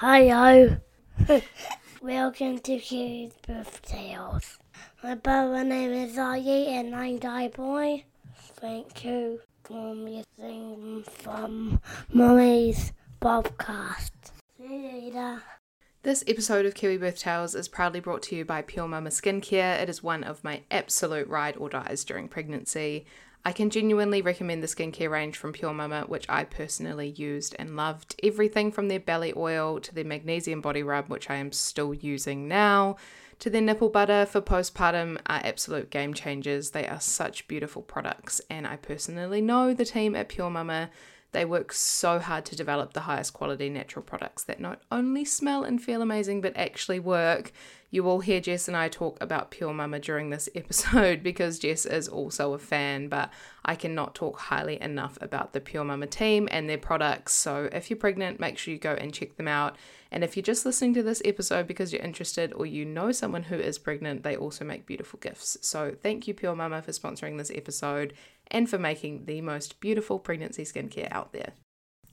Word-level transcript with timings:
Hi, 0.00 0.78
Welcome 2.02 2.58
to 2.58 2.78
Kids 2.78 3.34
Birth 3.46 3.80
Tales. 3.80 4.58
My 5.02 5.14
brother 5.14 5.64
name 5.64 5.90
is 5.90 6.16
Zayee 6.18 6.68
and 6.68 6.94
I'm 6.94 7.18
Die 7.18 7.48
Boy. 7.48 8.04
Thank 8.60 9.06
you 9.06 9.40
for 9.64 9.94
listening 9.94 11.02
from 11.08 11.80
Mommy's 12.12 12.92
podcast. 13.22 14.10
See 14.58 14.66
you 14.66 14.82
later. 14.82 15.42
This 16.02 16.22
episode 16.28 16.66
of 16.66 16.74
Kiwi 16.74 16.98
Birth 16.98 17.20
Tales 17.20 17.54
is 17.54 17.66
proudly 17.66 18.00
brought 18.00 18.22
to 18.24 18.36
you 18.36 18.44
by 18.44 18.60
Pure 18.60 18.88
Mama 18.88 19.08
Skincare. 19.08 19.80
It 19.80 19.88
is 19.88 20.02
one 20.02 20.24
of 20.24 20.44
my 20.44 20.60
absolute 20.70 21.26
ride 21.26 21.56
or 21.56 21.70
dies 21.70 22.04
during 22.04 22.28
pregnancy. 22.28 23.06
I 23.46 23.52
can 23.52 23.70
genuinely 23.70 24.22
recommend 24.22 24.60
the 24.60 24.66
skincare 24.66 25.08
range 25.08 25.36
from 25.36 25.52
Pure 25.52 25.74
Mama, 25.74 26.02
which 26.08 26.26
I 26.28 26.42
personally 26.42 27.10
used 27.10 27.54
and 27.60 27.76
loved. 27.76 28.16
Everything 28.20 28.72
from 28.72 28.88
their 28.88 28.98
belly 28.98 29.32
oil 29.36 29.78
to 29.82 29.94
their 29.94 30.04
magnesium 30.04 30.60
body 30.60 30.82
rub, 30.82 31.08
which 31.08 31.30
I 31.30 31.36
am 31.36 31.52
still 31.52 31.94
using 31.94 32.48
now, 32.48 32.96
to 33.38 33.48
their 33.48 33.60
nipple 33.60 33.88
butter 33.88 34.26
for 34.26 34.40
postpartum 34.40 35.20
are 35.28 35.42
absolute 35.44 35.90
game 35.90 36.12
changers. 36.12 36.72
They 36.72 36.88
are 36.88 36.98
such 36.98 37.46
beautiful 37.46 37.82
products, 37.82 38.40
and 38.50 38.66
I 38.66 38.78
personally 38.78 39.40
know 39.40 39.72
the 39.72 39.84
team 39.84 40.16
at 40.16 40.28
Pure 40.28 40.50
Mama. 40.50 40.90
They 41.32 41.44
work 41.44 41.72
so 41.72 42.18
hard 42.18 42.44
to 42.46 42.56
develop 42.56 42.92
the 42.92 43.00
highest 43.00 43.32
quality 43.32 43.68
natural 43.68 44.02
products 44.02 44.44
that 44.44 44.60
not 44.60 44.80
only 44.90 45.24
smell 45.24 45.64
and 45.64 45.82
feel 45.82 46.02
amazing 46.02 46.40
but 46.40 46.56
actually 46.56 47.00
work. 47.00 47.52
You 47.90 48.02
will 48.02 48.20
hear 48.20 48.40
Jess 48.40 48.68
and 48.68 48.76
I 48.76 48.88
talk 48.88 49.16
about 49.20 49.50
Pure 49.50 49.74
Mama 49.74 50.00
during 50.00 50.30
this 50.30 50.48
episode 50.54 51.22
because 51.22 51.58
Jess 51.58 51.86
is 51.86 52.08
also 52.08 52.52
a 52.52 52.58
fan, 52.58 53.08
but 53.08 53.30
I 53.64 53.74
cannot 53.74 54.14
talk 54.14 54.38
highly 54.38 54.80
enough 54.80 55.18
about 55.20 55.52
the 55.52 55.60
Pure 55.60 55.84
Mama 55.84 56.06
team 56.06 56.48
and 56.50 56.68
their 56.68 56.78
products. 56.78 57.32
So 57.32 57.68
if 57.72 57.90
you're 57.90 57.98
pregnant, 57.98 58.40
make 58.40 58.58
sure 58.58 58.72
you 58.72 58.80
go 58.80 58.94
and 58.94 59.12
check 59.12 59.36
them 59.36 59.48
out. 59.48 59.76
And 60.16 60.24
if 60.24 60.34
you're 60.34 60.42
just 60.42 60.64
listening 60.64 60.94
to 60.94 61.02
this 61.02 61.20
episode 61.26 61.66
because 61.66 61.92
you're 61.92 62.00
interested 62.00 62.54
or 62.54 62.64
you 62.64 62.86
know 62.86 63.12
someone 63.12 63.42
who 63.42 63.56
is 63.56 63.78
pregnant, 63.78 64.22
they 64.22 64.34
also 64.34 64.64
make 64.64 64.86
beautiful 64.86 65.18
gifts. 65.18 65.58
So 65.60 65.94
thank 66.02 66.26
you, 66.26 66.32
Pure 66.32 66.56
Mama, 66.56 66.80
for 66.80 66.92
sponsoring 66.92 67.36
this 67.36 67.52
episode 67.54 68.14
and 68.50 68.66
for 68.66 68.78
making 68.78 69.26
the 69.26 69.42
most 69.42 69.78
beautiful 69.78 70.18
pregnancy 70.18 70.62
skincare 70.62 71.12
out 71.12 71.34
there. 71.34 71.52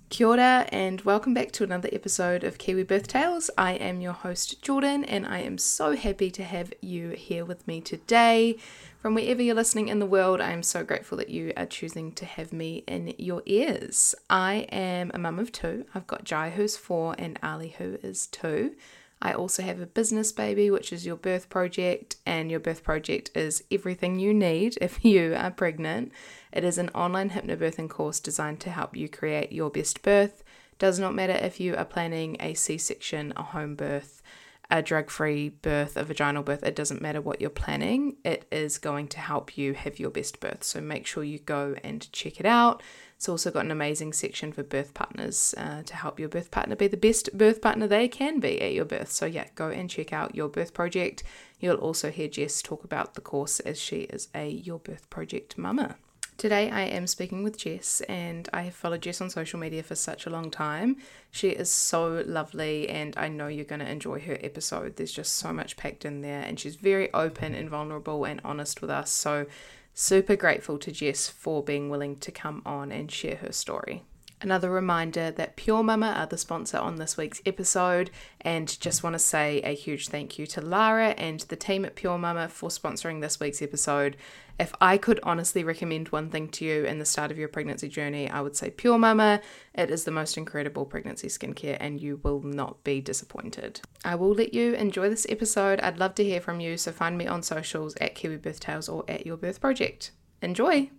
Kia 0.10 0.28
ora 0.28 0.68
and 0.70 1.00
welcome 1.04 1.34
back 1.34 1.54
to 1.54 1.64
another 1.64 1.88
episode 1.94 2.44
of 2.44 2.58
Kiwi 2.58 2.84
Birth 2.84 3.08
Tales. 3.08 3.50
I 3.58 3.76
am 3.76 4.02
your 4.02 4.12
host 4.12 4.62
Jordan 4.62 5.06
and 5.06 5.26
I 5.26 5.40
am 5.40 5.58
so 5.58 5.96
happy 5.96 6.30
to 6.32 6.44
have 6.44 6.74
you 6.82 7.12
here 7.12 7.46
with 7.46 7.66
me 7.70 7.80
today. 7.80 8.58
From 9.04 9.16
wherever 9.16 9.42
you're 9.42 9.54
listening 9.54 9.90
in 9.90 10.00
the 10.00 10.06
world, 10.06 10.40
I 10.40 10.52
am 10.52 10.64
so 10.64 10.82
grateful 10.86 11.18
that 11.18 11.28
you 11.28 11.52
are 11.58 11.66
choosing 11.66 12.14
to 12.14 12.24
have 12.24 12.54
me 12.54 12.86
in 12.88 13.14
your 13.18 13.44
ears. 13.46 14.16
I 14.30 14.66
am 14.72 15.12
a 15.14 15.20
mum 15.20 15.40
of 15.40 15.52
two. 15.52 15.86
I've 15.94 16.08
got 16.08 16.24
Jai 16.24 16.52
who's 16.52 16.78
four 16.78 17.14
and 17.18 17.38
Ali 17.44 17.76
who 17.78 17.98
is 18.02 18.28
two. 18.28 18.76
I 19.22 19.34
also 19.34 19.62
have 19.62 19.82
a 19.82 19.86
business 19.86 20.32
baby, 20.32 20.72
which 20.72 20.94
is 20.94 21.06
your 21.06 21.18
birth 21.18 21.50
project, 21.50 22.16
and 22.26 22.50
your 22.50 22.62
birth 22.62 22.82
project 22.82 23.30
is 23.36 23.66
everything 23.70 24.20
you 24.20 24.34
need 24.34 24.78
if 24.80 25.04
you 25.04 25.36
are 25.38 25.52
pregnant. 25.52 26.14
It 26.54 26.64
is 26.64 26.78
an 26.78 26.88
online 26.96 27.32
hypnobirthing 27.32 27.90
course 27.90 28.22
designed 28.22 28.62
to 28.62 28.70
help 28.70 28.96
you 28.96 29.10
create 29.10 29.52
your 29.52 29.70
best 29.70 30.02
birth. 30.02 30.46
Does 30.80 30.98
not 30.98 31.14
matter 31.14 31.34
if 31.34 31.60
you 31.60 31.76
are 31.76 31.84
planning 31.84 32.38
a 32.40 32.54
C 32.54 32.78
section, 32.78 33.34
a 33.36 33.44
home 33.44 33.76
birth, 33.76 34.22
a 34.70 34.82
drug 34.82 35.10
free 35.10 35.50
birth, 35.50 35.98
a 35.98 36.04
vaginal 36.04 36.44
birth, 36.44 36.64
it 36.64 36.76
doesn't 36.76 37.02
matter 37.02 37.22
what 37.22 37.40
you're 37.40 37.50
planning, 37.50 38.16
it 38.24 38.46
is 38.52 38.78
going 38.78 39.08
to 39.10 39.20
help 39.20 39.58
you 39.58 39.74
have 39.74 40.00
your 40.00 40.10
best 40.10 40.40
birth. 40.40 40.64
So 40.64 40.82
make 40.82 41.06
sure 41.06 41.24
you 41.24 41.40
go 41.40 41.76
and 41.84 42.12
check 42.12 42.40
it 42.40 42.46
out. 42.46 42.82
It's 43.16 43.30
also 43.30 43.52
got 43.52 43.66
an 43.66 43.72
amazing 43.72 44.14
section 44.14 44.52
for 44.52 44.64
birth 44.64 44.94
partners 44.94 45.56
uh, 45.58 45.84
to 45.84 45.96
help 45.96 46.20
your 46.20 46.28
birth 46.28 46.52
partner 46.52 46.76
be 46.76 46.88
the 46.88 46.98
best 46.98 47.38
birth 47.38 47.62
partner 47.62 47.88
they 47.88 48.08
can 48.08 48.40
be 48.40 48.62
at 48.62 48.74
your 48.74 48.86
birth. 48.86 49.12
So, 49.12 49.26
yeah, 49.26 49.46
go 49.56 49.70
and 49.70 49.90
check 49.90 50.12
out 50.12 50.36
your 50.36 50.50
birth 50.50 50.74
project. 50.74 51.24
You'll 51.60 51.78
also 51.78 52.12
hear 52.12 52.28
Jess 52.28 52.62
talk 52.62 52.84
about 52.84 53.14
the 53.14 53.22
course 53.22 53.62
as 53.62 53.80
she 53.80 54.02
is 54.02 54.28
a 54.36 54.50
Your 54.50 54.80
Birth 54.80 55.10
Project 55.10 55.58
mama. 55.58 55.96
Today, 56.38 56.70
I 56.72 56.82
am 56.82 57.08
speaking 57.08 57.44
with 57.44 57.58
Jess, 57.58 58.02
and 58.02 58.50
I 58.52 58.64
have 58.64 58.74
followed 58.74 59.04
Jess 59.04 59.22
on 59.22 59.30
social 59.30 59.60
media 59.60 59.84
for 59.84 59.96
such 59.96 60.26
a 60.26 60.30
long 60.30 60.50
time. 60.50 60.98
She 61.32 61.50
is 61.50 61.72
so 61.72 62.24
lovely, 62.26 62.90
and 62.90 63.16
I 63.16 63.28
know 63.30 63.48
you're 63.48 63.66
going 63.66 63.80
to 63.80 63.90
enjoy 63.90 64.20
her 64.22 64.38
episode. 64.42 64.96
There's 64.96 65.12
just 65.12 65.34
so 65.34 65.54
much 65.54 65.78
packed 65.78 66.06
in 66.06 66.22
there, 66.22 66.42
and 66.42 66.60
she's 66.60 66.76
very 66.76 67.14
open 67.14 67.54
and 67.54 67.70
vulnerable 67.70 68.26
and 68.26 68.42
honest 68.44 68.82
with 68.82 68.90
us. 68.90 69.12
So, 69.12 69.46
super 69.94 70.36
grateful 70.36 70.80
to 70.80 70.92
Jess 70.92 71.30
for 71.30 71.64
being 71.64 71.90
willing 71.90 72.18
to 72.18 72.32
come 72.32 72.62
on 72.66 72.92
and 72.92 73.12
share 73.12 73.38
her 73.38 73.52
story. 73.52 74.04
Another 74.44 74.70
reminder 74.70 75.32
that 75.32 75.56
Pure 75.56 75.84
Mama 75.84 76.08
are 76.18 76.26
the 76.26 76.38
sponsor 76.38 76.78
on 76.78 76.98
this 76.98 77.16
week's 77.16 77.42
episode, 77.46 78.12
and 78.42 78.78
just 78.82 79.02
want 79.02 79.14
to 79.14 79.20
say 79.20 79.62
a 79.62 79.74
huge 79.74 80.10
thank 80.10 80.38
you 80.38 80.46
to 80.48 80.60
Lara 80.60 81.12
and 81.12 81.40
the 81.40 81.56
team 81.56 81.86
at 81.86 81.96
Pure 81.96 82.18
Mama 82.18 82.50
for 82.50 82.68
sponsoring 82.68 83.22
this 83.22 83.40
week's 83.40 83.62
episode. 83.62 84.18
If 84.60 84.74
I 84.82 84.98
could 84.98 85.22
honestly 85.24 85.64
recommend 85.64 86.10
one 86.10 86.30
thing 86.30 86.50
to 86.50 86.66
you 86.66 86.84
in 86.84 87.00
the 87.00 87.06
start 87.06 87.32
of 87.32 87.38
your 87.38 87.48
pregnancy 87.48 87.88
journey, 87.88 88.30
I 88.30 88.42
would 88.42 88.58
say 88.58 88.70
Pure 88.70 89.00
Mama. 89.00 89.40
It 89.74 89.90
is 89.90 90.04
the 90.04 90.12
most 90.12 90.38
incredible 90.38 90.86
pregnancy 90.86 91.30
skincare, 91.30 91.78
and 91.80 92.02
you 92.02 92.20
will 92.22 92.42
not 92.42 92.84
be 92.84 93.00
disappointed. 93.00 93.80
I 94.04 94.16
will 94.16 94.34
let 94.34 94.54
you 94.54 94.74
enjoy 94.74 95.08
this 95.08 95.26
episode. 95.30 95.80
I'd 95.80 96.00
love 96.00 96.16
to 96.16 96.24
hear 96.24 96.42
from 96.42 96.60
you, 96.60 96.76
so 96.76 96.92
find 96.92 97.18
me 97.18 97.28
on 97.28 97.44
socials 97.44 97.96
at 98.02 98.14
Kiwi 98.14 98.36
Birth 98.36 98.60
Tales 98.60 98.90
or 98.90 99.06
at 99.08 99.26
Your 99.26 99.38
Birth 99.38 99.62
Project. 99.62 100.12
Enjoy! 100.42 100.90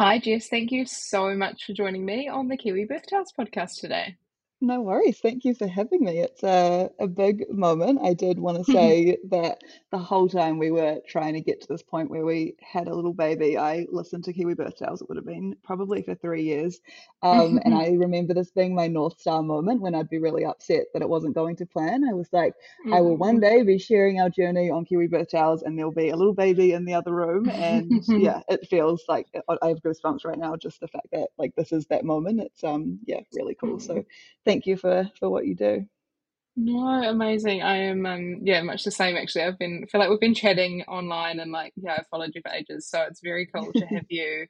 Hi, 0.00 0.18
Jess. 0.18 0.48
Thank 0.48 0.72
you 0.72 0.86
so 0.86 1.34
much 1.36 1.66
for 1.66 1.74
joining 1.74 2.06
me 2.06 2.26
on 2.26 2.48
the 2.48 2.56
Kiwi 2.56 2.86
Birth 2.86 3.04
Tales 3.04 3.34
podcast 3.38 3.80
today. 3.82 4.16
No 4.62 4.82
worries. 4.82 5.18
Thank 5.20 5.46
you 5.46 5.54
for 5.54 5.66
having 5.66 6.04
me. 6.04 6.18
It's 6.20 6.42
a, 6.42 6.90
a 6.98 7.06
big 7.06 7.48
moment. 7.50 8.00
I 8.02 8.12
did 8.12 8.38
want 8.38 8.58
to 8.58 8.64
say 8.70 9.16
that 9.30 9.62
the 9.90 9.98
whole 9.98 10.28
time 10.28 10.58
we 10.58 10.70
were 10.70 11.00
trying 11.08 11.32
to 11.32 11.40
get 11.40 11.62
to 11.62 11.66
this 11.68 11.82
point 11.82 12.10
where 12.10 12.26
we 12.26 12.56
had 12.60 12.86
a 12.86 12.94
little 12.94 13.14
baby, 13.14 13.56
I 13.56 13.86
listened 13.90 14.24
to 14.24 14.34
Kiwi 14.34 14.54
Birth 14.54 14.76
Tales. 14.76 15.00
It 15.00 15.08
would 15.08 15.16
have 15.16 15.24
been 15.24 15.56
probably 15.62 16.02
for 16.02 16.14
three 16.14 16.42
years. 16.42 16.80
Um, 17.22 17.58
and 17.64 17.74
I 17.74 17.88
remember 17.92 18.34
this 18.34 18.50
being 18.50 18.74
my 18.74 18.86
North 18.86 19.18
Star 19.18 19.42
moment 19.42 19.80
when 19.80 19.94
I'd 19.94 20.10
be 20.10 20.18
really 20.18 20.44
upset 20.44 20.86
that 20.92 21.00
it 21.02 21.08
wasn't 21.08 21.34
going 21.34 21.56
to 21.56 21.66
plan. 21.66 22.04
I 22.06 22.12
was 22.12 22.28
like, 22.30 22.54
I 22.90 23.00
will 23.00 23.16
one 23.16 23.40
day 23.40 23.62
be 23.62 23.78
sharing 23.78 24.20
our 24.20 24.28
journey 24.28 24.68
on 24.70 24.84
Kiwi 24.84 25.06
Birth 25.06 25.28
Tales 25.28 25.62
and 25.62 25.78
there'll 25.78 25.90
be 25.92 26.10
a 26.10 26.16
little 26.16 26.34
baby 26.34 26.72
in 26.72 26.84
the 26.84 26.94
other 26.94 27.14
room. 27.14 27.50
And 27.54 27.96
yeah, 28.14 28.40
it 28.50 28.68
feels 28.68 29.04
like 29.08 29.26
I 29.62 29.68
have 29.68 29.80
goosebumps 29.82 30.26
right 30.26 30.38
now, 30.38 30.56
just 30.56 30.80
the 30.80 30.88
fact 30.88 31.06
that 31.12 31.28
like 31.38 31.54
this 31.56 31.72
is 31.72 31.86
that 31.86 32.04
moment. 32.04 32.40
It's 32.40 32.62
um 32.62 32.98
yeah, 33.06 33.20
really 33.32 33.54
cool. 33.54 33.78
So 33.78 34.04
thank 34.50 34.66
you 34.66 34.76
for 34.76 35.08
for 35.18 35.30
what 35.30 35.46
you 35.46 35.54
do. 35.54 35.86
No, 36.56 37.02
amazing. 37.08 37.62
I 37.62 37.76
am 37.84 38.04
um 38.04 38.40
yeah, 38.42 38.62
much 38.62 38.82
the 38.82 38.90
same 38.90 39.16
actually. 39.16 39.44
I've 39.44 39.58
been 39.58 39.86
feel 39.86 40.00
like 40.00 40.10
we've 40.10 40.20
been 40.20 40.34
chatting 40.34 40.82
online 40.88 41.38
and 41.38 41.52
like 41.52 41.72
yeah, 41.76 41.96
I've 41.98 42.08
followed 42.08 42.32
you 42.34 42.42
for 42.42 42.52
ages. 42.52 42.88
So 42.88 43.00
it's 43.02 43.20
very 43.22 43.46
cool 43.46 43.72
to 43.72 43.86
have 43.86 44.04
you 44.08 44.46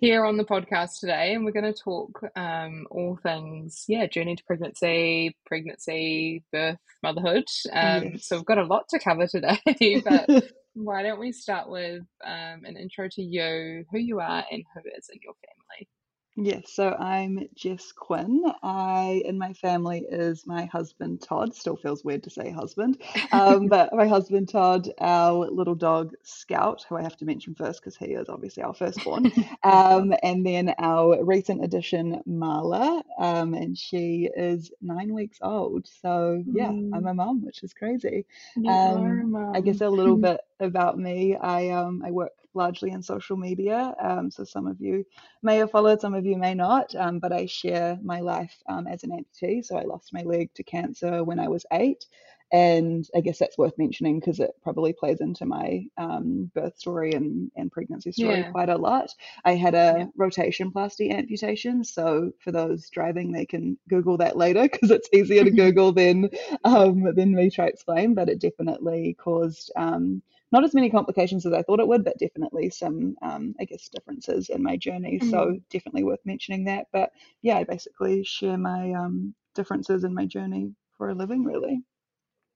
here 0.00 0.24
on 0.24 0.36
the 0.36 0.44
podcast 0.44 0.98
today 0.98 1.32
and 1.32 1.44
we're 1.44 1.52
going 1.52 1.72
to 1.72 1.80
talk 1.80 2.20
um 2.34 2.88
all 2.90 3.16
things 3.22 3.84
yeah, 3.86 4.06
journey 4.06 4.34
to 4.34 4.44
pregnancy, 4.44 5.36
pregnancy, 5.46 6.42
birth, 6.52 6.78
motherhood. 7.04 7.44
Um 7.72 8.04
yes. 8.04 8.26
so 8.26 8.36
we've 8.36 8.44
got 8.44 8.58
a 8.58 8.64
lot 8.64 8.88
to 8.90 8.98
cover 8.98 9.28
today, 9.28 9.60
but 10.04 10.28
why 10.74 11.04
don't 11.04 11.20
we 11.20 11.30
start 11.30 11.70
with 11.70 12.02
um 12.24 12.64
an 12.64 12.76
intro 12.76 13.08
to 13.12 13.22
you, 13.22 13.84
who 13.92 13.98
you 13.98 14.18
are 14.18 14.44
and 14.50 14.64
who 14.74 14.80
is 14.98 15.08
in 15.12 15.20
your 15.22 15.34
family? 15.34 15.88
Yes, 16.36 16.70
so 16.72 16.90
I'm 16.92 17.48
Jess 17.54 17.92
Quinn. 17.92 18.44
I, 18.62 19.22
in 19.24 19.38
my 19.38 19.54
family, 19.54 20.04
is 20.08 20.46
my 20.46 20.66
husband 20.66 21.22
Todd. 21.22 21.54
Still 21.54 21.76
feels 21.76 22.04
weird 22.04 22.22
to 22.24 22.30
say 22.30 22.50
husband, 22.50 23.00
um, 23.32 23.68
but 23.68 23.92
my 23.94 24.06
husband 24.06 24.48
Todd, 24.50 24.90
our 25.00 25.48
little 25.50 25.74
dog 25.74 26.14
Scout, 26.22 26.84
who 26.88 26.96
I 26.96 27.02
have 27.02 27.16
to 27.18 27.24
mention 27.24 27.54
first 27.54 27.80
because 27.80 27.96
he 27.96 28.12
is 28.14 28.28
obviously 28.28 28.62
our 28.62 28.74
firstborn, 28.74 29.26
um, 29.62 30.12
and 30.22 30.44
then 30.46 30.74
our 30.78 31.24
recent 31.24 31.64
addition 31.64 32.22
Marla, 32.28 33.02
um, 33.18 33.54
and 33.54 33.76
she 33.76 34.28
is 34.36 34.70
nine 34.82 35.14
weeks 35.14 35.38
old. 35.42 35.86
So 35.86 36.44
yeah, 36.52 36.74
I'm 36.92 37.06
a 37.06 37.14
mum, 37.14 37.44
which 37.44 37.62
is 37.62 37.72
crazy. 37.72 38.26
You 38.54 38.78
are 38.84 39.20
a 39.20 39.24
Um, 39.24 39.34
I 39.54 39.60
guess 39.62 39.80
a 39.80 39.88
little 39.88 40.16
bit 40.18 40.40
about 40.60 40.98
me. 40.98 41.36
I 41.36 41.70
um, 41.70 42.02
I 42.04 42.10
work 42.10 42.32
largely 42.56 42.90
in 42.90 43.02
social 43.02 43.36
media, 43.36 43.94
um, 44.00 44.30
so 44.30 44.44
some 44.44 44.66
of 44.66 44.80
you 44.80 45.04
may 45.42 45.56
have 45.58 45.70
followed, 45.70 46.00
some 46.00 46.14
of 46.14 46.26
you 46.26 46.36
may 46.38 46.54
not. 46.54 46.94
Um, 46.96 47.20
but 47.20 47.32
I 47.32 47.46
share 47.46 47.98
my 48.02 48.20
life 48.20 48.54
um, 48.68 48.86
as 48.88 49.04
an 49.04 49.10
amputee. 49.10 49.64
So 49.64 49.76
I 49.76 49.82
lost 49.84 50.12
my 50.12 50.22
leg 50.22 50.50
to 50.54 50.64
cancer 50.64 51.24
when 51.24 51.38
I 51.40 51.48
was 51.48 51.66
eight, 51.72 52.06
and 52.52 53.06
I 53.14 53.20
guess 53.20 53.38
that's 53.38 53.58
worth 53.58 53.76
mentioning 53.78 54.20
because 54.20 54.38
it 54.40 54.52
probably 54.62 54.92
plays 54.92 55.20
into 55.20 55.44
my 55.46 55.84
um, 55.98 56.50
birth 56.54 56.76
story 56.78 57.12
and, 57.12 57.50
and 57.56 57.72
pregnancy 57.72 58.12
story 58.12 58.44
Yeah. 58.44 58.52
quite 58.52 58.68
a 58.68 58.76
lot. 58.76 59.10
I 59.44 59.54
had 59.54 59.74
a 59.74 59.96
Yeah. 59.96 60.06
rotationplasty 60.18 61.12
amputation. 61.12 61.82
So 61.84 62.32
for 62.38 62.52
those 62.52 62.88
driving, 62.90 63.32
they 63.32 63.46
can 63.46 63.78
Google 63.88 64.16
that 64.18 64.36
later 64.36 64.62
because 64.62 64.90
it's 64.90 65.08
easier 65.12 65.44
to 65.44 65.50
Google 65.52 65.92
than 65.92 66.30
um, 66.64 67.04
than 67.14 67.34
me 67.34 67.50
try 67.50 67.66
to 67.66 67.72
explain. 67.72 68.14
But 68.14 68.28
it 68.28 68.40
definitely 68.40 69.16
caused 69.18 69.72
um, 69.76 70.22
not 70.56 70.64
as 70.64 70.72
many 70.72 70.88
complications 70.88 71.44
as 71.44 71.52
I 71.52 71.60
thought 71.60 71.80
it 71.80 71.86
would, 71.86 72.02
but 72.02 72.18
definitely 72.18 72.70
some, 72.70 73.14
um, 73.20 73.54
I 73.60 73.64
guess, 73.66 73.90
differences 73.90 74.48
in 74.48 74.62
my 74.62 74.78
journey. 74.78 75.18
So 75.18 75.58
definitely 75.70 76.02
worth 76.02 76.24
mentioning 76.24 76.64
that. 76.64 76.86
But 76.94 77.10
yeah, 77.42 77.58
I 77.58 77.64
basically 77.64 78.24
share 78.24 78.56
my 78.56 78.92
um, 78.92 79.34
differences 79.54 80.02
in 80.04 80.14
my 80.14 80.24
journey 80.24 80.72
for 80.96 81.10
a 81.10 81.14
living, 81.14 81.44
really. 81.44 81.82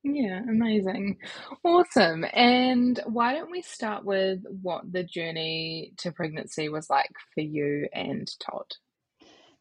Yeah, 0.02 0.41
amazing. 0.49 1.19
Awesome. 1.62 2.25
And 2.32 2.99
why 3.05 3.35
don't 3.35 3.50
we 3.50 3.61
start 3.61 4.03
with 4.03 4.41
what 4.62 4.91
the 4.91 5.05
journey 5.05 5.93
to 5.99 6.11
pregnancy 6.11 6.70
was 6.70 6.88
like 6.88 7.12
for 7.35 7.43
you 7.43 7.87
and 7.93 8.26
Todd? 8.41 8.64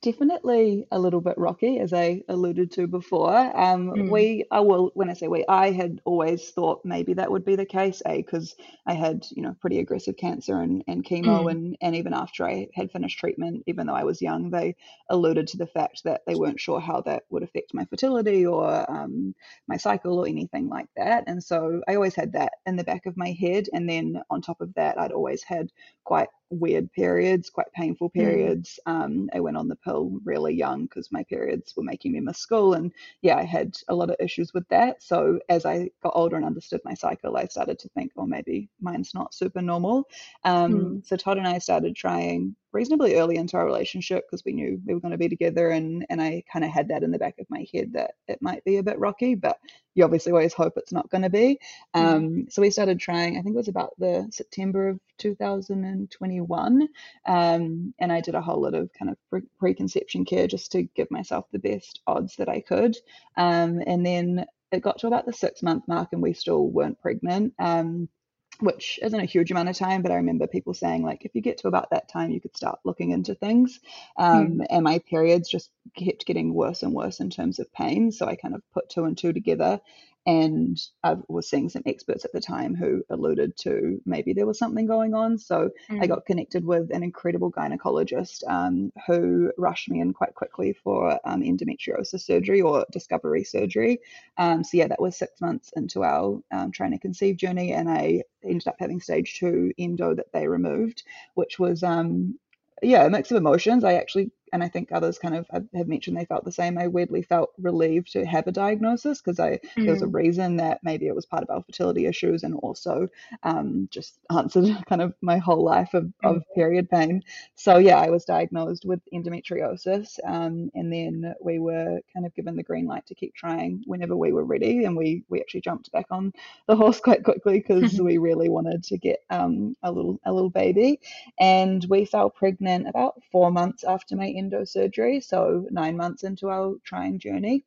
Definitely 0.02 0.88
a 0.92 0.98
little 0.98 1.20
bit 1.20 1.38
rocky, 1.38 1.78
as 1.80 1.92
I 1.92 2.22
alluded 2.30 2.72
to 2.72 2.88
before. 2.88 3.36
Um, 3.36 3.94
Mm. 3.96 4.08
we, 4.08 4.46
I 4.50 4.62
will, 4.62 4.92
when 4.94 5.10
I 5.10 5.14
say 5.14 5.28
we, 5.28 5.44
I 5.50 5.72
had 5.72 6.00
always 6.06 6.52
thought 6.52 6.86
maybe 6.86 7.16
that 7.16 7.30
would 7.30 7.44
be 7.44 7.58
the 7.58 7.66
case, 7.66 8.02
A, 8.06 8.16
because 8.22 8.56
I 8.88 8.94
had, 8.94 9.26
you 9.32 9.42
know, 9.42 9.58
pretty 9.60 9.78
aggressive 9.80 10.16
cancer 10.16 10.62
and, 10.62 10.86
and 10.88 11.04
chemo, 11.04 11.52
Mm. 11.52 11.52
and, 11.52 11.76
and 11.82 11.98
even 11.98 12.14
after 12.14 12.46
I 12.48 12.70
had 12.74 12.94
finished 12.94 13.20
treatment, 13.20 13.64
even 13.68 13.88
though 13.88 13.94
I 13.94 14.06
was 14.06 14.22
young, 14.22 14.52
they 14.52 14.78
alluded 15.10 15.48
to 15.48 15.58
the 15.58 15.68
fact 15.68 16.06
that 16.06 16.22
they 16.26 16.36
weren't 16.36 16.62
sure 16.62 16.80
how 16.80 17.02
that 17.02 17.24
would 17.30 17.44
affect 17.44 17.74
my 17.74 17.84
fertility 17.84 18.46
or 18.46 18.90
um, 18.90 19.36
my 19.68 19.76
cycle 19.76 20.18
or 20.18 20.28
anything 20.30 20.70
like 20.70 20.88
that. 20.96 21.26
And 21.28 21.44
so 21.44 21.82
I 21.90 21.96
always 21.96 22.16
had 22.16 22.32
that 22.34 22.54
in 22.66 22.78
the 22.78 22.86
back 22.86 23.06
of 23.06 23.18
my 23.18 23.32
head. 23.38 23.66
And 23.74 23.90
then 23.90 24.22
on 24.30 24.42
top 24.42 24.62
of 24.62 24.74
that, 24.76 24.98
I'd 24.98 25.12
always 25.12 25.44
had 25.44 25.68
quite 26.06 26.30
weird 26.50 26.92
periods, 26.94 27.50
quite 27.50 27.72
painful 27.74 28.10
periods. 28.10 28.80
Um, 28.86 29.30
I 29.34 29.40
went 29.40 29.58
on 29.58 29.68
the 29.68 29.76
pill 29.76 30.20
really 30.24 30.54
young 30.54 30.84
because 30.84 31.12
my 31.12 31.24
periods 31.24 31.74
were 31.76 31.84
making 31.84 32.14
me 32.14 32.20
miss 32.20 32.38
school. 32.40 32.74
And 32.74 32.92
yeah, 33.22 33.38
I 33.38 33.44
had 33.44 33.76
a 33.88 33.96
lot 33.96 34.10
of 34.10 34.16
issues 34.20 34.54
with 34.54 34.68
that. 34.70 35.02
So 35.04 35.40
as 35.50 35.66
I 35.66 35.90
got 36.04 36.14
older 36.16 36.36
and 36.36 36.46
understood 36.46 36.82
my 36.86 36.94
cycle, 36.94 37.38
I 37.38 37.46
started 37.46 37.80
to 37.80 37.90
think, 37.90 38.12
oh, 38.18 38.26
maybe 38.26 38.70
mine's 38.82 39.14
not 39.14 39.34
super 39.34 39.62
normal. 39.62 40.08
Um, 40.44 40.70
Mm. 40.80 41.06
So 41.06 41.16
Todd 41.16 41.38
and 41.38 41.48
I 41.48 41.58
started 41.60 41.96
trying 41.96 42.56
reasonably 42.72 43.16
early 43.16 43.36
into 43.36 43.58
our 43.58 43.66
relationship 43.66 44.26
because 44.26 44.44
we 44.46 44.54
knew 44.54 44.80
we 44.86 44.94
were 44.94 45.00
going 45.00 45.12
to 45.12 45.18
be 45.18 45.30
together 45.30 45.70
and 45.70 46.06
and 46.10 46.22
I 46.22 46.44
kind 46.52 46.64
of 46.64 46.72
had 46.72 46.90
that 46.90 47.04
in 47.04 47.12
the 47.12 47.20
back 47.20 47.36
of 47.40 47.50
my 47.50 47.66
head 47.74 47.94
that 47.94 48.12
it 48.28 48.42
might 48.42 48.64
be 48.64 48.78
a 48.78 48.84
bit 48.84 49.00
rocky 49.00 49.36
but 49.36 49.58
you 49.96 50.04
obviously 50.04 50.32
always 50.32 50.54
hope 50.54 50.74
it's 50.78 50.94
not 50.94 51.10
going 51.10 51.24
to 51.24 51.30
be. 51.30 51.60
Mm. 51.96 52.04
um, 52.04 52.46
so 52.50 52.62
we 52.62 52.70
started 52.70 53.00
trying 53.00 53.38
I 53.38 53.42
think 53.42 53.54
it 53.54 53.58
was 53.58 53.68
about 53.68 53.94
the 53.98 54.28
September 54.32 54.90
of 54.90 55.00
2021 55.18 56.88
um, 57.26 57.94
and 58.00 58.12
I 58.12 58.22
did 58.22 58.36
a 58.36 58.42
whole 58.42 58.62
lot 58.62 58.74
of 58.74 58.90
kind 58.98 59.12
of 59.12 59.18
pre- 59.30 59.50
preconception 59.58 60.26
care 60.26 60.48
just 60.48 60.72
to 60.74 60.84
give 60.84 61.10
myself 61.12 61.46
the 61.52 61.60
best 61.60 62.02
odds 62.08 62.36
that 62.38 62.50
I 62.50 62.62
could. 62.62 62.96
Um, 63.38 63.82
and 63.86 64.06
then 64.06 64.46
it 64.72 64.82
got 64.82 65.00
to 65.00 65.08
about 65.08 65.26
the 65.26 65.34
six 65.34 65.64
month 65.64 65.88
mark 65.88 66.10
and 66.12 66.22
we 66.22 66.34
still 66.34 66.68
weren't 66.68 67.02
pregnant. 67.02 67.54
Um, 67.60 68.10
which 68.60 69.00
isn't 69.02 69.20
a 69.20 69.26
huge 69.26 69.52
amount 69.52 69.70
of 69.70 69.78
time, 69.78 70.02
but 70.02 70.12
I 70.12 70.16
remember 70.16 70.48
people 70.48 70.74
saying 70.74 71.04
like 71.04 71.26
if 71.26 71.34
you 71.34 71.42
get 71.42 71.60
to 71.60 71.68
about 71.68 71.90
that 71.92 72.10
time, 72.10 72.32
you 72.32 72.42
could 72.42 72.56
start 72.56 72.80
looking 72.84 73.12
into 73.12 73.36
things. 73.36 73.80
Um, 74.18 74.62
and 74.70 74.84
my 74.84 75.00
periods 75.00 75.50
just 75.50 75.72
kept 75.98 76.26
getting 76.26 76.54
worse 76.54 76.84
and 76.84 76.94
worse 76.94 77.20
in 77.20 77.30
terms 77.30 77.60
of 77.60 77.72
pain. 77.74 78.12
So 78.12 78.28
I 78.28 78.36
kind 78.36 78.56
of 78.56 78.62
put 78.74 78.90
two 78.90 79.06
and 79.06 79.18
two 79.18 79.34
together. 79.34 79.80
And 80.26 80.78
I 81.04 81.16
was 81.28 81.50
seeing 81.50 81.70
some 81.70 81.82
experts 81.86 82.24
at 82.26 82.34
the 82.34 82.42
time 82.42 82.76
who 82.76 83.04
alluded 83.10 83.58
to 83.58 84.00
maybe 84.06 84.34
there 84.34 84.46
was 84.46 84.60
something 84.60 84.86
going 84.86 85.14
on. 85.14 85.38
So 85.40 85.72
I 85.90 86.06
Mm. 86.06 86.10
got 86.10 86.26
connected 86.26 86.64
with 86.66 86.92
an 86.92 87.04
incredible 87.04 87.52
gynecologist 87.52 88.44
um, 88.48 88.92
who 89.08 89.52
rushed 89.58 89.90
me 89.90 90.02
in 90.02 90.14
quite 90.14 90.36
quickly 90.36 90.74
for 90.74 91.20
um, 91.26 91.42
endometriosis 91.42 92.22
surgery 92.22 92.62
or 92.62 92.86
discovery 92.92 93.44
surgery. 93.44 94.00
Um, 94.38 94.64
so 94.64 94.78
yeah, 94.78 94.88
that 94.88 95.02
was 95.02 95.18
six 95.18 95.42
months 95.42 95.72
into 95.76 96.04
our 96.04 96.40
um, 96.52 96.72
trying 96.72 96.92
to 96.92 97.00
conceive 97.00 97.38
journey, 97.38 97.74
and 97.74 97.90
I 97.90 98.24
ended 98.44 98.68
up 98.68 98.76
having 98.80 99.02
stage 99.02 99.38
two 99.40 99.72
endo 99.80 100.14
that 100.16 100.32
they 100.34 100.48
removed, 100.48 101.04
which 101.36 101.58
was 101.60 101.82
um, 101.84 102.38
yeah 102.82 103.06
a 103.06 103.10
mix 103.10 103.32
of 103.32 103.38
emotions. 103.38 103.84
I 103.84 103.94
actually 103.96 104.32
and 104.54 104.64
I 104.64 104.68
think 104.70 104.92
others 104.92 105.20
kind 105.20 105.36
of 105.36 105.46
have 105.52 105.88
mentioned 105.88 106.18
they 106.18 106.26
felt 106.26 106.46
the 106.46 106.52
same. 106.52 106.78
I 106.78 106.88
weirdly 106.88 107.22
felt 107.24 107.52
relieved 107.60 108.12
to 108.14 108.26
have 108.26 108.48
a 108.48 108.52
diagnosis 108.52 109.22
because 109.22 109.40
I 109.40 109.60
there 109.86 109.92
was 109.94 110.02
a 110.02 110.08
Mm. 110.08 110.14
reason 110.14 110.58
that 110.58 110.80
maybe 110.84 111.08
it 111.08 111.16
was 111.16 111.26
part 111.26 111.44
of 111.44 111.50
our 111.50 111.64
fertility 111.64 112.06
issues 112.06 112.44
and 112.44 112.56
also 112.56 113.08
um, 113.44 113.88
just 113.92 114.20
answered 114.36 114.68
kind 114.88 115.02
of 115.02 115.14
my 115.22 115.38
whole 115.38 115.64
life 115.64 115.94
of, 115.94 116.12
Mm. 116.24 116.38
of 116.38 116.44
period 116.56 116.90
pain. 116.90 117.24
So 117.56 117.78
yeah, 117.78 117.98
I 118.00 118.10
was 118.10 118.26
diagnosed 118.26 118.86
with 118.86 119.02
endometriosis, 119.14 120.20
um, 120.26 120.70
and 120.76 120.92
then 120.92 121.34
we 121.42 121.60
were 121.60 122.00
kind 122.14 122.26
of 122.26 122.34
given 122.36 122.56
the 122.56 122.64
green 122.64 122.86
light 122.86 123.06
to 123.08 123.16
keep 123.16 123.34
trying 123.36 123.84
whenever 123.86 124.16
we 124.16 124.32
were 124.34 124.46
ready, 124.46 124.86
and 124.86 124.96
we 124.96 125.24
we 125.30 125.40
actually 125.40 125.62
jumped 125.62 125.92
back 125.92 126.08
on 126.12 126.34
the 126.68 126.76
horse 126.76 127.00
quite 127.04 127.24
quickly 127.24 127.60
because 127.60 128.00
we 128.00 128.18
really 128.18 128.50
wanted 128.50 128.84
to 128.86 128.98
get 128.98 129.20
um, 129.30 129.76
a 129.84 129.92
little 129.92 130.20
a 130.26 130.32
little 130.34 130.50
baby, 130.50 131.00
and 131.40 131.86
we 131.90 132.06
fell 132.06 132.30
pregnant 132.30 132.88
about 132.88 133.22
four 133.32 133.52
months 133.52 133.84
after 133.84 134.16
my 134.16 134.28
endo 134.40 134.64
surgery, 134.64 135.22
so 135.22 135.68
nine 135.70 135.96
months 135.96 136.24
into 136.24 136.50
our 136.50 136.76
trying 136.84 137.20
journey. 137.20 137.66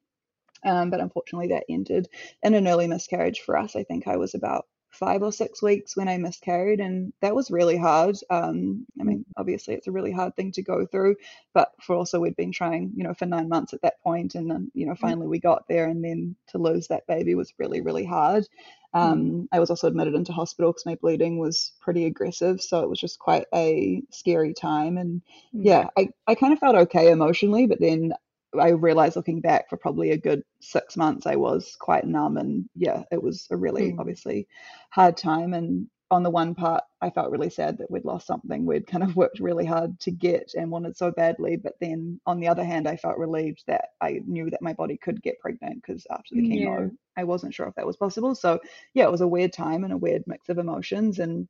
Um, 0.64 0.90
but 0.90 1.00
unfortunately, 1.00 1.48
that 1.48 1.64
ended 1.68 2.08
in 2.42 2.54
an 2.54 2.68
early 2.68 2.86
miscarriage 2.86 3.40
for 3.40 3.56
us. 3.56 3.76
I 3.76 3.84
think 3.84 4.06
I 4.06 4.16
was 4.16 4.34
about 4.34 4.66
five 4.90 5.22
or 5.22 5.32
six 5.32 5.62
weeks 5.62 5.96
when 5.96 6.08
I 6.08 6.18
miscarried, 6.18 6.78
and 6.78 7.12
that 7.22 7.34
was 7.34 7.50
really 7.50 7.78
hard. 7.78 8.16
Um, 8.28 8.86
I 9.00 9.04
mean, 9.04 9.24
obviously, 9.36 9.74
it's 9.74 9.86
a 9.86 9.92
really 9.92 10.12
hard 10.12 10.36
thing 10.36 10.52
to 10.52 10.62
go 10.62 10.86
through, 10.86 11.16
but 11.54 11.72
for 11.80 11.96
also 11.96 12.20
we'd 12.20 12.36
been 12.36 12.52
trying, 12.52 12.92
you 12.94 13.02
know, 13.02 13.14
for 13.14 13.26
nine 13.26 13.48
months 13.48 13.72
at 13.72 13.82
that 13.82 14.02
point, 14.02 14.34
and 14.34 14.50
then, 14.50 14.70
you 14.74 14.86
know, 14.86 14.94
finally 14.94 15.26
we 15.26 15.40
got 15.40 15.66
there, 15.66 15.86
and 15.86 16.04
then 16.04 16.36
to 16.48 16.58
lose 16.58 16.88
that 16.88 17.06
baby 17.06 17.34
was 17.34 17.54
really, 17.58 17.80
really 17.80 18.04
hard. 18.04 18.46
Um, 18.94 19.48
I 19.52 19.60
was 19.60 19.70
also 19.70 19.88
admitted 19.88 20.14
into 20.14 20.32
hospital 20.32 20.72
because 20.72 20.86
my 20.86 20.96
bleeding 20.96 21.38
was 21.38 21.72
pretty 21.80 22.04
aggressive, 22.06 22.60
so 22.60 22.80
it 22.80 22.88
was 22.88 23.00
just 23.00 23.18
quite 23.18 23.46
a 23.54 24.02
scary 24.10 24.54
time. 24.54 24.98
And 24.98 25.22
yeah, 25.60 25.88
I, 25.96 26.10
I 26.26 26.34
kind 26.34 26.52
of 26.52 26.58
felt 26.58 26.76
okay 26.76 27.10
emotionally, 27.10 27.66
but 27.66 27.80
then 27.80 28.12
I 28.58 28.68
realized 28.70 29.16
looking 29.16 29.40
back 29.40 29.70
for 29.70 29.78
probably 29.78 30.10
a 30.10 30.18
good 30.18 30.42
six 30.60 30.96
months, 30.96 31.26
I 31.26 31.36
was 31.36 31.74
quite 31.80 32.06
numb. 32.06 32.36
And 32.36 32.68
yeah, 32.74 33.04
it 33.10 33.22
was 33.22 33.46
a 33.50 33.56
really 33.56 33.92
Mm. 33.92 33.98
obviously 33.98 34.46
hard 34.90 35.16
time. 35.16 35.54
And 35.54 35.88
on 36.12 36.22
the 36.22 36.30
one 36.30 36.54
part, 36.54 36.84
I 37.00 37.10
felt 37.10 37.30
really 37.32 37.50
sad 37.50 37.78
that 37.78 37.90
we'd 37.90 38.04
lost 38.04 38.26
something 38.26 38.66
we'd 38.66 38.86
kind 38.86 39.02
of 39.02 39.16
worked 39.16 39.40
really 39.40 39.64
hard 39.64 39.98
to 40.00 40.10
get 40.10 40.52
and 40.54 40.70
wanted 40.70 40.96
so 40.96 41.10
badly. 41.10 41.56
But 41.56 41.74
then 41.80 42.20
on 42.26 42.38
the 42.38 42.48
other 42.48 42.64
hand, 42.64 42.86
I 42.86 42.96
felt 42.96 43.18
relieved 43.18 43.64
that 43.66 43.86
I 44.00 44.20
knew 44.26 44.50
that 44.50 44.62
my 44.62 44.74
body 44.74 44.98
could 44.98 45.22
get 45.22 45.40
pregnant 45.40 45.82
because 45.82 46.06
after 46.10 46.36
the 46.36 46.42
Yeah. 46.42 46.86
chemo, 46.86 46.90
I 47.16 47.24
wasn't 47.24 47.54
sure 47.54 47.66
if 47.66 47.74
that 47.76 47.86
was 47.86 47.96
possible. 47.96 48.34
So 48.34 48.60
yeah, 48.94 49.04
it 49.04 49.10
was 49.10 49.22
a 49.22 49.26
weird 49.26 49.54
time 49.54 49.84
and 49.84 49.92
a 49.92 49.96
weird 49.96 50.22
mix 50.26 50.50
of 50.50 50.58
emotions. 50.58 51.18
And 51.18 51.48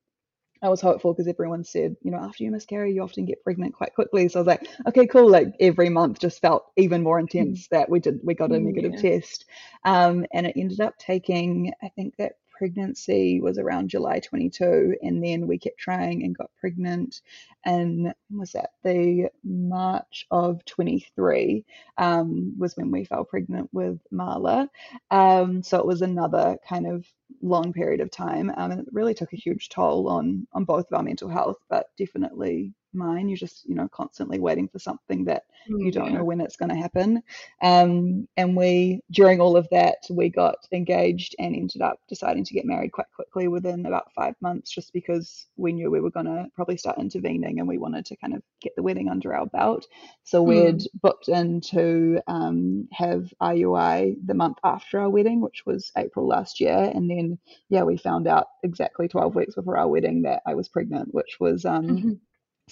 I 0.62 0.68
was 0.68 0.80
hopeful 0.80 1.12
because 1.12 1.26
everyone 1.26 1.64
said, 1.64 1.96
you 2.02 2.12
know, 2.12 2.18
after 2.18 2.44
you 2.44 2.52
miscarry, 2.52 2.92
you 2.94 3.02
often 3.02 3.24
get 3.24 3.42
pregnant 3.42 3.74
quite 3.74 3.94
quickly. 3.96 4.28
So 4.28 4.38
I 4.38 4.42
was 4.42 4.46
like, 4.46 4.68
okay, 4.86 5.08
cool. 5.08 5.28
Like 5.28 5.48
every 5.58 5.88
month 5.88 6.20
just 6.20 6.40
felt 6.40 6.66
even 6.76 7.02
more 7.02 7.18
intense 7.18 7.66
that 7.72 7.90
we 7.90 7.98
did, 7.98 8.20
we 8.22 8.34
got 8.34 8.52
a 8.52 8.60
negative 8.60 8.92
Yeah. 8.92 9.00
test. 9.00 9.46
Um, 9.84 10.24
and 10.32 10.46
it 10.46 10.56
ended 10.56 10.80
up 10.80 10.96
taking, 10.98 11.72
I 11.82 11.88
think 11.88 12.14
that 12.18 12.34
pregnancy 12.56 13.40
was 13.40 13.58
around 13.58 13.90
July 13.90 14.20
22. 14.20 14.96
And 15.02 15.22
then 15.22 15.46
we 15.46 15.58
kept 15.58 15.78
trying 15.78 16.22
and 16.22 16.36
got 16.36 16.50
pregnant. 16.60 17.20
And 17.64 18.14
was 18.30 18.52
that? 18.52 18.70
The 18.82 19.28
March 19.44 20.26
of 20.30 20.64
23 20.64 21.64
um, 21.98 22.54
was 22.58 22.76
when 22.76 22.90
we 22.90 23.04
fell 23.04 23.24
pregnant 23.24 23.68
with 23.72 23.98
Marla. 24.12 24.68
Um, 25.10 25.62
so 25.62 25.78
it 25.78 25.86
was 25.86 26.02
another 26.02 26.58
kind 26.68 26.86
of 26.86 27.06
long 27.40 27.72
period 27.72 28.00
of 28.00 28.10
time, 28.10 28.52
um, 28.56 28.70
and 28.70 28.80
it 28.80 28.86
really 28.92 29.14
took 29.14 29.32
a 29.32 29.36
huge 29.36 29.68
toll 29.68 30.08
on 30.08 30.46
on 30.52 30.64
both 30.64 30.86
of 30.90 30.96
our 30.96 31.02
mental 31.02 31.28
health, 31.28 31.58
but 31.68 31.86
definitely 31.98 32.72
mine. 32.94 33.28
You're 33.28 33.36
just, 33.38 33.68
you 33.68 33.74
know, 33.74 33.88
constantly 33.88 34.38
waiting 34.38 34.68
for 34.68 34.78
something 34.78 35.24
that 35.24 35.44
Mm, 35.68 35.86
you 35.86 35.92
don't 35.92 36.12
yeah. 36.12 36.14
know 36.14 36.24
when 36.24 36.40
it's 36.40 36.56
going 36.56 36.68
to 36.70 36.76
happen. 36.76 37.22
Um, 37.62 38.28
and 38.36 38.56
we, 38.56 39.00
during 39.10 39.40
all 39.40 39.56
of 39.56 39.68
that, 39.70 39.98
we 40.10 40.28
got 40.28 40.56
engaged 40.72 41.34
and 41.38 41.54
ended 41.54 41.82
up 41.82 41.98
deciding 42.08 42.44
to 42.44 42.54
get 42.54 42.64
married 42.64 42.92
quite 42.92 43.10
quickly 43.14 43.48
within 43.48 43.86
about 43.86 44.12
five 44.14 44.34
months, 44.40 44.70
just 44.70 44.92
because 44.92 45.46
we 45.56 45.72
knew 45.72 45.90
we 45.90 46.00
were 46.00 46.10
going 46.10 46.26
to 46.26 46.46
probably 46.54 46.76
start 46.76 46.98
intervening 46.98 47.58
and 47.58 47.68
we 47.68 47.78
wanted 47.78 48.06
to 48.06 48.16
kind 48.16 48.34
of 48.34 48.42
get 48.60 48.74
the 48.76 48.82
wedding 48.82 49.08
under 49.08 49.34
our 49.34 49.46
belt. 49.46 49.86
So 50.24 50.42
we'd 50.42 50.82
Mm. 50.82 50.88
booked 51.02 51.28
in 51.28 51.60
to 51.72 52.20
um, 52.26 52.88
have 52.92 53.32
IUI 53.40 54.16
the 54.24 54.34
month 54.34 54.58
after 54.64 55.00
our 55.00 55.10
wedding, 55.10 55.40
which 55.40 55.64
was 55.66 55.92
April 55.96 56.26
last 56.26 56.60
year. 56.60 56.90
And 56.94 57.08
then, 57.10 57.38
yeah, 57.68 57.82
we 57.82 57.96
found 57.96 58.26
out 58.26 58.48
exactly 58.62 59.08
12 59.08 59.34
weeks 59.34 59.54
before 59.54 59.76
our 59.78 59.88
wedding 59.88 60.22
that 60.22 60.42
I 60.46 60.54
was 60.54 60.68
pregnant, 60.68 61.14
which 61.14 61.38
was 61.40 61.64
um, 61.64 62.20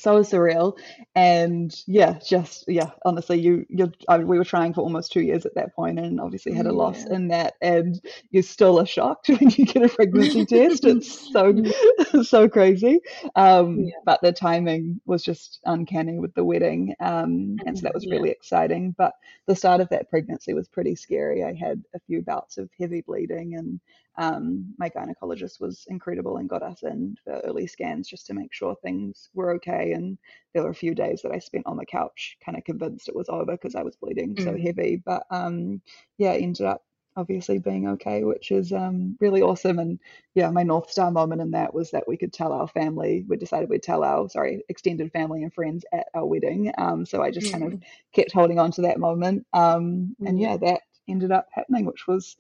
so 0.01 0.21
surreal. 0.21 0.77
And 1.15 1.75
yeah 1.87 2.19
just 2.27 2.65
yeah 2.69 2.91
honestly 3.05 3.41
you 3.41 3.67
you 3.69 3.93
I, 4.09 4.19
we 4.19 4.39
were 4.39 4.45
trying 4.45 4.75
for 4.75 4.81
almost 4.83 5.13
two 5.13 5.23
years 5.23 5.45
at 5.47 5.55
that 5.55 5.75
point 5.75 5.99
and 5.99 6.21
obviously 6.21 6.53
had 6.55 6.67
a 6.67 6.73
loss 6.73 7.05
Yeah. 7.05 7.11
in 7.11 7.29
that. 7.29 7.55
And 7.61 8.01
you're 8.31 8.43
still 8.43 8.81
are 8.81 8.87
shocked 8.87 9.29
when 9.29 9.51
you 9.51 9.67
get 9.67 9.83
a 9.85 9.89
pregnancy 9.89 10.45
test. 10.45 10.85
It's 10.87 11.09
so 11.33 11.55
so 12.23 12.49
crazy. 12.49 13.01
Um 13.37 13.93
Yeah. 13.93 14.01
but 14.05 14.21
the 14.23 14.33
timing 14.33 15.01
was 15.07 15.23
just 15.23 15.61
uncanny 15.65 16.19
with 16.19 16.35
the 16.35 16.45
wedding. 16.45 16.95
Um 17.01 17.61
and 17.67 17.77
so 17.77 17.85
that 17.85 17.95
was 17.95 18.07
Mhm, 18.07 18.13
yeah. 18.13 18.21
really 18.21 18.31
exciting. 18.31 18.95
But 18.97 19.13
the 19.47 19.57
start 19.57 19.81
of 19.81 19.89
that 19.91 20.11
pregnancy 20.11 20.55
was 20.55 20.69
pretty 20.69 20.95
scary. 20.97 21.45
I 21.45 21.55
had 21.55 21.83
a 21.95 22.01
few 22.01 22.23
bouts 22.23 22.59
of 22.59 22.71
heavy 22.79 23.03
bleeding 23.03 23.55
and 23.55 23.81
um, 24.21 24.75
my 24.79 24.91
gynecologist 24.91 25.61
was 25.61 25.87
incredible 25.89 26.37
and 26.37 26.49
got 26.49 26.63
us 26.63 26.85
in 26.85 27.17
for 27.25 27.41
early 27.41 27.67
scans 27.67 28.09
just 28.09 28.27
to 28.29 28.35
make 28.35 28.53
sure 28.53 28.77
things 28.77 29.31
were 29.35 29.53
okay. 29.55 29.93
And 29.95 30.19
there 30.55 30.63
were 30.63 30.71
a 30.71 30.75
few 30.75 30.95
days 30.95 31.23
that 31.23 31.33
I 31.33 31.41
spent 31.41 31.67
on 31.67 31.79
the 31.79 31.87
couch, 31.87 32.37
kind 32.45 32.59
of 32.59 32.65
convinced 32.65 33.09
it 33.09 33.17
was 33.17 33.31
over 33.31 33.53
because 33.53 33.75
I 33.75 33.83
was 33.83 33.97
bleeding 33.97 34.37
so 34.39 34.53
Mm. 34.53 34.59
heavy. 34.59 35.03
But 35.05 35.25
um, 35.31 35.83
yeah, 36.19 36.33
it 36.35 36.43
ended 36.43 36.67
up 36.67 36.85
obviously 37.17 37.59
being 37.59 37.89
okay, 37.89 38.23
which 38.25 38.53
is 38.53 38.73
um, 38.73 39.17
really 39.21 39.43
awesome. 39.43 39.79
And 39.79 39.99
yeah, 40.35 40.51
my 40.51 40.65
North 40.65 40.91
Star 40.91 41.11
moment 41.11 41.41
in 41.41 41.53
that 41.53 41.75
was 41.75 41.91
that 41.93 42.07
we 42.07 42.19
could 42.19 42.33
tell 42.33 42.53
our 42.53 42.69
family, 42.69 43.25
we 43.29 43.37
decided 43.39 43.71
we'd 43.71 43.83
tell 43.83 44.05
our, 44.05 44.29
sorry, 44.29 44.63
extended 44.69 45.13
family 45.13 45.43
and 45.43 45.53
friends 45.53 45.85
at 45.93 46.09
our 46.15 46.27
wedding. 46.27 46.73
Um, 46.79 47.07
so 47.07 47.23
I 47.23 47.31
just 47.31 47.51
kind 47.51 47.65
of 47.65 47.75
Mm. 47.75 47.83
kept 48.13 48.33
holding 48.33 48.59
on 48.59 48.71
to 48.73 48.83
that 48.83 49.01
moment. 49.01 49.47
Um, 49.55 50.17
and 50.27 50.39
Yeah. 50.39 50.41
yeah, 50.41 50.59
that 50.59 50.83
ended 51.09 51.33
up 51.33 51.49
happening, 51.53 51.87
which 51.87 52.07
was 52.07 52.37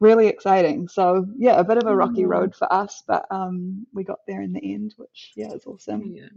really 0.00 0.28
exciting. 0.28 0.88
So 0.88 1.26
yeah, 1.36 1.58
a 1.58 1.64
bit 1.64 1.78
of 1.78 1.86
a 1.86 1.96
rocky 1.96 2.22
Yeah. 2.22 2.28
road 2.28 2.54
for 2.54 2.72
us, 2.72 3.02
but 3.06 3.26
um, 3.30 3.86
we 3.92 4.04
got 4.04 4.20
there 4.26 4.42
in 4.42 4.52
the 4.52 4.74
end, 4.74 4.94
which 4.96 5.32
yeah 5.36 5.52
is 5.52 5.66
awesome. 5.66 6.14
Yeah. 6.14 6.28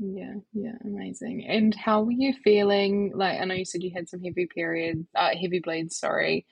Yeah, 0.00 0.34
yeah, 0.52 0.76
amazing. 0.84 1.44
And 1.48 1.74
how 1.74 2.02
were 2.04 2.12
you 2.12 2.32
feeling? 2.44 3.10
Like, 3.16 3.40
I 3.40 3.44
know 3.44 3.54
you 3.54 3.64
said 3.64 3.82
you 3.82 3.90
had 3.92 4.08
some 4.08 4.22
heavy 4.22 4.46
periods, 4.46 5.04
uh, 5.16 5.30
heavy 5.34 5.58
bleeds, 5.58 5.98
sorry, 5.98 6.46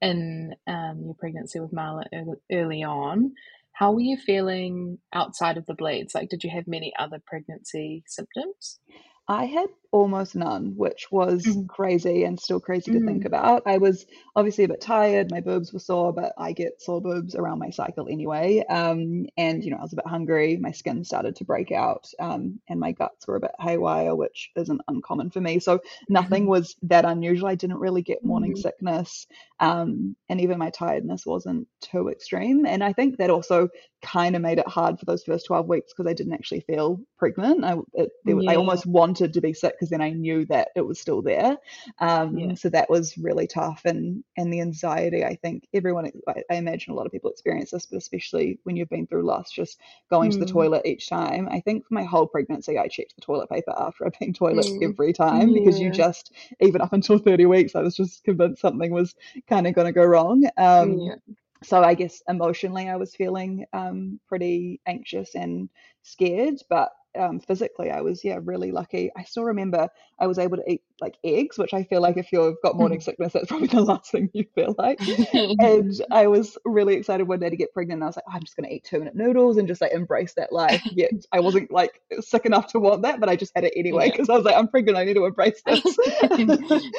in 0.00 0.54
um, 0.68 1.02
your 1.04 1.14
pregnancy 1.14 1.58
with 1.58 1.72
Marla 1.72 2.04
early 2.52 2.84
on. 2.84 3.32
How 3.72 3.90
were 3.90 4.00
you 4.00 4.16
feeling 4.16 4.98
outside 5.12 5.56
of 5.56 5.66
the 5.66 5.74
bleeds? 5.74 6.14
Like, 6.14 6.28
did 6.28 6.44
you 6.44 6.50
have 6.50 6.68
many 6.68 6.92
other 6.96 7.20
pregnancy 7.26 8.04
symptoms? 8.06 8.78
I 9.26 9.46
had 9.46 9.68
almost 9.92 10.34
none, 10.34 10.74
which 10.76 11.08
was 11.12 11.44
Mhm. 11.44 11.68
crazy 11.68 12.24
and 12.24 12.40
still 12.40 12.60
crazy 12.60 12.90
to 12.92 13.00
think 13.00 13.24
Mm. 13.24 13.26
about. 13.26 13.62
I 13.66 13.78
was 13.78 14.06
obviously 14.34 14.64
a 14.64 14.68
bit 14.68 14.80
tired, 14.80 15.30
my 15.30 15.40
boobs 15.40 15.72
were 15.72 15.78
sore, 15.78 16.12
but 16.12 16.32
I 16.38 16.52
get 16.52 16.80
sore 16.82 17.00
boobs 17.00 17.34
around 17.34 17.58
my 17.60 17.70
cycle 17.70 18.08
anyway. 18.08 18.64
Um, 18.68 19.26
and 19.36 19.62
you 19.64 19.70
know, 19.70 19.76
I 19.76 19.82
was 19.82 19.92
a 19.92 19.96
bit 19.96 20.06
hungry, 20.06 20.56
my 20.56 20.72
skin 20.72 21.04
started 21.04 21.36
to 21.36 21.44
break 21.44 21.72
out, 21.72 22.08
um, 22.18 22.60
and 22.68 22.80
my 22.80 22.92
guts 22.92 23.28
were 23.28 23.36
a 23.36 23.40
bit 23.40 23.52
haywire, 23.60 24.14
which 24.16 24.50
isn't 24.56 24.80
uncommon 24.88 25.30
for 25.30 25.40
me. 25.40 25.58
So 25.60 25.80
nothing 26.08 26.46
was 26.46 26.74
that 26.82 27.04
unusual. 27.04 27.48
I 27.48 27.54
didn't 27.54 27.78
really 27.78 28.02
get 28.02 28.24
morning 28.24 28.54
Mm. 28.54 28.56
sickness, 28.56 29.26
um, 29.60 30.16
and 30.28 30.40
even 30.40 30.58
my 30.58 30.70
tiredness 30.70 31.26
wasn't 31.26 31.68
too 31.82 32.08
extreme. 32.08 32.66
And 32.66 32.82
I 32.82 32.92
think 32.94 33.18
that 33.18 33.30
also 33.30 33.68
kind 34.02 34.34
of 34.34 34.42
made 34.42 34.58
it 34.58 34.66
hard 34.68 34.98
for 34.98 35.04
those 35.04 35.22
first 35.24 35.46
12 35.46 35.68
weeks 35.68 35.92
because 35.92 36.10
I 36.10 36.14
didn't 36.14 36.32
actually 36.32 36.60
feel 36.60 37.00
pregnant. 37.18 37.64
I, 37.64 37.76
it, 37.94 38.10
there, 38.24 38.36
was- 38.36 38.44
I 38.48 38.56
almost 38.56 38.86
wanted 38.86 39.32
to 39.34 39.40
be 39.40 39.52
sick 39.54 39.76
because 39.82 39.90
then 39.90 40.00
I 40.00 40.10
knew 40.10 40.46
that 40.46 40.68
it 40.76 40.82
was 40.82 41.00
still 41.00 41.22
there. 41.22 41.58
Um, 41.98 42.38
Yeah. 42.38 42.54
So 42.54 42.68
that 42.70 42.88
was 42.88 43.18
really 43.18 43.46
tough. 43.46 43.82
And, 43.84 44.22
and 44.36 44.52
the 44.52 44.60
anxiety, 44.60 45.24
I 45.24 45.36
think 45.36 45.66
everyone, 45.74 46.10
I, 46.28 46.42
I 46.50 46.54
imagine 46.54 46.92
a 46.92 46.96
lot 46.96 47.06
of 47.06 47.12
people 47.12 47.30
experience 47.30 47.70
this, 47.72 47.86
but 47.86 47.96
especially 47.98 48.58
when 48.64 48.76
you've 48.76 48.88
been 48.88 49.06
through 49.06 49.26
loss, 49.26 49.50
just 49.50 49.80
going 50.10 50.30
to 50.30 50.38
the 50.38 50.46
Mm. 50.46 50.52
toilet 50.52 50.86
each 50.86 51.08
time. 51.08 51.48
I 51.50 51.60
think 51.60 51.86
for 51.86 51.94
my 51.94 52.04
whole 52.04 52.26
pregnancy, 52.26 52.78
I 52.78 52.88
checked 52.88 53.14
the 53.16 53.22
toilet 53.22 53.50
paper 53.50 53.74
after 53.76 54.06
I've 54.06 54.18
been 54.18 54.32
toilet 54.34 54.68
Mm. 54.68 54.82
every 54.82 55.12
time 55.12 55.52
because 55.52 55.80
you 55.80 55.90
just, 55.90 56.32
even 56.60 56.80
up 56.80 56.92
until 56.92 57.18
30 57.18 57.46
weeks, 57.46 57.74
I 57.74 57.82
was 57.82 57.96
just 57.96 58.24
convinced 58.24 58.60
something 58.62 58.92
was 58.92 59.14
kind 59.48 59.66
of 59.66 59.74
going 59.74 59.86
to 59.86 59.92
go 59.92 60.04
wrong. 60.04 60.44
Um, 60.56 61.02
Yeah. 61.06 61.16
so 61.64 61.82
I 61.82 61.94
guess 61.94 62.22
emotionally 62.28 62.88
I 62.88 62.96
was 62.96 63.14
feeling 63.14 63.66
um, 63.72 64.20
pretty 64.28 64.80
anxious 64.86 65.34
and 65.34 65.68
scared, 66.02 66.56
but 66.68 66.90
um, 67.18 67.40
physically 67.40 67.90
I 67.90 68.00
was 68.00 68.24
yeah 68.24 68.38
really 68.42 68.72
lucky. 68.72 69.10
I 69.16 69.24
still 69.24 69.44
remember 69.44 69.88
I 70.18 70.26
was 70.26 70.38
able 70.38 70.56
to 70.58 70.70
eat 70.70 70.82
like 71.00 71.16
eggs, 71.24 71.58
which 71.58 71.74
I 71.74 71.82
feel 71.84 72.00
like 72.00 72.16
if 72.16 72.32
you've 72.32 72.56
got 72.62 72.76
morning 72.76 73.00
Mhm. 73.00 73.02
sickness, 73.02 73.32
that's 73.32 73.46
probably 73.46 73.68
the 73.68 73.82
last 73.82 74.10
thing 74.12 74.30
you 74.32 74.44
feel 74.54 74.74
like. 74.78 75.00
And 75.58 75.92
I 76.10 76.26
was 76.28 76.56
really 76.64 76.94
excited 76.94 77.26
one 77.28 77.40
day 77.40 77.50
to 77.50 77.56
get 77.56 77.72
pregnant. 77.72 77.98
And 77.98 78.04
I 78.04 78.06
was 78.08 78.16
like, 78.16 78.24
"Oh, 78.28 78.32
I'm 78.34 78.42
just 78.42 78.56
going 78.56 78.68
to 78.68 78.74
eat 78.74 78.84
two 78.84 78.98
minute 78.98 79.14
noodles 79.16 79.56
and 79.58 79.68
just 79.68 79.80
like 79.80 79.92
embrace 79.92 80.34
that 80.34 80.52
life. 80.52 80.82
Yet 80.90 81.12
I 81.32 81.40
wasn't 81.40 81.70
like 81.70 82.00
sick 82.20 82.46
enough 82.46 82.68
to 82.68 82.80
want 82.80 83.02
that, 83.02 83.20
but 83.20 83.28
I 83.28 83.36
just 83.36 83.52
had 83.54 83.64
it 83.64 83.72
anyway 83.76 84.06
Yeah. 84.06 84.12
because 84.12 84.28
I 84.30 84.34
was 84.36 84.44
like, 84.44 84.56
I'm 84.56 84.68
pregnant. 84.68 84.98
I 84.98 85.04
need 85.04 85.14
to 85.14 85.24
embrace 85.26 85.62
this. 85.66 85.98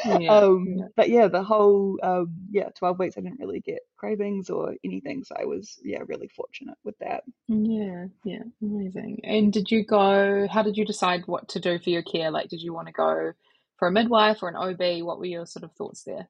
Yeah, 0.03 0.29
um, 0.29 0.65
yeah. 0.77 0.87
But 0.95 1.09
yeah, 1.09 1.27
the 1.27 1.43
whole 1.43 1.99
um, 2.03 2.33
yeah 2.51 2.69
12 2.77 2.99
weeks, 2.99 3.17
I 3.17 3.21
didn't 3.21 3.39
really 3.39 3.61
get 3.61 3.79
cravings 3.97 4.49
or 4.49 4.75
anything. 4.83 5.23
So 5.23 5.35
I 5.39 5.45
was 5.45 5.79
yeah 5.83 5.99
really 6.07 6.27
fortunate 6.27 6.77
with 6.83 6.97
that. 6.99 7.23
Yeah, 7.47 8.07
yeah, 8.23 8.43
amazing. 8.61 9.19
And 9.23 9.51
did 9.51 9.69
you 9.69 9.83
go, 9.85 9.99
how 10.49 10.63
did 10.63 10.77
you 10.77 10.85
decide 10.85 11.23
what 11.27 11.49
to 11.49 11.59
do 11.59 11.79
for 11.79 11.89
your 11.89 12.03
care? 12.03 12.31
Like, 12.31 12.49
did 12.49 12.61
you 12.61 12.73
want 12.73 12.87
to 12.87 12.93
go 12.93 13.33
for 13.77 13.87
a 13.87 13.91
midwife 13.91 14.43
or 14.43 14.49
an 14.49 14.55
OB? 14.55 15.05
What 15.05 15.19
were 15.19 15.25
your 15.25 15.45
sort 15.45 15.63
of 15.63 15.71
thoughts 15.73 16.03
there? 16.03 16.29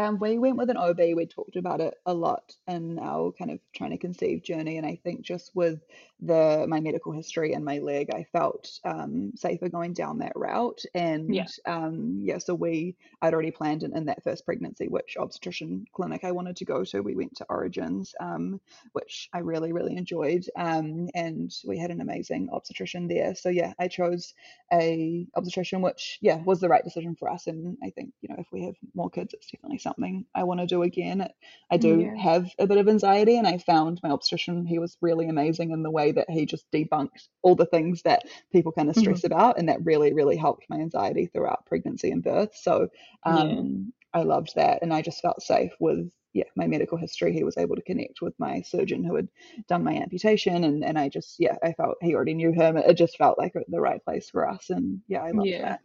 Um, 0.00 0.18
we 0.18 0.38
went 0.38 0.56
with 0.56 0.70
an 0.70 0.76
OB. 0.76 0.98
We 1.14 1.26
talked 1.26 1.56
about 1.56 1.80
it 1.80 1.94
a 2.06 2.14
lot 2.14 2.56
in 2.66 2.98
our 2.98 3.32
kind 3.32 3.50
of 3.50 3.60
trying 3.74 3.90
to 3.90 3.98
conceive 3.98 4.42
journey, 4.42 4.76
and 4.78 4.86
I 4.86 4.96
think 4.96 5.22
just 5.22 5.54
with 5.54 5.80
the 6.20 6.64
my 6.68 6.80
medical 6.80 7.12
history 7.12 7.52
and 7.52 7.64
my 7.64 7.78
leg, 7.78 8.08
I 8.14 8.24
felt 8.24 8.80
um, 8.84 9.32
safer 9.36 9.68
going 9.68 9.92
down 9.92 10.18
that 10.18 10.32
route. 10.36 10.82
And 10.94 11.34
Yeah. 11.34 11.48
um, 11.66 12.20
yeah, 12.22 12.38
so 12.38 12.54
we 12.54 12.96
I'd 13.20 13.34
already 13.34 13.50
planned 13.50 13.82
in, 13.82 13.96
in 13.96 14.06
that 14.06 14.22
first 14.22 14.44
pregnancy 14.46 14.88
which 14.88 15.16
obstetrician 15.18 15.86
clinic 15.92 16.24
I 16.24 16.32
wanted 16.32 16.56
to 16.56 16.64
go 16.64 16.84
to. 16.84 17.00
We 17.00 17.16
went 17.16 17.36
to 17.36 17.46
Origins, 17.50 18.14
um, 18.20 18.60
which 18.92 19.28
I 19.32 19.38
really 19.40 19.72
really 19.72 19.96
enjoyed, 19.96 20.46
um, 20.56 21.08
and 21.14 21.50
we 21.66 21.78
had 21.78 21.90
an 21.90 22.00
amazing 22.00 22.48
obstetrician 22.52 23.08
there. 23.08 23.34
So 23.34 23.48
yeah, 23.48 23.74
I 23.78 23.88
chose 23.88 24.34
a 24.72 25.26
obstetrician, 25.34 25.82
which 25.82 26.18
yeah 26.20 26.42
was 26.42 26.60
the 26.60 26.68
right 26.68 26.84
decision 26.84 27.16
for 27.16 27.30
us. 27.30 27.46
And 27.46 27.76
I 27.82 27.90
think 27.90 28.12
you 28.20 28.28
know 28.28 28.36
if 28.38 28.46
we 28.52 28.64
have 28.64 28.76
more 28.94 29.10
kids, 29.10 29.34
it's 29.34 29.50
definitely 29.50 29.78
something 29.78 29.89
I 30.34 30.44
want 30.44 30.60
to 30.60 30.66
do 30.66 30.82
again. 30.82 31.28
I 31.70 31.76
do 31.76 32.10
Yeah. 32.10 32.16
have 32.16 32.50
a 32.58 32.66
bit 32.66 32.78
of 32.78 32.88
anxiety, 32.88 33.36
and 33.36 33.46
I 33.46 33.58
found 33.58 34.00
my 34.02 34.10
obstetrician 34.10 34.66
he 34.66 34.78
was 34.78 34.96
really 35.00 35.28
amazing 35.28 35.70
in 35.70 35.82
the 35.82 35.90
way 35.90 36.12
that 36.12 36.30
he 36.30 36.46
just 36.46 36.70
debunked 36.72 37.28
all 37.42 37.54
the 37.54 37.66
things 37.66 38.02
that 38.02 38.22
people 38.52 38.72
kind 38.72 38.88
of 38.90 38.96
Mhm. 38.96 38.96
stress 38.96 39.24
about, 39.24 39.58
and 39.58 39.68
that 39.68 39.84
really 39.84 40.12
really 40.12 40.36
helped 40.36 40.66
my 40.68 40.76
anxiety 40.78 41.26
throughout 41.26 41.66
pregnancy 41.66 42.10
and 42.10 42.22
birth. 42.22 42.54
So 42.54 42.88
Yeah. 43.26 43.44
um, 43.48 43.92
I 44.12 44.22
loved 44.22 44.54
that, 44.56 44.82
and 44.82 44.92
I 44.92 45.02
just 45.02 45.20
felt 45.20 45.42
safe 45.42 45.72
with 45.80 46.10
yeah 46.32 46.44
my 46.56 46.66
medical 46.66 46.98
history. 46.98 47.32
He 47.32 47.44
was 47.44 47.56
able 47.58 47.76
to 47.76 47.82
connect 47.82 48.22
with 48.22 48.34
my 48.38 48.62
surgeon 48.62 49.04
who 49.04 49.16
had 49.16 49.28
done 49.68 49.84
my 49.84 49.94
amputation, 49.94 50.64
and 50.64 50.84
and 50.84 50.98
I 50.98 51.08
just 51.08 51.36
yeah 51.38 51.56
I 51.62 51.72
felt 51.72 51.96
he 52.02 52.14
already 52.14 52.34
knew 52.34 52.52
him. 52.52 52.76
It 52.76 52.94
just 52.94 53.16
felt 53.16 53.38
like 53.38 53.52
the 53.68 53.80
right 53.80 54.02
place 54.04 54.30
for 54.30 54.48
us, 54.48 54.70
and 54.70 55.02
yeah 55.08 55.22
I 55.22 55.32
loved 55.32 55.54
Yeah. 55.54 55.62
that. 55.62 55.80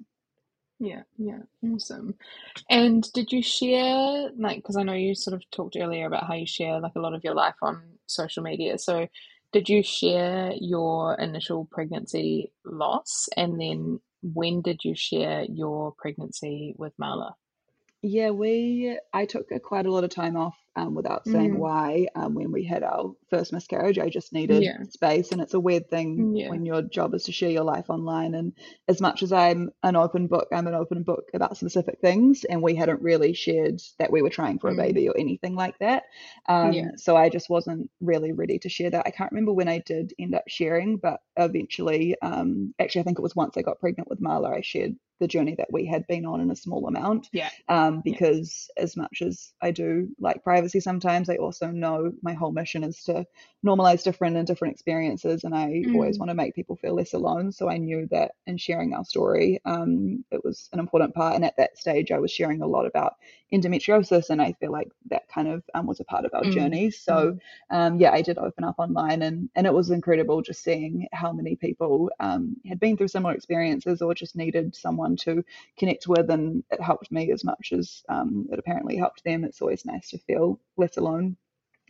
Yeah, 0.79 1.03
yeah, 1.17 1.39
awesome. 1.63 2.15
And 2.70 3.03
did 3.13 3.32
you 3.32 3.41
share, 3.41 4.29
like, 4.38 4.58
because 4.58 4.75
I 4.75 4.84
know 4.84 4.94
you 4.94 5.15
sort 5.15 5.34
of 5.34 5.50
talked 5.51 5.77
earlier 5.79 6.05
about 6.05 6.27
how 6.27 6.34
you 6.34 6.46
share 6.46 6.79
like 6.82 6.96
a 6.96 7.00
lot 7.00 7.13
of 7.13 7.24
your 7.24 7.34
life 7.34 7.55
on 7.62 7.82
social 8.08 8.44
media. 8.44 8.77
So, 8.77 9.08
did 9.53 9.70
you 9.70 9.82
share 9.84 10.51
your 10.60 11.15
initial 11.15 11.65
pregnancy 11.72 12.51
loss? 12.65 13.29
And 13.38 13.60
then 13.60 14.01
when 14.22 14.62
did 14.62 14.84
you 14.84 14.96
share 14.96 15.46
your 15.46 15.94
pregnancy 15.98 16.75
with 16.77 16.91
Marla? 17.01 17.34
Yeah, 18.01 18.32
we 18.32 19.00
I 19.13 19.25
took 19.25 19.51
a, 19.51 19.60
quite 19.60 19.86
a 19.86 19.91
lot 19.91 20.03
of 20.03 20.10
time 20.10 20.36
off 20.36 20.58
um, 20.75 20.96
without 20.96 21.25
saying 21.25 21.51
Mm. 21.53 21.58
why. 21.58 22.08
Um, 22.15 22.34
when 22.36 22.51
we 22.51 22.63
had 22.63 22.84
our 22.84 23.15
first 23.29 23.53
miscarriage, 23.53 24.00
I 24.00 24.10
just 24.10 24.34
needed 24.34 24.62
Yeah. 24.63 24.84
space, 24.89 25.32
and 25.32 25.41
it's 25.41 25.53
a 25.53 25.60
weird 25.60 25.89
thing 25.89 26.36
Yeah. 26.36 26.50
when 26.50 26.65
your 26.65 26.82
job 26.82 27.13
is 27.13 27.24
to 27.24 27.32
share 27.32 27.50
your 27.51 27.63
life 27.63 27.89
online. 27.89 28.36
And 28.36 28.53
as 28.88 29.01
much 29.01 29.24
as 29.24 29.32
I'm 29.32 29.72
an 29.84 29.96
open 29.96 30.27
book, 30.27 30.48
I'm 30.51 30.67
an 30.67 30.74
open 30.75 31.03
book 31.03 31.29
about 31.34 31.58
specific 31.58 32.00
things, 32.01 32.44
and 32.44 32.62
we 32.62 32.75
hadn't 32.75 33.01
really 33.01 33.34
shared 33.34 33.82
that 34.00 34.12
we 34.12 34.22
were 34.22 34.29
trying 34.29 34.60
for 34.60 34.70
a 34.70 34.74
Mm. 34.74 34.77
baby 34.77 35.10
or 35.10 35.17
anything 35.17 35.55
like 35.55 35.77
that. 35.79 36.03
Um, 36.48 36.74
Yeah. 36.74 36.91
So 36.98 37.15
I 37.15 37.29
just 37.29 37.50
wasn't 37.50 37.89
really 38.01 38.32
ready 38.32 38.60
to 38.60 38.70
share 38.70 38.89
that. 38.91 39.05
I 39.05 39.12
can't 39.12 39.32
remember 39.32 39.53
when 39.53 39.67
I 39.67 39.79
did 39.79 40.13
end 40.20 40.36
up 40.36 40.44
sharing, 40.48 40.98
but 40.98 41.22
eventually, 41.38 42.15
um, 42.22 42.74
actually, 42.79 43.01
I 43.01 43.03
think 43.05 43.20
it 43.20 43.24
was 43.24 43.36
once 43.36 43.58
I 43.58 43.62
got 43.62 43.79
pregnant 43.79 44.10
with 44.10 44.22
Marla, 44.22 44.53
I 44.53 44.62
shared 44.62 44.96
the 45.19 45.27
journey 45.27 45.55
that 45.57 45.72
we 45.72 45.86
had 45.86 46.05
been 46.07 46.25
on 46.25 46.41
in 46.41 46.51
a 46.51 46.55
small 46.55 46.88
amount. 46.88 47.29
Yeah. 47.31 47.50
Um, 47.69 48.01
Yeah. 48.05 48.13
because 48.13 48.69
as 48.77 48.95
much 48.98 49.22
as 49.22 49.53
I 49.62 49.72
do 49.72 50.10
like 50.19 50.43
privacy 50.43 50.79
sometimes, 50.79 51.29
I 51.29 51.36
also 51.38 51.67
know 51.72 52.12
my 52.22 52.34
whole 52.34 52.51
mission 52.51 52.84
is 52.84 53.03
to 53.03 53.25
normalize 53.65 54.03
different 54.03 54.38
and 54.38 54.45
different 54.48 54.74
experiences. 54.74 55.43
And 55.43 55.55
I 55.55 55.86
always 55.93 56.17
Mm. 56.17 56.19
want 56.19 56.29
to 56.29 56.36
make 56.36 56.55
people 56.55 56.75
feel 56.75 56.95
less 56.95 57.13
alone. 57.13 57.51
So 57.51 57.69
I 57.69 57.77
knew 57.77 58.07
that 58.12 58.31
in 58.45 58.57
sharing 58.57 58.93
our 58.93 59.05
story, 59.05 59.60
um, 59.65 60.24
it 60.31 60.43
was 60.43 60.69
an 60.74 60.79
important 60.79 61.13
part. 61.15 61.36
And 61.36 61.45
at 61.45 61.57
that 61.57 61.77
stage, 61.77 62.12
I 62.12 62.19
was 62.19 62.31
sharing 62.31 62.62
a 62.62 62.67
lot 62.67 62.86
about 62.86 63.13
endometriosis. 63.53 64.29
And 64.29 64.41
I 64.41 64.53
feel 64.53 64.72
like 64.72 64.89
that 65.10 65.27
kind 65.27 65.48
of 65.48 65.63
um, 65.74 65.86
was 65.88 66.00
a 66.00 66.05
part 66.05 66.25
of 66.25 66.31
our 66.34 66.43
Mm. 66.43 66.51
journey. 66.51 66.91
So 66.91 67.38
um, 67.69 68.00
yeah, 68.00 68.12
I 68.12 68.22
did 68.22 68.38
open 68.38 68.63
up 68.63 68.75
online 68.77 69.22
and, 69.22 69.50
and 69.55 69.65
it 69.67 69.74
was 69.74 69.89
incredible 69.89 70.41
just 70.41 70.63
seeing 70.63 71.07
how 71.13 71.31
many 71.31 71.55
people 71.55 72.10
um, 72.19 72.55
had 72.67 72.79
been 72.79 72.98
through 72.98 73.07
similar 73.07 73.34
experiences 73.34 74.01
or 74.01 74.13
just 74.13 74.36
needed 74.36 74.75
someone 74.75 75.04
to 75.13 75.43
connect 75.77 76.07
with. 76.07 76.29
And 76.29 76.63
it 76.71 76.81
helped 76.81 77.12
me 77.12 77.31
as 77.31 77.43
much 77.43 77.71
as 77.71 78.03
um, 78.09 78.47
it 78.51 78.57
apparently 78.59 78.95
helped 78.95 79.24
them. 79.24 79.43
It's 79.43 79.62
always 79.62 79.85
nice 79.85 80.09
to 80.09 80.17
feel 80.17 80.59
less 80.77 80.97
alone. 80.97 81.35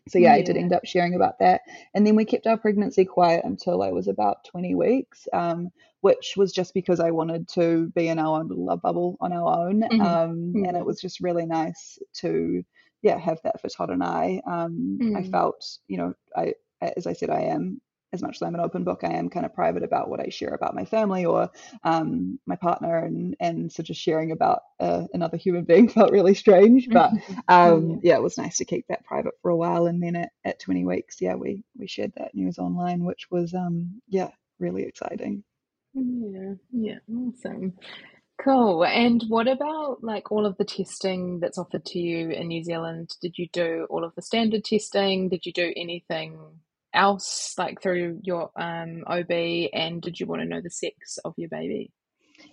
So 0.07 0.19
yeah, 0.19 0.33
I 0.33 0.41
did 0.41 0.55
end 0.57 0.71
up 0.73 0.85
sharing 0.85 1.15
about 1.15 1.39
that. 1.39 1.61
And 1.93 2.05
then 2.05 2.15
we 2.15 2.25
kept 2.25 2.45
our 2.45 2.57
pregnancy 2.57 3.05
quiet 3.05 3.43
until 3.43 3.81
I 3.81 3.91
was 3.91 4.07
about 4.07 4.43
20 4.45 4.75
weeks, 4.75 5.27
um, 5.33 5.71
which 6.01 6.33
was 6.37 6.51
just 6.51 6.73
because 6.73 6.99
I 6.99 7.09
wanted 7.09 7.47
to 7.49 7.87
be 7.95 8.07
in 8.07 8.19
our 8.19 8.39
own 8.39 8.47
little 8.47 8.65
love 8.65 8.81
bubble 8.81 9.17
on 9.19 9.33
our 9.33 9.67
own. 9.67 9.83
Mhm. 9.91 9.99
Um, 9.99 10.63
and 10.65 10.77
it 10.77 10.85
was 10.85 11.01
just 11.01 11.21
really 11.21 11.45
nice 11.45 11.97
to 12.15 12.63
yeah, 13.01 13.17
have 13.19 13.39
that 13.43 13.61
for 13.61 13.69
Todd 13.69 13.89
and 13.91 14.03
I. 14.03 14.41
Um, 14.47 14.99
I 15.15 15.21
Mm. 15.21 15.31
felt, 15.31 15.77
you 15.87 15.97
know, 15.97 16.13
I 16.35 16.53
as 16.81 17.07
I 17.07 17.13
said, 17.13 17.29
I 17.29 17.41
am 17.41 17.81
as 18.15 18.23
much 18.23 18.37
as 18.37 18.43
I'm 18.43 18.55
an 18.55 18.61
open 18.61 18.85
book, 18.85 19.01
I 19.05 19.13
am 19.13 19.29
kind 19.29 19.45
of 19.45 19.55
private 19.55 19.83
about 19.83 20.09
what 20.09 20.21
I 20.21 20.29
share 20.29 20.55
about 20.55 20.75
my 20.75 20.85
family 20.85 21.25
or 21.25 21.51
um, 21.85 22.39
my 22.47 22.57
partner, 22.57 22.97
and 22.99 23.35
and 23.41 23.71
so 23.71 23.83
just 23.83 24.01
sharing 24.01 24.31
about 24.31 24.61
uh, 24.81 25.05
another 25.13 25.37
human 25.37 25.65
being 25.65 25.89
felt 25.91 26.11
really 26.13 26.35
strange. 26.35 26.89
But 26.93 27.13
um, 27.49 27.99
Yeah. 28.03 28.17
it 28.17 28.23
was 28.23 28.39
nice 28.39 28.57
to 28.59 28.65
keep 28.65 28.87
that 28.89 29.05
private 29.05 29.35
for 29.43 29.51
a 29.51 29.57
while, 29.57 29.87
and 29.87 30.03
then 30.03 30.17
at, 30.17 30.31
at 30.45 30.59
20 30.61 30.85
weeks, 30.85 31.21
yeah, 31.21 31.35
we 31.35 31.65
we 31.77 31.87
shared 31.87 32.13
that 32.17 32.35
news 32.35 32.59
online, 32.59 33.05
which 33.05 33.27
was 33.31 33.53
um, 33.55 34.01
yeah, 34.09 34.31
really 34.59 34.83
exciting. 34.85 35.43
Yeah, 35.93 36.55
yeah, 36.71 36.99
awesome. 37.13 37.73
Cool. 38.41 38.85
And 38.85 39.23
what 39.29 39.47
about 39.47 40.03
like 40.03 40.31
all 40.31 40.45
of 40.45 40.57
the 40.57 40.65
testing 40.65 41.39
that's 41.39 41.57
offered 41.57 41.85
to 41.87 41.99
you 41.99 42.31
in 42.31 42.49
New 42.49 42.63
Zealand? 42.63 43.11
Did 43.21 43.37
you 43.37 43.47
do 43.53 43.87
all 43.89 44.03
of 44.03 44.13
the 44.15 44.23
standard 44.23 44.65
testing? 44.65 45.29
Did 45.29 45.45
you 45.45 45.53
do 45.53 45.73
anything 45.77 46.37
else 46.95 47.53
like 47.57 47.81
through 47.81 48.19
your 48.23 48.51
um, 48.55 49.03
OB? 49.07 49.31
And 49.73 50.01
did 50.01 50.19
you 50.19 50.25
want 50.25 50.41
to 50.41 50.47
know 50.47 50.61
the 50.61 50.69
sex 50.69 51.19
of 51.23 51.33
your 51.37 51.49
baby? 51.49 51.91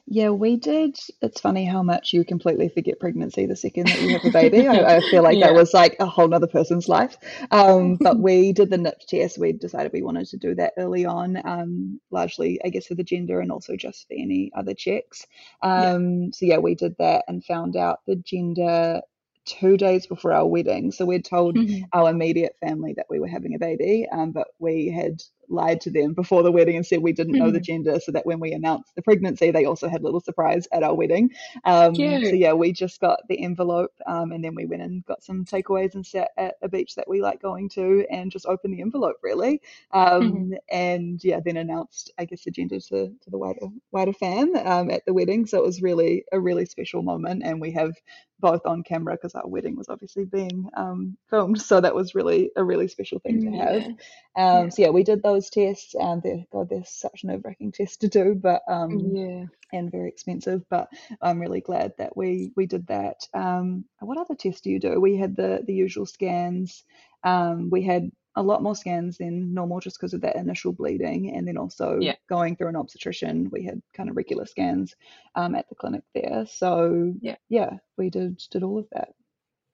Yeah, 0.06 0.30
we 0.30 0.56
did. 0.56 0.98
It's 1.20 1.40
funny 1.40 1.64
how 1.64 1.82
much 1.82 2.12
you 2.12 2.24
completely 2.24 2.68
forget 2.68 2.98
pregnancy 2.98 3.46
the 3.46 3.56
second 3.56 3.86
that 3.86 4.02
you 4.02 4.18
have 4.18 4.24
a 4.24 4.30
baby. 4.30 4.66
I, 4.66 4.96
I 4.96 5.00
feel 5.10 5.22
like 5.22 5.40
that 5.40 5.54
was 5.54 5.72
like 5.72 5.96
a 6.00 6.06
whole 6.06 6.28
nother 6.28 6.46
person's 6.46 6.88
life. 6.88 7.16
Um, 7.50 7.96
but 8.00 8.18
we 8.18 8.52
did 8.52 8.70
the 8.70 8.78
NIPT 8.78 9.08
test. 9.08 9.38
We 9.38 9.52
decided 9.52 9.92
we 9.92 10.02
wanted 10.02 10.26
to 10.28 10.36
do 10.36 10.54
that 10.56 10.74
early 10.76 11.04
on, 11.06 11.40
um, 11.46 12.00
largely, 12.10 12.60
I 12.64 12.68
guess, 12.68 12.86
for 12.86 12.94
the 12.94 13.04
gender 13.04 13.40
and 13.40 13.52
also 13.52 13.76
just 13.76 14.06
for 14.08 14.14
any 14.14 14.50
other 14.56 14.74
checks. 14.74 15.24
Yeah. 15.62 15.92
Um, 15.92 16.32
so 16.32 16.46
yeah, 16.46 16.58
we 16.58 16.74
did 16.74 16.96
that 16.98 17.24
and 17.28 17.44
found 17.44 17.76
out 17.76 18.00
the 18.06 18.16
gender 18.16 19.00
two 19.44 19.76
days 19.76 20.06
before 20.06 20.32
our 20.32 20.46
wedding. 20.46 20.92
So 20.92 21.04
we'd 21.04 21.24
told 21.24 21.58
Mhm. 21.58 21.92
our 21.92 22.10
immediate 22.10 22.56
family 22.60 22.94
that 22.96 23.06
we 23.10 23.20
were 23.20 23.28
having 23.28 23.54
a 23.54 23.58
baby, 23.58 24.06
um, 24.12 24.32
but 24.32 24.48
we 24.58 24.88
had 24.90 25.22
lied 25.48 25.80
to 25.82 25.90
them 25.90 26.14
before 26.14 26.42
the 26.42 26.52
wedding 26.52 26.76
and 26.76 26.86
said 26.86 27.02
we 27.02 27.12
didn't 27.12 27.36
know 27.36 27.50
the 27.50 27.60
Mhm. 27.60 27.60
gender, 27.60 27.98
so 28.00 28.10
that 28.12 28.24
when 28.24 28.40
we 28.40 28.52
announced 28.52 28.94
the 28.96 29.02
pregnancy, 29.02 29.50
they 29.50 29.66
also 29.66 29.88
had 29.88 30.00
a 30.00 30.04
little 30.04 30.20
surprise 30.20 30.66
at 30.72 30.82
our 30.82 30.94
wedding. 30.94 31.30
Um, 31.64 32.20
so 32.22 32.34
yeah, 32.36 32.52
we 32.54 32.72
just 32.72 33.00
got 33.00 33.20
the 33.28 33.42
envelope, 33.42 33.92
um, 34.06 34.32
and 34.32 34.42
then 34.42 34.54
we 34.54 34.64
went 34.66 34.82
and 34.82 35.04
got 35.04 35.22
some 35.22 35.44
takeaways 35.44 35.94
and 35.94 36.06
sat 36.06 36.30
at 36.38 36.54
a 36.62 36.68
beach 36.68 36.94
that 36.94 37.08
we 37.08 37.20
like 37.20 37.42
going 37.42 37.68
to, 37.70 38.06
and 38.10 38.30
just 38.30 38.46
opened 38.46 38.72
the 38.74 38.80
envelope 38.80 39.16
really, 39.22 39.60
um, 39.92 40.52
and 40.70 41.22
yeah, 41.22 41.40
then 41.44 41.56
announced 41.58 42.12
I 42.18 42.24
guess 42.24 42.44
the 42.44 42.50
gender 42.50 42.80
to, 42.80 43.08
to 43.08 43.30
the 43.30 43.38
wider 43.38 43.60
wider 43.90 44.12
fan 44.12 44.56
um, 44.66 44.90
at 44.90 45.04
the 45.06 45.12
wedding. 45.14 45.46
So 45.46 45.58
it 45.58 45.64
was 45.66 45.82
really 45.82 46.24
a 46.32 46.40
really 46.40 46.64
special 46.64 47.02
moment, 47.02 47.42
and 47.44 47.60
we 47.60 47.72
have 47.72 47.94
both 48.42 48.66
on 48.66 48.84
camera 48.84 49.14
because 49.14 49.36
our 49.36 49.48
wedding 49.48 49.76
was 49.76 49.88
obviously 49.88 50.26
being 50.26 50.68
um, 50.76 51.16
filmed. 51.30 51.62
So 51.62 51.80
that 51.80 51.94
was 51.94 52.14
really 52.14 52.52
a 52.56 52.64
really 52.64 52.88
special 52.88 53.20
thing 53.20 53.40
to 53.42 53.52
have. 53.52 53.84
Yeah. 53.84 53.88
Um, 54.36 54.64
Yeah. 54.66 54.70
So 54.70 54.82
yeah, 54.82 54.90
we 54.90 55.04
did 55.04 55.22
those 55.22 55.50
tests. 55.50 55.94
and 55.94 56.22
they're, 56.22 56.44
God, 56.52 56.68
they're 56.70 56.84
such 56.86 57.24
nerve 57.24 57.42
wracking 57.46 57.72
tests 57.72 57.98
to 57.98 58.08
do, 58.08 58.34
but 58.34 58.62
um, 58.68 59.14
Yeah. 59.14 59.46
and 59.72 59.90
very 59.92 60.10
expensive. 60.10 60.62
But 60.70 60.88
I'm 61.22 61.40
really 61.40 61.62
glad 61.62 61.94
that 61.98 62.16
we 62.16 62.52
we 62.56 62.66
did 62.66 62.88
that. 62.88 63.26
Um, 63.34 63.86
what 64.00 64.18
other 64.18 64.36
tests 64.36 64.62
do 64.62 64.70
you 64.70 64.80
do? 64.80 65.00
We 65.00 65.16
had 65.16 65.36
the 65.36 65.62
the 65.66 65.74
usual 65.74 66.06
scans. 66.06 66.84
Um, 67.24 67.70
we 67.70 67.82
had 67.82 68.10
a 68.36 68.42
lot 68.42 68.62
more 68.62 68.74
scans 68.74 69.18
than 69.18 69.52
normal 69.52 69.80
just 69.80 69.98
because 69.98 70.14
of 70.14 70.20
that 70.22 70.36
initial 70.36 70.72
bleeding, 70.72 71.34
and 71.34 71.46
then 71.46 71.56
also 71.58 71.98
Yeah. 72.00 72.16
going 72.28 72.56
through 72.56 72.68
an 72.68 72.76
obstetrician. 72.76 73.50
We 73.50 73.64
had 73.64 73.82
kind 73.94 74.08
of 74.08 74.16
regular 74.16 74.46
scans 74.46 74.94
um, 75.34 75.54
at 75.54 75.68
the 75.68 75.74
clinic 75.74 76.02
there. 76.14 76.46
So 76.46 77.14
Yeah. 77.20 77.36
yeah, 77.48 77.78
we 77.96 78.10
did 78.10 78.38
did 78.50 78.62
all 78.62 78.78
of 78.78 78.88
that. 78.92 79.14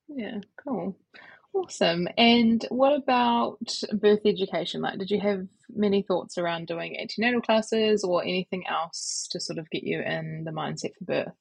Yeah, 0.09 0.41
cool. 0.57 0.97
Awesome. 1.55 2.09
And 2.17 2.65
what 2.71 2.93
about 2.95 3.59
birth 3.93 4.21
education? 4.25 4.81
Like, 4.83 4.99
did 4.99 5.11
you 5.11 5.21
have 5.21 5.47
many 5.71 6.03
thoughts 6.03 6.39
around 6.39 6.67
doing 6.67 6.99
antenatal 6.99 7.41
classes 7.41 8.05
or 8.05 8.23
anything 8.23 8.67
else 8.67 9.29
to 9.33 9.41
sort 9.41 9.59
of 9.59 9.69
get 9.71 9.83
you 9.83 10.01
in 10.01 10.45
the 10.45 10.51
mindset 10.51 10.95
for 10.97 11.05
birth? 11.05 11.33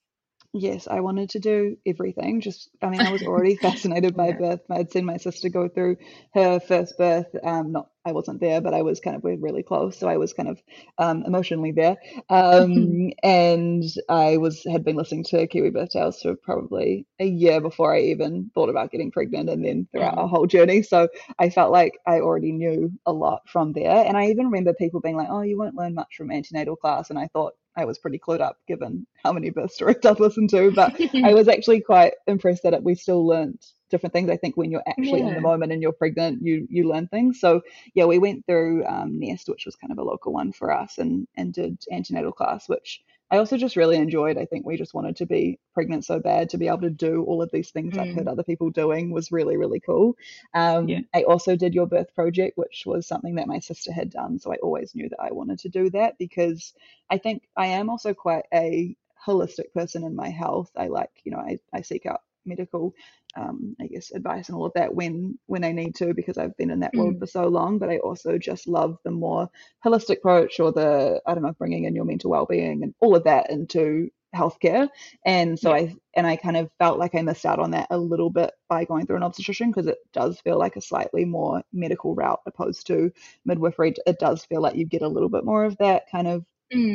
Yes, 0.54 0.88
I 0.88 1.02
wanted 1.02 1.30
to 1.32 1.40
do 1.40 1.78
everything. 1.86 2.42
Just, 2.42 2.70
I 2.82 2.90
mean, 2.90 3.02
I 3.02 3.10
was 3.10 3.22
already 3.22 3.56
fascinated 3.62 4.16
by 4.16 4.32
Yeah. 4.32 4.34
birth. 4.34 4.62
I'd 4.72 4.92
seen 4.92 5.06
my 5.06 5.18
sister 5.18 5.50
go 5.50 5.68
through 5.68 5.98
her 6.34 6.60
first 6.60 6.98
birth. 6.98 7.28
Um, 7.44 7.74
not, 7.74 7.90
I 8.06 8.14
wasn't 8.14 8.40
there, 8.40 8.62
but 8.62 8.74
I 8.74 8.82
was 8.82 9.00
kind 9.02 9.16
of 9.18 9.24
we're 9.24 9.36
really 9.38 9.62
close, 9.62 9.98
so 10.00 10.08
I 10.08 10.18
was 10.18 10.34
kind 10.34 10.48
of 10.50 10.60
um, 10.98 11.24
emotionally 11.28 11.74
there. 11.74 11.98
Um, 12.30 13.10
and 13.22 13.84
I 14.10 14.38
was 14.38 14.64
had 14.64 14.84
been 14.86 14.96
listening 14.96 15.26
to 15.26 15.46
Kiwi 15.48 15.70
Birth 15.72 15.90
Tales 15.92 16.22
for 16.22 16.36
probably 16.36 17.06
a 17.20 17.26
year 17.26 17.60
before 17.62 17.94
I 17.94 18.00
even 18.04 18.50
thought 18.56 18.70
about 18.70 18.92
getting 18.92 19.12
pregnant, 19.12 19.50
and 19.50 19.64
then 19.64 19.88
throughout 19.92 20.16
our 20.18 20.28
Mhm. 20.28 20.30
whole 20.30 20.48
journey. 20.48 20.82
So 20.82 21.10
I 21.38 21.50
felt 21.50 21.72
like 21.74 22.00
I 22.08 22.22
already 22.22 22.54
knew 22.54 22.92
a 23.06 23.12
lot 23.12 23.42
from 23.50 23.74
there. 23.74 24.06
And 24.06 24.18
I 24.18 24.28
even 24.28 24.46
remember 24.48 24.74
people 24.74 25.02
being 25.02 25.18
like, 25.18 25.28
"Oh, 25.30 25.42
you 25.42 25.58
won't 25.60 25.76
learn 25.76 25.94
much 25.94 26.16
from 26.16 26.32
antenatal 26.32 26.78
class," 26.78 27.10
and 27.10 27.20
I 27.20 27.28
thought 27.28 27.54
I 27.78 27.86
was 27.86 28.00
pretty 28.00 28.18
clued 28.18 28.42
up 28.42 28.58
given 28.68 29.06
how 29.24 29.32
many 29.32 29.52
birth 29.52 29.72
stories 29.72 29.98
I'd 30.06 30.20
listened 30.20 30.50
to. 30.50 30.72
But 30.72 31.00
I 31.24 31.34
was 31.34 31.48
actually 31.48 31.82
quite 31.82 32.14
impressed 32.26 32.64
that 32.64 32.74
it, 32.74 32.84
we 32.84 32.96
still 32.96 33.26
learned 33.26 33.60
different 33.90 34.14
things. 34.14 34.30
I 34.30 34.38
think 34.38 34.58
when 34.58 34.72
you're 34.72 34.84
actually 34.86 35.22
in 35.22 35.34
the 35.34 35.42
moment 35.42 35.72
and 35.72 35.82
you're 35.82 35.94
pregnant, 35.94 36.42
you 36.42 36.68
you 36.70 36.90
learn 36.90 37.08
things. 37.08 37.40
So 37.40 37.62
yeah, 37.94 38.06
we 38.06 38.18
went 38.18 38.46
through 38.46 38.86
um, 38.86 39.20
Nest, 39.20 39.48
which 39.48 39.66
was 39.66 39.76
kind 39.76 39.92
of 39.92 40.00
a 40.00 40.04
local 40.04 40.34
one 40.34 40.52
for 40.52 40.74
us, 40.74 40.98
and 40.98 41.28
and 41.36 41.54
did 41.54 41.78
antenatal 41.92 42.32
class, 42.32 42.68
which 42.68 43.02
I 43.30 43.38
also 43.38 43.58
just 43.58 43.76
really 43.76 43.98
enjoyed. 43.98 44.38
I 44.38 44.46
think 44.46 44.66
we 44.66 44.78
just 44.78 44.94
wanted 44.94 45.18
to 45.18 45.26
be 45.26 45.60
pregnant 45.74 46.06
so 46.06 46.20
bad 46.20 46.50
to 46.50 46.58
be 46.58 46.68
able 46.68 46.82
to 46.82 46.90
do 46.90 47.24
all 47.24 47.42
of 47.42 47.52
these 47.52 47.72
things 47.72 47.98
I've 47.98 48.10
Mm. 48.10 48.14
heard 48.14 48.28
other 48.28 48.44
people 48.44 48.70
doing 48.70 49.12
was 49.12 49.32
really 49.32 49.58
really 49.58 49.80
cool. 49.82 50.16
Um, 50.54 50.88
Yeah. 50.88 51.02
I 51.14 51.24
also 51.24 51.56
did 51.56 51.74
your 51.76 51.88
birth 51.88 52.14
project, 52.16 52.58
which 52.58 52.84
was 52.86 53.06
something 53.08 53.36
that 53.36 53.48
my 53.48 53.60
sister 53.60 53.92
had 53.92 54.10
done, 54.12 54.40
so 54.40 54.54
I 54.54 54.58
always 54.58 54.96
knew 54.96 55.10
that 55.10 55.20
I 55.22 55.32
wanted 55.34 55.60
to 55.60 55.70
do 55.70 55.90
that 55.92 56.18
because 56.18 56.74
I 57.10 57.18
think 57.18 57.44
I 57.58 57.68
am 57.68 57.90
also 57.90 58.14
quite 58.14 58.46
a 58.54 58.96
holistic 59.26 59.74
person 59.74 60.04
in 60.06 60.16
my 60.16 60.30
health. 60.30 60.72
I 60.78 60.88
like, 60.88 61.12
you 61.24 61.32
know, 61.32 61.40
I, 61.40 61.60
I 61.74 61.82
seek 61.82 62.06
out 62.06 62.22
medical, 62.46 62.94
um, 63.38 63.76
I 63.82 63.88
guess, 63.88 64.12
advice 64.12 64.50
and 64.50 64.58
all 64.58 64.66
of 64.66 64.74
that 64.76 64.94
when 64.96 65.40
when 65.48 65.64
I 65.64 65.72
need 65.72 65.96
to 65.96 66.14
because 66.14 66.38
I've 66.38 66.58
been 66.58 66.72
in 66.72 66.82
that 66.82 66.96
world 66.98 67.16
Mm. 67.16 67.20
for 67.20 67.28
so 67.28 67.48
long. 67.48 67.80
But 67.80 67.90
I 67.90 68.00
also 68.00 68.38
just 68.38 68.68
love 68.68 68.98
the 69.06 69.12
more 69.12 69.50
holistic 69.86 70.18
approach 70.18 70.60
or 70.60 70.72
the 70.74 71.22
I 71.26 71.34
don't 71.34 71.44
know, 71.44 71.54
bringing 71.60 71.86
in 71.86 71.96
your 71.96 72.06
mental 72.06 72.32
well-being 72.32 72.84
and 72.84 72.94
all 73.00 73.16
of 73.16 73.26
that 73.26 73.50
into 73.52 74.10
healthcare. 74.36 74.90
And 75.26 75.60
so 75.60 75.72
Yeah. 75.72 75.76
I 75.76 75.96
and 76.16 76.28
I 76.28 76.36
kind 76.36 76.58
of 76.58 76.70
felt 76.80 77.00
like 77.00 77.16
I 77.16 77.22
missed 77.22 77.46
out 77.46 77.60
on 77.60 77.72
that 77.72 77.88
a 77.92 77.98
little 77.98 78.30
bit 78.30 78.52
by 78.70 78.86
going 78.86 79.06
through 79.06 79.18
an 79.18 79.24
obstetrician 79.24 79.70
because 79.72 79.88
it 79.88 79.98
does 80.14 80.40
feel 80.42 80.58
like 80.60 80.76
a 80.76 80.82
slightly 80.82 81.26
more 81.26 81.64
medical 81.74 82.16
route 82.16 82.42
opposed 82.48 82.88
to 82.88 83.12
midwifery. 83.46 83.94
It 84.06 84.20
does 84.20 84.44
feel 84.46 84.62
like 84.62 84.76
you 84.76 84.86
get 84.86 85.02
a 85.04 85.08
little 85.08 85.30
bit 85.30 85.46
more 85.46 85.64
of 85.66 85.78
that 85.78 86.04
kind 86.12 86.28
of 86.28 86.46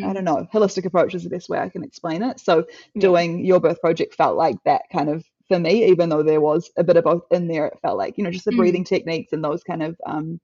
I 0.02 0.12
Mm. 0.12 0.12
don't 0.12 0.24
know, 0.24 0.46
holistic 0.52 0.84
approach 0.84 1.14
is 1.14 1.24
the 1.24 1.30
best 1.30 1.48
way 1.48 1.58
I 1.58 1.68
can 1.68 1.84
explain 1.84 2.22
it. 2.22 2.40
So 2.40 2.66
Yeah. 2.94 3.02
doing 3.02 3.44
your 3.44 3.60
birth 3.60 3.80
project 3.80 4.14
felt 4.14 4.36
like 4.36 4.56
that 4.64 4.82
kind 4.92 5.08
of 5.08 5.24
for 5.52 5.60
me, 5.60 5.86
even 5.86 6.08
though 6.10 6.22
there 6.22 6.40
was 6.40 6.70
a 6.78 6.84
bit 6.84 6.96
of 6.98 7.04
both 7.04 7.24
in 7.32 7.48
there, 7.48 7.66
it 7.66 7.78
felt 7.82 7.98
like, 7.98 8.18
you 8.18 8.24
know, 8.24 8.30
just 8.32 8.46
the 8.46 8.52
Mm. 8.52 8.56
breathing 8.56 8.84
techniques 8.84 9.32
and 9.32 9.44
those 9.44 9.64
kind 9.64 9.82
of 9.82 9.96
um, 10.06 10.40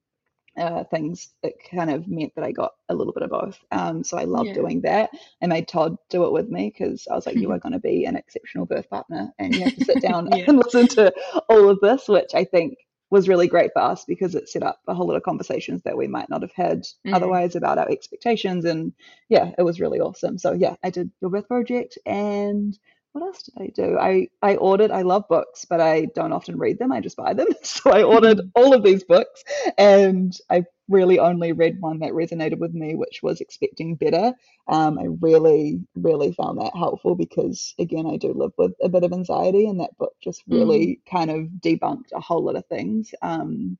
uh, 0.59 0.85
things, 0.85 1.31
it 1.43 1.55
kind 1.71 1.91
of 1.91 2.09
meant 2.09 2.35
that 2.37 2.45
I 2.45 2.53
got 2.53 2.73
a 2.91 2.95
little 2.97 3.15
bit 3.15 3.25
of 3.25 3.31
both. 3.31 3.59
Um, 3.73 4.05
so 4.05 4.19
I 4.19 4.25
love 4.25 4.47
Yeah. 4.47 4.55
doing 4.55 4.83
that. 4.83 5.11
I 5.43 5.49
made 5.49 5.69
Todd 5.69 5.97
do 6.11 6.27
it 6.27 6.33
with 6.33 6.49
me 6.51 6.71
because 6.71 7.09
I 7.11 7.17
was 7.17 7.27
like, 7.27 7.39
you 7.39 7.53
are 7.53 7.59
going 7.61 7.75
to 7.75 7.81
be 7.81 8.07
an 8.07 8.17
exceptional 8.17 8.67
birth 8.67 8.91
partner 8.91 9.33
and 9.41 9.57
you 9.57 9.65
have 9.65 9.75
to 9.75 9.83
sit 9.83 10.01
down 10.01 10.29
Yeah. 10.33 10.47
and 10.49 10.59
listen 10.59 10.89
to 10.91 11.13
all 11.51 11.71
of 11.71 11.81
this, 11.81 12.09
which 12.09 12.35
I 12.35 12.45
think 12.45 12.79
was 13.11 13.29
really 13.29 13.49
great 13.49 13.73
for 13.75 13.83
us 13.83 14.05
because 14.07 14.35
it 14.35 14.49
set 14.51 14.65
up 14.65 14.81
a 14.89 14.95
whole 14.95 15.09
lot 15.09 15.17
of 15.17 15.25
conversations 15.25 15.83
that 15.85 15.97
we 15.99 16.09
might 16.09 16.31
not 16.31 16.43
have 16.43 16.53
had 16.55 16.87
Mm. 17.07 17.15
otherwise 17.15 17.57
about 17.57 17.79
our 17.79 17.91
expectations. 17.91 18.67
And 18.67 18.93
yeah, 19.31 19.53
it 19.59 19.63
was 19.65 19.81
really 19.81 20.01
awesome. 20.01 20.39
So 20.39 20.53
yeah, 20.55 20.77
I 20.85 20.91
did 20.91 21.13
your 21.23 21.31
birth 21.31 21.49
project 21.49 21.99
and 22.07 22.79
what 23.19 23.27
else 23.27 23.43
did 23.43 23.55
I 23.61 23.67
do? 23.75 23.99
I, 23.99 24.29
I 24.43 24.57
ordered, 24.57 24.91
I 24.91 25.03
love 25.03 25.25
books, 25.29 25.65
but 25.65 25.81
I 25.81 26.07
don't 26.15 26.33
often 26.33 26.59
read 26.59 26.79
them. 26.79 26.93
I 26.93 27.01
just 27.01 27.17
buy 27.17 27.35
them. 27.35 27.49
So 27.65 27.91
I 27.91 28.03
ordered 28.03 28.41
all 28.55 28.73
of 28.73 28.83
these 28.83 29.05
books 29.05 29.45
and 29.77 30.37
I 30.51 30.65
really 30.89 31.19
only 31.19 31.53
read 31.53 31.81
one 31.81 31.99
that 32.01 32.13
resonated 32.13 32.59
with 32.59 32.73
me, 32.73 32.95
which 32.95 33.21
was 33.23 33.41
Expecting 33.41 33.95
Better. 33.95 34.33
Um, 34.69 34.99
I 34.99 35.07
really, 35.21 35.81
really 35.95 36.33
found 36.33 36.59
that 36.59 36.77
helpful 36.77 37.15
because, 37.15 37.75
again, 37.79 38.07
I 38.07 38.17
do 38.17 38.33
live 38.33 38.53
with 38.57 38.73
a 38.83 38.89
bit 38.89 39.05
of 39.05 39.13
anxiety, 39.13 39.67
and 39.67 39.81
that 39.81 39.97
book 39.99 40.15
just 40.23 40.43
really 40.49 41.01
kind 41.11 41.31
of 41.31 41.47
debunked 41.61 42.13
a 42.15 42.21
whole 42.21 42.43
lot 42.43 42.57
of 42.57 42.67
things. 42.67 43.15
Um, 43.23 43.79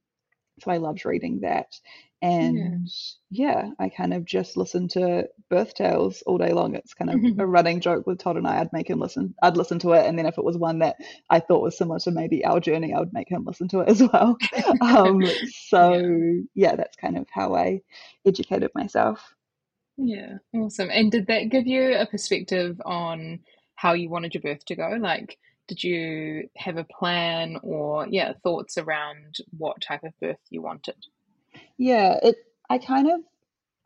so 0.61 0.71
I 0.71 0.79
loved 0.79 1.05
reading 1.05 1.41
that. 1.41 1.75
And 2.21 2.89
yeah. 3.31 3.71
I 3.79 3.91
kind 3.91 4.13
of 4.13 4.25
just 4.25 4.57
listened 4.57 4.91
to 4.93 5.29
birth 5.49 5.75
tales 5.75 6.23
all 6.23 6.39
day 6.39 6.53
long. 6.53 6.75
It's 6.75 6.95
kind 6.95 7.11
of 7.11 7.39
a 7.39 7.47
running 7.47 7.81
joke 7.81 8.07
with 8.07 8.19
Todd 8.19 8.37
and 8.37 8.47
I. 8.47 8.61
I'd 8.61 8.73
make 8.73 8.91
him 8.91 8.99
listen, 8.99 9.35
I'd 9.41 9.57
listen 9.57 9.79
to 9.81 9.93
it. 9.93 10.05
And 10.05 10.19
then 10.19 10.27
if 10.27 10.37
it 10.37 10.45
was 10.45 10.57
one 10.57 10.81
that 10.81 10.97
I 11.31 11.41
thought 11.41 11.63
was 11.63 11.79
similar 11.79 12.01
to 12.01 12.11
maybe 12.11 12.45
our 12.45 12.59
journey, 12.59 12.93
I 12.93 12.99
would 12.99 13.13
make 13.13 13.31
him 13.31 13.45
listen 13.45 13.69
to 13.69 13.81
it 13.81 13.89
as 13.89 14.03
well. 14.03 14.37
um, 14.81 15.23
so 15.51 16.03
yeah, 16.55 16.75
that's 16.75 16.97
kind 16.97 17.17
of 17.17 17.27
how 17.31 17.55
I 17.55 17.83
educated 18.27 18.73
myself. 18.75 19.35
Yeah, 19.97 20.39
awesome. 20.55 20.91
And 20.91 21.11
did 21.11 21.27
that 21.27 21.51
give 21.51 21.67
you 21.67 21.95
a 21.95 22.07
perspective 22.07 22.81
on 22.85 23.41
how 23.75 23.93
you 23.93 24.09
wanted 24.09 24.35
your 24.35 24.43
birth 24.43 24.65
to 24.67 24.77
go? 24.77 24.97
Like, 25.01 25.39
did 25.69 25.85
you 25.85 26.49
have 26.57 26.77
a 26.79 26.85
plan 26.85 27.59
or, 27.63 28.07
yeah, 28.11 28.33
thoughts 28.43 28.79
around 28.79 29.37
what 29.57 29.81
type 29.81 30.03
of 30.05 30.13
birth 30.21 30.39
you 30.51 30.63
wanted? 30.63 30.97
Yeah, 31.79 32.19
it 32.23 32.37
I 32.69 32.79
kind 32.79 33.11
of 33.11 33.21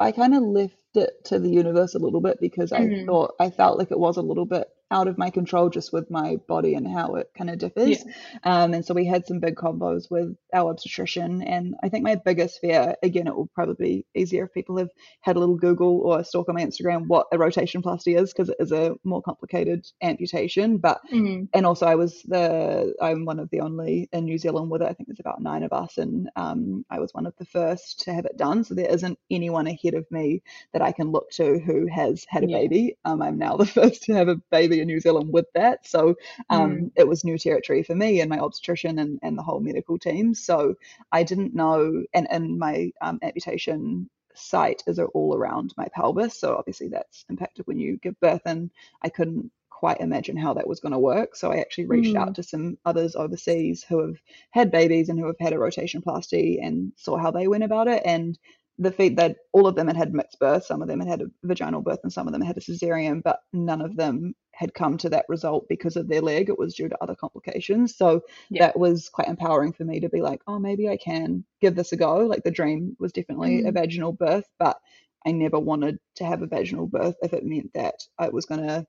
I 0.01 0.13
kind 0.13 0.35
of 0.35 0.43
left 0.43 0.77
it 0.97 1.25
to 1.27 1.39
the 1.39 1.49
universe 1.51 1.95
a 1.95 1.99
little 1.99 2.21
bit 2.21 2.39
because 2.41 2.73
I 2.73 2.89
Mhm. 2.89 3.07
thought 3.07 3.35
I 3.41 3.51
felt 3.51 3.79
like 3.79 3.91
it 3.91 3.99
was 4.01 4.17
a 4.17 4.23
little 4.23 4.47
bit 4.47 4.69
out 4.93 5.09
of 5.09 5.19
my 5.19 5.31
control 5.31 5.71
just 5.71 5.93
with 5.93 6.11
my 6.11 6.37
body 6.49 6.75
and 6.75 6.87
how 6.87 7.17
it 7.17 7.31
kind 7.37 7.51
of 7.51 7.59
differs. 7.59 8.05
Um, 8.45 8.75
and 8.75 8.85
so 8.85 8.95
we 8.95 9.07
had 9.07 9.27
some 9.27 9.41
big 9.41 9.57
combos 9.57 10.11
with 10.11 10.37
our 10.53 10.71
obstetrician. 10.71 11.43
And 11.43 11.75
I 11.83 11.89
think 11.89 12.05
my 12.05 12.17
biggest 12.17 12.61
fear, 12.61 12.95
again, 13.03 13.27
it 13.27 13.37
will 13.37 13.51
probably 13.55 14.05
be 14.15 14.21
easier 14.21 14.45
if 14.45 14.53
people 14.53 14.79
have 14.79 14.91
had 15.23 15.37
a 15.37 15.41
little 15.41 15.57
Google 15.57 16.01
or 16.03 16.21
a 16.21 16.25
stalk 16.25 16.49
on 16.49 16.55
my 16.57 16.65
Instagram 16.65 17.07
what 17.09 17.27
a 17.33 17.39
rotationplasty 17.39 18.21
is 18.21 18.33
because 18.33 18.51
it 18.51 18.57
is 18.61 18.73
a 18.73 18.95
more 19.05 19.23
complicated 19.23 19.87
amputation. 20.03 20.79
But 20.79 21.01
Mm. 21.13 21.49
and 21.55 21.67
also 21.67 21.87
I 21.87 21.95
was 21.97 22.23
the 22.23 22.95
I'm 23.01 23.25
one 23.25 23.39
of 23.41 23.51
the 23.51 23.61
only 23.61 24.09
in 24.13 24.25
New 24.25 24.39
Zealand 24.39 24.71
with 24.71 24.83
it. 24.83 24.89
I 24.89 24.93
think 24.93 25.09
there's 25.09 25.21
about 25.21 25.43
nine 25.43 25.63
of 25.63 25.73
us, 25.73 25.99
and 25.99 26.31
um, 26.37 26.85
I 26.91 27.01
was 27.01 27.13
one 27.15 27.27
of 27.27 27.35
the 27.39 27.45
first 27.47 28.01
to 28.05 28.13
have 28.15 28.25
it 28.27 28.37
done. 28.37 28.65
So 28.65 28.75
there 28.75 28.91
isn't 28.91 29.19
anyone 29.31 29.67
ahead 29.67 29.95
of 29.95 30.11
me 30.11 30.43
that 30.73 30.83
I 30.83 30.93
can 30.93 31.11
look 31.11 31.31
to 31.33 31.59
who 31.59 31.87
has 31.87 32.25
had 32.29 32.45
a 32.45 32.49
Yeah. 32.49 32.59
baby. 32.59 32.97
Um, 33.05 33.23
I'm 33.23 33.39
now 33.39 33.57
the 33.57 33.67
first 33.79 34.05
to 34.05 34.15
have 34.15 34.29
a 34.29 34.37
baby 34.51 34.81
New 34.85 35.01
Zealand 35.01 35.33
with 35.33 35.47
that. 35.55 35.87
So 35.87 36.17
um, 36.51 36.93
it 36.97 37.07
was 37.07 37.25
new 37.25 37.39
territory 37.39 37.83
for 37.83 37.95
me 37.95 38.21
and 38.21 38.31
my 38.31 38.39
obstetrician 38.39 38.99
and, 38.99 39.19
and 39.23 39.37
the 39.37 39.43
whole 39.43 39.61
medical 39.61 39.99
team. 39.99 40.35
So 40.35 40.75
I 41.11 41.23
didn't 41.23 41.55
know, 41.55 42.05
and, 42.13 42.27
and 42.31 42.59
my 42.59 42.93
um, 43.01 43.19
amputation 43.23 44.09
site 44.35 44.83
is 44.87 44.99
all 44.99 45.35
around 45.35 45.75
my 45.77 45.89
pelvis. 45.95 46.39
So 46.39 46.57
obviously 46.57 46.89
that's 46.89 47.25
impacted 47.29 47.67
when 47.67 47.79
you 47.79 47.99
give 47.99 48.19
birth, 48.21 48.43
and 48.47 48.71
I 49.03 49.09
couldn't 49.09 49.51
quite 49.69 50.01
imagine 50.01 50.37
how 50.37 50.55
that 50.55 50.69
was 50.69 50.79
going 50.79 50.93
to 50.93 50.99
work. 50.99 51.35
So 51.35 51.51
I 51.51 51.57
actually 51.57 51.87
reached 51.87 52.15
out 52.15 52.37
to 52.37 52.45
some 52.45 52.79
others 52.85 53.17
overseas 53.17 53.83
who 53.83 54.07
have 54.07 54.17
had 54.53 54.71
babies 54.71 55.09
and 55.09 55.19
who 55.19 55.27
have 55.27 55.41
had 55.41 55.53
a 55.53 55.57
rotationplasty 55.57 56.65
and 56.65 56.93
saw 56.97 57.17
how 57.17 57.33
they 57.33 57.49
went 57.49 57.65
about 57.65 57.89
it. 57.89 58.01
And 58.05 58.39
the 58.79 58.93
feed 58.93 59.17
that 59.19 59.37
all 59.53 59.67
of 59.67 59.75
them 59.75 59.87
had 59.87 59.97
had 59.97 60.15
mixed 60.15 60.39
birth, 60.39 60.65
some 60.65 60.83
of 60.83 60.89
them 60.89 61.01
had 61.01 61.09
had 61.09 61.23
a 61.23 61.31
vaginal 61.43 61.83
birth, 61.83 62.01
and 62.03 62.13
some 62.13 62.27
of 62.27 62.33
them 62.33 62.43
had 62.43 62.57
a 62.57 62.61
cesarean, 62.61 63.23
but 63.23 63.41
none 63.53 63.81
of 63.81 63.97
them 63.97 64.35
had 64.53 64.75
come 64.75 64.99
to 64.99 65.09
that 65.11 65.27
result 65.29 65.67
because 65.69 65.97
of 65.97 66.09
their 66.09 66.21
leg. 66.21 66.49
It 66.49 66.59
was 66.59 66.75
due 66.75 66.89
to 66.89 67.03
other 67.03 67.15
complications. 67.15 67.97
So 67.97 68.23
Yeah. 68.51 68.67
that 68.67 68.79
was 68.79 69.09
quite 69.09 69.29
empowering 69.29 69.73
for 69.73 69.85
me 69.85 70.01
to 70.01 70.09
be 70.09 70.21
like, 70.21 70.41
oh, 70.47 70.59
maybe 70.59 70.89
I 70.89 70.97
can 70.97 71.45
give 71.61 71.75
this 71.75 71.93
a 71.93 71.97
go. 71.97 72.19
Like 72.27 72.45
the 72.45 72.51
dream 72.51 72.97
was 72.99 73.13
definitely 73.13 73.61
a 73.61 73.63
mm-hmm. 73.65 73.79
vaginal 73.79 74.13
birth, 74.13 74.47
but 74.59 74.79
I 75.25 75.33
never 75.33 75.59
wanted 75.59 75.99
to 76.17 76.25
have 76.25 76.43
a 76.43 76.47
vaginal 76.47 76.87
birth 76.87 77.17
if 77.23 77.33
it 77.33 77.45
meant 77.45 77.73
that 77.75 78.07
I 78.19 78.29
was 78.29 78.47
going 78.47 78.67
to 78.67 78.87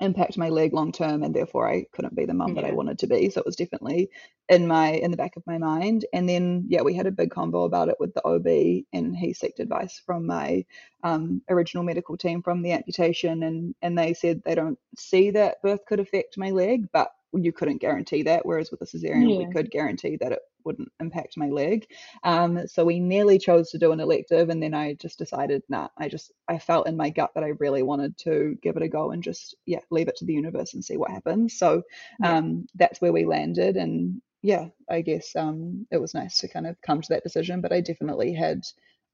impact 0.00 0.36
my 0.36 0.48
leg 0.50 0.72
long 0.74 0.92
term 0.92 1.22
and 1.22 1.34
therefore 1.34 1.68
I 1.68 1.86
couldn't 1.92 2.14
be 2.14 2.26
the 2.26 2.34
mum 2.34 2.54
that 2.54 2.64
I 2.64 2.72
wanted 2.72 2.98
to 3.00 3.06
be. 3.06 3.30
So 3.30 3.40
it 3.40 3.46
was 3.46 3.56
definitely 3.56 4.10
in 4.48 4.66
my 4.66 4.90
in 4.90 5.10
the 5.10 5.16
back 5.16 5.36
of 5.36 5.46
my 5.46 5.58
mind. 5.58 6.04
And 6.12 6.28
then 6.28 6.64
yeah, 6.68 6.82
we 6.82 6.94
had 6.94 7.06
a 7.06 7.10
big 7.12 7.30
convo 7.30 7.64
about 7.64 7.88
it 7.88 7.96
with 7.98 8.12
the 8.14 8.24
OB 8.24 8.46
and 8.92 9.16
he 9.16 9.32
seeked 9.32 9.58
advice 9.58 10.00
from 10.04 10.26
my 10.26 10.64
um, 11.02 11.42
original 11.48 11.82
medical 11.82 12.16
team 12.16 12.42
from 12.42 12.62
the 12.62 12.72
amputation 12.72 13.42
and 13.42 13.74
and 13.82 13.98
they 13.98 14.12
said 14.12 14.42
they 14.44 14.54
don't 14.54 14.78
see 14.96 15.30
that 15.30 15.62
birth 15.62 15.80
could 15.86 16.00
affect 16.00 16.36
my 16.36 16.50
leg, 16.50 16.86
but 16.92 17.10
you 17.44 17.52
couldn't 17.52 17.80
guarantee 17.80 18.22
that. 18.24 18.44
Whereas 18.46 18.70
with 18.70 18.80
the 18.80 18.86
cesarean, 18.86 19.34
we 19.36 19.46
could 19.46 19.70
guarantee 19.70 20.16
that 20.16 20.32
it 20.32 20.40
wouldn't 20.64 20.90
impact 21.00 21.36
my 21.36 21.48
leg. 21.48 21.86
Um, 22.24 22.66
so 22.66 22.84
we 22.84 22.98
nearly 23.00 23.38
chose 23.38 23.70
to 23.70 23.78
do 23.78 23.92
an 23.92 24.00
elective, 24.00 24.48
and 24.50 24.62
then 24.62 24.74
I 24.74 24.94
just 24.94 25.18
decided, 25.18 25.62
nah, 25.68 25.88
I 25.98 26.08
just 26.08 26.32
I 26.48 26.58
felt 26.58 26.88
in 26.88 26.96
my 26.96 27.10
gut 27.10 27.32
that 27.34 27.44
I 27.44 27.52
really 27.60 27.82
wanted 27.82 28.16
to 28.18 28.56
give 28.62 28.76
it 28.76 28.82
a 28.82 28.88
go 28.88 29.10
and 29.12 29.22
just 29.22 29.54
yeah, 29.66 29.80
leave 29.90 30.08
it 30.08 30.16
to 30.16 30.24
the 30.24 30.34
universe 30.34 30.74
and 30.74 30.84
see 30.84 30.96
what 30.96 31.10
happens. 31.10 31.58
So 31.58 31.82
Yeah. 32.18 32.36
um, 32.38 32.66
that's 32.74 33.00
where 33.00 33.12
we 33.12 33.24
landed, 33.24 33.76
and 33.76 34.20
yeah, 34.42 34.68
I 34.88 35.00
guess 35.02 35.34
um, 35.36 35.86
it 35.90 35.98
was 35.98 36.14
nice 36.14 36.38
to 36.38 36.48
kind 36.48 36.66
of 36.66 36.80
come 36.82 37.00
to 37.02 37.08
that 37.10 37.22
decision. 37.24 37.60
But 37.60 37.72
I 37.72 37.80
definitely 37.80 38.32
had 38.34 38.62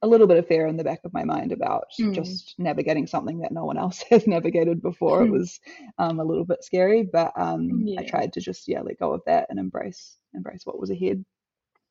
a 0.03 0.07
little 0.09 0.27
bit 0.27 0.37
of 0.37 0.47
fear 0.47 0.67
in 0.67 0.77
the 0.77 0.85
back 0.85 1.01
of 1.05 1.13
my 1.13 1.25
mind 1.25 1.53
about 1.53 1.85
Mm. 2.01 2.15
just 2.15 2.55
navigating 2.59 3.07
something 3.07 3.39
that 3.41 3.53
no 3.53 3.65
one 3.65 3.79
else 3.79 4.03
has 4.11 4.27
navigated 4.27 4.83
before. 4.83 5.23
It 5.25 5.31
was 5.31 5.61
um, 5.99 6.19
a 6.21 6.25
little 6.25 6.45
bit 6.45 6.65
scary, 6.65 7.05
but 7.05 7.33
um, 7.37 7.85
I 7.99 8.03
tried 8.05 8.33
to 8.35 8.41
just 8.41 8.67
yeah 8.69 8.81
let 8.83 8.99
go 8.99 9.13
of 9.13 9.23
that 9.27 9.47
and 9.49 9.59
embrace 9.59 10.19
embrace 10.35 10.63
what 10.65 10.79
was 10.79 10.91
ahead. 10.91 11.25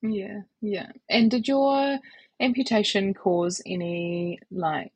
Yeah, 0.02 0.41
yeah. 0.62 0.89
And 1.10 1.30
did 1.32 1.47
your 1.47 2.00
amputation 2.39 3.13
cause 3.13 3.62
any 3.65 4.39
like 4.50 4.91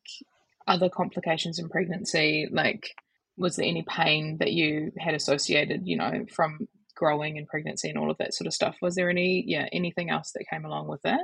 other 0.67 0.89
complications 0.89 1.60
in 1.60 1.69
pregnancy? 1.69 2.47
Like, 2.51 2.89
was 3.38 3.56
there 3.56 3.67
any 3.67 3.84
pain 3.88 4.38
that 4.39 4.51
you 4.51 4.91
had 4.97 5.13
associated, 5.13 5.86
you 5.88 5.95
know, 5.97 6.25
from 6.32 6.67
growing 6.95 7.38
in 7.38 7.45
pregnancy 7.45 7.89
and 7.89 7.97
all 7.99 8.10
of 8.10 8.17
that 8.17 8.34
sort 8.34 8.47
of 8.47 8.54
stuff? 8.54 8.78
Was 8.82 8.95
there 8.95 9.10
any, 9.10 9.43
yeah, 9.45 9.67
anything 9.71 10.10
else 10.10 10.32
that 10.32 10.45
came 10.49 10.65
along 10.65 10.88
with 10.88 11.01
that? 11.04 11.21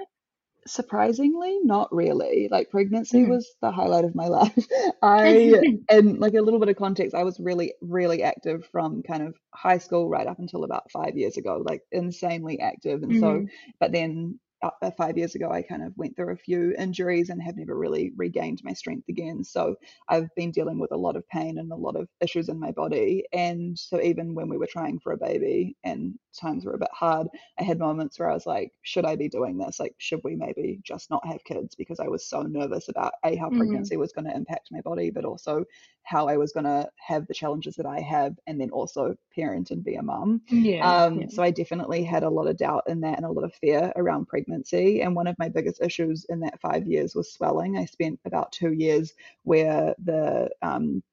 Surprisingly, 0.68 1.60
not 1.64 1.92
really. 1.94 2.48
Like 2.52 2.70
pregnancy 2.70 3.24
Mm. 3.24 3.26
was 3.26 3.56
the 3.62 3.72
highlight 3.72 4.06
of 4.06 4.14
my 4.14 4.28
life. 4.28 4.68
I, 5.02 5.64
and 5.90 6.20
like 6.20 6.36
a 6.36 6.42
little 6.42 6.60
bit 6.60 6.70
of 6.70 6.76
context, 6.76 7.16
I 7.16 7.24
was 7.24 7.40
really, 7.40 7.74
really 7.82 8.22
active 8.22 8.66
from 8.72 9.02
kind 9.02 9.24
of 9.24 9.36
high 9.56 9.80
school 9.80 10.08
right 10.08 10.28
up 10.28 10.38
until 10.40 10.64
about 10.64 10.92
five 10.92 11.18
years 11.18 11.38
ago, 11.38 11.64
like 11.66 11.82
insanely 11.92 12.60
active. 12.60 13.02
And 13.02 13.16
so, 13.18 13.42
Mhm. 13.42 13.50
but 13.80 13.92
then 13.92 14.40
uh, 14.62 14.70
uh, 14.84 14.92
five 14.92 15.18
years 15.18 15.34
ago, 15.34 15.50
I 15.52 15.64
kind 15.64 15.82
of 15.84 15.94
went 15.98 16.16
through 16.16 16.32
a 16.34 16.38
few 16.38 16.76
injuries 16.78 17.30
and 17.30 17.42
have 17.42 17.58
never 17.58 17.76
really 17.76 18.12
regained 18.16 18.62
my 18.64 18.74
strength 18.74 19.10
again. 19.10 19.44
So 19.44 19.76
I've 20.10 20.30
been 20.36 20.52
dealing 20.52 20.78
with 20.78 20.92
a 20.92 20.98
lot 20.98 21.16
of 21.16 21.28
pain 21.30 21.58
and 21.58 21.72
a 21.72 21.76
lot 21.76 21.96
of 21.96 22.08
issues 22.22 22.50
in 22.50 22.60
my 22.60 22.72
body. 22.72 23.26
And 23.34 23.78
so 23.80 24.00
even 24.00 24.36
when 24.36 24.48
we 24.48 24.58
were 24.58 24.68
trying 24.72 25.00
for 25.00 25.12
a 25.14 25.18
baby 25.18 25.76
and 25.84 26.14
times 26.38 26.66
were 26.66 26.74
a 26.74 26.80
bit 26.80 26.90
hard, 26.94 27.28
I 27.60 27.64
had 27.64 27.80
moments 27.80 28.20
where 28.20 28.30
I 28.30 28.34
was 28.34 28.46
like, 28.46 28.72
should 28.82 29.06
I 29.06 29.16
be 29.16 29.30
doing 29.30 29.58
this? 29.58 29.80
Like, 29.80 29.96
should 29.98 30.22
we 30.24 30.36
maybe 30.36 30.80
just 30.84 31.10
not 31.10 31.26
have 31.28 31.44
kids? 31.44 31.76
Because 31.76 32.00
I 32.00 32.08
was 32.08 32.26
so 32.26 32.44
nervous 32.44 32.90
about 32.90 33.14
A, 33.24 33.36
how 33.36 33.50
Mhm. 33.50 33.52
pregnancy 33.52 33.98
was 33.98 34.14
going 34.14 34.26
to 34.26 34.36
impact 34.36 34.70
my 34.72 34.82
body, 34.82 35.10
but 35.10 35.26
also 35.26 35.66
how 36.04 36.28
I 36.28 36.38
was 36.38 36.52
going 36.52 36.64
to 36.66 36.90
have 36.98 37.28
the 37.28 37.34
challenges 37.34 37.76
that 37.76 37.86
I 37.86 38.00
have 38.02 38.38
and 38.48 38.60
then 38.60 38.72
also 38.72 39.16
parent 39.36 39.72
and 39.72 39.84
be 39.84 39.96
a 39.96 40.02
mum. 40.02 40.42
Yeah, 40.50 40.84
Um, 40.84 41.26
yeah. 41.26 41.28
so 41.30 41.44
I 41.44 41.52
definitely 41.52 42.04
had 42.04 42.24
a 42.24 42.30
lot 42.30 42.48
of 42.48 42.58
doubt 42.58 42.84
in 42.88 43.02
that 43.02 43.18
and 43.18 43.26
a 43.26 43.32
lot 43.32 43.44
of 43.44 43.54
fear 43.54 43.92
around 43.96 44.26
pregnancy. 44.28 45.02
And 45.02 45.16
one 45.16 45.28
of 45.28 45.38
my 45.38 45.50
biggest 45.50 45.82
issues 45.82 46.26
in 46.30 46.40
that 46.42 46.60
five 46.60 46.88
years 46.88 47.16
was 47.16 47.32
swelling. 47.32 47.78
I 47.78 47.86
spent 47.86 48.20
about 48.26 48.52
two 48.52 48.74
years 48.74 49.14
where 49.44 49.96
the 50.04 50.50
um, 50.62 51.04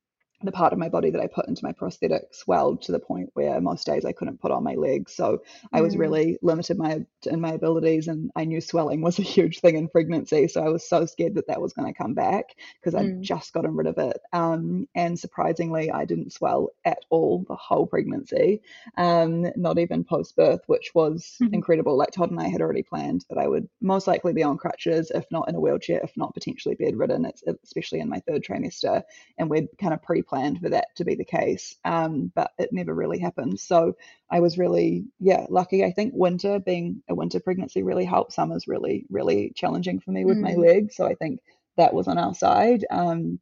the 0.42 0.52
part 0.52 0.72
of 0.72 0.78
my 0.78 0.88
body 0.88 1.10
that 1.10 1.20
I 1.20 1.26
put 1.26 1.48
into 1.48 1.64
my 1.64 1.72
prosthetic 1.72 2.32
swelled 2.32 2.82
to 2.82 2.92
the 2.92 3.00
point 3.00 3.30
where 3.34 3.60
most 3.60 3.84
days 3.86 4.04
I 4.04 4.12
couldn't 4.12 4.40
put 4.40 4.52
on 4.52 4.62
my 4.62 4.74
legs. 4.74 5.12
So 5.14 5.42
I 5.72 5.80
was 5.80 5.96
Mm. 5.96 5.98
really 5.98 6.38
limited 6.42 6.78
my 6.78 7.04
in 7.26 7.40
my 7.40 7.52
abilities, 7.52 8.06
and 8.06 8.30
I 8.36 8.44
knew 8.44 8.60
swelling 8.60 9.00
was 9.00 9.18
a 9.18 9.22
huge 9.22 9.58
thing 9.60 9.76
in 9.76 9.88
pregnancy. 9.88 10.46
So 10.46 10.62
I 10.64 10.68
was 10.68 10.88
so 10.88 11.06
scared 11.06 11.34
that 11.34 11.48
that 11.48 11.60
was 11.60 11.72
going 11.72 11.92
to 11.92 11.98
come 11.98 12.14
back 12.14 12.54
because 12.80 12.94
I'd 12.94 13.04
Mm. 13.04 13.20
just 13.20 13.52
gotten 13.52 13.74
rid 13.74 13.88
of 13.88 13.98
it. 13.98 14.16
Um, 14.32 14.88
and 14.94 15.18
surprisingly, 15.18 15.90
I 15.90 16.04
didn't 16.04 16.32
swell 16.32 16.70
at 16.84 16.98
all 17.10 17.44
the 17.48 17.56
whole 17.56 17.86
pregnancy, 17.86 18.62
um, 18.96 19.46
not 19.56 19.78
even 19.78 20.04
post 20.04 20.36
birth, 20.36 20.60
which 20.68 20.94
was 20.94 21.42
Mhm. 21.42 21.52
incredible. 21.52 21.96
Like 21.96 22.12
Todd 22.12 22.30
and 22.30 22.40
I 22.40 22.48
had 22.48 22.60
already 22.60 22.82
planned 22.84 23.24
that 23.28 23.38
I 23.38 23.48
would 23.48 23.68
most 23.80 24.06
likely 24.06 24.32
be 24.32 24.44
on 24.44 24.56
crutches, 24.56 25.10
if 25.12 25.26
not 25.32 25.48
in 25.48 25.56
a 25.56 25.60
wheelchair, 25.60 26.00
if 26.04 26.16
not 26.16 26.34
potentially 26.34 26.76
bedridden. 26.76 27.24
It's 27.24 27.42
especially 27.64 27.98
in 28.00 28.08
my 28.08 28.20
third 28.20 28.44
trimester 28.44 29.02
and 29.38 29.50
we'd 29.50 29.68
kind 29.78 29.94
of 29.94 30.02
pre-planned 30.28 30.60
for 30.60 30.68
that 30.70 30.94
to 30.96 31.04
be 31.04 31.14
the 31.14 31.24
case 31.24 31.76
um, 31.84 32.32
but 32.34 32.52
it 32.58 32.72
never 32.72 32.94
really 32.94 33.18
happened. 33.18 33.58
So 33.60 33.94
i 34.30 34.40
was 34.40 34.58
really 34.58 35.04
yeah 35.20 35.46
lucky. 35.50 35.84
I 35.84 35.92
think 35.92 36.12
winter 36.14 36.58
being 36.60 37.02
a 37.08 37.14
winter 37.14 37.40
pregnancy 37.40 37.82
really 37.82 38.04
helped. 38.04 38.32
Summer's 38.32 38.68
really 38.68 39.06
really 39.10 39.52
challenging 39.56 40.00
for 40.00 40.12
me 40.12 40.24
with 40.24 40.40
my 40.42 40.54
Mm. 40.54 40.54
legs 40.54 40.96
so 40.96 41.06
i 41.06 41.14
think 41.14 41.40
that 41.76 41.94
was 41.94 42.08
on 42.08 42.18
our 42.18 42.34
side. 42.34 42.84
Um, 42.90 43.40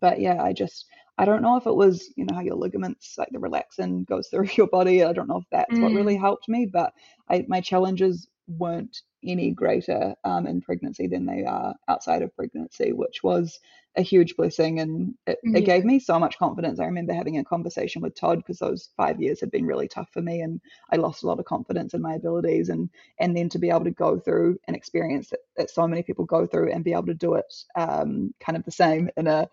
but 0.00 0.20
yeah 0.20 0.42
i 0.42 0.52
just 0.52 0.86
i 1.18 1.24
don't 1.24 1.42
know 1.42 1.56
if 1.56 1.66
it 1.66 1.74
was 1.74 2.12
you 2.16 2.24
know 2.26 2.34
how 2.34 2.42
your 2.42 2.56
ligaments 2.56 3.16
like 3.18 3.28
the 3.32 3.38
relaxin 3.38 4.06
goes 4.06 4.28
through 4.30 4.48
your 4.56 4.68
body. 4.68 5.04
I 5.04 5.12
don't 5.12 5.28
know 5.28 5.38
if 5.38 5.44
that's 5.50 5.80
what 5.80 5.92
really 5.92 6.16
helped 6.16 6.48
me 6.48 6.66
but 6.72 6.92
I, 7.30 7.44
my 7.48 7.60
challenges 7.60 8.28
weren't 8.48 8.98
any 9.24 9.50
greater 9.50 10.14
um, 10.24 10.46
in 10.46 10.60
pregnancy 10.60 11.06
than 11.06 11.26
they 11.26 11.44
are 11.44 11.74
outside 11.88 12.22
of 12.22 12.34
pregnancy 12.36 12.92
which 12.92 13.22
was 13.22 13.58
a 13.96 14.02
huge 14.02 14.36
blessing 14.36 14.78
and 14.78 15.14
it, 15.26 15.38
Yeah. 15.42 15.58
it 15.58 15.64
gave 15.64 15.84
me 15.84 15.98
so 15.98 16.18
much 16.18 16.38
confidence 16.38 16.78
i 16.78 16.84
remember 16.84 17.12
having 17.14 17.38
a 17.38 17.44
conversation 17.44 18.02
with 18.02 18.14
todd 18.14 18.38
because 18.38 18.58
those 18.58 18.90
five 18.96 19.20
years 19.20 19.40
had 19.40 19.50
been 19.50 19.66
really 19.66 19.88
tough 19.88 20.08
for 20.12 20.22
me 20.22 20.42
and 20.42 20.60
i 20.92 20.96
lost 20.96 21.22
a 21.22 21.26
lot 21.26 21.40
of 21.40 21.44
confidence 21.46 21.94
in 21.94 22.02
my 22.02 22.14
abilities 22.14 22.68
and 22.68 22.90
and 23.18 23.36
then 23.36 23.48
to 23.48 23.58
be 23.58 23.70
able 23.70 23.84
to 23.84 23.90
go 23.90 24.18
through 24.18 24.58
an 24.68 24.74
experience 24.74 25.30
that, 25.30 25.40
that 25.56 25.70
so 25.70 25.88
many 25.88 26.02
people 26.02 26.24
go 26.24 26.46
through 26.46 26.70
and 26.70 26.84
be 26.84 26.92
able 26.92 27.06
to 27.06 27.14
do 27.14 27.34
it 27.34 27.52
um, 27.76 28.32
kind 28.38 28.56
of 28.56 28.64
the 28.64 28.70
same 28.70 29.08
in 29.16 29.26
a 29.26 29.48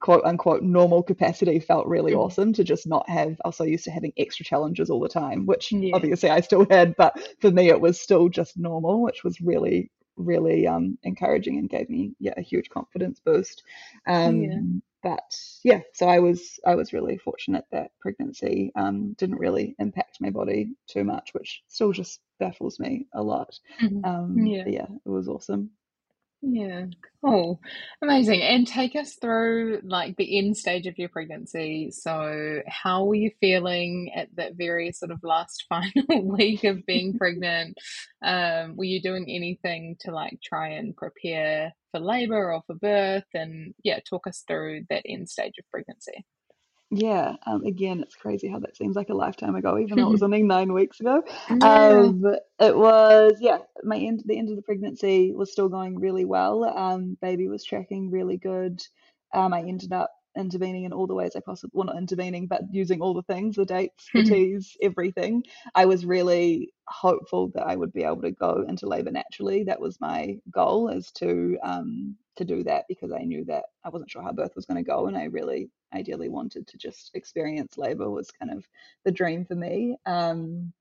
quote 0.00 0.24
unquote 0.24 0.62
normal 0.62 1.02
capacity 1.02 1.58
felt 1.60 1.86
really 1.86 2.12
Mhm. 2.12 2.14
awesome 2.14 2.52
to 2.54 2.64
just 2.64 2.86
not 2.86 3.08
have 3.08 3.36
I 3.44 3.48
was 3.48 3.56
so 3.56 3.64
used 3.64 3.84
to 3.84 3.90
having 3.90 4.12
extra 4.18 4.44
challenges 4.44 4.90
all 4.90 5.00
the 5.00 5.08
time, 5.08 5.46
which 5.46 5.76
Yeah. 5.80 5.92
obviously 5.92 6.30
I 6.30 6.40
still 6.40 6.66
had, 6.70 6.94
but 6.96 7.18
for 7.40 7.50
me 7.50 7.68
it 7.68 7.80
was 7.80 8.00
still 8.00 8.28
just 8.28 8.56
normal, 8.58 9.02
which 9.02 9.24
was 9.24 9.40
really, 9.40 9.90
really 10.16 10.66
um 10.66 10.98
encouraging 11.04 11.58
and 11.58 11.68
gave 11.70 11.88
me 11.90 12.12
yeah 12.20 12.34
a 12.36 12.42
huge 12.42 12.68
confidence 12.70 13.20
boost. 13.24 13.62
Um 14.06 14.48
Yeah. 14.48 14.62
but 15.02 15.30
yeah, 15.64 15.80
so 15.94 16.08
I 16.08 16.18
was 16.18 16.58
I 16.66 16.74
was 16.74 16.92
really 16.92 17.18
fortunate 17.18 17.64
that 17.72 17.92
pregnancy 18.00 18.72
um 18.76 19.14
didn't 19.18 19.38
really 19.38 19.76
impact 19.78 20.18
my 20.20 20.30
body 20.30 20.74
too 20.88 21.04
much, 21.04 21.30
which 21.34 21.62
still 21.68 21.92
just 21.92 22.20
baffles 22.40 22.78
me 22.80 23.06
a 23.14 23.22
lot. 23.22 23.58
Mhm. 23.80 24.04
Um 24.04 24.52
Yeah. 24.52 24.64
yeah, 24.64 24.86
it 25.06 25.08
was 25.08 25.28
awesome. 25.28 25.70
Yeah, 26.40 26.86
cool. 27.24 27.60
Amazing. 28.00 28.42
And 28.42 28.64
take 28.64 28.94
us 28.94 29.16
through 29.20 29.80
like 29.82 30.16
the 30.16 30.38
end 30.38 30.56
stage 30.56 30.86
of 30.86 30.96
your 30.96 31.08
pregnancy. 31.08 31.90
So, 31.90 32.62
how 32.68 33.04
were 33.04 33.16
you 33.16 33.32
feeling 33.40 34.12
at 34.14 34.28
that 34.36 34.54
very 34.54 34.92
sort 34.92 35.10
of 35.10 35.18
last 35.24 35.64
final 35.68 36.22
week 36.24 36.62
of 36.62 36.86
being 36.86 37.14
pregnant? 37.18 37.76
Um, 38.22 38.76
were 38.76 38.84
you 38.84 39.02
doing 39.02 39.24
anything 39.28 39.96
to 40.00 40.12
like 40.12 40.38
try 40.42 40.68
and 40.70 40.96
prepare 40.96 41.72
for 41.90 41.98
labor 42.00 42.52
or 42.52 42.62
for 42.68 42.76
birth? 42.76 43.24
And 43.34 43.74
yeah, 43.82 43.98
talk 44.08 44.28
us 44.28 44.44
through 44.46 44.84
that 44.90 45.02
end 45.08 45.28
stage 45.28 45.54
of 45.58 45.68
pregnancy. 45.72 46.24
Yeah, 46.90 47.36
um, 47.44 47.64
again, 47.64 48.00
it's 48.00 48.16
crazy 48.16 48.48
how 48.48 48.60
that 48.60 48.76
seems 48.76 48.96
like 48.96 49.10
a 49.10 49.14
lifetime 49.14 49.54
ago, 49.54 49.78
even 49.78 49.98
though 49.98 50.08
it 50.08 50.12
was 50.12 50.22
only 50.24 50.42
nine 50.42 50.72
weeks 50.72 51.00
ago. 51.00 51.22
Yeah. 51.50 52.00
Um, 52.00 52.24
it 52.58 52.76
was, 52.76 53.34
yeah, 53.40 53.58
my 53.84 53.98
end, 53.98 54.22
the 54.24 54.38
end 54.38 54.48
of 54.48 54.56
the 54.56 54.62
pregnancy 54.62 55.32
was 55.32 55.52
still 55.52 55.68
going 55.68 55.98
really 56.00 56.24
well. 56.24 56.64
Um, 56.64 57.18
baby 57.20 57.48
was 57.48 57.62
tracking 57.62 58.10
really 58.10 58.38
good. 58.38 58.82
Um, 59.34 59.52
I 59.52 59.60
ended 59.60 59.92
up 59.92 60.10
intervening 60.38 60.84
in 60.84 60.94
all 60.94 61.08
the 61.08 61.14
ways 61.14 61.32
I 61.36 61.40
possibly, 61.40 61.72
well, 61.74 61.86
not 61.86 61.98
intervening, 61.98 62.48
but 62.48 62.62
using 62.72 63.02
all 63.02 63.14
the 63.14 63.22
things, 63.24 63.56
the 63.56 63.66
dates, 63.66 64.10
the 64.14 64.22
teas, 64.22 64.76
everything. 64.82 65.44
I 65.74 65.86
was 65.86 66.06
really 66.06 66.74
hopeful 66.88 67.50
that 67.54 67.66
I 67.66 67.76
would 67.76 67.92
be 67.92 68.04
able 68.04 68.22
to 68.22 68.32
go 68.32 68.64
into 68.68 68.88
labor 68.88 69.12
naturally. 69.12 69.64
That 69.64 69.80
was 69.80 70.00
my 70.00 70.38
goal, 70.52 70.90
is 70.90 71.12
to 71.18 71.58
um, 71.62 72.16
to 72.36 72.46
do 72.46 72.64
that 72.64 72.86
because 72.88 73.12
I 73.12 73.24
knew 73.24 73.44
that 73.46 73.64
I 73.84 73.90
wasn't 73.90 74.10
sure 74.12 74.22
how 74.22 74.32
birth 74.32 74.56
was 74.56 74.66
going 74.66 74.84
to 74.84 74.90
go, 74.90 75.08
and 75.08 75.18
I 75.18 75.26
really 75.26 75.70
ideally 75.94 76.30
wanted 76.30 76.68
to 76.68 76.78
just 76.78 77.12
experience 77.14 77.78
labor 77.78 78.10
was 78.10 78.30
kind 78.32 78.52
of 78.52 78.64
the 79.04 79.12
dream 79.12 79.44
for 79.46 79.56
me. 79.56 79.98
Um, 80.06 80.72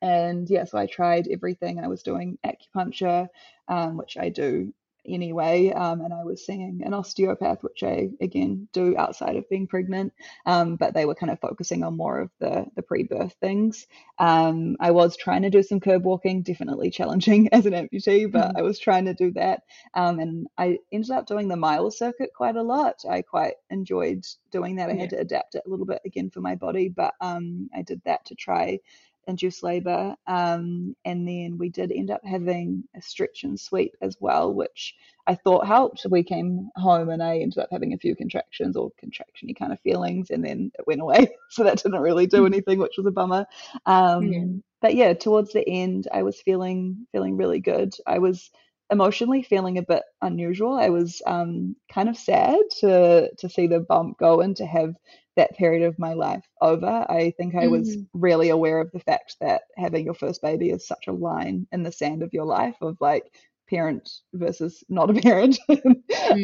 and 0.00 0.48
yeah, 0.48 0.64
so 0.64 0.78
I 0.78 0.86
tried 0.86 1.28
everything. 1.28 1.80
I 1.80 1.88
was 1.88 2.02
doing 2.02 2.38
acupuncture, 2.46 3.28
um, 3.68 3.96
which 3.96 4.16
I 4.16 4.28
do 4.28 4.72
anyway, 5.08 5.70
um, 5.72 6.00
and 6.00 6.12
I 6.12 6.24
was 6.24 6.44
seeing 6.44 6.82
an 6.84 6.94
osteopath, 6.94 7.62
which 7.62 7.82
I 7.82 8.10
again 8.20 8.68
do 8.72 8.96
outside 8.96 9.36
of 9.36 9.48
being 9.48 9.66
pregnant. 9.66 10.12
Um, 10.46 10.76
but 10.76 10.94
they 10.94 11.04
were 11.04 11.14
kind 11.14 11.32
of 11.32 11.40
focusing 11.40 11.82
on 11.82 11.96
more 11.96 12.20
of 12.20 12.30
the 12.40 12.66
the 12.76 12.82
pre-birth 12.82 13.34
things. 13.40 13.86
Um, 14.18 14.76
I 14.80 14.90
was 14.90 15.16
trying 15.16 15.42
to 15.42 15.50
do 15.50 15.62
some 15.62 15.80
curb 15.80 16.04
walking, 16.04 16.42
definitely 16.42 16.90
challenging 16.98 17.48
as 17.52 17.66
an 17.66 17.72
amputee, 17.72 18.30
but 18.30 18.56
I 18.56 18.62
was 18.62 18.78
trying 18.78 19.06
to 19.06 19.14
do 19.14 19.32
that. 19.32 19.62
Um, 19.94 20.18
and 20.20 20.46
I 20.56 20.78
ended 20.92 21.10
up 21.10 21.26
doing 21.26 21.48
the 21.48 21.56
Miles 21.56 21.98
circuit 21.98 22.30
quite 22.34 22.56
a 22.56 22.62
lot. 22.62 23.02
I 23.08 23.22
quite 23.22 23.54
enjoyed 23.70 24.24
doing 24.50 24.76
that. 24.76 24.90
I 24.90 24.94
had 24.94 25.10
to 25.10 25.18
adapt 25.18 25.54
it 25.54 25.64
a 25.66 25.70
little 25.70 25.86
bit 25.86 26.02
again 26.04 26.30
for 26.30 26.40
my 26.40 26.54
body, 26.54 26.88
but 26.88 27.14
um, 27.20 27.68
I 27.74 27.82
did 27.82 28.02
that 28.04 28.26
to 28.26 28.34
try 28.34 28.80
induce 29.28 29.62
labor. 29.62 30.16
Um, 30.26 30.96
and 31.04 31.28
then 31.28 31.58
we 31.58 31.68
did 31.68 31.92
end 31.92 32.10
up 32.10 32.22
having 32.24 32.84
a 32.96 33.02
stretch 33.02 33.44
and 33.44 33.58
sweep 33.58 33.94
as 34.00 34.16
well, 34.20 34.52
which 34.52 34.94
I 35.26 35.34
thought 35.36 35.66
helped. 35.66 36.06
We 36.10 36.24
came 36.24 36.70
home 36.76 37.10
and 37.10 37.22
I 37.22 37.38
ended 37.38 37.58
up 37.58 37.68
having 37.70 37.92
a 37.92 37.98
few 37.98 38.16
contractions 38.16 38.76
or 38.76 38.90
contractiony 39.02 39.56
kind 39.56 39.72
of 39.72 39.80
feelings, 39.80 40.30
and 40.30 40.44
then 40.44 40.72
it 40.78 40.86
went 40.86 41.00
away. 41.02 41.28
So 41.50 41.64
that 41.64 41.78
didn't 41.78 42.00
really 42.00 42.26
do 42.26 42.44
anything, 42.46 42.78
which 42.78 42.98
was 42.98 43.06
a 43.06 43.10
bummer. 43.10 43.46
Um, 43.86 44.32
Yeah. 44.32 44.44
But 44.80 44.94
yeah, 44.94 45.12
towards 45.14 45.52
the 45.52 45.68
end, 45.68 46.08
I 46.12 46.22
was 46.22 46.40
feeling 46.40 47.06
feeling 47.10 47.36
really 47.36 47.58
good. 47.60 47.94
I 48.06 48.18
was 48.18 48.50
emotionally 48.90 49.42
feeling 49.42 49.78
a 49.78 49.82
bit 49.82 50.02
unusual. 50.22 50.74
I 50.74 50.88
was 50.88 51.20
um, 51.26 51.76
kind 51.92 52.08
of 52.08 52.16
sad 52.16 52.58
to 52.80 53.30
to 53.36 53.48
see 53.48 53.66
the 53.66 53.80
bump 53.80 54.18
go 54.18 54.40
and 54.40 54.56
to 54.56 54.66
have 54.66 54.94
that 55.38 55.56
period 55.56 55.84
of 55.84 55.98
my 55.98 56.14
life 56.14 56.46
over. 56.62 57.06
I 57.10 57.32
think 57.38 57.56
I 57.56 57.68
was 57.68 57.96
Mhm. 57.96 58.08
really 58.14 58.50
aware 58.50 58.80
of 58.80 58.92
the 58.92 59.00
fact 59.00 59.36
that 59.40 59.62
having 59.78 60.06
your 60.06 60.14
first 60.14 60.42
baby 60.42 60.70
is 60.70 60.86
such 60.86 61.08
a 61.08 61.12
line 61.12 61.66
in 61.72 61.84
the 61.84 61.92
sand 61.92 62.22
of 62.22 62.34
your 62.34 62.46
life 62.46 62.76
of 62.82 62.98
like 63.00 63.24
parent 63.70 64.08
versus 64.34 64.84
not 64.90 65.10
a 65.10 65.14
parent. 65.22 65.58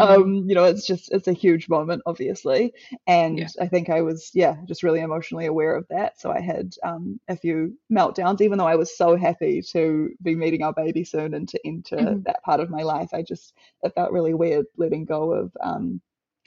um, 0.01 0.45
you 0.49 0.55
know, 0.55 0.65
it's 0.65 0.87
just 0.87 1.13
it's 1.13 1.29
a 1.29 1.33
huge 1.33 1.69
moment, 1.69 2.03
obviously. 2.07 2.73
And 3.07 3.47
Yeah. 3.47 3.51
I 3.61 3.67
think 3.69 3.91
I 3.91 4.03
was, 4.03 4.31
yeah, 4.35 4.57
just 4.67 4.83
really 4.83 5.01
emotionally 5.01 5.47
aware 5.47 5.75
of 5.77 5.87
that. 5.91 6.21
So 6.21 6.31
I 6.31 6.41
had 6.41 6.75
um, 6.85 7.21
a 7.29 7.37
few 7.37 7.77
meltdowns, 7.93 8.41
even 8.41 8.59
though 8.59 8.67
I 8.67 8.77
was 8.77 8.97
so 8.97 9.17
happy 9.17 9.63
to 9.73 10.11
be 10.23 10.35
meeting 10.35 10.63
our 10.63 10.73
baby 10.75 11.05
soon 11.05 11.35
and 11.35 11.49
to 11.49 11.61
enter 11.67 12.15
Mhm. 12.15 12.27
that 12.27 12.43
part 12.45 12.61
of 12.61 12.71
my 12.71 12.83
life. 12.83 13.11
I 13.13 13.23
just 13.23 13.55
it 13.83 13.95
felt 13.95 14.13
really 14.13 14.35
weird 14.35 14.67
letting 14.77 15.05
go 15.05 15.33
of 15.33 15.53
um, 15.63 16.01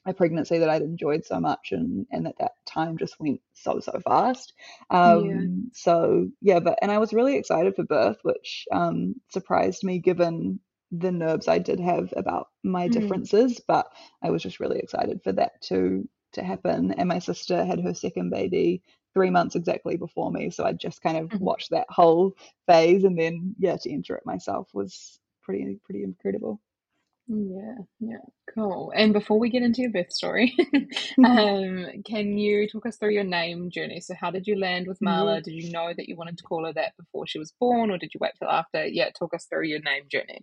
a 0.08 0.14
pregnancy 0.14 0.58
that 0.60 0.70
I'd 0.70 0.82
enjoyed 0.82 1.26
so 1.26 1.40
much 1.40 1.72
and 1.72 2.06
and 2.12 2.26
that 2.26 2.36
that 2.40 2.54
time 2.66 2.98
just 2.98 3.20
went 3.20 3.42
so 3.54 3.80
so 3.80 4.00
fast. 4.06 4.54
Um, 4.90 5.70
So 5.74 6.30
yeah, 6.42 6.60
but 6.60 6.80
and 6.82 6.92
I 6.92 6.98
was 7.00 7.14
really 7.14 7.36
excited 7.38 7.76
for 7.76 7.84
birth, 7.84 8.18
which 8.24 8.66
um, 8.72 9.16
surprised 9.30 9.84
me 9.84 10.00
given 10.00 10.60
the 10.92 11.12
nerves 11.12 11.48
I 11.48 11.60
did 11.60 11.80
have 11.82 12.14
about 12.16 12.48
my 12.64 12.88
Mm. 12.88 12.88
differences. 12.88 13.60
But 13.68 13.88
I 14.24 14.30
was 14.30 14.42
just 14.44 14.60
really 14.60 14.80
excited 14.80 15.22
for 15.24 15.32
that 15.34 15.62
to 15.64 16.08
to 16.34 16.44
happen. 16.44 16.92
And 16.94 17.08
my 17.10 17.20
sister 17.20 17.66
had 17.66 17.82
her 17.82 17.94
second 17.94 18.30
baby 18.30 18.84
three 19.14 19.30
months 19.30 19.56
exactly 19.56 19.98
before 19.98 20.32
me, 20.32 20.50
so 20.52 20.64
I 20.66 20.74
just 20.74 21.02
kind 21.02 21.18
of 21.18 21.32
Mhm. 21.32 21.40
watched 21.40 21.72
that 21.72 21.88
whole 21.90 22.34
phase, 22.68 23.04
and 23.04 23.18
then 23.18 23.56
yeah, 23.60 23.78
to 23.78 23.92
enter 23.92 24.16
it 24.16 24.26
myself 24.26 24.70
was 24.74 25.20
pretty 25.42 25.80
pretty 25.86 26.04
incredible. 26.04 26.62
Yeah, 27.30 27.76
yeah, 28.00 28.18
cool. 28.56 28.94
And 28.96 29.12
before 29.12 29.38
we 29.38 29.50
get 29.50 29.62
into 29.62 29.82
your 29.82 29.92
birth 29.92 30.14
story, 30.14 30.56
um, 31.26 31.88
can 32.06 32.38
you 32.38 32.70
talk 32.70 32.86
us 32.86 32.96
through 32.98 33.12
your 33.12 33.26
name 33.26 33.70
journey? 33.70 34.00
So, 34.00 34.14
how 34.20 34.32
did 34.32 34.48
you 34.48 34.58
land 34.58 34.88
with 34.88 35.00
Marla? 35.02 35.44
Did 35.44 35.56
you 35.56 35.72
know 35.72 35.94
that 35.96 36.08
you 36.08 36.16
wanted 36.16 36.38
to 36.38 36.44
call 36.44 36.66
her 36.66 36.74
that 36.74 36.96
before 36.98 37.28
she 37.28 37.38
was 37.38 37.54
born, 37.60 37.92
or 37.92 37.98
did 37.98 38.14
you 38.14 38.20
wait 38.22 38.32
till 38.40 38.50
after? 38.50 38.86
Yeah, 38.86 39.10
talk 39.10 39.34
us 39.34 39.46
through 39.50 39.68
your 39.68 39.82
name 39.82 40.04
journey. 40.10 40.40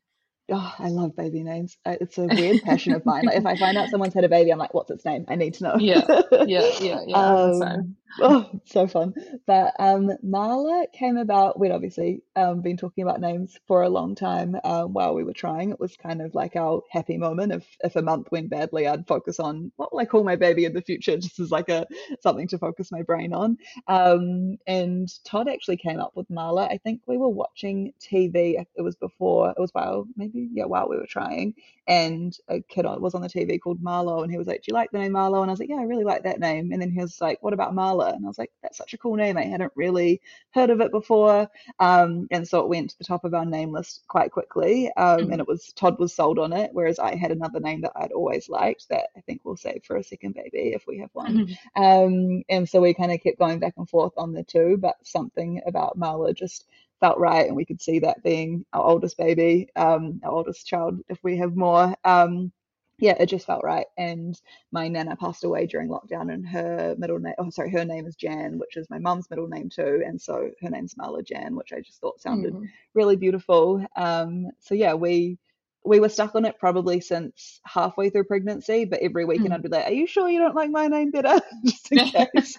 Oh, 0.50 0.74
I 0.78 0.88
love 0.90 1.16
baby 1.16 1.42
names. 1.42 1.78
It's 1.86 2.18
a 2.18 2.24
weird 2.24 2.62
passion 2.62 2.92
of 2.92 3.06
mine. 3.06 3.24
Like 3.24 3.38
if 3.38 3.46
I 3.46 3.56
find 3.56 3.78
out 3.78 3.88
someone's 3.88 4.12
had 4.12 4.24
a 4.24 4.28
baby, 4.28 4.50
I'm 4.52 4.58
like, 4.58 4.74
what's 4.74 4.90
its 4.90 5.06
name? 5.06 5.24
I 5.26 5.36
need 5.36 5.54
to 5.54 5.64
know. 5.64 5.76
Yeah, 5.78 6.04
yeah, 6.44 6.70
yeah, 6.80 7.00
yeah. 7.06 7.16
I'm 7.16 7.46
the 7.46 7.54
same. 7.54 7.70
Um, 7.70 7.96
oh, 8.20 8.50
so 8.64 8.86
fun. 8.86 9.14
But 9.46 9.74
um, 9.78 10.10
Marla 10.24 10.86
came 10.92 11.16
about. 11.16 11.58
We'd 11.58 11.72
obviously 11.72 12.22
um, 12.36 12.60
been 12.62 12.76
talking 12.76 13.02
about 13.02 13.20
names 13.20 13.58
for 13.66 13.82
a 13.82 13.88
long 13.88 14.14
time 14.14 14.56
um, 14.64 14.92
while 14.92 15.14
we 15.14 15.24
were 15.24 15.32
trying. 15.32 15.70
It 15.70 15.80
was 15.80 15.96
kind 15.96 16.22
of 16.22 16.34
like 16.34 16.56
our 16.56 16.82
happy 16.90 17.16
moment. 17.18 17.52
If 17.52 17.66
if 17.82 17.96
a 17.96 18.02
month 18.02 18.28
went 18.30 18.50
badly, 18.50 18.86
I'd 18.86 19.06
focus 19.06 19.40
on 19.40 19.72
what 19.76 19.92
will 19.92 20.00
I 20.00 20.04
call 20.06 20.24
my 20.24 20.36
baby 20.36 20.64
in 20.64 20.72
the 20.72 20.82
future, 20.82 21.16
just 21.18 21.38
as 21.40 21.50
like 21.50 21.68
a 21.68 21.86
something 22.20 22.48
to 22.48 22.58
focus 22.58 22.90
my 22.92 23.02
brain 23.02 23.32
on. 23.32 23.58
Um, 23.88 24.58
and 24.66 25.08
Todd 25.24 25.48
actually 25.48 25.76
came 25.76 25.98
up 26.00 26.12
with 26.16 26.28
Marla. 26.28 26.70
I 26.70 26.78
think 26.78 27.02
we 27.06 27.18
were 27.18 27.28
watching 27.28 27.92
TV. 28.00 28.64
It 28.76 28.82
was 28.82 28.96
before. 28.96 29.50
It 29.50 29.60
was 29.60 29.70
while 29.72 30.06
maybe 30.16 30.48
yeah 30.52 30.64
while 30.64 30.88
we 30.88 30.96
were 30.96 31.06
trying, 31.06 31.54
and 31.86 32.36
a 32.48 32.60
kid 32.62 32.84
was 32.86 33.14
on 33.14 33.22
the 33.22 33.28
TV 33.28 33.58
called 33.58 33.82
Marlo, 33.82 34.22
and 34.22 34.30
he 34.30 34.38
was 34.38 34.46
like, 34.46 34.62
"Do 34.62 34.66
you 34.68 34.74
like 34.74 34.90
the 34.90 34.98
name 34.98 35.12
Marlo?" 35.12 35.40
And 35.42 35.50
I 35.50 35.52
was 35.52 35.60
like, 35.60 35.68
"Yeah, 35.68 35.76
I 35.76 35.84
really 35.84 36.04
like 36.04 36.22
that 36.24 36.40
name." 36.40 36.72
And 36.72 36.80
then 36.80 36.90
he 36.90 37.00
was 37.00 37.20
like, 37.20 37.42
"What 37.42 37.52
about 37.52 37.74
Marla?" 37.74 38.03
And 38.08 38.24
I 38.24 38.28
was 38.28 38.38
like, 38.38 38.52
"That's 38.62 38.78
such 38.78 38.94
a 38.94 38.98
cool 38.98 39.14
name. 39.16 39.36
I 39.36 39.44
hadn't 39.44 39.72
really 39.76 40.20
heard 40.50 40.70
of 40.70 40.80
it 40.80 40.90
before." 40.90 41.48
Um, 41.78 42.26
and 42.30 42.46
so 42.46 42.60
it 42.60 42.68
went 42.68 42.90
to 42.90 42.98
the 42.98 43.04
top 43.04 43.24
of 43.24 43.34
our 43.34 43.44
name 43.44 43.72
list 43.72 44.04
quite 44.08 44.32
quickly. 44.32 44.90
Um, 44.96 45.20
mm-hmm. 45.20 45.32
And 45.32 45.40
it 45.40 45.48
was 45.48 45.72
Todd 45.74 45.98
was 45.98 46.14
sold 46.14 46.38
on 46.38 46.52
it, 46.52 46.70
whereas 46.72 46.98
I 46.98 47.14
had 47.14 47.30
another 47.30 47.60
name 47.60 47.80
that 47.82 47.92
I'd 47.96 48.12
always 48.12 48.48
liked 48.48 48.88
that 48.90 49.08
I 49.16 49.20
think 49.20 49.40
we'll 49.44 49.56
save 49.56 49.84
for 49.84 49.96
a 49.96 50.04
second 50.04 50.34
baby 50.34 50.72
if 50.74 50.84
we 50.86 50.98
have 50.98 51.10
one. 51.12 51.46
Mm-hmm. 51.46 51.82
Um, 51.82 52.42
and 52.48 52.68
so 52.68 52.80
we 52.80 52.94
kind 52.94 53.12
of 53.12 53.22
kept 53.22 53.38
going 53.38 53.58
back 53.58 53.74
and 53.76 53.88
forth 53.88 54.12
on 54.16 54.32
the 54.32 54.44
two, 54.44 54.76
but 54.78 54.96
something 55.02 55.60
about 55.66 55.98
Marla 55.98 56.34
just 56.34 56.66
felt 57.00 57.18
right, 57.18 57.46
and 57.46 57.56
we 57.56 57.64
could 57.64 57.82
see 57.82 57.98
that 58.00 58.22
being 58.22 58.64
our 58.72 58.82
oldest 58.82 59.18
baby, 59.18 59.68
um, 59.76 60.20
our 60.24 60.32
oldest 60.32 60.66
child, 60.66 61.00
if 61.08 61.18
we 61.22 61.36
have 61.36 61.56
more. 61.56 61.94
Um, 62.04 62.52
yeah, 62.98 63.14
it 63.18 63.26
just 63.26 63.46
felt 63.46 63.64
right. 63.64 63.86
And 63.98 64.40
my 64.72 64.88
nana 64.88 65.16
passed 65.16 65.44
away 65.44 65.66
during 65.66 65.88
lockdown, 65.88 66.32
and 66.32 66.46
her 66.46 66.94
middle 66.98 67.18
name, 67.18 67.34
oh, 67.38 67.50
sorry, 67.50 67.70
her 67.70 67.84
name 67.84 68.06
is 68.06 68.16
Jan, 68.16 68.58
which 68.58 68.76
is 68.76 68.88
my 68.90 68.98
mum's 68.98 69.28
middle 69.30 69.48
name 69.48 69.68
too. 69.68 70.02
And 70.06 70.20
so 70.20 70.50
her 70.60 70.70
name's 70.70 70.94
Marla 70.94 71.26
Jan, 71.26 71.56
which 71.56 71.72
I 71.72 71.80
just 71.80 72.00
thought 72.00 72.20
sounded 72.20 72.54
mm. 72.54 72.68
really 72.94 73.16
beautiful. 73.16 73.84
Um, 73.96 74.50
so 74.60 74.74
yeah, 74.74 74.94
we 74.94 75.38
we 75.84 76.00
were 76.00 76.08
stuck 76.08 76.34
on 76.34 76.46
it 76.46 76.58
probably 76.58 77.00
since 77.00 77.60
halfway 77.66 78.08
through 78.08 78.24
pregnancy, 78.24 78.86
but 78.86 79.00
every 79.00 79.26
weekend 79.26 79.50
mm. 79.50 79.54
I'd 79.54 79.62
be 79.62 79.68
like, 79.68 79.86
Are 79.86 79.92
you 79.92 80.06
sure 80.06 80.28
you 80.28 80.38
don't 80.38 80.54
like 80.54 80.70
my 80.70 80.88
name 80.88 81.10
better? 81.10 81.40
Just 81.64 81.92
in 81.92 81.98
case. 82.34 82.58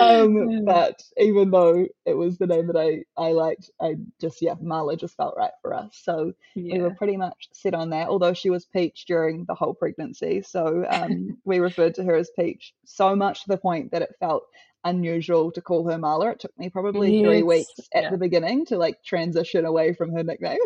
um, 0.00 0.64
but 0.64 1.00
even 1.16 1.50
though 1.50 1.86
it 2.04 2.14
was 2.14 2.36
the 2.36 2.48
name 2.48 2.66
that 2.66 2.76
I, 2.76 3.04
I 3.20 3.32
liked, 3.32 3.70
I 3.80 3.94
just, 4.20 4.42
yeah, 4.42 4.54
Marla 4.54 4.98
just 4.98 5.16
felt 5.16 5.36
right 5.36 5.52
for 5.62 5.72
us. 5.72 6.00
So 6.02 6.32
yeah. 6.54 6.74
we 6.74 6.82
were 6.82 6.94
pretty 6.94 7.16
much 7.16 7.48
set 7.52 7.74
on 7.74 7.90
that, 7.90 8.08
although 8.08 8.34
she 8.34 8.50
was 8.50 8.64
Peach 8.64 9.04
during 9.06 9.44
the 9.44 9.54
whole 9.54 9.74
pregnancy. 9.74 10.42
So 10.42 10.84
um, 10.88 11.38
we 11.44 11.60
referred 11.60 11.94
to 11.96 12.04
her 12.04 12.16
as 12.16 12.30
Peach 12.36 12.74
so 12.84 13.14
much 13.14 13.42
to 13.42 13.48
the 13.48 13.56
point 13.56 13.92
that 13.92 14.02
it 14.02 14.16
felt 14.18 14.44
unusual 14.84 15.50
to 15.52 15.60
call 15.60 15.88
her 15.88 15.98
Marla. 15.98 16.32
It 16.32 16.40
took 16.40 16.56
me 16.58 16.68
probably 16.70 17.16
yes. 17.16 17.26
three 17.26 17.42
weeks 17.42 17.80
at 17.92 18.04
yeah. 18.04 18.10
the 18.10 18.18
beginning 18.18 18.66
to 18.66 18.76
like 18.76 19.02
transition 19.02 19.64
away 19.64 19.94
from 19.94 20.12
her 20.12 20.22
nickname. 20.22 20.58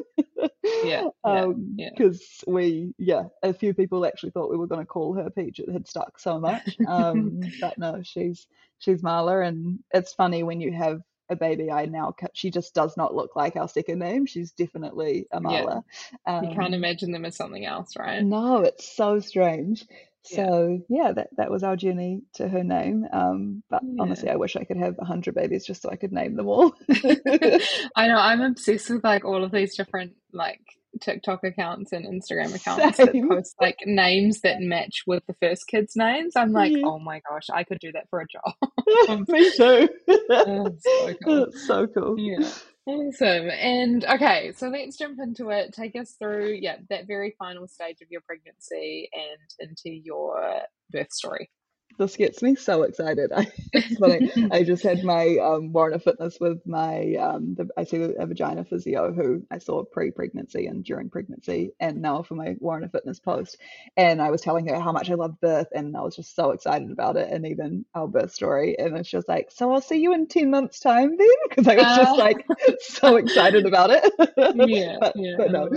yeah. 0.84 1.08
Um, 1.24 1.76
because 1.76 2.22
yeah. 2.46 2.52
we, 2.54 2.94
yeah, 2.96 3.24
a 3.42 3.52
few 3.52 3.74
people 3.74 4.06
actually 4.06 4.30
thought 4.30 4.50
we 4.50 4.56
were 4.56 4.66
going 4.66 4.80
to 4.80 4.86
call 4.86 5.14
her 5.14 5.28
Peach. 5.30 5.58
It 5.58 5.70
had 5.70 5.86
stuck 5.86 6.18
so 6.18 6.38
much. 6.38 6.76
Um, 6.86 7.40
but 7.60 7.76
no, 7.76 8.00
she's 8.02 8.46
she's 8.78 9.02
Marla, 9.02 9.46
and 9.46 9.80
it's 9.92 10.14
funny 10.14 10.42
when 10.42 10.60
you 10.60 10.72
have 10.72 11.02
a 11.28 11.36
baby 11.36 11.70
I 11.70 11.84
now 11.86 12.14
she 12.32 12.50
just 12.50 12.74
does 12.74 12.96
not 12.96 13.14
look 13.14 13.36
like 13.36 13.56
our 13.56 13.68
second 13.68 13.98
name. 13.98 14.26
She's 14.26 14.52
definitely 14.52 15.26
a 15.30 15.40
Marla. 15.40 15.82
Yeah. 16.26 16.38
Um, 16.38 16.44
you 16.44 16.54
can't 16.54 16.74
imagine 16.74 17.12
them 17.12 17.24
as 17.24 17.36
something 17.36 17.64
else, 17.66 17.96
right? 17.98 18.24
No, 18.24 18.62
it's 18.62 18.90
so 18.90 19.20
strange. 19.20 19.84
So 20.28 20.80
yeah, 20.88 21.04
yeah 21.04 21.12
that, 21.12 21.28
that 21.36 21.50
was 21.50 21.62
our 21.62 21.76
journey 21.76 22.22
to 22.34 22.48
her 22.48 22.64
name. 22.64 23.06
Um, 23.12 23.62
but 23.70 23.82
yeah. 23.82 24.02
honestly, 24.02 24.30
I 24.30 24.36
wish 24.36 24.56
I 24.56 24.64
could 24.64 24.76
have 24.78 24.96
a 24.98 25.04
hundred 25.04 25.34
babies 25.34 25.66
just 25.66 25.82
so 25.82 25.90
I 25.90 25.96
could 25.96 26.12
name 26.12 26.36
them 26.36 26.48
all. 26.48 26.74
I 27.96 28.08
know 28.08 28.18
I'm 28.18 28.40
obsessed 28.40 28.90
with 28.90 29.04
like 29.04 29.24
all 29.24 29.44
of 29.44 29.52
these 29.52 29.76
different 29.76 30.12
like 30.32 30.60
TikTok 31.00 31.44
accounts 31.44 31.92
and 31.92 32.06
Instagram 32.06 32.54
accounts 32.54 32.96
Same. 32.96 33.06
that 33.06 33.28
post 33.28 33.54
like 33.60 33.78
names 33.84 34.40
that 34.40 34.60
match 34.60 35.02
with 35.06 35.22
the 35.26 35.34
first 35.40 35.66
kids' 35.68 35.94
names. 35.96 36.34
I'm 36.36 36.52
like, 36.52 36.72
yeah. 36.72 36.82
oh 36.84 36.98
my 36.98 37.20
gosh, 37.28 37.46
I 37.52 37.64
could 37.64 37.78
do 37.80 37.92
that 37.92 38.08
for 38.10 38.20
a 38.20 38.26
job. 38.26 39.24
Me 39.28 39.50
too. 39.56 39.88
oh, 40.30 40.76
so 40.78 41.14
cool. 41.24 41.46
so 41.66 41.86
cool. 41.86 42.18
Yeah. 42.18 42.48
Awesome. 42.88 43.50
And 43.50 44.04
okay, 44.06 44.52
so 44.56 44.68
let's 44.68 44.96
jump 44.96 45.20
into 45.20 45.50
it. 45.50 45.74
Take 45.74 45.94
us 45.96 46.12
through, 46.18 46.58
yeah, 46.62 46.78
that 46.90 47.06
very 47.06 47.36
final 47.38 47.68
stage 47.68 48.00
of 48.02 48.08
your 48.10 48.22
pregnancy 48.22 49.10
and 49.14 49.70
into 49.70 49.90
your 49.90 50.62
birth 50.90 51.12
story 51.12 51.50
this 51.98 52.16
gets 52.16 52.42
me 52.42 52.54
so 52.54 52.82
excited. 52.82 53.32
I. 53.36 53.50
I 54.50 54.62
just 54.62 54.82
had 54.82 55.04
my 55.04 55.36
um, 55.36 55.72
Warrant 55.72 55.96
of 55.96 56.04
Fitness 56.04 56.38
with 56.40 56.66
my 56.66 57.14
um, 57.14 57.54
the, 57.54 57.68
I 57.76 57.84
see 57.84 58.02
a 58.02 58.26
vagina 58.26 58.64
physio 58.64 59.12
who 59.12 59.44
I 59.50 59.58
saw 59.58 59.84
pre-pregnancy 59.84 60.66
and 60.66 60.84
during 60.84 61.10
pregnancy, 61.10 61.72
and 61.80 62.00
now 62.00 62.22
for 62.22 62.34
my 62.34 62.56
Warrant 62.60 62.84
of 62.84 62.92
Fitness 62.92 63.20
post, 63.20 63.58
and 63.96 64.22
I 64.22 64.30
was 64.30 64.40
telling 64.40 64.68
her 64.68 64.80
how 64.80 64.92
much 64.92 65.10
I 65.10 65.14
love 65.14 65.40
birth, 65.40 65.68
and 65.74 65.96
I 65.96 66.02
was 66.02 66.16
just 66.16 66.34
so 66.34 66.52
excited 66.52 66.90
about 66.90 67.16
it, 67.16 67.30
and 67.30 67.46
even 67.46 67.84
our 67.94 68.08
birth 68.08 68.32
story, 68.32 68.78
and 68.78 69.06
she 69.06 69.16
was 69.16 69.28
like, 69.28 69.50
"So 69.50 69.72
I'll 69.72 69.80
see 69.80 69.98
you 69.98 70.14
in 70.14 70.26
ten 70.26 70.50
months' 70.50 70.80
time 70.80 71.16
then," 71.16 71.28
because 71.48 71.68
I 71.68 71.76
was 71.76 71.84
uh, 71.84 71.96
just 72.04 72.18
like 72.18 72.46
so 72.80 73.16
excited 73.16 73.66
about 73.66 73.90
it. 73.90 74.12
yeah, 74.68 74.96
but, 75.00 75.14
yeah, 75.16 75.34
but 75.36 75.52
no. 75.52 75.70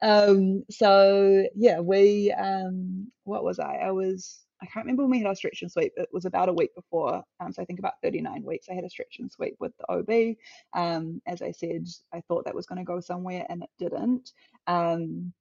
Um, 0.00 0.64
so 0.70 1.44
yeah, 1.54 1.80
we 1.80 2.32
um, 2.32 3.10
what 3.24 3.44
was 3.44 3.58
I? 3.58 3.76
I 3.76 3.90
was 3.92 4.38
I 4.60 4.66
can't 4.66 4.84
remember 4.84 5.02
when 5.02 5.10
we 5.10 5.18
had 5.18 5.26
our 5.26 5.34
stretch 5.34 5.62
and 5.62 5.70
sweep. 5.70 5.92
It 5.96 6.08
was 6.12 6.24
about 6.24 6.48
a 6.48 6.52
week 6.52 6.74
before. 6.74 7.22
Um, 7.40 7.52
so 7.52 7.62
I 7.62 7.64
think 7.64 7.78
about 7.78 7.94
39 8.02 8.42
weeks. 8.42 8.68
I 8.68 8.74
had 8.74 8.84
a 8.84 8.90
stretch 8.90 9.16
and 9.18 9.30
sweep 9.30 9.56
with 9.60 9.72
the 9.78 9.92
OB. 9.92 10.36
Um, 10.74 11.22
as 11.26 11.42
I 11.42 11.52
said, 11.52 11.86
I 12.12 12.20
thought 12.22 12.44
that 12.44 12.54
was 12.54 12.66
going 12.66 12.78
to 12.78 12.84
go 12.84 13.00
somewhere 13.00 13.46
and 13.48 13.62
it 13.62 13.70
didn't. 13.78 14.32
Um, 14.66 15.32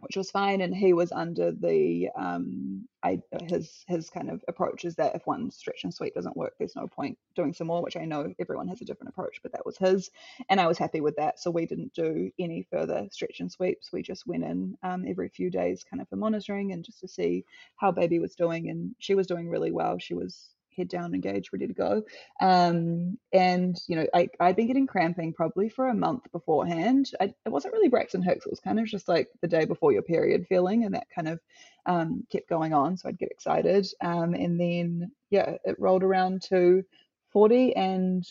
which 0.00 0.16
was 0.16 0.30
fine. 0.30 0.60
And 0.60 0.74
he 0.74 0.92
was 0.92 1.12
under 1.12 1.52
the 1.52 2.08
um, 2.16 2.86
I, 3.02 3.20
his 3.48 3.84
his 3.86 4.10
kind 4.10 4.30
of 4.30 4.42
approach 4.48 4.84
is 4.84 4.96
that 4.96 5.14
if 5.14 5.26
one 5.26 5.50
stretch 5.50 5.84
and 5.84 5.94
sweep 5.94 6.14
doesn't 6.14 6.36
work, 6.36 6.54
there's 6.58 6.76
no 6.76 6.86
point 6.86 7.18
doing 7.34 7.52
some 7.52 7.68
more. 7.68 7.82
Which 7.82 7.96
I 7.96 8.04
know 8.04 8.32
everyone 8.38 8.68
has 8.68 8.80
a 8.80 8.84
different 8.84 9.10
approach, 9.10 9.40
but 9.42 9.52
that 9.52 9.66
was 9.66 9.78
his, 9.78 10.10
and 10.48 10.60
I 10.60 10.66
was 10.66 10.78
happy 10.78 11.00
with 11.00 11.16
that. 11.16 11.38
So 11.38 11.50
we 11.50 11.66
didn't 11.66 11.94
do 11.94 12.30
any 12.38 12.66
further 12.70 13.08
stretch 13.10 13.40
and 13.40 13.50
sweeps. 13.50 13.92
We 13.92 14.02
just 14.02 14.26
went 14.26 14.44
in 14.44 14.76
um, 14.82 15.04
every 15.08 15.28
few 15.28 15.50
days, 15.50 15.84
kind 15.88 16.00
of 16.00 16.08
for 16.08 16.16
monitoring 16.16 16.72
and 16.72 16.84
just 16.84 17.00
to 17.00 17.08
see 17.08 17.44
how 17.76 17.92
baby 17.92 18.18
was 18.18 18.34
doing. 18.34 18.70
And 18.70 18.94
she 18.98 19.14
was 19.14 19.26
doing 19.26 19.48
really 19.48 19.72
well. 19.72 19.98
She 19.98 20.14
was 20.14 20.55
head 20.76 20.88
down, 20.88 21.14
engaged, 21.14 21.50
ready 21.52 21.66
to 21.66 21.72
go. 21.72 22.02
Um, 22.40 23.18
and 23.32 23.76
you 23.88 23.96
know, 23.96 24.06
I, 24.14 24.28
I'd 24.40 24.56
been 24.56 24.66
getting 24.66 24.86
cramping 24.86 25.32
probably 25.32 25.68
for 25.68 25.88
a 25.88 25.94
month 25.94 26.30
beforehand. 26.32 27.10
I, 27.20 27.34
it 27.44 27.48
wasn't 27.48 27.74
really 27.74 27.88
Braxton 27.88 28.22
Hicks; 28.22 28.46
it 28.46 28.50
was 28.50 28.60
kind 28.60 28.80
of 28.80 28.86
just 28.86 29.08
like 29.08 29.28
the 29.40 29.48
day 29.48 29.64
before 29.64 29.92
your 29.92 30.02
period 30.02 30.46
feeling, 30.48 30.84
and 30.84 30.94
that 30.94 31.08
kind 31.14 31.28
of 31.28 31.40
um, 31.86 32.26
kept 32.30 32.48
going 32.48 32.72
on. 32.72 32.96
So 32.96 33.08
I'd 33.08 33.18
get 33.18 33.30
excited, 33.30 33.86
um, 34.00 34.34
and 34.34 34.60
then 34.60 35.10
yeah, 35.30 35.56
it 35.64 35.76
rolled 35.78 36.02
around 36.02 36.42
to 36.48 36.84
forty, 37.32 37.74
and 37.74 38.26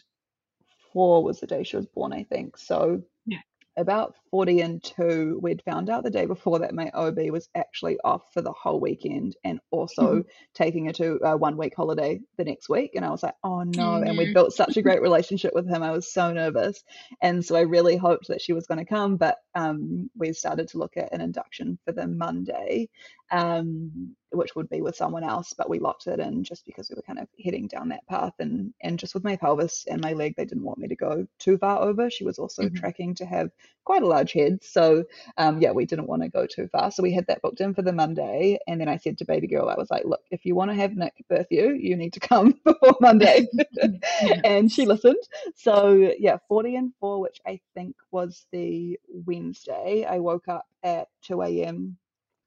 four 0.93 1.23
was 1.23 1.39
the 1.39 1.47
day 1.47 1.63
she 1.63 1.75
was 1.75 1.87
born, 1.87 2.13
I 2.13 2.23
think. 2.23 2.57
So 2.57 3.01
yeah. 3.25 3.39
about 3.77 4.15
40 4.35 4.59
and 4.59 4.83
2, 4.83 5.39
we'd 5.41 5.61
found 5.63 5.89
out 5.89 6.03
the 6.03 6.09
day 6.09 6.25
before 6.25 6.59
that 6.59 6.73
my 6.73 6.91
OB 6.93 7.17
was 7.31 7.47
actually 7.55 7.97
off 8.03 8.21
for 8.33 8.41
the 8.41 8.51
whole 8.51 8.81
weekend 8.81 9.33
and 9.45 9.61
also 9.71 10.07
mm-hmm. 10.07 10.27
taking 10.53 10.89
a 10.89 10.93
two 10.93 11.21
uh, 11.23 11.37
one 11.37 11.55
week 11.55 11.73
holiday 11.73 12.19
the 12.35 12.43
next 12.43 12.67
week. 12.67 12.95
And 12.95 13.05
I 13.05 13.11
was 13.11 13.23
like, 13.23 13.35
oh 13.45 13.63
no. 13.63 13.91
Mm-hmm. 13.91 14.07
And 14.07 14.17
we 14.17 14.33
built 14.33 14.51
such 14.51 14.75
a 14.75 14.81
great 14.81 15.01
relationship 15.01 15.53
with 15.55 15.69
him. 15.69 15.81
I 15.81 15.91
was 15.91 16.11
so 16.11 16.33
nervous. 16.33 16.83
And 17.21 17.45
so 17.45 17.55
I 17.55 17.61
really 17.61 17.95
hoped 17.95 18.27
that 18.27 18.41
she 18.41 18.51
was 18.51 18.67
going 18.67 18.79
to 18.79 18.83
come. 18.83 19.15
But 19.15 19.37
um, 19.55 20.09
we 20.17 20.33
started 20.33 20.67
to 20.69 20.79
look 20.79 20.97
at 20.97 21.13
an 21.13 21.21
induction 21.21 21.79
for 21.85 21.93
the 21.93 22.05
Monday 22.05 22.89
um, 23.31 24.15
which 24.31 24.55
would 24.55 24.69
be 24.69 24.81
with 24.81 24.95
someone 24.95 25.23
else, 25.23 25.53
but 25.57 25.69
we 25.69 25.79
locked 25.79 26.07
it 26.07 26.19
in 26.19 26.43
just 26.43 26.65
because 26.65 26.89
we 26.89 26.95
were 26.95 27.01
kind 27.01 27.19
of 27.19 27.27
heading 27.43 27.67
down 27.67 27.89
that 27.89 28.05
path. 28.07 28.33
And 28.39 28.73
and 28.81 28.99
just 28.99 29.13
with 29.13 29.23
my 29.23 29.35
pelvis 29.35 29.85
and 29.89 30.01
my 30.01 30.13
leg, 30.13 30.35
they 30.35 30.45
didn't 30.45 30.63
want 30.63 30.79
me 30.79 30.87
to 30.89 30.95
go 30.95 31.25
too 31.39 31.57
far 31.57 31.81
over. 31.81 32.09
She 32.09 32.25
was 32.25 32.37
also 32.37 32.63
mm-hmm. 32.63 32.75
tracking 32.75 33.15
to 33.15 33.25
have 33.25 33.49
quite 33.83 34.03
a 34.03 34.07
large 34.07 34.24
head, 34.33 34.63
so 34.63 35.03
um, 35.37 35.61
yeah, 35.61 35.71
we 35.71 35.85
didn't 35.85 36.07
want 36.07 36.23
to 36.23 36.29
go 36.29 36.45
too 36.45 36.67
far. 36.67 36.91
So 36.91 37.03
we 37.03 37.13
had 37.13 37.27
that 37.27 37.41
booked 37.41 37.61
in 37.61 37.73
for 37.73 37.81
the 37.81 37.93
Monday, 37.93 38.59
and 38.67 38.79
then 38.79 38.87
I 38.89 38.97
said 38.97 39.17
to 39.19 39.25
baby 39.25 39.47
girl, 39.47 39.69
I 39.69 39.75
was 39.75 39.89
like, 39.91 40.05
look, 40.05 40.21
if 40.31 40.45
you 40.45 40.55
want 40.55 40.71
to 40.71 40.75
have 40.75 40.95
Nick 40.95 41.13
birth 41.29 41.47
you, 41.51 41.73
you 41.73 41.95
need 41.95 42.13
to 42.13 42.19
come 42.19 42.53
before 42.65 42.95
Monday, 43.01 43.47
and 44.43 44.71
she 44.71 44.85
listened. 44.85 45.23
So 45.55 46.13
yeah, 46.19 46.37
forty 46.47 46.75
and 46.75 46.93
four, 46.99 47.21
which 47.21 47.39
I 47.45 47.59
think 47.75 47.95
was 48.11 48.45
the 48.51 48.99
Wednesday. 49.09 50.05
I 50.09 50.19
woke 50.19 50.47
up 50.47 50.65
at 50.83 51.07
two 51.23 51.41
a.m. 51.41 51.97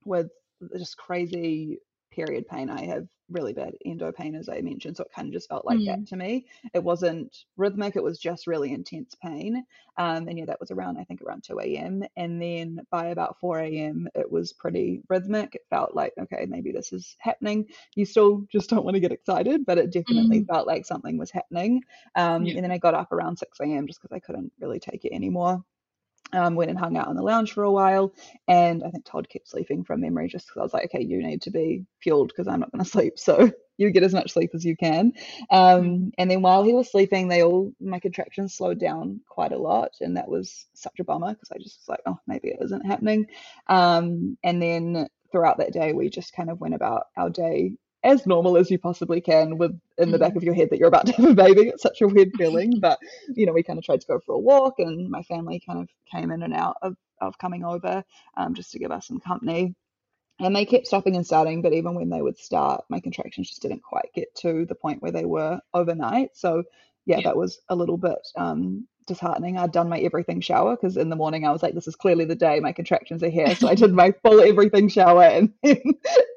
with 0.05 0.31
just 0.77 0.97
crazy 0.97 1.79
period 2.18 2.46
pain. 2.48 2.70
I 2.70 2.85
have 2.87 3.07
really 3.28 3.52
bad 3.52 3.74
endo 3.85 4.11
pain, 4.12 4.35
as 4.35 4.48
I 4.48 4.61
mentioned. 4.62 4.96
So 4.96 5.04
it 5.04 5.12
kind 5.14 5.28
of 5.28 5.35
just 5.35 5.48
felt 5.48 5.66
like 5.66 5.81
Mm. 5.81 5.87
that 5.87 6.07
to 6.07 6.16
me. 6.16 6.46
It 6.74 6.83
wasn't 6.83 7.44
rhythmic, 7.57 7.94
it 7.96 8.02
was 8.02 8.18
just 8.18 8.46
really 8.46 8.72
intense 8.72 9.14
pain. 9.14 9.64
Um, 9.98 10.28
and 10.28 10.38
yeah, 10.38 10.46
that 10.46 10.61
was 10.61 10.70
around, 10.70 10.98
I 10.98 11.04
think, 11.04 11.22
around 11.22 11.42
2 11.44 11.76
a.m. 11.76 12.04
And 12.16 12.40
then 12.40 12.81
by 12.90 13.07
about 13.09 13.38
4 13.38 13.68
a.m., 13.76 14.09
it 14.14 14.31
was 14.31 14.52
pretty 14.52 15.02
rhythmic. 15.09 15.54
It 15.54 15.66
felt 15.70 15.94
like, 15.94 16.12
okay, 16.18 16.46
maybe 16.48 16.72
this 16.72 16.92
is 16.92 17.16
happening. 17.20 17.66
You 17.96 18.04
still 18.07 18.46
just 18.50 18.70
don't 18.70 18.85
want 18.85 18.94
to 18.94 19.00
get 19.00 19.12
excited, 19.12 19.66
but 19.66 19.78
it 19.78 19.92
definitely 19.92 20.40
Mm. 20.40 20.48
felt 20.48 20.66
like 20.66 20.87
something 20.87 21.18
was 21.18 21.31
happening. 21.31 21.83
Um, 22.14 22.42
Yeah. 22.42 22.54
And 22.54 22.64
then 22.64 22.72
I 22.72 22.78
got 22.78 22.94
up 22.94 23.12
around 23.12 23.38
6 23.38 23.64
a.m. 23.66 23.87
just 23.87 24.00
because 24.00 24.14
I 24.14 24.20
couldn't 24.20 24.52
really 24.61 24.81
take 24.81 25.04
it 25.04 25.12
anymore. 25.12 25.64
Um, 26.33 26.57
went 26.57 26.71
and 26.71 26.79
hung 26.79 26.97
out 26.99 27.09
on 27.09 27.17
the 27.17 27.23
lounge 27.23 27.53
for 27.53 27.62
a 27.62 27.73
while, 27.73 28.12
and 28.47 28.85
I 28.85 28.91
think 28.91 29.07
Todd 29.07 29.29
kept 29.31 29.49
sleeping 29.49 29.83
from 29.83 30.03
memory 30.03 30.29
just 30.29 30.47
because 30.47 30.61
I 30.61 30.62
was 30.62 30.75
like, 30.75 30.85
okay, 30.87 31.03
you 31.03 31.23
need 31.23 31.41
to 31.43 31.51
be 31.51 31.87
fueled 32.03 32.29
because 32.29 32.47
I'm 32.47 32.61
not 32.61 32.71
going 32.71 32.85
to 32.85 32.91
sleep, 32.91 33.19
so 33.19 33.51
you 33.79 33.91
get 33.91 34.03
as 34.03 34.12
much 34.12 34.33
sleep 34.33 34.51
as 34.55 34.64
you 34.64 34.77
can. 34.77 35.12
Um, 35.51 36.12
and 36.19 36.31
then 36.31 36.43
while 36.43 36.64
he 36.64 36.75
was 36.75 36.91
sleeping, 36.91 37.29
they 37.29 37.43
all 37.43 37.73
my 37.81 37.99
contractions 38.01 38.55
slowed 38.55 38.79
down 38.79 39.21
quite 39.29 39.53
a 39.53 39.59
lot, 39.59 39.93
and 40.01 40.17
that 40.17 40.29
was 40.29 40.67
such 40.75 40.99
a 41.01 41.05
bummer 41.05 41.33
because 41.33 41.51
I 41.51 41.59
just 41.59 41.81
was 41.81 41.88
like, 41.88 42.01
oh, 42.05 42.19
maybe 42.27 42.49
it 42.49 42.59
isn't 42.61 42.85
happening. 42.85 43.27
Um, 43.69 44.37
and 44.43 44.61
then 44.61 45.09
throughout 45.33 45.59
that 45.59 45.73
day, 45.73 45.93
we 45.93 46.11
just 46.11 46.35
kind 46.35 46.51
of 46.51 46.61
went 46.61 46.75
about 46.75 47.05
our 47.17 47.31
day 47.31 47.77
as 48.09 48.27
normal 48.27 48.57
as 48.57 48.71
you 48.71 48.79
possibly 48.79 49.21
can 49.21 49.59
with 49.59 49.79
in 49.99 50.11
the 50.11 50.18
back 50.18 50.37
of 50.37 50.42
your 50.42 50.55
head 50.55 50.71
that 50.71 50.79
you're 50.79 50.88
about 50.88 51.07
to 51.07 51.12
have 51.12 51.31
a 51.31 51.35
baby. 51.35 51.68
It's 51.68 51.83
such 51.83 52.01
a 52.01 52.09
weird 52.09 52.31
feeling, 52.37 52.81
but 52.81 52.99
you 53.35 53.47
know, 53.47 53.53
we 53.53 53.62
kind 53.62 53.79
of 53.79 53.85
tried 53.85 54.01
to 54.01 54.07
go 54.07 54.18
for 54.21 54.35
a 54.35 54.38
walk, 54.38 54.75
and 54.79 55.11
my 55.11 55.23
family 55.23 55.61
kind 55.64 55.81
of 55.81 55.88
came 56.12 56.31
in 56.31 56.42
and 56.42 56.55
out 56.55 56.77
of, 56.83 56.97
of 57.21 57.38
coming 57.38 57.64
over 57.64 58.05
um, 58.37 58.55
just 58.55 58.73
to 58.73 58.79
give 58.79 58.90
us 58.90 59.07
some 59.07 59.21
company. 59.21 59.75
And 60.40 60.55
they 60.55 60.64
kept 60.66 60.87
stopping 60.87 61.16
and 61.16 61.27
starting, 61.27 61.62
but 61.62 61.72
even 61.72 61.95
when 61.95 62.11
they 62.11 62.22
would 62.22 62.39
start, 62.39 62.85
my 62.89 63.01
contractions 63.01 63.49
just 63.49 63.62
didn't 63.62 63.82
quite 63.82 64.09
get 64.14 64.35
to 64.37 64.66
the 64.66 64.74
point 64.76 65.03
where 65.03 65.11
they 65.11 65.24
were 65.24 65.61
overnight. 65.74 66.30
So, 66.37 66.62
yeah, 67.07 67.18
Yeah. 67.18 67.22
that 67.24 67.37
was 67.37 67.61
a 67.68 67.74
little 67.74 67.97
bit 67.97 68.18
um, 68.37 68.87
disheartening. 69.09 69.59
I'd 69.59 69.72
done 69.72 69.88
my 69.88 69.98
everything 69.98 70.40
shower 70.40 70.76
because 70.76 70.96
in 70.96 71.09
the 71.09 71.16
morning 71.16 71.44
I 71.44 71.50
was 71.50 71.62
like, 71.62 71.74
this 71.74 71.88
is 71.88 71.96
clearly 71.96 72.24
the 72.24 72.36
day 72.36 72.61
my 72.61 72.72
contractions 72.72 73.22
are 73.22 73.28
here. 73.28 73.54
So 73.56 73.68
I 73.68 73.74
did 73.74 73.92
my 73.92 74.12
full 74.22 74.40
everything 74.40 74.88
shower 74.88 75.24
and 75.24 75.52
then 75.62 75.82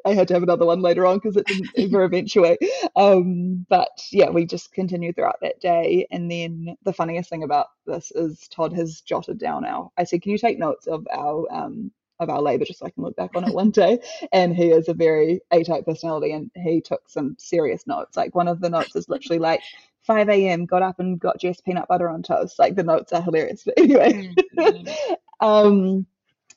I 0.06 0.14
had 0.14 0.28
to 0.30 0.34
have 0.34 0.44
another 0.44 0.66
one 0.66 0.82
later 0.82 1.06
on 1.06 1.18
because 1.18 1.38
it 1.38 1.46
didn't 1.46 1.70
ever 1.78 2.04
eventuate. 2.06 2.60
Um, 2.96 3.66
but 3.70 4.08
yeah, 4.12 4.30
we 4.30 4.46
just 4.46 4.72
continued 4.72 5.16
throughout 5.16 5.40
that 5.42 5.60
day. 5.62 6.08
And 6.10 6.32
then 6.32 6.76
the 6.84 6.94
funniest 6.94 7.30
thing 7.30 7.44
about 7.44 7.68
this 7.86 8.12
is 8.12 8.48
Todd 8.48 8.74
has 8.74 9.02
jotted 9.02 9.38
down 9.38 9.66
our, 9.66 9.92
I 9.98 10.06
said, 10.06 10.24
can 10.24 10.32
you 10.32 10.38
take 10.38 10.58
notes 10.58 10.88
of 10.88 11.06
our, 11.12 11.46
um, 11.52 11.92
of 12.22 12.30
our 12.30 12.42
labor 12.42 12.64
just 12.64 12.80
so 12.80 12.86
I 12.86 12.92
can 12.92 13.04
look 13.04 13.16
back 13.16 13.32
on 13.36 13.44
it 13.44 13.54
one 13.54 13.72
day. 13.72 14.00
And 14.32 14.56
he 14.56 14.70
is 14.70 14.88
a 14.88 14.94
very 14.94 15.42
A 15.52 15.64
type 15.64 15.86
personality 15.86 16.32
and 16.32 16.52
he 16.56 16.80
took 16.80 17.10
some 17.10 17.36
serious 17.38 17.86
notes. 17.88 18.16
Like 18.16 18.36
one 18.36 18.48
of 18.48 18.62
the 18.62 18.70
notes 18.70 18.96
is 18.96 19.10
literally 19.10 19.40
like 19.40 19.62
5 20.08 20.30
a.m. 20.30 20.66
got 20.66 20.82
up 20.82 21.00
and 21.00 21.20
got 21.20 21.40
Jess 21.40 21.62
peanut 21.62 21.88
butter 21.88 22.10
on 22.10 22.24
toast. 22.24 22.60
Like 22.60 22.76
the 22.76 22.84
notes 22.84 23.14
are 23.14 23.22
hilarious. 23.22 23.64
But 23.66 23.76
anyway, 23.78 24.14
Mm. 24.58 24.98
um, 25.42 26.06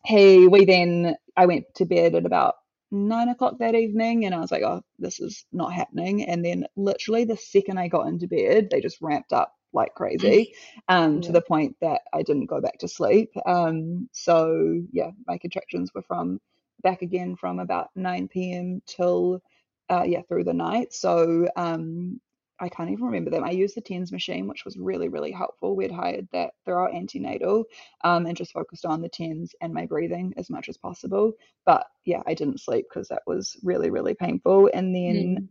he 0.04 0.48
we 0.48 0.64
then 0.64 1.16
I 1.36 1.46
went 1.46 1.66
to 1.76 1.84
bed 1.86 2.14
at 2.14 2.26
about 2.26 2.56
nine 2.90 3.28
o'clock 3.28 3.58
that 3.58 3.74
evening, 3.74 4.24
and 4.24 4.34
I 4.34 4.40
was 4.40 4.52
like, 4.52 4.62
oh, 4.62 4.82
this 4.98 5.20
is 5.20 5.44
not 5.52 5.72
happening. 5.72 6.24
And 6.24 6.44
then 6.44 6.66
literally 6.76 7.24
the 7.24 7.36
second 7.36 7.78
I 7.78 7.88
got 7.88 8.06
into 8.08 8.28
bed, 8.28 8.68
they 8.70 8.80
just 8.80 9.00
ramped 9.02 9.32
up 9.32 9.52
like 9.72 9.94
crazy, 9.94 10.54
um, 10.88 11.20
to 11.22 11.32
the 11.32 11.40
point 11.42 11.76
that 11.80 12.02
I 12.12 12.22
didn't 12.22 12.46
go 12.46 12.60
back 12.60 12.78
to 12.78 12.88
sleep. 12.88 13.32
Um, 13.46 14.08
so 14.12 14.80
yeah, 14.92 15.10
my 15.26 15.38
contractions 15.38 15.92
were 15.94 16.02
from 16.02 16.40
back 16.82 17.02
again 17.02 17.36
from 17.36 17.58
about 17.58 17.88
9 17.96 18.28
p.m. 18.28 18.82
till 18.86 19.42
uh, 19.90 20.04
yeah 20.06 20.22
through 20.28 20.44
the 20.44 20.54
night. 20.54 20.92
So 20.92 21.48
um, 21.56 22.20
I 22.60 22.68
can't 22.68 22.90
even 22.90 23.06
remember 23.06 23.30
them. 23.30 23.44
I 23.44 23.50
used 23.50 23.76
the 23.76 23.80
TENS 23.80 24.12
machine, 24.12 24.46
which 24.46 24.64
was 24.64 24.76
really, 24.76 25.08
really 25.08 25.32
helpful. 25.32 25.76
We'd 25.76 25.90
hired 25.90 26.28
that 26.32 26.54
through 26.64 26.74
our 26.74 26.94
antenatal 26.94 27.64
um, 28.04 28.26
and 28.26 28.36
just 28.36 28.52
focused 28.52 28.86
on 28.86 29.02
the 29.02 29.08
TENS 29.08 29.54
and 29.60 29.74
my 29.74 29.86
breathing 29.86 30.34
as 30.36 30.50
much 30.50 30.68
as 30.68 30.76
possible. 30.76 31.32
But 31.66 31.86
yeah, 32.04 32.22
I 32.26 32.34
didn't 32.34 32.60
sleep 32.60 32.86
because 32.88 33.08
that 33.08 33.22
was 33.26 33.56
really, 33.64 33.90
really 33.90 34.14
painful. 34.14 34.70
And 34.72 34.94
then 34.94 35.40
Mm. 35.40 35.48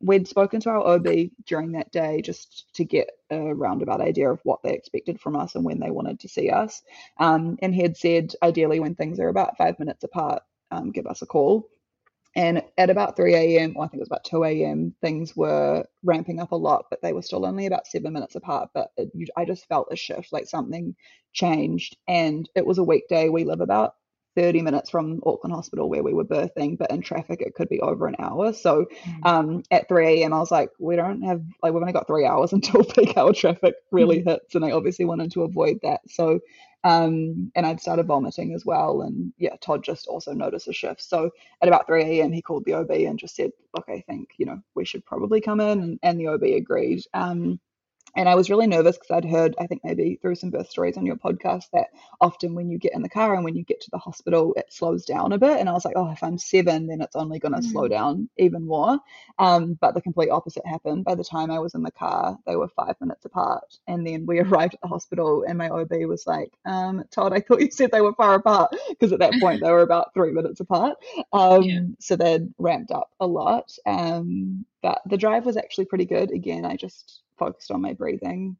we'd 0.00 0.28
spoken 0.28 0.60
to 0.60 0.70
our 0.70 0.86
OB 0.86 1.30
during 1.46 1.72
that 1.72 1.90
day 1.92 2.20
just 2.22 2.72
to 2.74 2.84
get 2.84 3.10
a 3.30 3.54
roundabout 3.54 4.00
idea 4.00 4.30
of 4.30 4.40
what 4.44 4.62
they 4.62 4.74
expected 4.74 5.20
from 5.20 5.36
us 5.36 5.54
and 5.54 5.64
when 5.64 5.80
they 5.80 5.90
wanted 5.90 6.20
to 6.20 6.28
see 6.28 6.50
us. 6.50 6.82
Um, 7.18 7.58
and 7.62 7.74
he 7.74 7.82
had 7.82 7.96
said, 7.96 8.34
ideally, 8.42 8.80
when 8.80 8.94
things 8.94 9.18
are 9.20 9.28
about 9.28 9.56
five 9.56 9.78
minutes 9.78 10.04
apart, 10.04 10.42
um, 10.70 10.92
give 10.92 11.06
us 11.06 11.22
a 11.22 11.26
call. 11.26 11.68
And 12.36 12.62
at 12.78 12.90
about 12.90 13.16
3 13.16 13.34
a.m., 13.34 13.74
or 13.76 13.84
I 13.84 13.88
think 13.88 13.98
it 14.00 14.02
was 14.02 14.08
about 14.08 14.24
2 14.24 14.44
a.m., 14.64 14.94
things 15.00 15.36
were 15.36 15.84
ramping 16.02 16.40
up 16.40 16.52
a 16.52 16.56
lot, 16.56 16.86
but 16.90 17.00
they 17.02 17.12
were 17.12 17.22
still 17.22 17.46
only 17.46 17.66
about 17.66 17.86
seven 17.86 18.12
minutes 18.12 18.34
apart. 18.34 18.70
But 18.74 18.90
it, 18.96 19.10
you, 19.14 19.26
I 19.36 19.44
just 19.44 19.66
felt 19.68 19.88
a 19.92 19.96
shift, 19.96 20.32
like 20.32 20.46
something 20.48 20.96
changed. 21.32 21.96
And 22.08 22.48
it 22.56 22.66
was 22.66 22.78
a 22.78 22.84
weekday. 22.84 23.28
We 23.28 23.44
live 23.44 23.60
about 23.60 23.94
30 24.36 24.62
minutes 24.62 24.90
from 24.90 25.20
Auckland 25.24 25.54
Hospital 25.54 25.88
where 25.88 26.02
we 26.02 26.12
were 26.12 26.24
birthing, 26.24 26.76
but 26.76 26.90
in 26.90 27.02
traffic, 27.02 27.40
it 27.40 27.54
could 27.54 27.68
be 27.68 27.80
over 27.80 28.08
an 28.08 28.16
hour. 28.18 28.52
So 28.52 28.86
Mm. 29.06 29.22
um, 29.22 29.62
at 29.70 29.88
3 29.88 30.22
a.m., 30.22 30.32
I 30.32 30.38
was 30.40 30.50
like, 30.50 30.70
we 30.80 30.96
don't 30.96 31.22
have, 31.22 31.40
like, 31.62 31.72
we've 31.72 31.82
only 31.82 31.92
got 31.92 32.08
three 32.08 32.26
hours 32.26 32.52
until 32.54 32.82
peak 32.84 33.16
hour 33.16 33.32
traffic 33.32 33.74
really 33.92 34.22
hits. 34.26 34.54
And 34.56 34.64
I 34.64 34.72
obviously 34.72 35.04
wanted 35.04 35.30
to 35.32 35.42
avoid 35.42 35.78
that. 35.82 36.00
So, 36.08 36.40
um, 36.84 37.50
and 37.54 37.66
I'd 37.66 37.80
started 37.80 38.06
vomiting 38.06 38.54
as 38.54 38.64
well. 38.66 39.02
And 39.02 39.32
yeah, 39.38 39.56
Todd 39.60 39.82
just 39.82 40.06
also 40.06 40.32
noticed 40.32 40.68
a 40.68 40.72
shift. 40.72 41.02
So 41.02 41.30
at 41.62 41.68
about 41.68 41.86
3 41.86 42.02
a.m., 42.04 42.30
he 42.30 42.42
called 42.42 42.64
the 42.66 42.74
OB 42.74 42.90
and 42.90 43.18
just 43.18 43.36
said, 43.36 43.50
look, 43.74 43.86
I 43.88 44.04
think, 44.06 44.30
you 44.36 44.44
know, 44.44 44.60
we 44.74 44.84
should 44.84 45.04
probably 45.06 45.40
come 45.40 45.60
in. 45.60 45.80
And, 45.80 45.98
and 46.02 46.20
the 46.20 46.28
OB 46.28 46.42
agreed. 46.42 47.02
Um, 47.14 47.58
and 48.16 48.28
I 48.28 48.34
was 48.34 48.50
really 48.50 48.66
nervous 48.66 48.96
because 48.96 49.10
I'd 49.10 49.24
heard, 49.30 49.54
I 49.58 49.66
think 49.66 49.82
maybe 49.84 50.18
through 50.20 50.36
some 50.36 50.50
birth 50.50 50.70
stories 50.70 50.96
on 50.96 51.06
your 51.06 51.16
podcast, 51.16 51.64
that 51.72 51.88
often 52.20 52.54
when 52.54 52.70
you 52.70 52.78
get 52.78 52.94
in 52.94 53.02
the 53.02 53.08
car 53.08 53.34
and 53.34 53.44
when 53.44 53.56
you 53.56 53.64
get 53.64 53.80
to 53.82 53.90
the 53.90 53.98
hospital, 53.98 54.54
it 54.56 54.72
slows 54.72 55.04
down 55.04 55.32
a 55.32 55.38
bit. 55.38 55.58
And 55.58 55.68
I 55.68 55.72
was 55.72 55.84
like, 55.84 55.96
oh, 55.96 56.10
if 56.10 56.22
I'm 56.22 56.38
seven, 56.38 56.86
then 56.86 57.00
it's 57.00 57.16
only 57.16 57.38
going 57.38 57.54
to 57.54 57.62
slow 57.62 57.84
Mm. 57.84 57.90
down 57.90 58.28
even 58.38 58.66
more. 58.66 58.98
Um, 59.38 59.74
but 59.80 59.94
the 59.94 60.00
complete 60.00 60.30
opposite 60.30 60.66
happened. 60.66 61.04
By 61.04 61.14
the 61.16 61.24
time 61.24 61.50
I 61.50 61.58
was 61.58 61.74
in 61.74 61.82
the 61.82 61.90
car, 61.90 62.38
they 62.46 62.56
were 62.56 62.68
five 62.68 62.94
minutes 63.00 63.24
apart. 63.24 63.78
And 63.86 64.06
then 64.06 64.26
we 64.26 64.40
arrived 64.40 64.74
at 64.74 64.80
the 64.80 64.88
hospital, 64.88 65.44
and 65.46 65.58
my 65.58 65.68
OB 65.68 65.92
was 66.06 66.26
like, 66.26 66.52
um, 66.64 67.04
Todd, 67.10 67.32
I 67.32 67.40
thought 67.40 67.60
you 67.60 67.70
said 67.70 67.90
they 67.90 68.00
were 68.00 68.14
far 68.14 68.34
apart. 68.34 68.74
Because 68.88 69.12
at 69.12 69.18
that 69.20 69.34
point, 69.40 69.62
they 69.62 69.70
were 69.70 69.82
about 69.82 70.14
three 70.14 70.32
minutes 70.32 70.60
apart. 70.60 70.96
Um, 71.32 71.62
Yeah. 71.62 71.80
So 71.98 72.16
they'd 72.16 72.52
ramped 72.58 72.90
up 72.92 73.10
a 73.18 73.26
lot. 73.26 73.76
Um, 73.86 74.64
but 74.84 75.00
the 75.06 75.16
drive 75.16 75.46
was 75.46 75.56
actually 75.56 75.86
pretty 75.86 76.04
good. 76.04 76.30
Again, 76.30 76.66
I 76.66 76.76
just 76.76 77.22
focused 77.38 77.70
on 77.70 77.80
my 77.80 77.94
breathing 77.94 78.58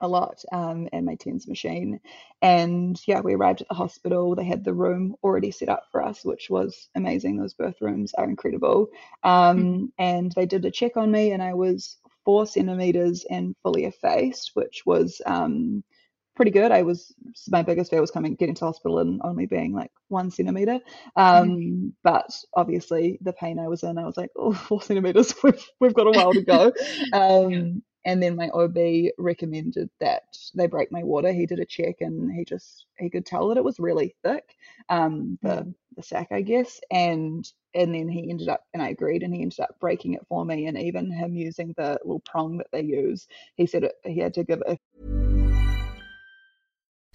a 0.00 0.06
lot 0.06 0.44
um, 0.52 0.88
and 0.92 1.04
my 1.04 1.16
TENS 1.16 1.48
machine. 1.48 1.98
And 2.40 2.96
yeah, 3.08 3.18
we 3.18 3.34
arrived 3.34 3.62
at 3.62 3.68
the 3.68 3.74
hospital. 3.74 4.36
They 4.36 4.44
had 4.44 4.62
the 4.62 4.72
room 4.72 5.16
already 5.24 5.50
set 5.50 5.68
up 5.68 5.82
for 5.90 6.00
us, 6.00 6.24
which 6.24 6.48
was 6.48 6.88
amazing. 6.94 7.36
Those 7.36 7.54
birth 7.54 7.74
rooms 7.80 8.14
are 8.14 8.30
incredible. 8.30 8.86
Um, 9.24 9.92
and 9.98 10.30
they 10.36 10.46
did 10.46 10.64
a 10.64 10.70
check 10.70 10.96
on 10.96 11.10
me, 11.10 11.32
and 11.32 11.42
I 11.42 11.54
was 11.54 11.96
four 12.24 12.46
centimeters 12.46 13.24
and 13.28 13.56
fully 13.64 13.86
effaced, 13.86 14.52
which 14.54 14.84
was 14.86 15.20
um, 15.26 15.82
pretty 16.38 16.52
good. 16.52 16.70
I 16.70 16.82
was 16.82 17.12
my 17.48 17.62
biggest 17.62 17.90
fear 17.90 18.00
was 18.00 18.12
coming 18.12 18.36
getting 18.36 18.54
to 18.54 18.64
hospital 18.64 19.00
and 19.00 19.20
only 19.24 19.46
being 19.46 19.74
like 19.74 19.90
one 20.06 20.30
centimeter. 20.30 20.78
Um, 21.16 21.92
but 22.04 22.30
obviously 22.54 23.18
the 23.22 23.32
pain 23.32 23.58
I 23.58 23.66
was 23.66 23.82
in, 23.82 23.98
I 23.98 24.06
was 24.06 24.16
like, 24.16 24.30
oh, 24.36 24.52
four 24.68 24.80
centimeters. 24.80 25.34
We've 25.42 25.66
we've 25.80 25.94
got 25.94 26.06
a 26.06 26.12
while 26.12 26.32
to 26.32 26.42
go. 26.42 26.72
Um, 27.12 27.82
and 28.04 28.22
then 28.22 28.36
my 28.36 28.48
OB 28.50 28.78
recommended 29.18 29.90
that 29.98 30.22
they 30.54 30.66
break 30.66 30.92
my 30.92 31.02
water. 31.02 31.32
He 31.32 31.46
did 31.46 31.58
a 31.58 31.64
check 31.64 31.96
and 32.00 32.32
he 32.32 32.44
just 32.44 32.86
he 32.98 33.10
could 33.10 33.26
tell 33.26 33.48
that 33.48 33.56
it 33.56 33.64
was 33.64 33.80
really 33.80 34.14
thick, 34.22 34.54
um, 34.88 35.38
the 35.42 35.74
the 35.96 36.02
sac, 36.02 36.28
I 36.30 36.42
guess. 36.42 36.80
And 36.92 37.44
and 37.74 37.92
then 37.92 38.08
he 38.08 38.30
ended 38.30 38.48
up 38.48 38.64
and 38.72 38.82
I 38.82 38.90
agreed 38.90 39.24
and 39.24 39.34
he 39.34 39.42
ended 39.42 39.60
up 39.60 39.80
breaking 39.80 40.14
it 40.14 40.24
for 40.28 40.44
me. 40.44 40.66
And 40.66 40.78
even 40.78 41.10
him 41.10 41.34
using 41.34 41.74
the 41.76 41.98
little 42.04 42.20
prong 42.20 42.58
that 42.58 42.68
they 42.72 42.82
use, 42.82 43.26
he 43.56 43.66
said 43.66 43.82
it, 43.82 43.94
he 44.04 44.20
had 44.20 44.34
to 44.34 44.44
give 44.44 44.62
it 44.64 44.78
a 44.78 45.17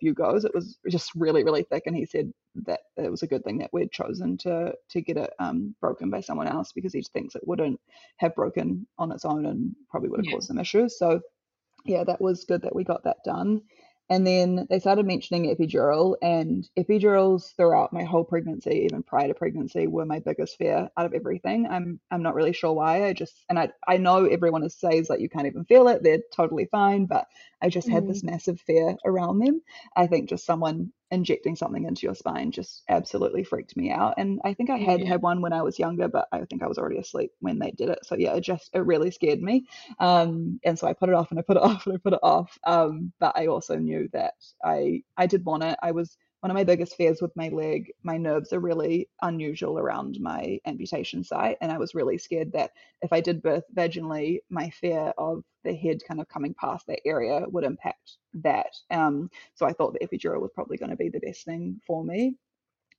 Few 0.00 0.14
goes. 0.14 0.44
It 0.44 0.54
was 0.54 0.78
just 0.88 1.12
really, 1.14 1.44
really 1.44 1.62
thick, 1.62 1.84
and 1.86 1.94
he 1.96 2.06
said 2.06 2.32
that 2.66 2.80
it 2.96 3.10
was 3.10 3.22
a 3.22 3.26
good 3.28 3.44
thing 3.44 3.58
that 3.58 3.70
we'd 3.72 3.92
chosen 3.92 4.36
to 4.38 4.74
to 4.90 5.00
get 5.00 5.16
it 5.16 5.30
um, 5.38 5.74
broken 5.80 6.10
by 6.10 6.20
someone 6.20 6.48
else 6.48 6.72
because 6.72 6.92
he 6.92 7.02
thinks 7.02 7.34
it 7.34 7.46
wouldn't 7.46 7.80
have 8.16 8.34
broken 8.34 8.86
on 8.98 9.12
its 9.12 9.24
own 9.24 9.46
and 9.46 9.74
probably 9.90 10.08
would 10.08 10.20
have 10.20 10.26
Yeah. 10.26 10.34
caused 10.34 10.48
some 10.48 10.58
issues. 10.58 10.98
So 10.98 11.20
yeah, 11.84 12.04
that 12.04 12.20
was 12.20 12.44
good 12.44 12.62
that 12.62 12.74
we 12.74 12.84
got 12.84 13.04
that 13.04 13.18
done. 13.24 13.62
And 14.10 14.26
then 14.26 14.66
they 14.68 14.80
started 14.80 15.06
mentioning 15.06 15.54
epidural, 15.54 16.16
and 16.20 16.68
epidurals 16.76 17.54
throughout 17.56 17.92
my 17.92 18.02
whole 18.02 18.24
pregnancy, 18.24 18.82
even 18.84 19.04
prior 19.04 19.28
to 19.28 19.34
pregnancy, 19.34 19.86
were 19.86 20.04
my 20.04 20.18
biggest 20.18 20.56
fear 20.58 20.90
out 20.96 21.06
of 21.06 21.14
everything. 21.14 21.68
I'm 21.70 22.00
I'm 22.10 22.22
not 22.22 22.34
really 22.34 22.52
sure 22.52 22.72
why. 22.72 23.04
I 23.06 23.12
just 23.12 23.44
and 23.48 23.56
I 23.56 23.70
I 23.86 23.98
know 23.98 24.24
everyone 24.24 24.68
says 24.68 25.08
like 25.08 25.20
you 25.20 25.28
can't 25.28 25.46
even 25.46 25.64
feel 25.64 25.86
it, 25.86 26.02
they're 26.02 26.22
totally 26.34 26.66
fine, 26.72 27.06
but 27.06 27.26
I 27.62 27.68
just 27.68 27.88
had 27.88 28.08
this 28.08 28.18
mm-hmm. 28.18 28.32
massive 28.32 28.60
fear 28.60 28.96
around 29.04 29.38
them. 29.38 29.62
I 29.94 30.08
think 30.08 30.28
just 30.28 30.44
someone 30.44 30.92
injecting 31.10 31.56
something 31.56 31.84
into 31.84 32.06
your 32.06 32.14
spine 32.14 32.50
just 32.52 32.82
absolutely 32.88 33.44
freaked 33.44 33.76
me 33.76 33.90
out. 33.90 34.14
And 34.18 34.40
I 34.44 34.54
think 34.54 34.70
I 34.70 34.76
had 34.76 35.02
Yeah. 35.02 35.04
had 35.04 35.22
one 35.22 35.40
when 35.42 35.52
I 35.52 35.62
was 35.62 35.78
younger, 35.78 36.08
but 36.08 36.28
I 36.32 36.44
think 36.44 36.62
I 36.62 36.68
was 36.68 36.78
already 36.78 36.98
asleep 36.98 37.32
when 37.40 37.58
they 37.58 37.72
did 37.72 37.88
it. 37.88 38.00
So 38.04 38.16
yeah, 38.16 38.34
it 38.34 38.42
just 38.42 38.70
it 38.74 38.80
really 38.86 39.10
scared 39.10 39.40
me. 39.42 39.66
Um, 39.98 40.60
and 40.64 40.78
so 40.78 40.86
I 40.86 40.92
put 40.92 41.08
it 41.08 41.14
off 41.14 41.30
and 41.30 41.38
I 41.38 41.42
put 41.42 41.56
it 41.56 41.62
off 41.64 41.86
and 41.86 41.94
I 41.94 41.98
put 41.98 42.12
it 42.14 42.20
off. 42.22 42.56
Um, 42.66 43.12
but 43.20 43.36
I 43.36 43.46
also 43.46 43.76
knew 43.76 44.08
that 44.12 44.34
I 44.64 45.02
I 45.16 45.26
did 45.26 45.44
want 45.44 45.64
it. 45.64 45.78
I 45.82 45.92
was 45.92 46.16
one 46.40 46.50
of 46.50 46.54
my 46.54 46.64
biggest 46.64 46.96
fears 46.96 47.20
with 47.20 47.36
my 47.36 47.48
leg. 47.48 47.92
My 48.02 48.16
nerves 48.16 48.52
are 48.52 48.60
really 48.60 49.08
unusual 49.22 49.78
around 49.78 50.18
my 50.20 50.58
amputation 50.66 51.22
site, 51.22 51.58
and 51.60 51.70
I 51.70 51.78
was 51.78 51.94
really 51.94 52.18
scared 52.18 52.52
that 52.52 52.72
if 53.02 53.12
I 53.12 53.20
did 53.20 53.42
birth 53.42 53.64
vaginally, 53.74 54.40
my 54.48 54.70
fear 54.70 55.12
of 55.18 55.44
the 55.64 55.74
head 55.74 56.00
kind 56.06 56.20
of 56.20 56.28
coming 56.28 56.54
past 56.54 56.86
that 56.86 57.00
area 57.04 57.44
would 57.48 57.64
impact 57.64 58.16
that. 58.34 58.74
Um, 58.90 59.30
so 59.54 59.66
I 59.66 59.72
thought 59.72 59.92
the 59.92 60.06
epidural 60.06 60.40
was 60.40 60.52
probably 60.54 60.78
going 60.78 60.90
to 60.90 60.96
be 60.96 61.10
the 61.10 61.20
best 61.20 61.44
thing 61.44 61.80
for 61.86 62.04
me. 62.04 62.36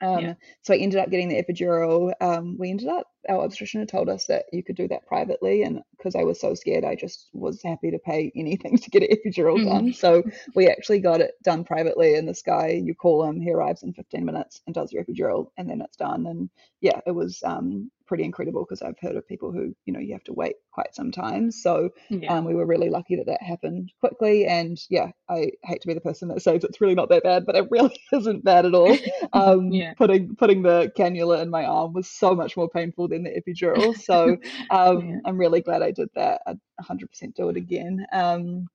Um, 0.02 0.22
Yeah. 0.22 0.34
So 0.64 0.74
I 0.74 0.78
ended 0.78 0.99
up 0.99 1.10
getting 1.10 1.30
the 1.30 1.41
epidural. 1.41 2.14
Um, 2.22 2.58
we 2.58 2.70
ended 2.70 2.88
up, 2.88 3.08
our 3.30 3.43
obstetrician 3.43 3.82
had 3.82 3.89
told 3.89 4.10
us 4.10 4.26
that 4.26 4.45
you 4.52 4.64
could 4.64 4.76
do 4.76 4.88
that 4.88 5.06
privately. 5.06 5.64
And 5.64 5.82
because 5.97 6.16
I 6.16 6.24
was 6.24 6.39
so 6.39 6.54
scared, 6.56 6.84
I 6.84 6.95
just 6.95 7.30
was 7.34 7.62
happy 7.62 7.91
to 7.91 7.99
pay 7.99 8.32
anything 8.36 8.78
to 8.82 8.89
get 8.89 9.04
an 9.04 9.16
epidural 9.16 9.58
Mhm. 9.58 9.64
done. 9.64 9.93
So 9.93 10.24
we 10.56 10.68
actually 10.68 10.99
got 10.99 11.22
it 11.22 11.34
done 11.43 11.64
privately. 11.64 12.16
And 12.16 12.28
this 12.28 12.41
guy, 12.41 12.70
you 12.70 12.95
call 12.95 13.24
him, 13.24 13.39
he 13.39 13.52
arrives 13.52 13.84
in 13.84 13.93
15 13.93 14.26
minutes 14.26 14.62
and 14.66 14.74
does 14.76 14.91
your 14.91 15.04
epidural, 15.04 15.52
and 15.58 15.70
then 15.70 15.82
it's 15.82 15.97
done. 15.97 16.26
And 16.28 16.49
yeah, 16.82 16.99
it 17.06 17.12
was 17.12 17.41
um, 17.43 17.91
pretty 18.12 18.26
incredible 18.26 18.66
because 18.66 18.82
I've 18.82 18.99
heard 18.99 19.16
of 19.16 19.26
people 19.26 19.53
who, 19.53 19.74
you 19.86 19.93
know, 19.93 19.99
you 20.01 20.12
have 20.12 20.26
to 20.26 20.34
wait 20.34 20.55
quite 20.74 20.93
some 20.93 21.14
time. 21.14 21.49
So 21.49 21.91
Yeah. 22.09 22.34
um, 22.34 22.43
we 22.43 22.53
were 22.53 22.66
really 22.66 22.89
lucky 22.89 23.16
that 23.16 23.28
that 23.28 23.41
happened 23.41 23.89
quickly. 24.01 24.45
And 24.47 24.78
yeah, 24.89 25.12
I 25.30 25.51
hate 25.64 25.80
to 25.84 25.88
be 25.88 25.93
the 25.93 26.01
person 26.01 26.28
that 26.28 26.41
says 26.41 26.66
it's 26.66 26.82
really 26.82 26.93
not 26.93 27.07
that 27.07 27.24
bad, 27.24 27.45
but 27.45 27.55
it 27.55 27.70
really 27.72 27.95
isn't 28.12 28.43
bad 28.43 28.66
at 28.66 28.76
all. 28.76 28.97
Um, 29.32 29.70
Yeah. 29.72 29.93
Putting 29.97 30.36
putting 30.36 30.62
the 30.62 30.91
cannula 30.97 31.41
in 31.41 31.49
my 31.49 31.64
arm 31.64 31.93
was 31.93 32.09
so 32.09 32.36
much 32.36 32.57
more 32.57 32.68
painful 32.68 33.07
than 33.07 33.24
the 33.24 33.32
epidural. 33.32 33.95
So 33.95 34.38
um, 34.72 34.97
Yeah. 35.09 35.20
I'm 35.24 35.38
really 35.38 35.62
glad 35.62 35.82
I 35.82 35.91
did 35.91 36.09
that. 36.16 36.41
I'd 36.45 36.59
100% 36.82 37.34
do 37.36 37.47
it 37.47 37.55
again. 37.55 38.05
Um, 38.12 38.68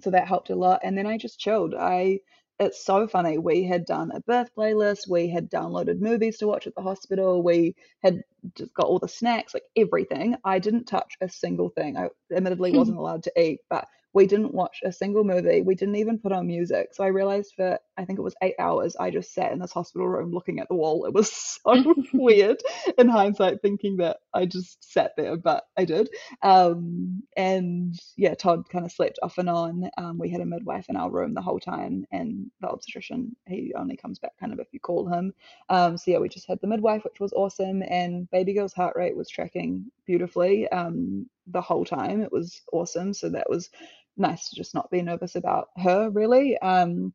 so 0.00 0.10
that 0.10 0.26
helped 0.26 0.50
a 0.50 0.54
lot. 0.56 0.80
And 0.82 0.96
then 0.98 1.06
I 1.06 1.16
just 1.18 1.38
chilled. 1.38 1.74
I 1.74 2.20
it's 2.58 2.84
so 2.84 3.06
funny. 3.06 3.38
We 3.38 3.64
had 3.64 3.86
done 3.86 4.10
a 4.12 4.20
birth 4.20 4.50
playlist. 4.54 5.08
We 5.08 5.28
had 5.30 5.50
downloaded 5.50 6.00
movies 6.00 6.38
to 6.38 6.46
watch 6.46 6.66
at 6.66 6.74
the 6.74 6.82
hospital. 6.82 7.42
We 7.42 7.74
had 8.02 8.22
just 8.56 8.74
got 8.74 8.86
all 8.86 8.98
the 8.98 9.08
snacks, 9.08 9.54
like 9.54 9.64
everything. 9.76 10.36
I 10.44 10.58
didn't 10.58 10.84
touch 10.84 11.16
a 11.20 11.28
single 11.28 11.70
thing. 11.70 11.96
I 11.96 12.08
admittedly 12.34 12.72
wasn't 12.72 12.98
allowed 12.98 13.24
to 13.24 13.40
eat, 13.40 13.60
but 13.68 13.86
we 14.12 14.26
didn't 14.26 14.54
watch 14.54 14.80
a 14.84 14.92
single 14.92 15.22
movie. 15.22 15.62
We 15.62 15.74
didn't 15.74 15.96
even 15.96 16.18
put 16.18 16.32
on 16.32 16.46
music. 16.46 16.94
So 16.94 17.04
I 17.04 17.08
realized 17.08 17.52
for 17.54 17.78
I 17.96 18.04
think 18.04 18.18
it 18.18 18.22
was 18.22 18.34
eight 18.42 18.54
hours, 18.58 18.96
I 18.98 19.10
just 19.10 19.34
sat 19.34 19.52
in 19.52 19.58
this 19.58 19.72
hospital 19.72 20.08
room 20.08 20.32
looking 20.32 20.58
at 20.58 20.68
the 20.68 20.74
wall. 20.74 21.04
It 21.04 21.12
was 21.12 21.30
so 21.64 21.94
weird 22.14 22.60
in 22.98 23.08
hindsight, 23.08 23.60
thinking 23.60 23.98
that 23.98 24.18
I 24.32 24.46
just 24.46 24.92
sat 24.92 25.12
there, 25.16 25.36
but 25.36 25.64
I 25.76 25.84
did. 25.84 26.08
Um, 26.42 27.22
and 27.36 27.94
yeah, 28.16 28.34
Todd 28.34 28.68
kind 28.70 28.86
of 28.86 28.92
slept 28.92 29.18
off 29.22 29.38
and 29.38 29.50
on. 29.50 29.90
Um, 29.98 30.18
we 30.18 30.30
had 30.30 30.40
a 30.40 30.46
midwife 30.46 30.88
in 30.88 30.96
our 30.96 31.10
room 31.10 31.34
the 31.34 31.42
whole 31.42 31.60
time, 31.60 32.06
and 32.10 32.50
the 32.60 32.68
obstetrician, 32.68 33.36
he 33.46 33.74
only 33.76 33.96
comes 33.96 34.18
back 34.18 34.32
kind 34.40 34.52
of 34.52 34.60
if 34.60 34.68
you 34.72 34.80
call 34.80 35.06
him. 35.06 35.34
Um, 35.68 35.98
so 35.98 36.10
yeah, 36.10 36.18
we 36.18 36.28
just 36.28 36.48
had 36.48 36.60
the 36.60 36.66
midwife, 36.66 37.04
which 37.04 37.20
was 37.20 37.34
awesome, 37.34 37.82
and 37.82 38.29
baby 38.32 38.54
girl's 38.54 38.72
heart 38.72 38.96
rate 38.96 39.16
was 39.16 39.28
tracking 39.28 39.86
beautifully 40.06 40.68
um, 40.68 41.28
the 41.46 41.60
whole 41.60 41.84
time. 41.84 42.22
It 42.22 42.32
was 42.32 42.62
awesome. 42.72 43.14
So 43.14 43.30
that 43.30 43.50
was 43.50 43.70
nice 44.16 44.48
to 44.50 44.56
just 44.56 44.74
not 44.74 44.90
be 44.90 45.02
nervous 45.02 45.36
about 45.36 45.68
her, 45.76 46.10
really. 46.10 46.58
Um, 46.58 47.12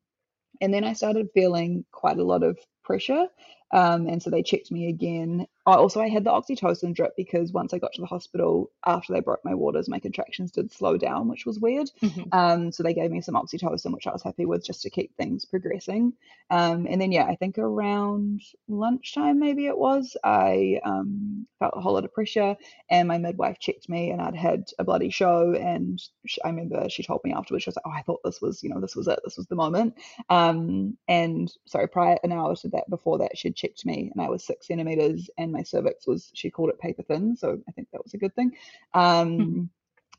and 0.61 0.73
then 0.73 0.83
I 0.83 0.93
started 0.93 1.29
feeling 1.33 1.85
quite 1.91 2.17
a 2.17 2.23
lot 2.23 2.43
of 2.43 2.57
pressure. 2.83 3.27
Um, 3.71 4.07
and 4.07 4.21
so 4.21 4.29
they 4.29 4.43
checked 4.43 4.71
me 4.71 4.89
again. 4.89 5.47
Oh, 5.67 5.73
also, 5.73 5.99
I 5.99 6.09
had 6.09 6.23
the 6.23 6.29
oxytocin 6.29 6.93
drip 6.93 7.15
because 7.17 7.51
once 7.51 7.73
I 7.73 7.79
got 7.79 7.91
to 7.93 8.01
the 8.01 8.05
hospital 8.07 8.71
after 8.85 9.13
they 9.13 9.19
broke 9.19 9.43
my 9.43 9.55
waters, 9.55 9.89
my 9.89 9.99
contractions 9.99 10.51
did 10.51 10.71
slow 10.71 10.95
down, 10.95 11.27
which 11.27 11.45
was 11.47 11.59
weird. 11.59 11.89
Mhm. 12.03 12.27
Um, 12.33 12.71
so 12.71 12.83
they 12.83 12.93
gave 12.93 13.09
me 13.09 13.19
some 13.21 13.33
oxytocin, 13.33 13.91
which 13.91 14.05
I 14.05 14.11
was 14.11 14.21
happy 14.21 14.45
with 14.45 14.63
just 14.63 14.83
to 14.83 14.91
keep 14.91 15.15
things 15.17 15.43
progressing. 15.45 16.13
Um, 16.51 16.85
and 16.87 17.01
then, 17.01 17.11
yeah, 17.11 17.25
I 17.25 17.35
think 17.35 17.57
around 17.57 18.41
lunchtime, 18.67 19.39
maybe 19.39 19.65
it 19.65 19.75
was, 19.77 20.15
I 20.23 20.79
um, 20.85 21.47
felt 21.57 21.73
a 21.75 21.81
whole 21.81 21.93
lot 21.93 22.05
of 22.05 22.13
pressure, 22.13 22.55
and 22.91 23.07
my 23.07 23.17
midwife 23.17 23.57
checked 23.57 23.89
me, 23.89 24.11
and 24.11 24.21
I'd 24.21 24.35
had 24.35 24.65
a 24.77 24.83
bloody 24.83 25.09
show. 25.09 25.53
And 25.53 25.99
she, 26.27 26.39
I 26.43 26.49
remember 26.49 26.87
she 26.89 27.01
told 27.01 27.21
me 27.23 27.33
afterwards, 27.33 27.63
she 27.63 27.69
was 27.69 27.75
like, 27.77 27.87
"Oh, 27.87 27.91
I 27.91 28.03
thought 28.03 28.21
this 28.23 28.39
was, 28.39 28.61
you 28.61 28.69
know, 28.69 28.79
this 28.79 28.95
was 28.95 29.07
it, 29.07 29.19
this 29.23 29.37
was 29.37 29.47
the 29.47 29.55
moment." 29.55 29.95
Um, 30.29 30.95
and 31.07 31.51
sorry, 31.65 31.87
prior 31.87 32.19
an 32.23 32.31
hour 32.31 32.55
to 32.57 32.67
that, 32.69 32.87
before 32.89 33.17
that, 33.19 33.35
she'd 33.35 33.55
checked 33.55 33.83
me, 33.83 34.11
and 34.13 34.21
I 34.23 34.29
was 34.29 34.45
six 34.45 34.67
centimeters, 34.67 35.29
and 35.39 35.54
my 35.55 35.63
cervix 35.63 36.05
was, 36.05 36.29
she 36.33 36.51
called 36.51 36.69
it 36.69 36.79
paper 36.79 37.03
thin, 37.03 37.35
so 37.35 37.59
I 37.67 37.71
think 37.71 37.87
that 37.91 38.03
was 38.03 38.13
a 38.13 38.19
good 38.23 38.35
thing. 38.35 38.51
Um, 38.93 39.69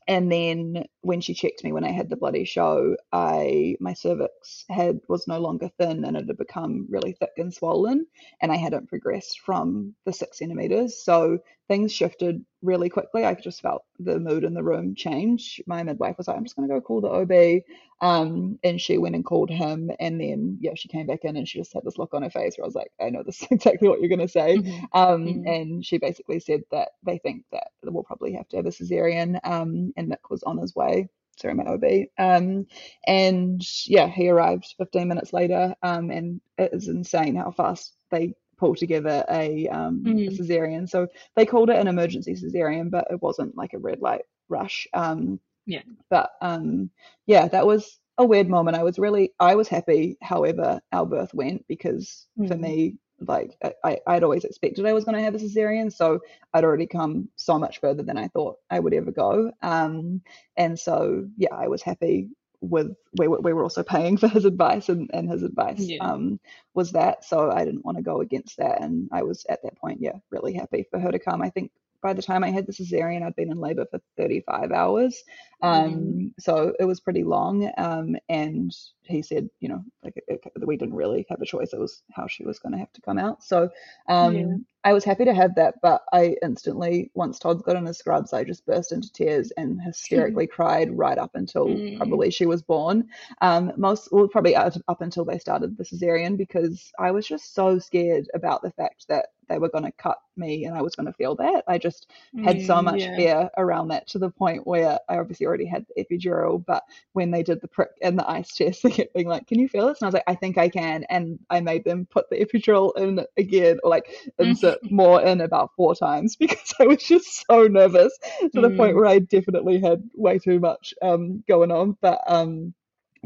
and 0.07 0.31
then 0.31 0.85
when 1.01 1.19
she 1.19 1.33
checked 1.33 1.63
me 1.63 1.73
when 1.73 1.83
I 1.83 1.91
had 1.91 2.09
the 2.09 2.15
bloody 2.15 2.45
show, 2.45 2.95
I 3.11 3.75
my 3.81 3.93
cervix 3.93 4.63
had 4.69 5.01
was 5.09 5.27
no 5.27 5.39
longer 5.39 5.69
thin 5.77 6.05
and 6.05 6.15
it 6.15 6.27
had 6.27 6.37
become 6.37 6.87
really 6.89 7.13
thick 7.13 7.33
and 7.37 7.53
swollen, 7.53 8.07
and 8.41 8.51
I 8.51 8.55
hadn't 8.55 8.87
progressed 8.87 9.41
from 9.41 9.95
the 10.05 10.13
six 10.13 10.39
centimeters. 10.39 11.03
So 11.03 11.39
things 11.67 11.91
shifted 11.91 12.43
really 12.61 12.89
quickly. 12.89 13.25
I 13.25 13.33
just 13.35 13.61
felt 13.61 13.83
the 13.99 14.19
mood 14.19 14.43
in 14.43 14.53
the 14.53 14.63
room 14.63 14.95
change. 14.95 15.61
My 15.67 15.83
midwife 15.83 16.17
was 16.17 16.27
like, 16.27 16.37
"I'm 16.37 16.43
just 16.45 16.55
going 16.55 16.67
to 16.67 16.73
go 16.75 16.81
call 16.81 17.01
the 17.01 17.09
OB," 17.09 17.63
um, 18.01 18.59
and 18.63 18.79
she 18.79 18.97
went 18.97 19.15
and 19.15 19.25
called 19.25 19.49
him, 19.49 19.91
and 19.99 20.19
then 20.19 20.57
yeah, 20.61 20.73
she 20.75 20.87
came 20.89 21.07
back 21.07 21.23
in 21.23 21.35
and 21.37 21.47
she 21.47 21.59
just 21.59 21.73
had 21.73 21.83
this 21.83 21.97
look 21.97 22.13
on 22.13 22.23
her 22.23 22.29
face 22.29 22.57
where 22.57 22.65
I 22.65 22.67
was 22.67 22.75
like, 22.75 22.91
"I 23.01 23.09
know 23.09 23.23
this 23.23 23.41
is 23.41 23.47
exactly 23.51 23.87
what 23.87 23.99
you're 23.99 24.09
going 24.09 24.19
to 24.19 24.27
say." 24.27 24.57
Mhm. 24.57 24.87
Um, 24.93 25.25
Mhm. 25.25 25.47
and 25.47 25.85
she 25.85 25.97
basically 25.97 26.39
said 26.39 26.61
that 26.71 26.89
they 27.03 27.17
think 27.19 27.45
that 27.51 27.67
we'll 27.83 28.03
probably 28.03 28.33
have 28.33 28.47
to 28.49 28.57
have 28.57 28.65
a 28.65 28.69
cesarean. 28.71 29.39
Um, 29.43 29.93
and 29.97 30.09
Nick 30.09 30.29
was 30.29 30.43
on 30.43 30.57
his 30.57 30.75
way. 30.75 31.09
Sorry, 31.37 31.53
my 31.53 31.65
OB. 31.65 32.09
Um, 32.17 32.65
and 33.05 33.61
yeah, 33.87 34.07
he 34.07 34.29
arrived 34.29 34.73
15 34.77 35.07
minutes 35.07 35.33
later. 35.33 35.75
Um, 35.83 36.09
and 36.11 36.41
it 36.57 36.71
is 36.73 36.87
insane 36.87 37.35
how 37.35 37.51
fast 37.51 37.95
they 38.11 38.33
pull 38.57 38.75
together 38.75 39.23
a, 39.29 39.67
um, 39.69 40.03
a 40.05 40.09
Mhm. 40.09 40.37
cesarean. 40.37 40.89
So 40.89 41.07
they 41.35 41.45
called 41.45 41.69
it 41.69 41.77
an 41.79 41.87
emergency 41.87 42.33
cesarean, 42.33 42.89
but 42.89 43.07
it 43.11 43.21
wasn't 43.21 43.55
like 43.55 43.73
a 43.73 43.79
red 43.79 44.01
light 44.01 44.23
rush. 44.49 44.87
Um, 44.93 45.39
Yeah. 45.65 45.83
but 46.09 46.31
um, 46.41 46.89
yeah, 47.25 47.47
that 47.49 47.65
was 47.67 47.99
a 48.17 48.25
weird 48.25 48.49
moment. 48.49 48.77
I 48.77 48.83
was 48.83 48.97
really, 48.99 49.33
I 49.39 49.55
was 49.55 49.67
happy, 49.67 50.17
however, 50.21 50.81
our 50.91 51.05
birth 51.05 51.33
went 51.33 51.65
because 51.67 52.27
for 52.47 52.55
Mm. 52.55 52.59
me, 52.61 52.95
like 53.19 53.57
I- 53.63 53.73
I, 53.83 53.99
I'd 54.07 54.23
always 54.23 54.43
expected 54.45 54.85
I 54.85 54.93
was 54.93 55.03
going 55.03 55.15
to 55.17 55.23
have 55.23 55.35
a 55.35 55.39
cesarean, 55.39 55.91
so 55.91 56.19
I'd 56.53 56.63
already 56.63 56.87
come 56.87 57.29
so 57.35 57.57
much 57.59 57.79
further 57.79 58.03
than 58.03 58.17
I 58.17 58.27
thought 58.29 58.57
I 58.69 58.79
would 58.79 58.93
ever 58.93 59.11
go. 59.11 59.51
Um, 59.61 60.21
and 60.55 60.79
so 60.79 61.27
yeah, 61.37 61.53
I 61.53 61.67
was 61.67 61.81
happy 61.81 62.29
with 62.61 62.95
we 63.17 63.27
were, 63.27 63.39
we 63.41 63.53
were 63.53 63.63
also 63.63 63.83
paying 63.83 64.17
for 64.17 64.27
his 64.27 64.45
advice, 64.45 64.89
and, 64.89 65.09
and 65.13 65.29
his 65.29 65.43
advice 65.43 65.79
Yeah. 65.79 65.97
um, 66.03 66.39
was 66.73 66.91
that. 66.93 67.23
So 67.25 67.51
I 67.51 67.65
didn't 67.65 67.85
want 67.85 67.97
to 67.97 68.03
go 68.03 68.21
against 68.21 68.57
that, 68.57 68.81
and 68.81 69.09
I 69.11 69.23
was 69.23 69.45
at 69.49 69.61
that 69.63 69.77
point, 69.77 70.01
yeah, 70.01 70.17
really 70.31 70.53
happy 70.53 70.85
for 70.89 70.99
her 70.99 71.11
to 71.11 71.19
come. 71.19 71.41
I 71.41 71.49
think 71.49 71.71
by 72.01 72.13
the 72.13 72.21
time 72.21 72.43
I 72.43 72.51
had 72.51 72.67
the 72.67 72.73
cesarean, 72.73 73.23
I'd 73.23 73.35
been 73.35 73.51
in 73.51 73.57
labor 73.59 73.85
for 73.89 73.99
35 74.17 74.71
hours. 74.71 75.23
Um, 75.63 76.33
so 76.39 76.73
it 76.79 76.85
was 76.85 76.99
pretty 76.99 77.23
long. 77.23 77.71
Um, 77.77 78.15
and 78.29 78.71
he 79.01 79.23
said, 79.23 79.49
you 79.59 79.69
know, 79.69 79.83
like 80.03 80.13
it, 80.27 80.39
it- 80.55 80.67
we 80.67 80.77
didn't 80.77 80.93
really 80.93 81.25
have 81.29 81.41
a 81.41 81.45
choice. 81.45 81.73
It 81.73 81.79
was 81.79 82.03
how 82.11 82.27
she 82.27 82.45
was 82.45 82.59
going 82.59 82.73
to 82.73 82.77
have 82.77 82.93
to 82.93 83.01
come 83.01 83.17
out. 83.17 83.43
So 83.43 83.69
um, 84.07 84.35
Yeah. 84.35 84.55
I 84.87 84.93
was 84.93 85.03
happy 85.03 85.25
to 85.25 85.33
have 85.33 85.53
that, 85.55 85.75
but 85.81 86.03
I 86.13 86.37
instantly, 86.41 87.11
once 87.13 87.39
Todd's 87.39 87.61
got 87.61 87.75
in 87.75 87.85
his 87.85 87.97
scrubs, 87.97 88.31
I 88.31 88.45
just 88.45 88.65
burst 88.65 88.93
into 88.93 89.11
tears 89.11 89.51
and 89.57 89.81
hysterically 89.81 90.47
cried 90.57 90.97
right 90.97 91.17
up 91.17 91.31
until 91.35 91.67
Mm. 91.67 91.97
probably 91.97 92.31
she 92.31 92.45
was 92.45 92.61
born. 92.61 93.09
Um, 93.41 93.73
most, 93.75 94.07
well, 94.13 94.29
probably 94.29 94.55
up, 94.55 94.75
up 94.87 95.01
until 95.01 95.25
they 95.25 95.39
started 95.39 95.75
the 95.75 95.83
cesarean 95.83 96.37
because 96.37 96.89
I 96.97 97.11
was 97.11 97.27
just 97.27 97.53
so 97.53 97.79
scared 97.79 98.29
about 98.33 98.61
the 98.61 98.71
fact 98.71 99.09
that 99.09 99.25
they 99.47 99.57
were 99.59 99.69
going 99.69 99.83
to 99.85 99.91
cut 99.91 100.17
me 100.35 100.65
and 100.65 100.75
I 100.75 100.81
was 100.81 100.95
going 100.95 101.07
to 101.07 101.13
feel 101.13 101.35
that. 101.35 101.63
I 101.67 101.77
just 101.77 102.11
had 102.39 102.61
so 102.61 102.81
Mm, 102.81 102.83
much 102.83 103.09
yeah. 103.09 103.15
fear 103.15 103.49
around 103.57 103.89
that 103.89 104.07
to 104.09 104.19
the 104.19 104.29
point 104.29 104.67
where 104.67 104.99
I 105.09 105.17
obviously 105.17 105.45
already 105.45 105.65
had 105.65 105.85
the 105.95 106.03
epidural, 106.03 106.63
but 106.65 106.83
when 107.13 107.31
they 107.31 107.43
did 107.43 107.61
the 107.61 107.67
prick 107.67 107.89
and 108.01 108.17
the 108.17 108.29
ice 108.29 108.53
test, 108.55 108.83
they 108.83 108.91
kept 108.91 109.13
being 109.13 109.27
like, 109.27 109.47
"Can 109.47 109.59
you 109.59 109.67
feel 109.67 109.87
this?" 109.87 110.01
And 110.01 110.05
I 110.05 110.09
was 110.09 110.13
like, 110.15 110.23
"I 110.27 110.35
think 110.35 110.57
I 110.57 110.69
can." 110.69 111.03
And 111.09 111.39
I 111.49 111.59
made 111.61 111.83
them 111.83 112.07
put 112.09 112.29
the 112.29 112.43
epidural 112.43 112.95
in 112.97 113.21
again, 113.37 113.79
or 113.83 113.89
like 113.89 114.07
insert 114.39 114.79
more 114.89 115.21
in 115.21 115.41
about 115.41 115.71
four 115.75 115.95
times 115.95 116.35
because 116.39 116.73
I 116.79 116.85
was 116.87 117.03
just 117.03 117.45
so 117.47 117.63
nervous 117.67 118.17
to 118.53 118.61
the 118.61 118.71
point 118.71 118.95
Mm. 118.95 118.97
where 118.97 119.05
I 119.05 119.19
definitely 119.19 119.79
had 119.79 120.03
way 120.15 120.39
too 120.39 120.59
much 120.59 120.93
um, 121.01 121.43
going 121.47 121.71
on. 121.71 121.97
But 122.01 122.21
um, 122.27 122.73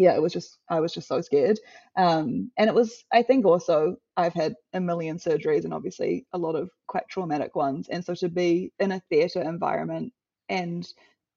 yeah, 0.01 0.15
it 0.15 0.21
was 0.21 0.33
just 0.33 0.57
I 0.69 0.79
was 0.79 0.93
just 0.93 1.07
so 1.07 1.21
scared. 1.21 1.59
Um, 1.97 2.51
and 2.57 2.69
it 2.69 2.75
was 2.75 3.03
I 3.13 3.23
think 3.23 3.45
also 3.45 3.97
I've 4.17 4.33
had 4.33 4.55
a 4.73 4.79
million 4.81 5.17
surgeries 5.17 5.63
and 5.63 5.73
obviously 5.73 6.25
a 6.33 6.37
lot 6.37 6.55
of 6.55 6.69
quite 6.87 7.07
traumatic 7.09 7.55
ones. 7.55 7.87
And 7.89 8.03
so 8.03 8.15
to 8.15 8.29
be 8.29 8.73
in 8.79 8.91
a 8.91 9.01
theatre 9.09 9.41
environment 9.41 10.13
and 10.49 10.87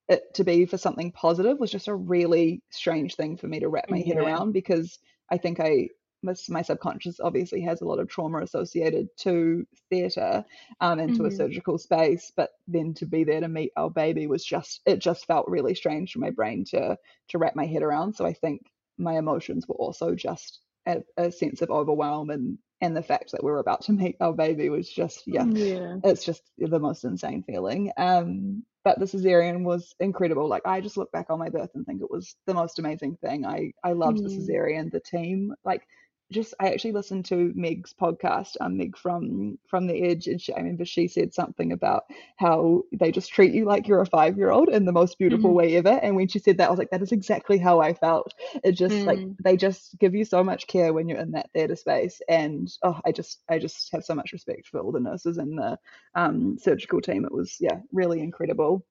it 0.09 0.23
to 0.35 0.45
be 0.45 0.67
for 0.67 0.79
something 0.79 1.13
positive 1.13 1.59
was 1.59 1.71
just 1.71 1.89
a 1.89 1.95
really 1.95 2.63
strange 2.71 3.17
thing 3.17 3.37
for 3.37 3.49
me 3.49 3.61
to 3.61 3.69
wrap 3.69 3.91
my 3.91 4.01
head 4.01 4.17
Yeah. 4.17 4.25
around 4.25 4.53
because 4.53 4.99
I 5.31 5.39
think 5.39 5.61
I 5.61 5.89
my, 6.25 6.35
my 6.51 6.63
subconscious 6.63 7.21
obviously 7.21 7.63
has 7.63 7.83
a 7.83 7.87
lot 7.87 8.01
of 8.01 8.09
trauma 8.09 8.41
associated 8.43 9.09
to 9.19 9.67
theatre 9.91 10.45
um, 10.81 10.99
and 11.01 11.15
to 11.17 11.27
a 11.27 11.31
Mhm. 11.31 11.33
surgical 11.33 11.79
space, 11.79 12.33
but 12.37 12.51
then 12.69 12.95
to 12.95 13.07
be 13.07 13.25
there 13.25 13.41
to 13.41 13.49
meet 13.49 13.73
our 13.77 13.91
baby 13.91 14.27
was 14.27 14.45
just 14.45 14.81
it 14.87 14.99
just 14.99 15.27
felt 15.27 15.49
really 15.49 15.75
strange 15.75 16.13
for 16.13 16.21
my 16.21 16.31
brain 16.31 16.65
to 16.67 16.99
to 17.29 17.39
wrap 17.39 17.57
my 17.57 17.67
head 17.67 17.83
around. 17.83 18.15
So 18.15 18.27
I 18.27 18.33
think 18.35 18.63
my 18.99 19.19
emotions 19.19 19.69
were 19.69 19.77
also 19.77 20.15
just 20.15 20.61
a, 20.87 21.03
a 21.17 21.31
sense 21.33 21.63
of 21.63 21.71
overwhelm 21.71 22.31
and 22.31 22.59
and 22.81 22.97
the 22.97 23.03
fact 23.03 23.33
that 23.33 23.45
we 23.45 23.51
were 23.51 23.61
about 23.61 23.83
to 23.83 23.93
meet 23.93 24.17
our 24.21 24.33
baby 24.33 24.69
was 24.71 24.91
just 24.91 25.23
yeah 25.27 25.47
Yeah. 25.47 26.01
it's 26.03 26.25
just 26.25 26.43
the 26.59 26.79
most 26.79 27.05
insane 27.05 27.43
feeling. 27.43 27.93
Um, 27.97 28.65
but 28.85 28.99
the 28.99 29.07
cesarean 29.07 29.65
was 29.65 29.95
incredible. 30.01 30.49
Like 30.49 30.63
I 30.67 30.81
just 30.81 30.99
look 30.99 31.11
back 31.13 31.27
on 31.31 31.39
my 31.39 31.49
birth 31.49 31.71
and 31.75 31.87
think 31.87 32.03
it 32.03 32.11
was 32.11 32.37
the 32.47 32.55
most 32.55 32.79
amazing 32.79 33.17
thing. 33.17 33.47
I 33.47 33.73
I 33.83 33.93
loved 33.93 34.23
the 34.23 34.29
Mm. 34.29 34.31
cesarean, 34.31 34.91
the 34.93 35.01
team, 35.01 35.55
like 35.65 35.87
just 36.33 36.55
I 36.61 36.69
actually 36.71 36.93
listened 36.93 37.25
to 37.27 37.53
Meg's 37.55 37.93
podcast, 37.93 38.57
um, 38.61 38.77
Meg 38.77 38.97
from 38.97 39.59
from 39.69 39.87
the 39.87 40.03
Edge, 40.03 40.27
and 40.27 40.41
she, 40.41 40.53
I 40.53 40.59
remember 40.59 40.85
she 40.85 41.07
said 41.09 41.33
something 41.35 41.73
about 41.73 42.05
how 42.37 42.83
they 42.93 43.11
just 43.13 43.33
treat 43.33 43.53
you 43.55 43.65
like 43.65 43.87
you're 43.87 44.01
a 44.01 44.07
five 44.07 44.37
year 44.37 44.51
old 44.51 44.69
in 44.69 44.85
the 44.85 44.93
most 44.93 45.19
beautiful 45.19 45.53
Mhm. 45.53 45.55
way 45.55 45.77
ever. 45.77 46.01
And 46.03 46.17
when 46.17 46.29
she 46.29 46.39
said 46.39 46.59
that, 46.59 46.69
I 46.69 46.71
was 46.71 46.79
like, 46.79 46.91
that 46.91 47.03
is 47.03 47.13
exactly 47.13 47.59
how 47.59 47.81
I 47.81 47.95
felt. 47.95 48.33
It 48.65 48.73
just 48.73 49.07
like 49.07 49.23
Mm. 49.23 49.37
they 49.43 49.57
just 49.57 49.99
give 49.99 50.15
you 50.15 50.25
so 50.25 50.43
much 50.43 50.67
care 50.67 50.93
when 50.93 51.09
you're 51.09 51.19
in 51.21 51.33
that 51.33 51.51
theatre 51.53 51.77
space, 51.77 52.21
and 52.29 52.69
oh, 52.83 53.01
I 53.05 53.13
just 53.13 53.43
I 53.49 53.59
just 53.59 53.91
have 53.93 54.05
so 54.05 54.15
much 54.15 54.33
respect 54.33 54.69
for 54.69 54.81
all 54.81 54.93
the 54.93 55.01
nurses 55.01 55.39
and 55.39 55.59
the 55.59 55.79
um, 56.15 56.57
surgical 56.59 57.01
team. 57.01 57.25
It 57.25 57.33
was 57.33 57.57
yeah, 57.61 57.81
really 57.93 58.21
incredible. 58.21 58.85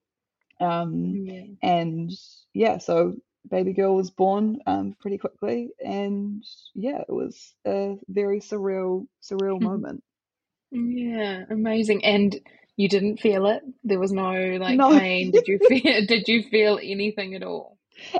Um, 0.60 1.20
Yeah. 1.20 1.54
and 1.62 2.10
yeah, 2.54 2.78
so 2.78 3.14
baby 3.50 3.72
girl 3.72 3.96
was 3.96 4.10
born 4.10 4.60
um, 4.66 4.96
pretty 5.00 5.18
quickly, 5.18 5.70
and 5.84 6.44
yeah, 6.74 7.00
it 7.00 7.12
was 7.12 7.54
a 7.66 7.96
very 8.08 8.40
surreal, 8.40 9.06
surreal 9.22 9.60
moment. 9.60 10.02
Yeah, 10.72 11.44
amazing. 11.48 12.04
And 12.04 12.38
you 12.76 12.88
didn't 12.88 13.18
feel 13.20 13.46
it? 13.46 13.62
There 13.82 13.98
was 14.00 14.12
no 14.12 14.56
like 14.58 14.86
No. 14.86 14.88
pain. 14.88 15.30
Did 15.30 15.48
you 15.48 15.58
feel 15.66 16.04
did 16.06 16.28
you 16.28 16.42
feel 16.42 16.78
anything 16.82 17.34
at 17.34 17.42
all? 17.42 17.78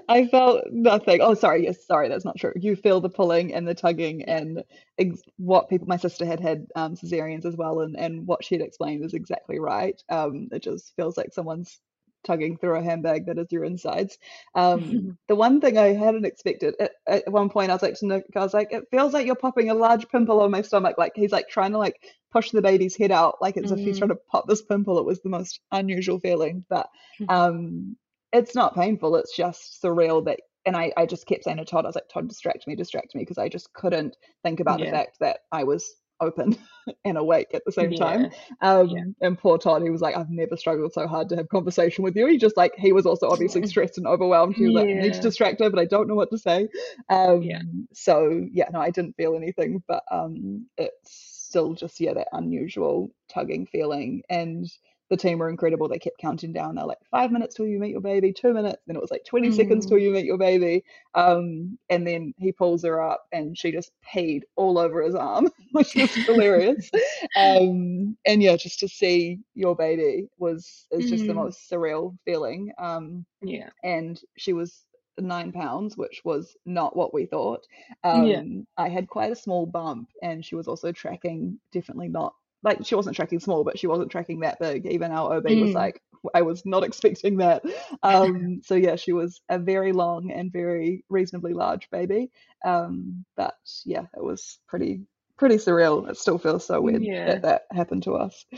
I 0.08 0.26
felt 0.26 0.64
nothing. 0.70 1.20
Oh, 1.20 1.34
sorry. 1.34 1.64
Yes, 1.64 1.84
sorry. 1.86 2.08
That's 2.08 2.24
not 2.24 2.36
true. 2.38 2.52
You 2.56 2.76
feel 2.76 3.00
the 3.00 3.08
pulling 3.08 3.54
and 3.54 3.66
the 3.66 3.74
tugging, 3.74 4.22
and 4.24 4.62
ex- 4.98 5.22
what 5.36 5.68
people. 5.68 5.86
My 5.88 5.96
sister 5.96 6.24
had 6.26 6.40
had 6.40 6.66
um, 6.76 6.96
cesareans 6.96 7.44
as 7.44 7.56
well, 7.56 7.80
and 7.80 7.96
and 7.96 8.26
what 8.26 8.44
she 8.44 8.54
had 8.54 8.62
explained 8.64 9.04
is 9.04 9.14
exactly 9.14 9.58
right. 9.58 10.00
Um, 10.08 10.48
it 10.52 10.62
just 10.62 10.94
feels 10.96 11.16
like 11.16 11.32
someone's 11.32 11.78
tugging 12.24 12.56
through 12.56 12.76
a 12.76 12.82
handbag 12.82 13.26
that 13.26 13.38
is 13.38 13.52
your 13.52 13.64
insides. 13.64 14.18
Um, 14.54 15.16
the 15.28 15.36
one 15.36 15.60
thing 15.60 15.78
I 15.78 15.92
hadn't 15.92 16.26
expected 16.26 16.74
at, 16.80 16.92
at 17.06 17.30
one 17.32 17.48
point, 17.50 17.70
I 17.70 17.74
was 17.74 17.82
like 17.82 17.94
to 18.00 18.06
Nick, 18.06 18.24
I 18.34 18.40
was 18.40 18.54
like, 18.54 18.72
it 18.72 18.84
feels 18.90 19.12
like 19.12 19.26
you're 19.26 19.34
popping 19.36 19.70
a 19.70 19.74
large 19.74 20.08
pimple 20.08 20.40
on 20.40 20.50
my 20.50 20.62
stomach. 20.62 20.96
Like 20.98 21.12
he's 21.14 21.32
like 21.32 21.48
trying 21.48 21.72
to 21.72 21.78
like 21.78 22.00
push 22.32 22.50
the 22.50 22.62
baby's 22.62 22.96
head 22.96 23.12
out, 23.12 23.36
like 23.40 23.56
as 23.56 23.70
if 23.70 23.80
he's 23.84 23.96
Mm. 23.96 23.98
trying 23.98 24.08
to 24.10 24.18
pop 24.30 24.46
this 24.48 24.62
pimple. 24.62 24.98
It 24.98 25.04
was 25.06 25.20
the 25.22 25.28
most 25.28 25.60
unusual 25.70 26.18
feeling, 26.18 26.64
but 26.68 26.88
Mhm. 27.20 27.30
um, 27.30 27.96
it's 28.32 28.54
not 28.54 28.74
painful. 28.74 29.16
It's 29.16 29.36
just 29.36 29.80
surreal 29.82 30.24
that. 30.24 30.40
And 30.66 30.76
I, 30.76 30.92
I 30.96 31.04
just 31.06 31.26
kept 31.26 31.44
saying 31.44 31.58
to 31.58 31.64
Todd, 31.66 31.84
I 31.84 31.88
was 31.88 31.94
like, 31.94 32.08
Todd, 32.08 32.26
distract 32.28 32.66
me, 32.66 32.74
distract 32.74 33.14
me, 33.14 33.20
because 33.22 33.36
I 33.38 33.48
just 33.50 33.72
couldn't 33.74 34.16
think 34.42 34.60
about 34.60 34.80
the 34.80 34.86
fact 34.86 35.18
that 35.20 35.40
I 35.52 35.64
was 35.64 35.94
open 36.20 36.56
and 37.04 37.18
awake 37.18 37.48
at 37.54 37.64
the 37.64 37.72
same 37.72 37.94
time. 37.94 38.30
Um, 38.60 38.90
Yeah. 38.90 39.04
and 39.20 39.38
poor 39.38 39.58
Todd, 39.58 39.82
he 39.82 39.90
was 39.90 40.00
like, 40.00 40.16
I've 40.16 40.30
never 40.30 40.56
struggled 40.56 40.92
so 40.92 41.06
hard 41.06 41.28
to 41.30 41.36
have 41.36 41.48
conversation 41.48 42.04
with 42.04 42.16
you. 42.16 42.26
He 42.26 42.38
just 42.38 42.56
like, 42.56 42.72
he 42.76 42.92
was 42.92 43.06
also 43.06 43.30
obviously 43.30 43.62
Yeah. 43.62 43.66
stressed 43.66 43.98
and 43.98 44.06
overwhelmed. 44.06 44.56
He 44.56 44.64
was 44.66 44.74
like, 44.74 44.88
I 44.90 45.00
need 45.00 45.14
to 45.14 45.20
distract 45.20 45.60
her, 45.60 45.70
but 45.70 45.78
I 45.80 45.84
don't 45.86 46.08
know 46.08 46.14
what 46.14 46.30
to 46.30 46.38
say. 46.38 46.68
Um, 47.08 47.42
Yeah. 47.42 47.62
so 47.92 48.46
yeah, 48.52 48.68
no, 48.72 48.80
I 48.80 48.90
didn't 48.90 49.16
feel 49.16 49.36
anything, 49.36 49.82
but 49.88 50.02
um, 50.10 50.66
it's 50.76 51.10
still 51.48 51.74
just, 51.74 52.00
yeah, 52.00 52.14
that 52.14 52.28
unusual 52.32 53.10
tugging 53.28 53.66
feeling. 53.66 54.22
And 54.28 54.66
the 55.10 55.16
team 55.16 55.38
were 55.38 55.48
incredible. 55.50 55.88
They 55.88 55.98
kept 55.98 56.18
counting 56.18 56.52
down. 56.52 56.74
They're 56.74 56.86
like, 56.86 56.98
five 57.10 57.30
minutes 57.30 57.54
till 57.54 57.66
you 57.66 57.78
meet 57.78 57.90
your 57.92 58.00
baby, 58.00 58.32
two 58.32 58.52
minutes. 58.54 58.82
Then 58.86 58.96
it 58.96 59.02
was 59.02 59.10
like 59.10 59.24
20 59.24 59.50
seconds 59.50 59.86
till 59.86 59.98
Mm. 59.98 60.02
you 60.02 60.10
meet 60.10 60.24
your 60.24 60.38
baby. 60.38 60.84
Um, 61.14 61.78
and 61.90 62.06
then 62.06 62.34
he 62.38 62.52
pulls 62.52 62.82
her 62.84 63.02
up 63.02 63.26
and 63.32 63.56
she 63.56 63.70
just 63.72 63.92
peed 64.12 64.42
all 64.56 64.78
over 64.78 65.02
his 65.02 65.14
arm, 65.14 65.50
which 65.72 65.94
was 65.94 66.14
hilarious. 66.26 66.90
Um, 67.36 68.16
and 68.26 68.42
yeah, 68.42 68.56
just 68.56 68.80
to 68.80 68.88
see 68.88 69.40
your 69.54 69.76
baby 69.76 70.28
was 70.38 70.86
is 70.90 71.08
just 71.08 71.26
the 71.26 71.34
Mm. 71.34 71.36
most 71.36 71.70
surreal 71.70 72.16
feeling. 72.24 72.72
Um, 72.78 73.24
Yeah. 73.42 73.70
and 73.82 74.20
she 74.36 74.52
was 74.52 74.84
nine 75.18 75.52
pounds, 75.52 75.96
which 75.96 76.22
was 76.24 76.56
not 76.66 76.96
what 76.96 77.14
we 77.14 77.26
thought. 77.26 77.66
Yeah. 78.12 78.42
Um, 78.42 78.66
I 78.76 78.88
had 78.88 79.08
quite 79.08 79.32
a 79.32 79.36
small 79.36 79.66
bump, 79.66 80.08
and 80.22 80.44
she 80.44 80.54
was 80.56 80.68
also 80.68 80.92
tracking 80.92 81.58
definitely 81.72 82.08
not 82.08 82.34
like 82.64 82.84
she 82.84 82.94
wasn't 82.96 83.14
tracking 83.14 83.38
small, 83.40 83.62
but 83.62 83.78
she 83.78 83.86
wasn't 83.86 84.10
tracking 84.10 84.40
that 84.40 84.58
big. 84.58 84.86
Even 84.86 85.12
our 85.12 85.34
OB 85.36 85.44
was 85.44 85.70
Mm. 85.70 85.74
like, 85.74 86.00
I 86.34 86.42
was 86.42 86.64
not 86.64 86.82
expecting 86.84 87.36
that. 87.36 87.62
Um, 88.02 88.60
so 88.64 88.74
yeah, 88.74 88.96
she 88.96 89.12
was 89.12 89.40
a 89.48 89.58
very 89.58 89.92
long 89.92 90.30
and 90.32 90.50
very 90.52 91.04
reasonably 91.08 91.52
large 91.52 91.88
baby. 91.90 92.30
Um, 92.64 93.24
but 93.36 93.54
yeah, 93.84 94.06
it 94.16 94.22
was 94.24 94.58
pretty 94.66 95.02
pretty 95.36 95.56
surreal. 95.56 96.08
It 96.08 96.16
still 96.16 96.38
feels 96.38 96.64
so 96.66 96.80
weird 96.80 97.02
Yeah. 97.02 97.26
that 97.26 97.42
that 97.42 97.62
happened 97.72 98.02
to 98.04 98.14
us. 98.14 98.44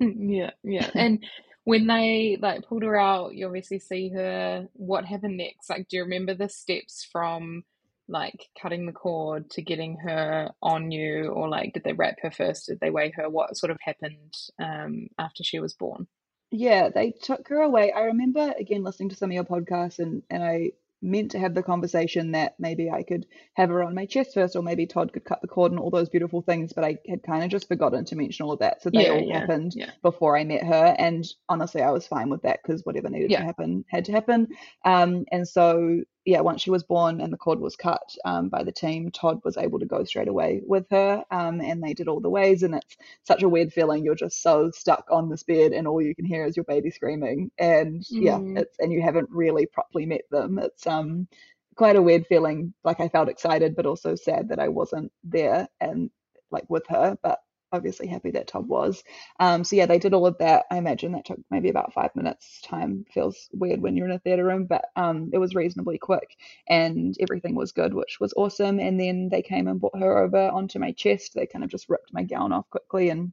Yeah, 0.00 0.50
yeah. 0.62 0.90
And 0.94 1.24
when 1.64 1.86
they 1.86 2.38
like 2.40 2.64
pulled 2.64 2.82
her 2.82 2.96
out, 2.98 3.34
you 3.34 3.46
obviously 3.46 3.78
see 3.78 4.08
her. 4.10 4.68
What 4.74 5.04
happened 5.04 5.36
next? 5.36 5.68
Like, 5.70 5.88
do 5.88 5.96
you 5.96 6.04
remember 6.04 6.34
the 6.34 6.48
steps 6.48 7.06
from 7.10 7.64
like 8.08 8.48
cutting 8.60 8.86
the 8.86 8.92
cord 8.92 9.50
to 9.52 9.62
getting 9.62 9.96
her 9.98 10.50
on 10.62 10.90
you, 10.90 11.28
or 11.28 11.48
like 11.48 11.72
did 11.74 11.84
they 11.84 11.92
wrap 11.92 12.16
her 12.22 12.30
first? 12.30 12.66
Did 12.66 12.80
they 12.80 12.90
weigh 12.90 13.12
her? 13.16 13.28
What 13.30 13.56
sort 13.56 13.70
of 13.70 13.78
happened 13.82 14.34
um 14.58 15.08
after 15.18 15.44
she 15.44 15.60
was 15.60 15.74
born? 15.74 16.08
Yeah, 16.50 16.88
they 16.88 17.10
took 17.12 17.48
her 17.48 17.60
away. 17.60 17.92
I 17.92 18.00
remember 18.04 18.54
again 18.58 18.82
listening 18.82 19.10
to 19.10 19.16
some 19.16 19.30
of 19.30 19.34
your 19.34 19.44
podcasts 19.44 19.98
and 19.98 20.22
and 20.30 20.42
I 20.42 20.72
meant 21.00 21.30
to 21.30 21.38
have 21.38 21.54
the 21.54 21.62
conversation 21.62 22.32
that 22.32 22.56
maybe 22.58 22.90
I 22.90 23.04
could 23.04 23.26
have 23.54 23.68
her 23.68 23.84
on 23.84 23.94
my 23.94 24.04
chest 24.06 24.34
first 24.34 24.56
or 24.56 24.62
maybe 24.64 24.84
Todd 24.86 25.12
could 25.12 25.24
cut 25.24 25.40
the 25.42 25.46
cord 25.46 25.70
and 25.70 25.78
all 25.80 25.90
those 25.90 26.08
beautiful 26.08 26.42
things, 26.42 26.72
but 26.72 26.82
I 26.84 26.98
had 27.08 27.22
kind 27.22 27.44
of 27.44 27.50
just 27.50 27.68
forgotten 27.68 28.04
to 28.06 28.16
mention 28.16 28.44
all 28.44 28.52
of 28.52 28.58
that. 28.60 28.82
So 28.82 28.90
they 28.90 29.06
Yeah, 29.06 29.08
all 29.08 29.28
yeah, 29.28 29.32
happened 29.32 29.76
yeah. 29.76 29.92
before 30.02 30.36
I 30.36 30.42
met 30.42 30.64
her 30.64 30.96
and 30.98 31.24
honestly 31.48 31.82
I 31.82 31.90
was 31.92 32.06
fine 32.08 32.30
with 32.30 32.42
that 32.42 32.60
because 32.62 32.84
whatever 32.84 33.08
needed 33.10 33.34
to 33.34 33.42
happen 33.44 33.84
had 33.88 34.06
to 34.06 34.12
happen. 34.12 34.48
Um 34.84 35.24
and 35.30 35.46
so 35.46 36.00
yeah, 36.24 36.40
once 36.40 36.60
she 36.62 36.70
was 36.70 36.82
born 36.82 37.20
and 37.20 37.32
the 37.32 37.36
cord 37.38 37.58
was 37.60 37.76
cut 37.76 38.14
um, 38.24 38.48
by 38.50 38.62
the 38.62 38.72
team, 38.72 39.10
Todd 39.10 39.40
was 39.44 39.56
able 39.56 39.78
to 39.78 39.86
go 39.86 40.04
straight 40.04 40.28
away 40.28 40.60
with 40.66 40.86
her, 40.90 41.24
um, 41.30 41.60
and 41.60 41.82
they 41.82 41.94
did 41.94 42.08
all 42.08 42.20
the 42.20 42.28
ways. 42.30 42.62
And 42.62 42.74
it's 42.74 42.96
such 43.22 43.42
a 43.42 43.48
weird 43.48 43.72
feeling. 43.72 44.04
You're 44.04 44.14
just 44.14 44.42
so 44.42 44.70
stuck 44.70 45.06
on 45.10 45.28
this 45.30 45.42
bed, 45.42 45.72
and 45.72 45.86
all 45.88 46.02
you 46.02 46.14
can 46.14 46.26
hear 46.26 46.44
is 46.44 46.56
your 46.56 46.64
baby 46.64 46.90
screaming. 46.90 47.50
And 47.58 48.04
yeah, 48.18 48.40
Mm. 48.40 48.58
it's 48.58 48.78
and 48.78 48.92
you 48.92 49.02
haven't 49.02 49.30
really 49.30 49.66
properly 49.66 50.06
met 50.06 50.22
them. 50.30 50.58
It's 50.58 50.86
um 50.86 51.28
quite 51.76 51.96
a 51.96 52.02
weird 52.02 52.26
feeling. 52.26 52.74
Like 52.84 53.00
I 53.00 53.08
felt 53.08 53.28
excited, 53.28 53.74
but 53.76 53.86
also 53.86 54.14
sad 54.14 54.48
that 54.50 54.58
I 54.60 54.68
wasn't 54.68 55.12
there 55.24 55.68
and 55.80 56.10
like 56.50 56.68
with 56.68 56.86
her. 56.88 57.16
But 57.22 57.38
obviously 57.72 58.06
happy 58.06 58.30
that 58.32 58.48
Todd 58.48 58.68
was. 58.68 59.02
Um, 59.40 59.64
so 59.64 59.76
yeah, 59.76 59.86
they 59.86 59.98
did 59.98 60.14
all 60.14 60.26
of 60.26 60.38
that. 60.38 60.66
I 60.70 60.78
imagine 60.78 61.12
that 61.12 61.26
took 61.26 61.38
maybe 61.50 61.68
about 61.68 61.92
five 61.92 62.14
minutes. 62.16 62.60
Time 62.62 63.04
feels 63.12 63.48
weird 63.52 63.80
when 63.80 63.96
you're 63.96 64.06
in 64.08 64.14
a 64.14 64.18
theatre 64.18 64.44
room, 64.44 64.66
but 64.66 64.86
um, 64.96 65.30
it 65.32 65.38
was 65.38 65.54
reasonably 65.54 65.98
quick 65.98 66.36
and 66.68 67.16
everything 67.20 67.54
was 67.54 67.72
good, 67.72 67.94
which 67.94 68.18
was 68.20 68.34
awesome. 68.36 68.80
And 68.80 68.98
then 69.00 69.28
they 69.30 69.42
came 69.42 69.68
and 69.68 69.80
brought 69.80 69.98
her 69.98 70.18
over 70.18 70.48
onto 70.48 70.78
my 70.78 70.92
chest. 70.92 71.32
They 71.34 71.46
kind 71.46 71.64
of 71.64 71.70
just 71.70 71.88
ripped 71.88 72.12
my 72.12 72.22
gown 72.22 72.52
off 72.52 72.68
quickly 72.70 73.10
and 73.10 73.32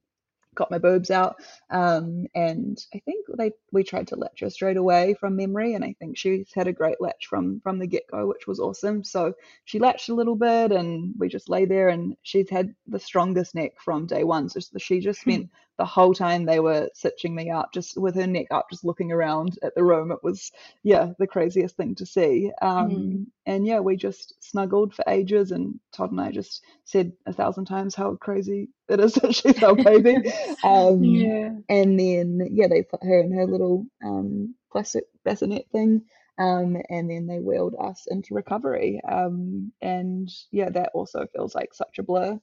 got 0.56 0.72
my 0.72 0.78
boobs 0.78 1.12
out. 1.12 1.38
Um, 1.70 2.26
and 2.34 2.84
I 2.94 3.00
think 3.00 3.26
they 3.38 3.52
we 3.72 3.84
tried 3.84 4.08
to 4.08 4.16
latch 4.16 4.40
her 4.42 4.50
straight 4.50 4.78
away 4.78 5.16
from 5.20 5.36
memory, 5.36 5.74
and 5.76 5.84
I 5.84 5.96
think 6.00 6.18
she's 6.18 6.52
had 6.54 6.68
a 6.68 6.74
great 6.74 7.00
latch 7.02 7.28
from 7.28 7.60
from 7.62 7.80
the 7.80 7.88
get 7.88 8.08
go, 8.10 8.28
which 8.28 8.48
was 8.48 8.60
awesome. 8.60 9.04
So 9.04 9.34
she 9.66 9.80
latched 9.80 10.10
a 10.10 10.16
little 10.16 10.36
bit, 10.36 10.72
and 10.72 11.14
we 11.18 11.28
just 11.30 11.50
lay 11.50 11.66
there, 11.66 11.90
and 11.90 12.16
she's 12.24 12.50
had 12.50 12.74
the 12.88 13.00
strongest 13.00 13.56
neck 13.56 13.74
from 13.80 14.06
day 14.08 14.24
one. 14.24 14.50
So 14.50 14.60
she 14.78 15.00
just 15.00 15.22
spent 15.22 15.46
hmm. 15.46 15.56
The 15.78 15.86
whole 15.86 16.14
time 16.14 16.46
they 16.46 16.60
were 16.60 16.90
stitching 16.94 17.36
me 17.36 17.50
up, 17.50 17.74
just 17.74 17.98
with 17.98 18.16
her 18.16 18.28
neck 18.28 18.48
up, 18.52 18.70
just 18.70 18.86
looking 18.86 19.12
around 19.12 19.58
at 19.64 19.76
the 19.76 19.84
room. 19.84 20.12
It 20.12 20.24
was 20.24 20.52
yeah 20.84 21.12
the 21.20 21.28
craziest 21.28 21.76
thing 21.76 21.96
to 21.96 22.06
see. 22.06 22.52
Um, 22.62 22.90
mm. 22.90 23.26
And 23.46 23.66
yeah, 23.66 23.80
we 23.80 23.96
just 23.96 24.34
snuggled 24.40 24.94
for 24.94 25.04
ages, 25.08 25.52
and 25.52 25.80
Todd 25.92 26.12
and 26.12 26.22
I 26.22 26.32
just 26.32 26.64
said 26.86 27.12
a 27.26 27.34
thousand 27.34 27.66
times 27.66 27.96
how 27.96 28.16
crazy 28.16 28.70
it 28.90 29.00
is 29.00 29.14
that 29.16 29.36
she's 29.36 29.62
our 29.64 29.76
baby. 29.76 30.32
Um, 30.64 31.04
yeah. 31.04 31.52
And 31.70 32.00
then 32.00 32.48
yeah, 32.52 32.68
they 32.68 32.82
put 32.82 33.04
her 33.04 33.20
in 33.20 33.32
her 33.34 33.46
little 33.46 33.86
um, 34.04 34.56
plastic 34.72 35.04
bassinet 35.24 35.68
thing. 35.72 36.04
Um, 36.38 36.78
and 36.90 37.10
then 37.10 37.28
they 37.28 37.40
wheeled 37.40 37.76
us 37.80 38.08
into 38.10 38.34
recovery. 38.34 39.00
Um, 39.08 39.72
and 39.82 40.30
yeah, 40.52 40.70
that 40.70 40.92
also 40.94 41.28
feels 41.34 41.56
like 41.56 41.74
such 41.74 41.98
a 42.00 42.04
blur 42.04 42.40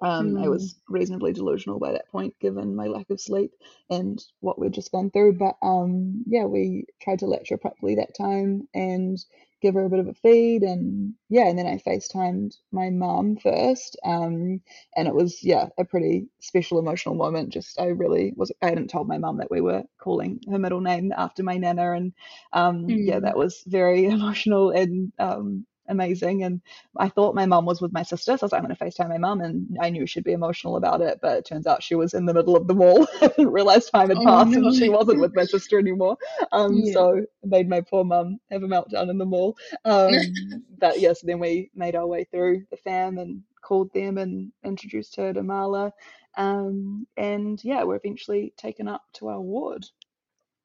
um, 0.00 0.30
mm. 0.32 0.44
I 0.44 0.48
was 0.48 0.76
reasonably 0.88 1.32
delusional 1.32 1.78
by 1.78 1.92
that 1.92 2.08
point, 2.10 2.34
given 2.40 2.76
my 2.76 2.86
lack 2.86 3.10
of 3.10 3.20
sleep 3.20 3.52
and 3.90 4.22
what 4.40 4.58
we'd 4.58 4.72
just 4.72 4.92
gone 4.92 5.10
through. 5.10 5.34
But 5.34 5.56
um, 5.62 6.24
yeah, 6.26 6.44
we 6.44 6.86
tried 7.00 7.20
to 7.20 7.26
lecture 7.26 7.56
properly 7.56 7.96
that 7.96 8.16
time 8.16 8.68
and 8.74 9.18
give 9.60 9.74
her 9.74 9.84
a 9.84 9.90
bit 9.90 9.98
of 9.98 10.06
a 10.06 10.14
feed. 10.14 10.62
And 10.62 11.14
yeah, 11.28 11.48
and 11.48 11.58
then 11.58 11.66
I 11.66 11.78
FaceTimed 11.78 12.56
my 12.70 12.90
mum 12.90 13.36
first. 13.36 13.98
Um, 14.04 14.60
and 14.96 15.08
it 15.08 15.14
was, 15.14 15.42
yeah, 15.42 15.66
a 15.78 15.84
pretty 15.84 16.28
special 16.40 16.78
emotional 16.78 17.14
moment. 17.14 17.52
Just, 17.52 17.80
I 17.80 17.86
really 17.86 18.32
was, 18.36 18.52
I 18.62 18.68
hadn't 18.68 18.88
told 18.88 19.08
my 19.08 19.18
mum 19.18 19.38
that 19.38 19.50
we 19.50 19.60
were 19.60 19.82
calling 19.98 20.40
her 20.50 20.58
middle 20.58 20.80
name 20.80 21.12
after 21.16 21.42
my 21.42 21.56
nana. 21.56 21.92
And 21.92 22.12
mm. 22.54 22.84
yeah, 22.88 23.20
that 23.20 23.36
was 23.36 23.62
very 23.66 24.04
emotional 24.06 24.70
and 24.70 25.12
um, 25.18 25.66
amazing. 25.88 26.44
And 26.44 26.60
I 26.96 27.08
thought 27.08 27.34
my 27.34 27.46
mum 27.46 27.64
was 27.64 27.80
with 27.80 27.92
my 27.92 28.02
sister, 28.02 28.36
so 28.36 28.42
I 28.42 28.44
was 28.44 28.52
like, 28.52 28.62
I'm 28.62 28.66
going 28.66 28.76
to 28.76 28.84
FaceTime 28.84 29.08
my 29.08 29.18
mum, 29.18 29.40
and 29.40 29.76
I 29.80 29.90
knew 29.90 30.06
she'd 30.06 30.24
be 30.24 30.32
emotional 30.32 30.76
about 30.76 31.00
it. 31.00 31.18
But 31.20 31.38
it 31.38 31.46
turns 31.46 31.66
out 31.66 31.82
she 31.82 31.94
was 31.94 32.14
in 32.14 32.26
the 32.26 32.34
middle 32.34 32.56
of 32.56 32.66
the 32.66 32.74
mall. 32.74 33.06
I 33.20 33.28
didn't 33.28 33.52
realize 33.52 33.90
time 33.90 34.08
had 34.08 34.18
oh, 34.18 34.24
passed, 34.24 34.50
no. 34.50 34.68
and 34.68 34.76
she 34.76 34.88
wasn't 34.88 35.20
with 35.20 35.34
my 35.34 35.44
sister 35.44 35.78
anymore. 35.78 36.16
Um, 36.52 36.74
yeah. 36.74 36.92
so 36.92 37.24
made 37.44 37.68
my 37.68 37.80
poor 37.80 38.04
mum 38.04 38.38
have 38.50 38.62
a 38.62 38.66
meltdown 38.66 39.10
in 39.10 39.18
the 39.18 39.26
mall. 39.26 39.56
Um, 39.84 40.12
but 40.78 41.00
yes, 41.00 41.02
yeah, 41.02 41.12
so 41.14 41.26
then 41.26 41.38
we 41.38 41.70
made 41.74 41.94
our 41.94 42.06
way 42.06 42.24
through 42.24 42.64
the 42.70 42.76
fam 42.76 43.18
and 43.18 43.42
called 43.62 43.92
them 43.92 44.18
and 44.18 44.52
introduced 44.64 45.16
her 45.16 45.32
to 45.32 45.40
Marla. 45.40 45.92
Um, 46.36 47.06
and 47.16 47.62
yeah, 47.64 47.82
we're 47.82 47.96
eventually 47.96 48.52
taken 48.56 48.88
up 48.88 49.02
to 49.14 49.28
our 49.28 49.40
ward. 49.40 49.84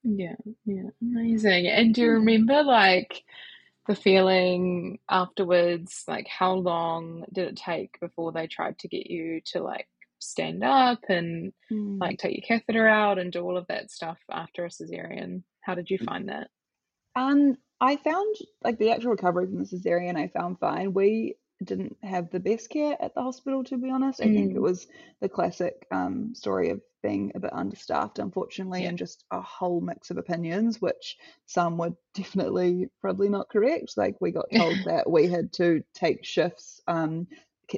Yeah, 0.04 0.36
yeah, 0.66 0.90
amazing. 1.00 1.66
And 1.66 1.94
do 1.94 2.02
you 2.02 2.10
remember 2.12 2.62
like 2.62 3.24
the 3.86 3.94
feeling 3.94 4.98
afterwards? 5.08 6.04
Like, 6.08 6.26
how 6.28 6.54
long 6.54 7.24
did 7.32 7.48
it 7.48 7.56
take 7.56 7.98
before 8.00 8.32
they 8.32 8.46
tried 8.46 8.78
to 8.80 8.88
get 8.88 9.06
you 9.08 9.40
to 9.52 9.62
like 9.62 9.88
stand 10.18 10.64
up 10.64 11.00
and 11.08 11.52
mm. 11.70 12.00
like 12.00 12.18
take 12.18 12.36
your 12.36 12.58
catheter 12.58 12.88
out 12.88 13.18
and 13.18 13.32
do 13.32 13.42
all 13.42 13.56
of 13.56 13.66
that 13.68 13.90
stuff 13.90 14.18
after 14.30 14.64
a 14.64 14.68
cesarean? 14.68 15.42
How 15.60 15.74
did 15.74 15.90
you 15.90 15.98
mm. 15.98 16.06
find 16.06 16.28
that? 16.28 16.48
Um, 17.16 17.56
I 17.80 17.96
found 17.96 18.34
like 18.62 18.78
the 18.78 18.90
actual 18.90 19.12
recovery 19.12 19.46
from 19.46 19.58
the 19.58 19.64
cesarean, 19.64 20.16
I 20.16 20.28
found 20.28 20.58
fine. 20.58 20.94
We 20.94 21.36
didn't 21.62 21.96
have 22.02 22.30
the 22.30 22.40
best 22.40 22.70
care 22.70 22.96
at 23.00 23.14
the 23.14 23.22
hospital, 23.22 23.64
to 23.64 23.76
be 23.76 23.90
honest. 23.90 24.20
I 24.20 24.26
mm. 24.26 24.34
think 24.34 24.50
it 24.52 24.58
mm. 24.58 24.62
was 24.62 24.86
the 25.20 25.28
classic 25.28 25.86
um, 25.90 26.34
story 26.34 26.70
of 26.70 26.80
being 27.02 27.32
a 27.34 27.40
bit 27.40 27.52
understaffed, 27.52 28.18
unfortunately, 28.18 28.82
yeah. 28.82 28.88
and 28.88 28.98
just 28.98 29.24
a 29.30 29.40
whole 29.40 29.80
mix 29.80 30.10
of 30.10 30.16
opinions, 30.16 30.80
which 30.80 31.16
some 31.46 31.76
were 31.76 31.92
definitely 32.14 32.88
probably 33.00 33.28
not 33.28 33.50
correct. 33.50 33.96
Like 33.96 34.16
we 34.20 34.32
got 34.32 34.50
told 34.54 34.76
that 34.86 35.08
we 35.08 35.26
had 35.26 35.52
to 35.54 35.82
take 35.94 36.24
shifts 36.24 36.80
um, 36.88 37.28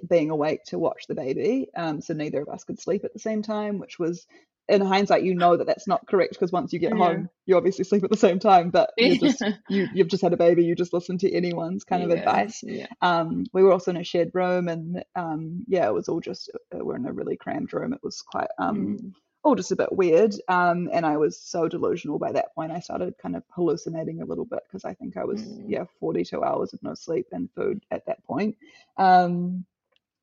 being 0.09 0.31
awake 0.31 0.65
to 0.65 0.79
watch 0.79 1.07
the 1.07 1.15
baby, 1.15 1.69
um, 1.77 2.01
so 2.01 2.15
neither 2.15 2.43
of 2.43 2.49
us 2.49 2.65
could 2.65 2.81
sleep 2.81 3.05
at 3.05 3.13
the 3.13 3.19
same 3.19 3.43
time, 3.43 3.79
which 3.79 3.99
was 3.99 4.27
in 4.69 4.81
hindsight, 4.81 5.23
you 5.23 5.35
know 5.35 5.57
that 5.57 5.67
that's 5.67 5.87
not 5.87 6.07
correct 6.07 6.33
because 6.33 6.53
once 6.53 6.73
you 6.73 6.79
get 6.79 6.93
yeah. 6.97 7.05
home, 7.05 7.31
you 7.47 7.57
obviously 7.57 7.85
sleep 7.85 8.03
at 8.03 8.11
the 8.11 8.17
same 8.17 8.39
time. 8.39 8.71
But 8.71 8.91
you 8.97 9.19
just 9.21 9.43
you 9.69 9.89
you've 9.95 10.09
just 10.09 10.23
had 10.23 10.33
a 10.33 10.37
baby, 10.37 10.65
you 10.65 10.75
just 10.75 10.93
listen 10.93 11.19
to 11.19 11.33
anyone's 11.33 11.85
kind 11.85 12.03
of 12.03 12.11
advice. 12.11 12.63
Yeah. 12.63 12.87
Um, 13.01 13.47
we 13.53 13.63
were 13.63 13.73
also 13.73 13.93
in 13.93 13.97
a 13.97 14.05
shared 14.05 14.31
room, 14.35 14.69
and 14.69 15.05
um, 15.15 15.65
yeah, 15.69 15.87
it 15.87 15.95
was 15.95 16.09
all 16.09 16.21
just 16.21 16.51
uh, 16.75 16.85
we're 16.85 16.97
in 16.97 17.07
a 17.07 17.13
really 17.13 17.37
crammed 17.37 17.73
room. 17.73 17.93
It 17.93 18.03
was 18.03 18.23
quite 18.23 18.49
um. 18.59 18.99
Mm. 18.99 19.13
All 19.45 19.55
just 19.55 19.71
a 19.71 19.77
bit 19.77 19.93
weird, 19.93 20.35
um, 20.49 20.91
and 20.93 21.07
I 21.07 21.19
was 21.19 21.39
so 21.41 21.69
delusional 21.69 22.19
by 22.19 22.33
that 22.33 22.53
point. 22.57 22.73
I 22.73 22.81
started 22.81 23.15
kind 23.23 23.37
of 23.37 23.45
hallucinating 23.51 24.21
a 24.21 24.25
little 24.25 24.45
bit 24.45 24.59
because 24.67 24.85
I 24.85 24.93
think 24.95 25.17
I 25.17 25.23
was 25.23 25.41
mm. 25.41 25.67
yeah 25.69 25.85
42 26.01 26.43
hours 26.43 26.73
of 26.73 26.83
no 26.83 26.95
sleep 26.95 27.29
and 27.31 27.49
food 27.55 27.85
at 27.93 28.05
that 28.07 28.25
point. 28.25 28.57
Um, 28.97 29.65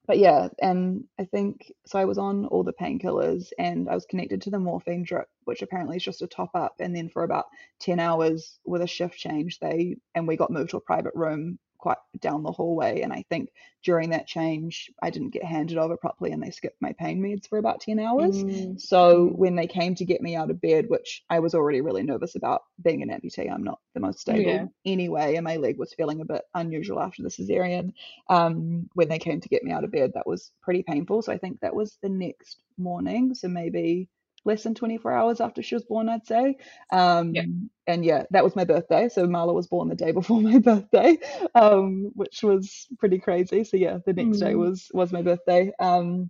but 0.07 0.17
yeah, 0.17 0.49
and 0.61 1.05
I 1.19 1.25
think 1.25 1.71
so. 1.85 1.99
I 1.99 2.05
was 2.05 2.17
on 2.17 2.45
all 2.47 2.63
the 2.63 2.73
painkillers 2.73 3.51
and 3.57 3.89
I 3.89 3.95
was 3.95 4.05
connected 4.05 4.41
to 4.43 4.49
the 4.51 4.59
morphine 4.59 5.03
drip, 5.03 5.27
which 5.45 5.61
apparently 5.61 5.97
is 5.97 6.03
just 6.03 6.21
a 6.21 6.27
top 6.27 6.51
up. 6.55 6.75
And 6.79 6.95
then 6.95 7.09
for 7.09 7.23
about 7.23 7.45
10 7.79 7.99
hours 7.99 8.59
with 8.65 8.81
a 8.81 8.87
shift 8.87 9.17
change, 9.17 9.59
they 9.59 9.97
and 10.15 10.27
we 10.27 10.37
got 10.37 10.51
moved 10.51 10.71
to 10.71 10.77
a 10.77 10.81
private 10.81 11.15
room 11.15 11.57
quite 11.83 11.97
down 12.21 12.43
the 12.43 12.51
hallway. 12.51 13.01
And 13.01 13.11
I 13.11 13.25
think 13.29 13.49
during 13.83 14.11
that 14.11 14.25
change, 14.25 14.89
I 15.01 15.09
didn't 15.09 15.31
get 15.31 15.43
handed 15.43 15.77
over 15.77 15.97
properly 15.97 16.31
and 16.31 16.41
they 16.41 16.49
skipped 16.49 16.81
my 16.81 16.93
pain 16.93 17.21
meds 17.21 17.45
for 17.49 17.57
about 17.57 17.81
10 17.81 17.99
hours. 17.99 18.41
Mm. 18.41 18.79
So 18.79 19.27
when 19.27 19.57
they 19.57 19.67
came 19.67 19.93
to 19.95 20.05
get 20.05 20.21
me 20.21 20.37
out 20.37 20.49
of 20.49 20.61
bed, 20.61 20.85
which 20.87 21.25
I 21.29 21.39
was 21.39 21.53
already 21.53 21.81
really 21.81 22.03
nervous 22.03 22.35
about 22.35 22.61
being 22.81 23.01
an 23.01 23.09
amputee, 23.09 23.51
I'm 23.51 23.65
not 23.65 23.81
the 23.93 23.99
most 23.99 24.19
stable 24.19 24.49
yeah. 24.49 24.65
anyway, 24.85 25.35
and 25.35 25.43
my 25.43 25.57
leg 25.57 25.77
was 25.77 25.93
feeling 25.93 26.21
a 26.21 26.25
bit 26.25 26.43
unusual 26.55 27.01
after 27.01 27.21
the 27.21 27.29
cesarean. 27.29 27.91
Um, 28.29 28.89
when 28.93 29.09
they 29.09 29.19
came 29.19 29.41
to 29.41 29.49
get 29.49 29.65
me 29.65 29.73
out 29.73 29.83
of 29.83 29.91
bed, 29.91 30.13
that 30.13 30.25
was 30.25 30.53
pretty 30.61 30.83
painful. 30.83 31.21
So 31.21 31.33
I 31.33 31.37
think 31.37 31.59
that 31.59 31.75
was 31.75 31.97
the 32.01 32.07
next 32.07 32.61
morning. 32.77 33.35
So 33.35 33.49
maybe 33.49 34.07
less 34.45 34.63
than 34.63 34.75
24 34.75 35.11
hours 35.11 35.41
after 35.41 35.61
she 35.63 35.75
was 35.75 35.83
born, 35.85 36.09
I'd 36.09 36.25
say. 36.25 36.57
Um, 36.91 37.33
yeah. 37.33 37.43
And 37.87 38.05
yeah, 38.05 38.23
that 38.31 38.43
was 38.43 38.55
my 38.55 38.65
birthday. 38.65 39.09
So 39.09 39.25
Marla 39.27 39.53
was 39.53 39.67
born 39.67 39.89
the 39.89 39.95
day 39.95 40.11
before 40.19 40.41
my 40.41 40.59
birthday, 40.59 41.17
um, 41.55 42.11
which 42.15 42.43
was 42.43 42.87
pretty 42.99 43.19
crazy. 43.19 43.63
So 43.63 43.77
yeah, 43.77 43.99
the 44.05 44.13
next 44.13 44.37
mm. 44.37 44.41
day 44.41 44.55
was 44.55 44.89
was 44.93 45.11
my 45.11 45.21
birthday. 45.21 45.71
Um, 45.79 46.29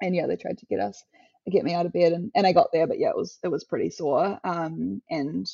and 0.00 0.14
yeah, 0.14 0.26
they 0.26 0.36
tried 0.36 0.58
to 0.58 0.66
get 0.66 0.80
us 0.80 1.02
get 1.50 1.64
me 1.64 1.74
out 1.74 1.86
of 1.86 1.92
bed, 1.92 2.12
and, 2.12 2.30
and 2.34 2.46
I 2.46 2.52
got 2.52 2.72
there, 2.72 2.86
but 2.86 2.98
yeah, 2.98 3.10
it 3.10 3.16
was 3.16 3.38
it 3.42 3.48
was 3.48 3.64
pretty 3.64 3.90
sore. 3.90 4.38
Um, 4.44 5.02
and 5.10 5.46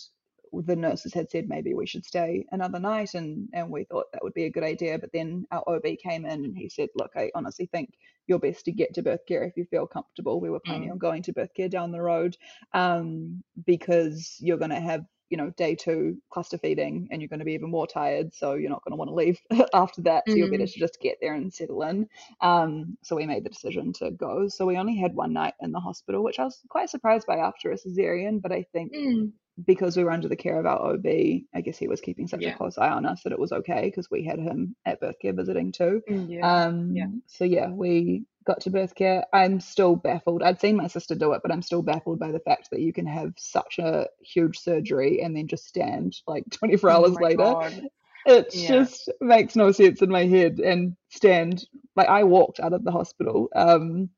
the 0.62 0.76
nurses 0.76 1.14
had 1.14 1.30
said 1.30 1.48
maybe 1.48 1.74
we 1.74 1.86
should 1.86 2.04
stay 2.04 2.44
another 2.52 2.78
night 2.78 3.14
and 3.14 3.48
and 3.52 3.70
we 3.70 3.84
thought 3.84 4.06
that 4.12 4.22
would 4.22 4.34
be 4.34 4.44
a 4.44 4.50
good 4.50 4.64
idea 4.64 4.98
but 4.98 5.10
then 5.12 5.46
our 5.50 5.62
ob 5.66 5.84
came 6.02 6.24
in 6.24 6.44
and 6.44 6.56
he 6.56 6.68
said 6.68 6.88
look 6.96 7.10
i 7.16 7.30
honestly 7.34 7.66
think 7.66 7.90
you're 8.26 8.38
best 8.38 8.64
to 8.64 8.72
get 8.72 8.94
to 8.94 9.02
birth 9.02 9.26
care 9.26 9.44
if 9.44 9.56
you 9.56 9.64
feel 9.64 9.86
comfortable. 9.86 10.40
We 10.40 10.50
were 10.50 10.60
planning 10.60 10.88
mm. 10.88 10.92
on 10.92 10.98
going 10.98 11.22
to 11.24 11.32
birth 11.32 11.54
care 11.54 11.68
down 11.68 11.92
the 11.92 12.00
road 12.00 12.36
um, 12.72 13.42
because 13.66 14.36
you're 14.40 14.58
going 14.58 14.70
to 14.70 14.80
have 14.80 15.04
you 15.30 15.38
know 15.38 15.50
day 15.56 15.74
two 15.74 16.18
cluster 16.30 16.58
feeding 16.58 17.08
and 17.10 17.20
you're 17.20 17.30
going 17.30 17.38
to 17.38 17.46
be 17.46 17.54
even 17.54 17.70
more 17.70 17.86
tired 17.86 18.32
so 18.34 18.54
you're 18.54 18.70
not 18.70 18.84
going 18.84 18.92
to 18.92 18.96
want 18.96 19.08
to 19.08 19.14
leave 19.14 19.40
after 19.74 20.02
that. 20.02 20.24
So 20.26 20.34
mm. 20.34 20.38
you're 20.38 20.50
better 20.50 20.66
to 20.66 20.78
just 20.78 21.00
get 21.00 21.18
there 21.20 21.34
and 21.34 21.52
settle 21.52 21.82
in. 21.82 22.08
Um, 22.40 22.96
so 23.02 23.16
we 23.16 23.26
made 23.26 23.44
the 23.44 23.50
decision 23.50 23.92
to 23.94 24.10
go. 24.10 24.48
So 24.48 24.66
we 24.66 24.76
only 24.76 24.96
had 24.96 25.14
one 25.14 25.32
night 25.32 25.54
in 25.60 25.72
the 25.72 25.80
hospital 25.80 26.22
which 26.22 26.38
i 26.38 26.44
was 26.44 26.60
quite 26.68 26.90
surprised 26.90 27.26
by 27.26 27.36
after 27.38 27.72
a 27.72 27.76
cesarean 27.76 28.40
but 28.40 28.52
i 28.52 28.64
think 28.72 28.94
mm 28.94 29.32
because 29.62 29.96
we 29.96 30.04
were 30.04 30.10
under 30.10 30.28
the 30.28 30.36
care 30.36 30.58
of 30.58 30.66
our 30.66 30.94
OB, 30.94 31.06
I 31.06 31.60
guess 31.62 31.78
he 31.78 31.88
was 31.88 32.00
keeping 32.00 32.26
such 32.26 32.42
yeah. 32.42 32.54
a 32.54 32.56
close 32.56 32.76
eye 32.78 32.90
on 32.90 33.06
us 33.06 33.22
that 33.22 33.32
it 33.32 33.38
was 33.38 33.52
okay 33.52 33.82
because 33.84 34.10
we 34.10 34.24
had 34.24 34.38
him 34.38 34.74
at 34.84 35.00
birth 35.00 35.18
care 35.20 35.32
visiting 35.32 35.72
too. 35.72 36.02
Mm, 36.08 36.30
yeah. 36.30 36.64
Um, 36.64 36.92
yeah. 36.94 37.06
So 37.26 37.44
yeah, 37.44 37.70
we 37.70 38.24
got 38.44 38.60
to 38.62 38.70
birth 38.70 38.94
care. 38.94 39.24
I'm 39.32 39.60
still 39.60 39.96
baffled. 39.96 40.42
I'd 40.42 40.60
seen 40.60 40.76
my 40.76 40.88
sister 40.88 41.14
do 41.14 41.32
it, 41.32 41.42
but 41.42 41.52
I'm 41.52 41.62
still 41.62 41.82
baffled 41.82 42.18
by 42.18 42.32
the 42.32 42.40
fact 42.40 42.70
that 42.70 42.80
you 42.80 42.92
can 42.92 43.06
have 43.06 43.32
such 43.36 43.78
a 43.78 44.08
huge 44.20 44.58
surgery 44.58 45.22
and 45.22 45.36
then 45.36 45.46
just 45.46 45.66
stand 45.66 46.16
like 46.26 46.44
24 46.50 46.90
oh 46.90 46.92
hours 46.92 47.14
later. 47.14 47.36
God. 47.36 47.88
It 48.26 48.54
yeah. 48.54 48.68
just 48.68 49.10
makes 49.20 49.54
no 49.54 49.70
sense 49.70 50.00
in 50.00 50.08
my 50.08 50.24
head 50.24 50.58
and 50.58 50.96
stand 51.10 51.66
like 51.94 52.08
I 52.08 52.24
walked 52.24 52.58
out 52.58 52.72
of 52.72 52.82
the 52.82 52.90
hospital. 52.90 53.48
Um, 53.54 54.08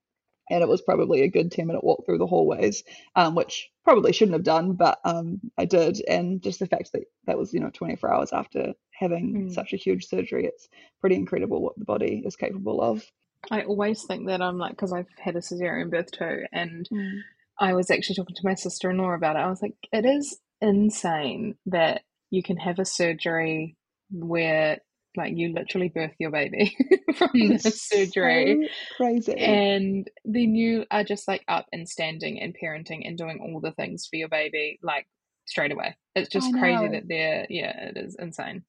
and 0.50 0.62
it 0.62 0.68
was 0.68 0.82
probably 0.82 1.22
a 1.22 1.28
good 1.28 1.50
10 1.50 1.66
minute 1.66 1.84
walk 1.84 2.04
through 2.04 2.18
the 2.18 2.26
hallways 2.26 2.82
um, 3.14 3.34
which 3.34 3.70
probably 3.84 4.12
shouldn't 4.12 4.34
have 4.34 4.44
done 4.44 4.72
but 4.72 4.98
um, 5.04 5.40
i 5.58 5.64
did 5.64 6.02
and 6.08 6.42
just 6.42 6.58
the 6.58 6.66
fact 6.66 6.92
that 6.92 7.02
that 7.26 7.38
was 7.38 7.52
you 7.52 7.60
know 7.60 7.70
24 7.70 8.12
hours 8.12 8.32
after 8.32 8.72
having 8.92 9.48
mm. 9.48 9.52
such 9.52 9.72
a 9.72 9.76
huge 9.76 10.06
surgery 10.06 10.46
it's 10.46 10.68
pretty 11.00 11.16
incredible 11.16 11.62
what 11.62 11.78
the 11.78 11.84
body 11.84 12.22
is 12.24 12.36
capable 12.36 12.80
of 12.80 13.04
i 13.50 13.62
always 13.62 14.04
think 14.04 14.26
that 14.26 14.42
i'm 14.42 14.58
like 14.58 14.72
because 14.72 14.92
i've 14.92 15.06
had 15.18 15.36
a 15.36 15.40
cesarean 15.40 15.90
birth 15.90 16.10
too 16.10 16.44
and 16.52 16.88
mm. 16.92 17.18
i 17.58 17.74
was 17.74 17.90
actually 17.90 18.16
talking 18.16 18.36
to 18.36 18.46
my 18.46 18.54
sister-in-law 18.54 19.12
about 19.12 19.36
it 19.36 19.40
i 19.40 19.48
was 19.48 19.62
like 19.62 19.74
it 19.92 20.04
is 20.04 20.38
insane 20.60 21.54
that 21.66 22.02
you 22.30 22.42
can 22.42 22.56
have 22.56 22.78
a 22.78 22.84
surgery 22.84 23.76
where 24.10 24.78
like 25.16 25.36
you 25.36 25.52
literally 25.52 25.88
birth 25.88 26.12
your 26.18 26.30
baby 26.30 26.76
from 27.16 27.30
the 27.34 27.58
surgery. 27.58 28.58
So 28.62 28.68
crazy. 28.96 29.32
And 29.34 30.10
then 30.24 30.54
you 30.54 30.84
are 30.90 31.04
just 31.04 31.28
like 31.28 31.44
up 31.48 31.66
and 31.72 31.88
standing 31.88 32.40
and 32.40 32.54
parenting 32.60 33.06
and 33.06 33.18
doing 33.18 33.40
all 33.40 33.60
the 33.60 33.72
things 33.72 34.06
for 34.06 34.16
your 34.16 34.28
baby 34.28 34.78
like 34.82 35.06
straight 35.46 35.72
away. 35.72 35.96
It's 36.14 36.28
just 36.28 36.52
crazy 36.52 36.88
that 36.88 37.08
they're 37.08 37.46
yeah, 37.48 37.88
it 37.90 37.96
is 37.96 38.16
insane. 38.18 38.64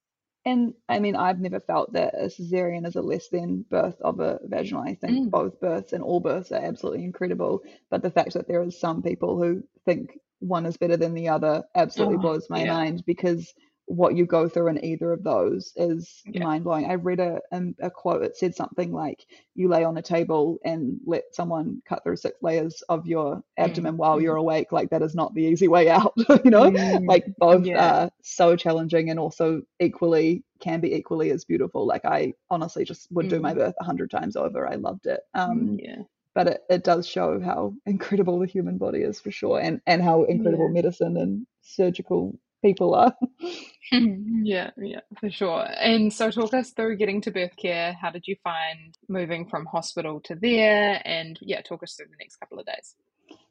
And 0.46 0.74
I 0.88 1.00
mean, 1.00 1.16
I've 1.16 1.40
never 1.42 1.60
felt 1.60 1.94
that 1.94 2.14
a 2.16 2.28
cesarean 2.28 2.88
is 2.88 2.96
a 2.96 3.02
less 3.02 3.28
than 3.30 3.66
birth 3.70 4.00
of 4.02 4.20
a 4.22 4.40
vaginal. 4.46 4.82
I 4.82 4.96
think 4.96 5.12
Mm. 5.12 5.32
both 5.32 5.60
births 5.60 5.92
and 5.94 6.04
all 6.04 6.22
births 6.22 6.52
are 6.52 6.64
absolutely 6.64 7.04
incredible. 7.04 7.64
But 7.90 8.02
the 8.02 8.12
fact 8.12 8.34
that 8.34 8.48
there 8.48 8.64
is 8.64 8.80
some 8.80 9.02
people 9.02 9.38
who 9.42 9.64
think 9.86 10.18
one 10.40 10.66
is 10.66 10.78
better 10.78 10.96
than 10.98 11.14
the 11.16 11.30
other 11.30 11.64
absolutely 11.76 12.18
Oh, 12.18 12.22
blows 12.22 12.50
my 12.50 12.64
yeah. 12.64 12.74
mind 12.74 13.04
because 13.06 13.54
what 13.88 14.16
you 14.16 14.26
go 14.26 14.50
through 14.50 14.68
in 14.68 14.84
either 14.84 15.12
of 15.14 15.24
those 15.24 15.74
is 15.78 16.22
Yeah. 16.26 16.44
mind 16.44 16.64
blowing. 16.66 16.86
I 16.86 16.96
read 16.96 17.20
a, 17.22 17.40
um, 17.52 17.74
a 17.80 17.90
quote. 17.90 18.22
that 18.22 18.36
said 18.38 18.54
something 18.56 18.92
like, 18.92 19.26
"You 19.56 19.70
lay 19.70 19.84
on 19.86 19.98
a 19.98 20.02
table 20.02 20.60
and 20.66 21.00
let 21.06 21.34
someone 21.34 21.82
cut 21.88 22.04
through 22.04 22.18
six 22.18 22.42
layers 22.44 22.82
of 22.90 23.08
your 23.08 23.44
abdomen 23.58 23.96
while 23.98 24.18
mm. 24.20 24.24
you're 24.24 24.36
awake. 24.36 24.72
Like 24.74 24.90
that 24.90 25.02
is 25.02 25.16
not 25.16 25.34
the 25.34 25.44
easy 25.44 25.68
way 25.70 25.90
out." 25.90 26.14
you 26.46 26.52
know, 26.52 26.70
Mm, 26.70 27.08
like 27.08 27.26
both 27.38 27.66
yeah. 27.66 28.04
are 28.04 28.12
so 28.22 28.56
challenging 28.58 29.10
and 29.10 29.20
also 29.20 29.62
equally 29.80 30.44
can 30.60 30.82
be 30.82 30.94
equally 30.94 31.32
as 31.32 31.46
beautiful. 31.46 31.86
Like 31.88 32.04
I 32.06 32.34
honestly 32.50 32.84
just 32.84 33.10
would 33.12 33.30
do 33.30 33.40
my 33.40 33.54
Mm. 33.54 33.58
birth 33.58 33.76
a 33.80 33.84
hundred 33.86 34.12
times 34.12 34.36
over. 34.36 34.68
I 34.68 34.76
loved 34.76 35.06
it. 35.08 35.22
Um, 35.34 35.78
yeah. 35.82 36.02
but 36.36 36.48
it, 36.48 36.64
it 36.70 36.84
does 36.84 37.08
show 37.08 37.40
how 37.40 37.74
incredible 37.86 38.40
the 38.40 38.48
human 38.48 38.78
body 38.78 39.00
is 39.02 39.20
for 39.22 39.32
sure, 39.32 39.60
and 39.62 39.80
and 39.88 40.02
how 40.02 40.24
incredible 40.26 40.68
Yeah. 40.68 40.74
medicine 40.74 41.16
and 41.18 41.48
surgical 41.62 42.38
people 42.62 42.96
are. 42.96 43.14
yeah, 43.92 44.72
yeah, 44.78 45.00
for 45.20 45.30
sure. 45.30 45.66
And 45.80 46.12
so, 46.12 46.30
talk 46.30 46.54
us 46.54 46.72
through 46.72 46.98
getting 46.98 47.22
to 47.22 47.32
birth 47.32 47.56
care. 47.56 47.94
How 47.94 48.12
did 48.12 48.28
you 48.28 48.36
find 48.44 48.94
moving 49.08 49.48
from 49.48 49.66
hospital 49.66 50.20
to 50.26 50.36
there? 50.36 51.02
And 51.06 51.40
yeah, 51.42 51.62
talk 51.62 51.84
us 51.84 51.94
through 51.94 52.08
the 52.08 52.18
next 52.20 52.36
couple 52.38 52.60
of 52.60 52.66
days. 52.66 52.96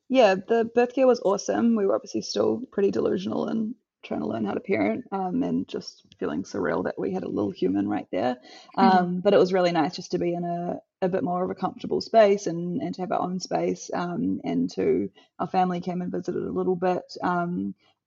Yeah, 0.08 0.34
the 0.34 0.70
birth 0.74 0.94
care 0.94 1.06
was 1.06 1.20
awesome. 1.24 1.74
We 1.74 1.86
were 1.86 1.94
obviously 1.94 2.20
still 2.20 2.62
pretty 2.70 2.90
delusional 2.90 3.48
and 3.48 3.74
trying 4.04 4.20
to 4.20 4.26
learn 4.26 4.44
how 4.44 4.52
to 4.52 4.60
parent, 4.60 5.04
um, 5.10 5.42
and 5.42 5.66
just 5.66 6.04
feeling 6.20 6.44
surreal 6.44 6.84
that 6.84 6.98
we 6.98 7.12
had 7.12 7.24
a 7.24 7.28
little 7.28 7.50
human 7.50 7.88
right 7.88 8.06
there. 8.12 8.36
Um, 8.76 9.20
but 9.20 9.34
it 9.34 9.38
was 9.38 9.52
really 9.52 9.72
nice 9.72 9.96
just 9.96 10.12
to 10.12 10.18
be 10.18 10.32
in 10.32 10.44
a, 10.44 10.78
a 11.02 11.08
bit 11.08 11.24
more 11.24 11.42
of 11.42 11.50
a 11.50 11.56
comfortable 11.56 12.00
space 12.00 12.46
and, 12.46 12.80
and 12.80 12.94
to 12.94 13.00
have 13.00 13.10
our 13.10 13.20
own 13.20 13.40
space. 13.40 13.90
Um, 13.92 14.40
and 14.44 14.70
to 14.74 15.10
our 15.40 15.48
family 15.48 15.80
came 15.80 16.02
and 16.02 16.12
visited 16.12 16.42
a 16.42 16.52
little 16.52 16.76
bit. 16.76 17.16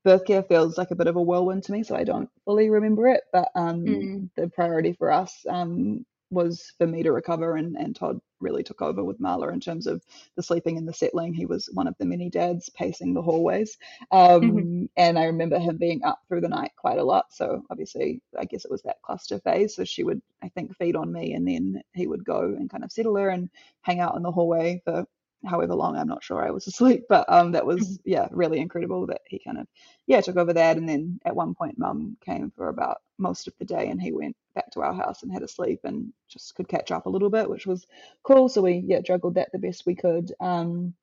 Birth 0.03 0.25
care 0.25 0.43
feels 0.43 0.77
like 0.77 0.91
a 0.91 0.95
bit 0.95 1.07
of 1.07 1.15
a 1.17 1.21
whirlwind 1.21 1.63
to 1.63 1.71
me, 1.71 1.83
so 1.83 1.95
I 1.95 2.03
don't 2.03 2.29
fully 2.45 2.69
remember 2.69 3.07
it. 3.07 3.23
But 3.33 3.49
um, 3.55 3.85
Mm. 3.85 4.29
the 4.35 4.47
priority 4.49 4.93
for 4.93 5.11
us 5.11 5.45
um, 5.47 6.05
was 6.31 6.73
for 6.77 6.87
me 6.87 7.03
to 7.03 7.11
recover, 7.11 7.55
and, 7.55 7.75
and 7.75 7.95
Todd 7.95 8.19
really 8.39 8.63
took 8.63 8.81
over 8.81 9.03
with 9.03 9.19
Marla 9.19 9.51
in 9.51 9.59
terms 9.59 9.87
of 9.87 10.01
the 10.37 10.43
sleeping 10.43 10.77
and 10.77 10.87
the 10.87 10.93
settling. 10.93 11.33
He 11.33 11.45
was 11.45 11.69
one 11.73 11.87
of 11.87 11.95
the 11.99 12.05
many 12.05 12.29
dads 12.29 12.69
pacing 12.69 13.13
the 13.13 13.21
hallways. 13.21 13.77
Um, 14.11 14.89
and 14.95 15.19
I 15.19 15.25
remember 15.25 15.59
him 15.59 15.75
being 15.77 16.03
up 16.05 16.19
through 16.27 16.41
the 16.41 16.47
night 16.47 16.71
quite 16.77 16.99
a 16.99 17.03
lot. 17.03 17.25
So 17.33 17.63
obviously, 17.69 18.21
I 18.39 18.45
guess 18.45 18.63
it 18.63 18.71
was 18.71 18.81
that 18.83 19.01
cluster 19.01 19.39
phase. 19.39 19.75
So 19.75 19.83
she 19.83 20.03
would, 20.03 20.21
I 20.41 20.49
think, 20.49 20.77
feed 20.77 20.95
on 20.95 21.11
me, 21.11 21.33
and 21.33 21.45
then 21.47 21.81
he 21.93 22.07
would 22.07 22.23
go 22.23 22.41
and 22.43 22.69
kind 22.69 22.83
of 22.85 22.91
settle 22.91 23.17
her 23.17 23.29
and 23.29 23.49
hang 23.81 23.99
out 23.99 24.15
in 24.15 24.23
the 24.23 24.31
hallway 24.31 24.81
for 24.85 25.05
however 25.45 25.75
long. 25.75 25.95
I'm 25.97 26.07
not 26.07 26.23
sure 26.23 26.45
I 26.45 26.51
was 26.51 26.67
asleep, 26.67 27.05
but 27.09 27.25
um, 27.31 27.51
that 27.53 27.65
was 27.65 27.99
yeah, 28.05 28.27
really 28.31 28.59
incredible 28.59 29.07
that 29.07 29.21
he 29.27 29.39
kind 29.39 29.57
of 29.59 29.67
yeah 30.07 30.21
took 30.21 30.37
over 30.37 30.53
that. 30.53 30.77
And 30.77 30.87
then 30.87 31.19
at 31.25 31.35
one 31.35 31.55
point, 31.55 31.77
Mum 31.77 32.17
came 32.25 32.51
for 32.55 32.69
about 32.69 32.97
most 33.17 33.47
of 33.47 33.53
the 33.59 33.65
day, 33.65 33.89
and 33.89 34.01
he 34.01 34.11
went 34.11 34.35
back 34.55 34.71
to 34.71 34.81
our 34.81 34.93
house 34.93 35.23
and 35.23 35.31
had 35.31 35.43
a 35.43 35.47
sleep 35.47 35.81
and 35.83 36.11
just 36.27 36.55
could 36.55 36.67
catch 36.67 36.91
up 36.91 37.05
a 37.05 37.09
little 37.09 37.29
bit, 37.29 37.49
which 37.49 37.67
was 37.67 37.85
cool. 38.23 38.49
So 38.49 38.61
we 38.61 38.83
yeah 38.85 39.01
juggled 39.01 39.35
that 39.35 39.51
the 39.51 39.59
best 39.59 39.85
we 39.85 39.95
could. 39.95 40.33
Um, 40.39 40.93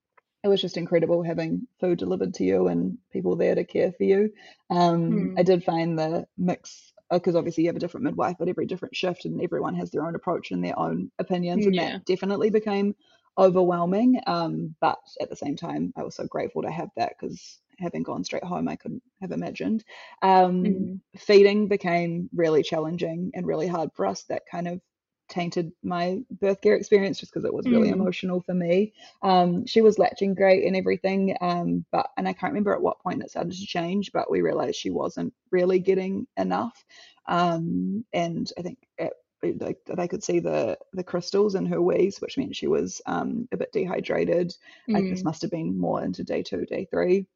it 0.45 0.49
was 0.49 0.61
just 0.61 0.77
incredible 0.77 1.23
having 1.23 1.67
food 1.81 1.99
delivered 1.99 2.35
to 2.35 2.45
you 2.45 2.69
and 2.69 2.99
people 3.13 3.37
there 3.37 3.55
to 3.55 3.65
care 3.65 3.93
for 3.93 4.05
you. 4.05 4.33
Um, 4.71 5.31
Mm. 5.31 5.37
I 5.37 5.43
did 5.43 5.65
find 5.65 5.99
the 5.99 6.27
mix 6.39 6.93
because 7.11 7.37
obviously 7.37 7.65
you 7.65 7.69
have 7.69 7.77
a 7.77 7.81
different 7.81 8.05
midwife 8.05 8.37
at 8.41 8.49
every 8.49 8.67
different 8.67 8.97
shift, 8.97 9.25
and 9.25 9.41
everyone 9.41 9.75
has 9.75 9.91
their 9.91 10.07
own 10.07 10.15
approach 10.15 10.51
and 10.51 10.65
their 10.65 10.79
own 10.79 11.11
opinions, 11.19 11.67
and 11.67 11.79
Yeah. 11.79 11.79
that 11.79 12.05
definitely 12.05 12.51
became 12.51 12.95
overwhelming. 13.39 14.21
Um, 14.27 14.75
but 14.81 14.99
at 15.21 15.31
the 15.31 15.37
same 15.37 15.57
time, 15.57 15.93
I 15.97 16.03
was 16.03 16.15
so 16.17 16.27
grateful 16.27 16.63
to 16.63 16.71
have 16.71 16.91
that 16.97 17.15
because 17.19 17.61
having 17.79 18.03
gone 18.03 18.25
straight 18.25 18.45
home, 18.45 18.69
I 18.69 18.77
couldn't 18.77 19.03
have 19.21 19.33
imagined. 19.33 19.85
Um, 20.23 20.91
Mm. 20.91 21.01
feeding 21.17 21.69
became 21.69 22.29
really 22.35 22.63
challenging 22.63 23.31
and 23.35 23.47
really 23.47 23.67
hard 23.69 23.91
for 23.95 24.07
us. 24.07 24.25
That 24.25 24.43
kind 24.51 24.69
of 24.69 24.81
tainted 25.29 25.73
my 25.83 26.21
birth 26.41 26.61
care 26.61 26.77
experience 26.77 27.19
just 27.19 27.33
because 27.33 27.45
it 27.45 27.53
was 27.53 27.69
really 27.71 27.89
Mm. 27.89 27.91
emotional 27.91 28.41
for 28.43 28.55
me. 28.55 28.93
Um, 29.23 29.67
she 29.67 29.81
was 29.83 29.99
latching 29.99 30.35
great 30.35 30.65
and 30.65 30.77
everything, 30.77 31.37
um, 31.41 31.85
but 31.91 32.11
and 32.17 32.29
I 32.29 32.33
can't 32.33 32.53
remember 32.53 32.73
at 32.75 32.81
what 32.83 33.01
point 33.01 33.23
it 33.23 33.31
started 33.31 33.53
to 33.53 33.67
change, 33.67 34.13
but 34.13 34.31
we 34.31 34.41
realized 34.41 34.77
she 34.77 34.91
wasn't 34.91 35.35
really 35.51 35.81
getting 35.81 36.27
enough. 36.37 36.85
Um, 37.27 38.05
and 38.13 38.51
I 38.59 38.63
think 38.63 38.79
it, 38.99 39.13
like 39.43 39.79
they 39.87 40.09
could 40.09 40.25
see 40.25 40.41
the 40.41 40.79
the 40.93 41.05
crystals 41.05 41.55
in 41.55 41.67
her 41.67 41.81
wees, 41.81 42.21
which 42.21 42.39
meant 42.39 42.57
she 42.57 42.67
was 42.67 43.01
um, 43.07 43.49
a 43.53 43.57
bit 43.57 43.73
dehydrated. 43.73 44.55
I, 44.95 45.03
this 45.03 45.23
Mm. 45.23 45.25
must 45.25 45.43
have 45.43 45.51
been 45.51 45.79
more 45.79 46.03
into 46.03 46.25
day 46.25 46.43
two, 46.43 46.65
day 46.67 46.87
three. 46.91 47.27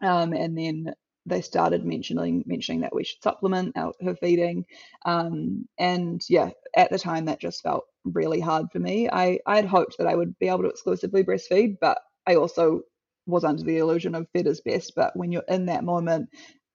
Um, 0.00 0.32
and 0.32 0.56
then 0.56 0.94
they 1.24 1.40
started 1.40 1.84
mentioning 1.84 2.44
mentioning 2.46 2.80
that 2.82 2.94
we 2.94 3.04
should 3.04 3.22
supplement 3.22 3.76
our, 3.76 3.92
her 4.02 4.14
feeding. 4.16 4.64
Um, 5.04 5.66
and 5.78 6.22
yeah, 6.28 6.50
at 6.76 6.90
the 6.90 6.98
time 6.98 7.24
that 7.26 7.40
just 7.40 7.62
felt 7.62 7.84
really 8.04 8.40
hard 8.40 8.66
for 8.72 8.78
me. 8.78 9.08
I 9.10 9.40
I 9.46 9.56
had 9.56 9.64
hoped 9.66 9.98
that 9.98 10.06
I 10.06 10.14
would 10.14 10.38
be 10.38 10.48
able 10.48 10.62
to 10.62 10.68
exclusively 10.68 11.24
breastfeed, 11.24 11.78
but 11.80 11.98
I 12.26 12.36
also 12.36 12.82
was 13.26 13.44
under 13.44 13.62
the 13.64 13.78
illusion 13.78 14.14
of 14.14 14.28
fed 14.32 14.46
is 14.46 14.60
best. 14.60 14.94
But 14.94 15.16
when 15.16 15.32
you're 15.32 15.42
in 15.48 15.66
that 15.66 15.84
moment, 15.84 16.28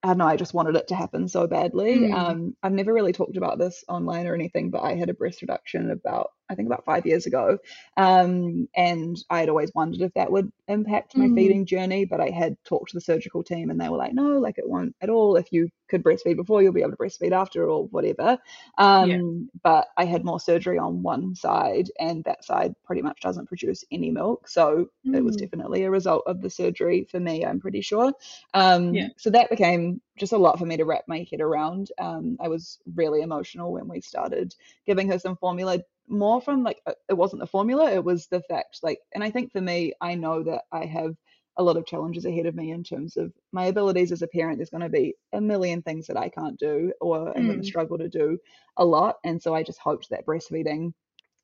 I 0.04 0.08
don't 0.08 0.18
know, 0.18 0.26
I 0.26 0.36
just 0.36 0.54
wanted 0.54 0.76
it 0.76 0.88
to 0.88 0.96
happen 0.96 1.28
so 1.28 1.46
badly. 1.46 1.96
Mm. 1.96 2.14
Um, 2.14 2.56
I've 2.62 2.72
never 2.72 2.92
really 2.92 3.12
talked 3.12 3.36
about 3.36 3.58
this 3.58 3.84
online 3.88 4.26
or 4.26 4.34
anything, 4.34 4.70
but 4.70 4.82
I 4.82 4.94
had 4.94 5.10
a 5.10 5.14
breast 5.14 5.42
reduction 5.42 5.90
about 5.90 6.30
I 6.52 6.56
think 6.56 6.68
about 6.68 6.84
five 6.84 7.06
years 7.06 7.26
ago, 7.26 7.58
um, 7.96 8.68
and 8.76 9.16
I 9.30 9.40
had 9.40 9.48
always 9.48 9.72
wondered 9.74 10.02
if 10.02 10.14
that 10.14 10.30
would 10.32 10.52
impact 10.68 11.16
my 11.16 11.28
Mm. 11.28 11.30
feeding 11.30 11.66
journey. 11.66 12.04
But 12.04 12.20
I 12.20 12.30
had 12.30 12.56
talked 12.64 12.90
to 12.90 12.96
the 12.96 13.00
surgical 13.00 13.42
team, 13.42 13.70
and 13.70 13.80
they 13.80 13.88
were 13.88 13.96
like, 13.98 14.14
"No, 14.14 14.38
like 14.38 14.58
it 14.58 14.68
won't 14.68 14.94
at 15.00 15.10
all. 15.10 15.36
If 15.36 15.52
you 15.52 15.68
could 15.88 16.02
breastfeed 16.04 16.36
before, 16.36 16.62
you'll 16.62 16.72
be 16.72 16.82
able 16.82 16.92
to 16.92 16.96
breastfeed 16.98 17.32
after, 17.32 17.68
or 17.68 17.86
whatever." 17.88 18.38
Um, 18.78 19.50
But 19.62 19.88
I 19.96 20.04
had 20.04 20.24
more 20.24 20.40
surgery 20.40 20.78
on 20.78 21.02
one 21.02 21.34
side, 21.34 21.90
and 22.00 22.24
that 22.24 22.44
side 22.44 22.74
pretty 22.84 23.02
much 23.02 23.20
doesn't 23.20 23.46
produce 23.48 23.84
any 23.92 24.10
milk, 24.10 24.48
so 24.48 24.88
it 25.12 25.22
was 25.24 25.36
Mm. 25.36 25.36
definitely 25.36 25.84
a 25.84 25.90
result 25.90 26.22
of 26.26 26.40
the 26.40 26.50
surgery 26.50 27.04
for 27.04 27.20
me. 27.20 27.44
I'm 27.44 27.60
pretty 27.60 27.80
sure. 27.82 28.12
Um, 28.54 28.84
Yeah. 28.90 29.08
So 29.16 29.30
that 29.30 29.50
became 29.50 30.00
just 30.16 30.32
a 30.32 30.38
lot 30.38 30.58
for 30.58 30.66
me 30.66 30.76
to 30.76 30.84
wrap 30.84 31.04
my 31.06 31.26
head 31.30 31.40
around. 31.40 31.92
Um, 31.98 32.36
I 32.40 32.48
was 32.48 32.78
really 32.94 33.20
emotional 33.22 33.72
when 33.72 33.88
we 33.88 34.00
started 34.00 34.54
giving 34.86 35.08
her 35.08 35.18
some 35.18 35.36
formula 35.36 35.78
more 36.12 36.40
from 36.40 36.62
like 36.62 36.80
uh, 36.86 36.94
it 37.08 37.14
wasn't 37.14 37.40
the 37.40 37.46
formula 37.46 37.90
it 37.90 38.04
was 38.04 38.28
the 38.28 38.42
fact 38.42 38.78
like 38.82 39.00
and 39.14 39.24
i 39.24 39.30
think 39.30 39.52
for 39.52 39.60
me 39.60 39.92
i 40.00 40.14
know 40.14 40.42
that 40.44 40.62
i 40.72 40.84
have 40.84 41.14
a 41.58 41.62
lot 41.62 41.76
of 41.76 41.86
challenges 41.86 42.24
ahead 42.24 42.46
of 42.46 42.54
me 42.54 42.70
in 42.70 42.82
terms 42.84 43.16
of 43.16 43.32
my 43.52 43.66
abilities 43.66 44.12
as 44.12 44.22
a 44.22 44.28
parent 44.28 44.58
there's 44.58 44.70
going 44.70 44.82
to 44.82 44.88
be 44.88 45.14
a 45.34 45.40
million 45.40 45.82
things 45.82 46.06
that 46.06 46.16
i 46.16 46.28
can't 46.28 46.58
do 46.58 46.92
or 47.00 47.36
i'm 47.36 47.46
going 47.46 47.58
to 47.58 47.64
struggle 47.64 47.98
to 47.98 48.08
do 48.08 48.38
a 48.78 48.84
lot 48.84 49.16
and 49.24 49.42
so 49.42 49.54
i 49.54 49.62
just 49.62 49.78
hoped 49.80 50.08
that 50.10 50.26
breastfeeding 50.26 50.92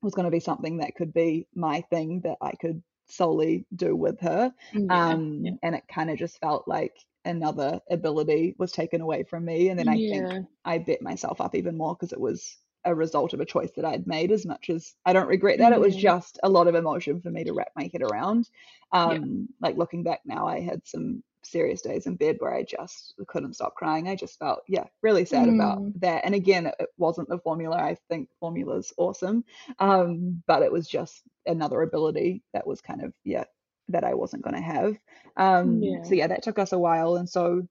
was 0.02 0.14
going 0.14 0.24
to 0.24 0.30
be 0.30 0.40
something 0.40 0.78
that 0.78 0.94
could 0.94 1.12
be 1.12 1.46
my 1.54 1.80
thing 1.90 2.20
that 2.22 2.38
i 2.40 2.52
could 2.60 2.82
solely 3.08 3.66
do 3.76 3.96
with 3.96 4.20
her 4.20 4.52
Yeah. 4.72 4.90
um 4.90 5.50
Yeah. 5.50 5.52
and 5.62 5.74
it 5.74 5.84
kind 5.92 6.10
of 6.10 6.18
just 6.18 6.38
felt 6.40 6.68
like 6.68 6.94
another 7.24 7.80
ability 7.90 8.54
was 8.58 8.72
taken 8.72 9.00
away 9.00 9.24
from 9.24 9.44
me 9.44 9.68
and 9.70 9.78
then 9.78 9.88
i 9.88 10.00
think 10.10 10.30
I 10.64 10.78
bet 10.78 11.00
myself 11.00 11.40
up 11.40 11.54
even 11.54 11.78
more 11.78 11.94
because 11.94 12.12
it 12.12 12.20
was 12.20 12.58
a 12.85 12.95
result 12.95 13.33
of 13.33 13.41
a 13.41 13.45
choice 13.45 13.70
that 13.76 13.85
I'd 13.85 14.07
made 14.07 14.31
as 14.33 14.47
much 14.47 14.70
as 14.70 14.95
I 15.05 15.12
don't 15.12 15.29
regret 15.29 15.59
that. 15.59 15.72
It 15.72 15.81
was 15.81 15.97
Mm. 15.97 16.01
just 16.01 16.39
a 16.43 16.49
lot 16.49 16.68
of 16.68 16.74
emotion 16.74 17.20
for 17.20 17.31
me 17.31 17.45
to 17.45 17.53
wrap 17.53 17.72
my 17.76 17.91
head 17.93 18.03
around. 18.03 18.49
Yeah. 18.93 19.01
Um, 19.12 19.49
like 19.61 19.76
looking 19.76 20.03
back 20.03 20.20
now, 20.24 20.47
I 20.47 20.61
had 20.61 20.87
some 20.87 21.22
serious 21.45 21.83
days 21.83 22.07
in 22.07 22.16
bed 22.16 22.37
where 22.41 22.53
I 22.53 22.62
just 22.62 23.14
couldn't 23.26 23.55
stop 23.55 23.74
crying. 23.74 24.09
I 24.09 24.16
just 24.16 24.39
felt, 24.39 24.61
yeah, 24.68 24.85
really 25.03 25.24
sad 25.24 25.49
about 25.49 25.83
Mm. 25.83 26.01
that. 26.01 26.24
And 26.24 26.35
again, 26.35 26.66
it, 26.66 26.74
it 26.81 26.89
wasn't 26.99 27.29
the 27.29 27.39
formula. 27.39 27.76
I 27.76 27.97
think 28.09 28.29
formula's 28.41 28.93
awesome. 28.97 29.45
Um, 29.79 30.43
but 30.47 30.62
it 30.62 30.72
was 30.72 30.89
just 30.89 31.22
another 31.47 31.83
ability 31.83 32.43
that 32.53 32.66
was 32.66 32.81
kind 32.81 33.03
of, 33.03 33.12
yeah, 33.24 33.45
that 33.89 34.05
I 34.05 34.14
wasn't 34.14 34.43
going 34.43 34.57
to 34.57 34.61
have. 34.61 34.99
Um, 35.37 35.83
Yeah. 35.83 36.03
so 36.03 36.14
yeah, 36.14 36.26
that 36.26 36.43
took 36.43 36.59
us 36.59 36.72
a 36.72 36.79
while. 36.79 37.16
And 37.16 37.29
so 37.29 37.66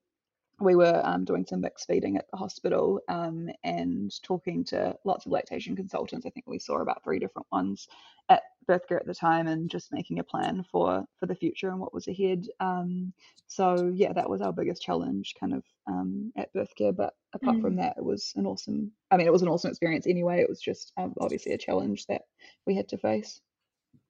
we 0.59 0.75
were 0.75 1.01
um, 1.03 1.23
doing 1.23 1.45
some 1.45 1.61
mixed 1.61 1.87
feeding 1.87 2.17
at 2.17 2.25
the 2.31 2.37
hospital 2.37 2.99
um, 3.09 3.49
and 3.63 4.11
talking 4.23 4.63
to 4.65 4.95
lots 5.03 5.25
of 5.25 5.31
lactation 5.31 5.75
consultants. 5.75 6.25
I 6.25 6.29
think 6.29 6.47
we 6.47 6.59
saw 6.59 6.81
about 6.81 7.03
three 7.03 7.19
different 7.19 7.47
ones 7.51 7.87
at 8.29 8.41
birth 8.65 8.87
care 8.87 8.99
at 8.99 9.05
the 9.05 9.13
time 9.13 9.47
and 9.47 9.69
just 9.69 9.93
making 9.93 10.19
a 10.19 10.23
plan 10.23 10.65
for 10.71 11.05
for 11.19 11.27
the 11.27 11.35
future 11.35 11.69
and 11.69 11.79
what 11.79 11.93
was 11.93 12.07
ahead. 12.07 12.47
Um, 12.59 13.13
so 13.47 13.91
yeah, 13.93 14.13
that 14.13 14.29
was 14.29 14.41
our 14.41 14.51
biggest 14.51 14.81
challenge, 14.81 15.35
kind 15.39 15.53
of 15.53 15.63
um, 15.85 16.33
at 16.35 16.51
birth 16.53 16.75
care. 16.75 16.91
But 16.91 17.13
apart 17.33 17.57
mm. 17.57 17.61
from 17.61 17.75
that, 17.75 17.95
it 17.97 18.03
was 18.03 18.33
an 18.35 18.47
awesome. 18.47 18.91
I 19.11 19.17
mean, 19.17 19.27
it 19.27 19.33
was 19.33 19.43
an 19.43 19.49
awesome 19.49 19.69
experience 19.69 20.07
anyway. 20.07 20.41
It 20.41 20.49
was 20.49 20.59
just 20.59 20.91
um, 20.97 21.13
obviously 21.21 21.53
a 21.53 21.57
challenge 21.57 22.07
that 22.07 22.23
we 22.65 22.75
had 22.75 22.87
to 22.89 22.97
face. 22.97 23.41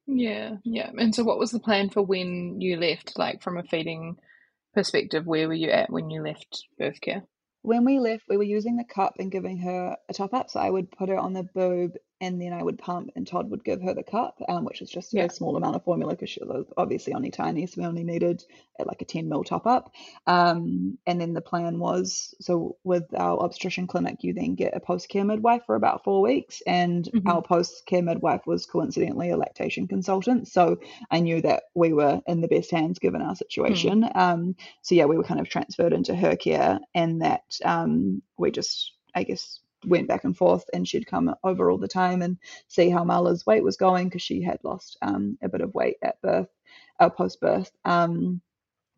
Yeah, 0.08 0.56
yeah. 0.64 0.92
And 0.98 1.14
so, 1.14 1.26
what 1.26 1.40
was 1.40 1.52
the 1.52 1.60
plan 1.60 1.90
for 1.90 2.02
when 2.02 2.62
you 2.62 2.78
left? 2.78 3.20
Like 3.20 3.42
from 3.44 3.58
a 3.58 3.64
feeding 3.64 4.18
perspective, 4.78 5.26
where 5.26 5.48
were 5.48 5.54
you 5.54 5.70
at 5.70 5.90
when 5.90 6.10
you 6.10 6.22
left 6.22 6.68
birth 6.78 7.02
care? 7.02 7.24
when 7.68 7.84
we 7.84 8.00
left, 8.00 8.24
we 8.30 8.38
were 8.38 8.44
using 8.44 8.78
the 8.78 8.86
cup 8.86 9.16
and 9.20 9.30
giving 9.30 9.58
her 9.58 9.98
a 10.08 10.14
top 10.14 10.34
up. 10.34 10.50
So 10.50 10.60
I 10.60 10.70
would 10.70 10.90
put 10.90 11.10
her 11.10 11.18
on 11.18 11.34
the 11.34 11.44
boob 11.44 11.96
and 12.20 12.42
then 12.42 12.54
I 12.54 12.64
would 12.64 12.80
pump, 12.80 13.12
and 13.16 13.28
Todd 13.28 13.50
would 13.52 13.64
give 13.64 13.82
her 13.82 13.94
the 13.94 14.04
cup, 14.04 14.42
um, 14.48 14.66
which 14.66 14.80
was 14.80 14.90
just 14.90 15.14
yeah. 15.14 15.26
a 15.26 15.30
small 15.30 15.56
amount 15.56 15.76
of 15.76 15.84
formula 15.84 16.14
because 16.14 16.30
she 16.30 16.44
was 16.44 16.66
obviously 16.76 17.14
only 17.14 17.30
tiny, 17.30 17.66
so 17.68 17.82
we 17.82 17.88
only 17.88 18.04
needed 18.04 18.44
uh, 18.80 18.86
like 18.88 19.02
a 19.02 19.06
10 19.06 19.30
mil 19.30 19.44
top 19.44 19.68
up. 19.68 19.94
Um, 20.26 20.98
and 21.06 21.22
then 21.22 21.34
the 21.34 21.42
plan 21.42 21.80
was 21.80 22.34
so 22.42 22.78
with 22.84 23.06
our 23.16 23.40
obstetrician 23.40 23.88
clinic, 23.88 24.18
you 24.24 24.34
then 24.34 24.56
get 24.56 24.76
a 24.76 24.80
post 24.80 25.10
care 25.10 25.24
midwife 25.24 25.64
for 25.66 25.76
about 25.76 26.04
four 26.04 26.22
weeks, 26.22 26.62
and 26.66 27.06
mm-hmm. 27.06 27.28
our 27.28 27.42
post 27.42 27.86
care 27.86 28.02
midwife 28.02 28.42
was 28.48 28.66
coincidentally 28.66 29.30
a 29.30 29.38
lactation 29.38 29.88
consultant, 29.88 30.48
so 30.48 30.80
I 31.12 31.20
knew 31.20 31.42
that 31.42 31.64
we 31.76 31.94
were 31.94 32.22
in 32.28 32.42
the 32.42 32.48
best 32.48 32.72
hands 32.72 33.00
given 33.00 33.22
our 33.22 33.36
situation. 33.36 34.02
Mm. 34.04 34.16
Um, 34.16 34.56
so 34.82 34.96
yeah, 34.96 35.06
we 35.06 35.18
were 35.18 35.24
kind 35.24 35.40
of 35.40 35.50
transferred 35.50 35.94
into 35.94 36.16
her 36.16 36.36
care, 36.36 36.80
and 36.96 37.22
that 37.22 37.44
um, 37.64 38.22
we 38.38 38.52
just 38.52 38.94
I 39.14 39.24
guess 39.24 39.60
went 39.88 40.08
back 40.08 40.24
and 40.24 40.36
forth 40.36 40.66
and 40.74 40.88
she'd 40.88 41.08
come 41.08 41.34
over 41.44 41.70
all 41.70 41.78
the 41.78 41.88
time 41.88 42.22
and 42.22 42.38
see 42.68 42.90
how 42.90 43.04
Marla's 43.04 43.46
weight 43.46 43.64
was 43.64 43.78
going 43.78 44.08
because 44.08 44.22
she 44.22 44.42
had 44.42 44.60
lost 44.64 44.98
um, 45.02 45.38
a 45.42 45.50
bit 45.50 45.62
of 45.62 45.74
weight 45.74 45.98
at 46.02 46.22
birth, 46.22 46.50
uh, 47.00 47.10
post 47.10 47.40
birth. 47.40 47.72
Um, 47.86 48.42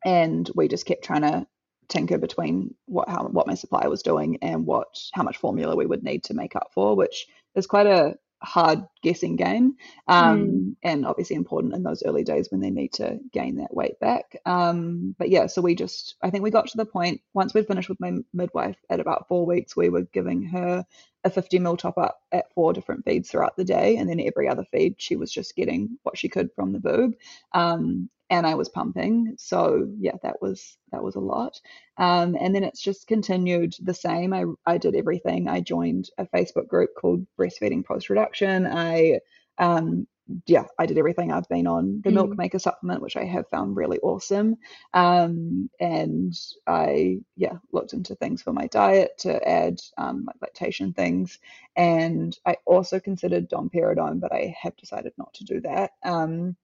and 0.04 0.50
we 0.56 0.68
just 0.68 0.86
kept 0.86 1.04
trying 1.04 1.22
to 1.22 1.46
tinker 1.90 2.18
between 2.18 2.74
what 2.86 3.10
how 3.10 3.24
what 3.24 3.48
my 3.48 3.56
supplier 3.56 3.90
was 3.90 4.04
doing 4.04 4.38
and 4.44 4.66
what 4.66 5.00
how 5.14 5.24
much 5.24 5.38
formula 5.38 5.76
we 5.76 5.88
would 5.88 6.04
need 6.04 6.24
to 6.24 6.34
make 6.34 6.56
up 6.56 6.70
for, 6.74 6.96
which 6.96 7.28
is 7.56 7.68
quite 7.68 7.88
a 7.88 8.16
hard 8.42 8.86
guessing 9.04 9.36
game 9.36 9.76
um, 10.08 10.48
mm. 10.48 10.76
and 10.84 11.06
obviously 11.06 11.36
important 11.36 11.74
in 11.74 11.84
those 11.84 12.04
early 12.04 12.24
days 12.24 12.50
when 12.50 12.62
they 12.62 12.70
need 12.70 12.94
to 12.94 13.20
gain 13.34 13.58
that 13.58 13.74
weight 13.74 14.00
back 14.00 14.38
um, 14.46 15.14
but 15.18 15.30
yeah 15.30 15.46
so 15.46 15.62
we 15.62 15.76
just 15.76 16.16
i 16.22 16.30
think 16.30 16.44
we 16.44 16.52
got 16.52 16.68
to 16.68 16.78
the 16.78 16.86
point 16.86 17.22
once 17.34 17.54
we'd 17.54 17.68
finished 17.68 17.90
with 17.90 18.00
my 18.00 18.14
midwife 18.34 18.78
at 18.90 19.00
about 19.00 19.28
four 19.28 19.46
weeks 19.46 19.76
we 19.76 19.90
were 19.90 20.04
giving 20.14 20.44
her 20.44 20.86
a 21.26 21.30
50 21.30 21.60
mil 21.60 21.76
top 21.76 21.98
up 21.98 22.22
at 22.32 22.54
four 22.54 22.72
different 22.72 23.04
feeds 23.04 23.30
throughout 23.30 23.58
the 23.58 23.66
day 23.66 23.98
and 23.98 24.10
then 24.10 24.22
every 24.22 24.48
other 24.48 24.64
feed 24.72 24.96
she 24.98 25.18
was 25.18 25.32
just 25.32 25.56
getting 25.56 25.98
what 26.04 26.18
she 26.18 26.30
could 26.30 26.50
from 26.56 26.72
the 26.72 26.80
boob 26.80 27.16
um, 27.54 28.10
and 28.30 28.46
I 28.46 28.56
was 28.56 28.70
pumping. 28.70 29.36
So 29.38 29.88
yeah, 30.00 30.16
that 30.24 30.42
was 30.42 30.78
that 30.92 31.04
was 31.04 31.16
a 31.16 31.20
lot. 31.20 31.60
Um, 31.98 32.36
and 32.40 32.54
then 32.54 32.64
it's 32.64 32.82
just 32.82 33.08
continued 33.08 33.74
the 33.82 33.94
same. 33.94 34.34
I 34.34 34.46
I 34.66 34.78
did 34.78 34.96
everything. 34.96 35.48
I 35.48 35.62
joined 35.62 36.10
a 36.18 36.26
Facebook 36.26 36.68
group 36.68 36.92
called 37.00 37.26
Breastfeeding 37.38 37.86
Post 37.86 38.10
Reduction. 38.10 38.68
I 38.68 39.20
um, 39.58 40.08
yeah, 40.46 40.66
I 40.78 40.86
did 40.86 40.98
everything. 40.98 41.32
I've 41.32 41.50
been 41.50 41.68
on 41.68 42.02
the 42.04 42.12
mm. 42.12 42.16
Milk 42.16 42.38
Maker 42.38 42.60
supplement, 42.60 43.02
which 43.02 43.18
I 43.18 43.26
have 43.26 43.48
found 43.50 43.76
really 43.76 44.00
awesome. 44.00 44.58
Um, 44.94 45.70
and 45.80 46.38
I, 46.68 47.20
yeah, 47.36 47.58
looked 47.72 47.94
into 47.94 48.16
things 48.16 48.42
for 48.42 48.54
my 48.54 48.68
diet 48.68 49.18
to 49.20 49.48
add 49.48 49.80
um, 49.98 50.26
like 50.28 50.36
lactation 50.42 50.94
things. 50.94 51.40
And 51.76 52.38
I 52.46 52.58
also 52.66 53.00
considered 53.00 53.50
domperidone, 53.50 54.20
but 54.20 54.32
I 54.32 54.56
have 54.62 54.76
decided 54.78 55.14
not 55.18 55.34
to 55.36 55.46
do 55.46 55.62
that. 55.62 55.92
Um, 56.04 56.56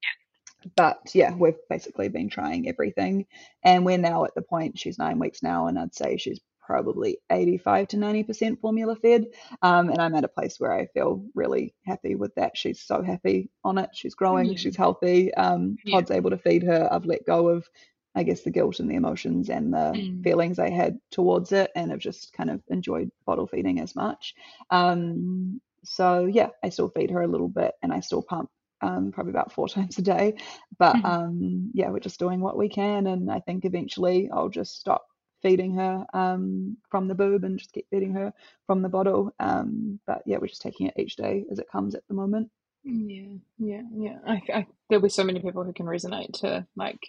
but 0.76 1.00
yeah, 1.14 1.34
we've 1.34 1.58
basically 1.70 2.10
been 2.10 2.30
trying 2.30 2.68
everything. 2.68 3.28
And 3.64 3.86
we're 3.86 3.98
now 3.98 4.26
at 4.26 4.36
the 4.36 4.42
point, 4.42 4.80
she's 4.80 4.98
nine 4.98 5.20
weeks 5.20 5.44
now, 5.44 5.68
and 5.68 5.78
I'd 5.78 5.96
say 5.96 6.18
she's 6.18 6.40
probably 6.66 7.20
85 7.32 7.90
to 7.90 7.98
90% 7.98 8.60
formula 8.60 8.96
fed. 8.96 9.26
Um, 9.62 9.90
and 9.90 10.02
I'm 10.02 10.16
at 10.16 10.24
a 10.24 10.30
place 10.30 10.60
where 10.60 10.74
I 10.74 10.88
feel 10.88 11.26
really 11.36 11.76
happy 11.86 12.16
with 12.16 12.34
that. 12.36 12.58
She's 12.58 12.82
so 12.82 13.04
happy 13.04 13.50
on 13.64 13.78
it. 13.78 13.92
She's 13.94 14.16
growing, 14.16 14.50
mm. 14.50 14.58
she's 14.58 14.76
healthy. 14.76 15.34
Um, 15.34 15.78
yeah. 15.86 15.98
Todd's 15.98 16.12
able 16.12 16.32
to 16.32 16.38
feed 16.38 16.64
her. 16.64 16.90
I've 16.92 17.06
let 17.06 17.26
go 17.26 17.50
of, 17.50 17.68
I 18.16 18.24
guess, 18.24 18.42
the 18.42 18.52
guilt 18.52 18.80
and 18.80 18.90
the 18.90 18.96
emotions 18.96 19.50
and 19.50 19.74
the 19.74 19.94
mm. 19.96 20.24
feelings 20.24 20.58
I 20.58 20.70
had 20.70 20.98
towards 21.12 21.52
it, 21.52 21.70
and 21.76 21.92
have 21.92 22.00
just 22.00 22.34
kind 22.34 22.50
of 22.50 22.62
enjoyed 22.70 23.12
bottle 23.26 23.48
feeding 23.48 23.80
as 23.80 23.96
much. 23.96 24.34
Um, 24.72 25.62
so 25.84 26.26
yeah, 26.26 26.50
I 26.64 26.70
still 26.70 26.90
feed 26.90 27.12
her 27.12 27.22
a 27.22 27.28
little 27.28 27.48
bit 27.48 27.74
and 27.82 27.94
I 27.94 28.00
still 28.00 28.24
pump 28.24 28.50
um, 28.82 29.12
probably 29.12 29.32
about 29.32 29.52
four 29.52 29.68
times 29.70 29.98
a 29.98 30.02
day. 30.02 30.36
But 30.78 30.96
mm-hmm. 30.96 31.06
um, 31.06 31.72
yeah, 31.74 31.90
we're 31.90 32.00
just 32.00 32.20
doing 32.20 32.40
what 32.40 32.58
we 32.58 32.70
can, 32.70 33.08
and 33.08 33.32
I 33.32 33.40
think 33.40 33.66
eventually 33.66 34.30
I'll 34.32 34.50
just 34.50 34.80
stop 34.80 35.06
feeding 35.42 35.76
her 35.76 36.06
um, 36.14 36.78
from 36.90 37.08
the 37.08 37.16
boob 37.16 37.44
and 37.44 37.60
just 37.60 37.72
keep 37.72 37.86
feeding 37.92 38.14
her 38.14 38.34
from 38.66 38.82
the 38.82 38.90
bottle. 38.90 39.32
Um, 39.40 40.00
but 40.08 40.24
yeah, 40.26 40.38
we're 40.38 40.48
just 40.48 40.62
taking 40.62 40.88
it 40.88 40.96
each 40.98 41.16
day 41.16 41.46
as 41.52 41.60
it 41.60 41.70
comes 41.72 41.94
at 41.94 42.02
the 42.08 42.16
moment. 42.16 42.50
Yeah, 42.84 43.38
yeah, 43.58 43.82
yeah. 43.96 44.18
I, 44.28 44.42
I, 44.54 44.68
there'll 44.90 45.04
be 45.04 45.10
so 45.10 45.24
many 45.24 45.40
people 45.40 45.64
who 45.64 45.74
can 45.74 45.86
resonate 45.86 46.40
to 46.42 46.66
like 46.76 47.00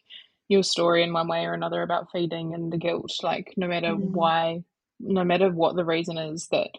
your 0.48 0.62
story 0.62 1.02
in 1.02 1.12
one 1.12 1.28
way 1.28 1.44
or 1.44 1.54
another 1.54 1.82
about 1.82 2.10
feeding 2.12 2.54
and 2.54 2.72
the 2.72 2.78
guilt. 2.78 3.12
Like 3.22 3.52
no 3.56 3.66
matter 3.66 3.88
mm. 3.88 4.10
why, 4.10 4.64
no 5.00 5.24
matter 5.24 5.50
what 5.50 5.76
the 5.76 5.84
reason 5.84 6.18
is 6.18 6.48
that 6.48 6.70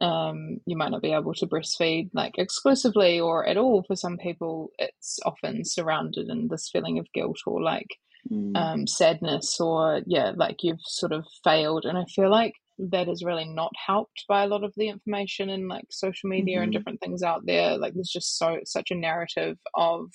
um, 0.00 0.58
you 0.66 0.76
might 0.76 0.90
not 0.90 1.02
be 1.02 1.12
able 1.12 1.34
to 1.34 1.46
breastfeed 1.46 2.10
like 2.12 2.38
exclusively 2.38 3.20
or 3.20 3.46
at 3.46 3.56
all 3.56 3.82
for 3.82 3.96
some 3.96 4.16
people 4.16 4.70
it's 4.78 5.18
often 5.24 5.64
surrounded 5.64 6.28
in 6.28 6.48
this 6.48 6.68
feeling 6.72 6.98
of 6.98 7.12
guilt 7.12 7.38
or 7.46 7.60
like 7.60 7.88
mm. 8.30 8.56
um, 8.56 8.86
sadness 8.86 9.58
or 9.60 10.02
yeah 10.06 10.32
like 10.36 10.62
you've 10.62 10.80
sort 10.82 11.12
of 11.12 11.24
failed 11.42 11.84
and 11.84 11.98
i 11.98 12.04
feel 12.04 12.30
like 12.30 12.54
that 12.78 13.08
is 13.08 13.24
really 13.24 13.44
not 13.44 13.72
helped 13.86 14.24
by 14.28 14.44
a 14.44 14.46
lot 14.46 14.62
of 14.62 14.72
the 14.76 14.88
information 14.88 15.50
and 15.50 15.66
like 15.68 15.86
social 15.90 16.28
media 16.28 16.56
mm-hmm. 16.56 16.64
and 16.64 16.72
different 16.72 17.00
things 17.00 17.22
out 17.22 17.44
there 17.44 17.76
like 17.76 17.94
there's 17.94 18.10
just 18.12 18.38
so 18.38 18.58
such 18.64 18.90
a 18.90 18.96
narrative 18.96 19.58
of 19.74 20.10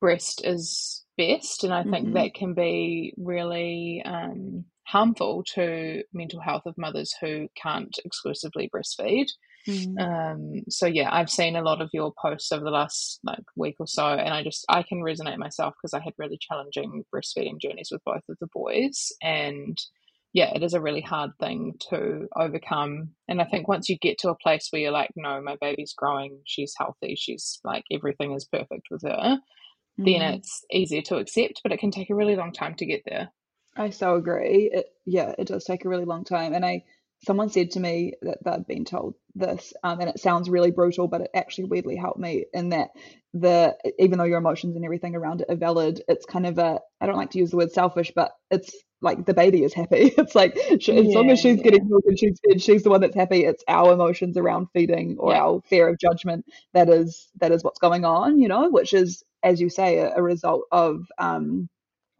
breast 0.00 0.44
is 0.44 1.04
best 1.16 1.62
and 1.64 1.72
i 1.72 1.82
think 1.82 2.06
mm-hmm. 2.06 2.14
that 2.14 2.34
can 2.34 2.54
be 2.54 3.14
really 3.16 4.02
um, 4.04 4.64
harmful 4.88 5.44
to 5.54 6.02
mental 6.14 6.40
health 6.40 6.62
of 6.64 6.78
mothers 6.78 7.14
who 7.20 7.46
can't 7.62 7.94
exclusively 8.06 8.70
breastfeed. 8.74 9.26
Mm. 9.68 10.00
Um, 10.00 10.62
so 10.70 10.86
yeah, 10.86 11.10
I've 11.12 11.28
seen 11.28 11.56
a 11.56 11.62
lot 11.62 11.82
of 11.82 11.90
your 11.92 12.12
posts 12.20 12.50
over 12.52 12.64
the 12.64 12.70
last 12.70 13.20
like 13.22 13.44
week 13.54 13.76
or 13.80 13.86
so, 13.86 14.06
and 14.06 14.32
I 14.32 14.42
just 14.42 14.64
I 14.68 14.82
can 14.82 15.00
resonate 15.00 15.36
myself 15.36 15.74
because 15.76 15.92
I 15.92 16.02
had 16.02 16.14
really 16.16 16.38
challenging 16.40 17.04
breastfeeding 17.14 17.60
journeys 17.60 17.90
with 17.92 18.00
both 18.06 18.22
of 18.30 18.38
the 18.40 18.48
boys, 18.54 19.12
and 19.22 19.76
yeah, 20.32 20.52
it 20.54 20.62
is 20.62 20.72
a 20.72 20.80
really 20.80 21.02
hard 21.02 21.32
thing 21.38 21.74
to 21.90 22.26
overcome. 22.34 23.10
And 23.28 23.42
I 23.42 23.44
think 23.44 23.68
once 23.68 23.90
you 23.90 23.98
get 23.98 24.18
to 24.20 24.30
a 24.30 24.36
place 24.36 24.68
where 24.70 24.80
you're 24.80 24.90
like, 24.90 25.10
no, 25.16 25.42
my 25.42 25.56
baby's 25.60 25.94
growing, 25.94 26.40
she's 26.46 26.74
healthy, 26.78 27.14
she's 27.14 27.60
like 27.62 27.84
everything 27.92 28.32
is 28.32 28.46
perfect 28.46 28.86
with 28.90 29.02
her, 29.02 29.38
mm. 30.00 30.04
then 30.04 30.22
it's 30.32 30.64
easier 30.72 31.02
to 31.02 31.16
accept, 31.16 31.60
but 31.62 31.72
it 31.72 31.78
can 31.78 31.90
take 31.90 32.08
a 32.08 32.14
really 32.14 32.36
long 32.36 32.52
time 32.52 32.74
to 32.76 32.86
get 32.86 33.02
there. 33.04 33.30
I 33.78 33.90
so 33.90 34.16
agree. 34.16 34.70
It, 34.72 34.86
yeah, 35.06 35.34
it 35.38 35.46
does 35.46 35.64
take 35.64 35.84
a 35.84 35.88
really 35.88 36.04
long 36.04 36.24
time. 36.24 36.52
And 36.52 36.66
I, 36.66 36.84
someone 37.24 37.48
said 37.48 37.70
to 37.72 37.80
me 37.80 38.14
that 38.22 38.38
they'd 38.44 38.66
been 38.66 38.84
told 38.84 39.14
this, 39.34 39.72
um, 39.84 40.00
and 40.00 40.10
it 40.10 40.18
sounds 40.18 40.50
really 40.50 40.72
brutal, 40.72 41.06
but 41.08 41.22
it 41.22 41.30
actually 41.32 41.64
weirdly 41.64 41.96
helped 41.96 42.18
me 42.18 42.46
in 42.52 42.70
that 42.70 42.90
the 43.34 43.76
even 43.98 44.18
though 44.18 44.24
your 44.24 44.38
emotions 44.38 44.74
and 44.74 44.84
everything 44.84 45.14
around 45.14 45.42
it 45.42 45.50
are 45.50 45.56
valid, 45.56 46.02
it's 46.08 46.26
kind 46.26 46.46
of 46.46 46.58
a 46.58 46.80
I 47.00 47.06
don't 47.06 47.16
like 47.16 47.30
to 47.30 47.38
use 47.38 47.50
the 47.50 47.56
word 47.56 47.72
selfish, 47.72 48.10
but 48.14 48.32
it's 48.50 48.74
like 49.00 49.26
the 49.26 49.34
baby 49.34 49.62
is 49.62 49.74
happy. 49.74 50.12
It's 50.18 50.34
like 50.34 50.56
she, 50.80 50.96
as 50.96 51.14
long 51.14 51.30
as 51.30 51.38
she's 51.38 51.58
yeah. 51.58 51.62
getting 51.62 51.88
milk 51.88 52.02
and 52.06 52.18
she's 52.18 52.40
fed, 52.48 52.60
she's 52.60 52.82
the 52.82 52.90
one 52.90 53.00
that's 53.00 53.14
happy. 53.14 53.44
It's 53.44 53.62
our 53.68 53.92
emotions 53.92 54.36
around 54.36 54.68
feeding 54.72 55.16
or 55.18 55.32
yeah. 55.32 55.42
our 55.42 55.60
fear 55.68 55.88
of 55.88 55.98
judgment 55.98 56.46
that 56.72 56.88
is 56.88 57.28
that 57.40 57.52
is 57.52 57.62
what's 57.62 57.78
going 57.78 58.04
on, 58.04 58.40
you 58.40 58.48
know, 58.48 58.70
which 58.70 58.92
is 58.94 59.22
as 59.42 59.60
you 59.60 59.68
say 59.70 59.98
a, 59.98 60.16
a 60.16 60.22
result 60.22 60.62
of 60.72 61.06
um 61.18 61.68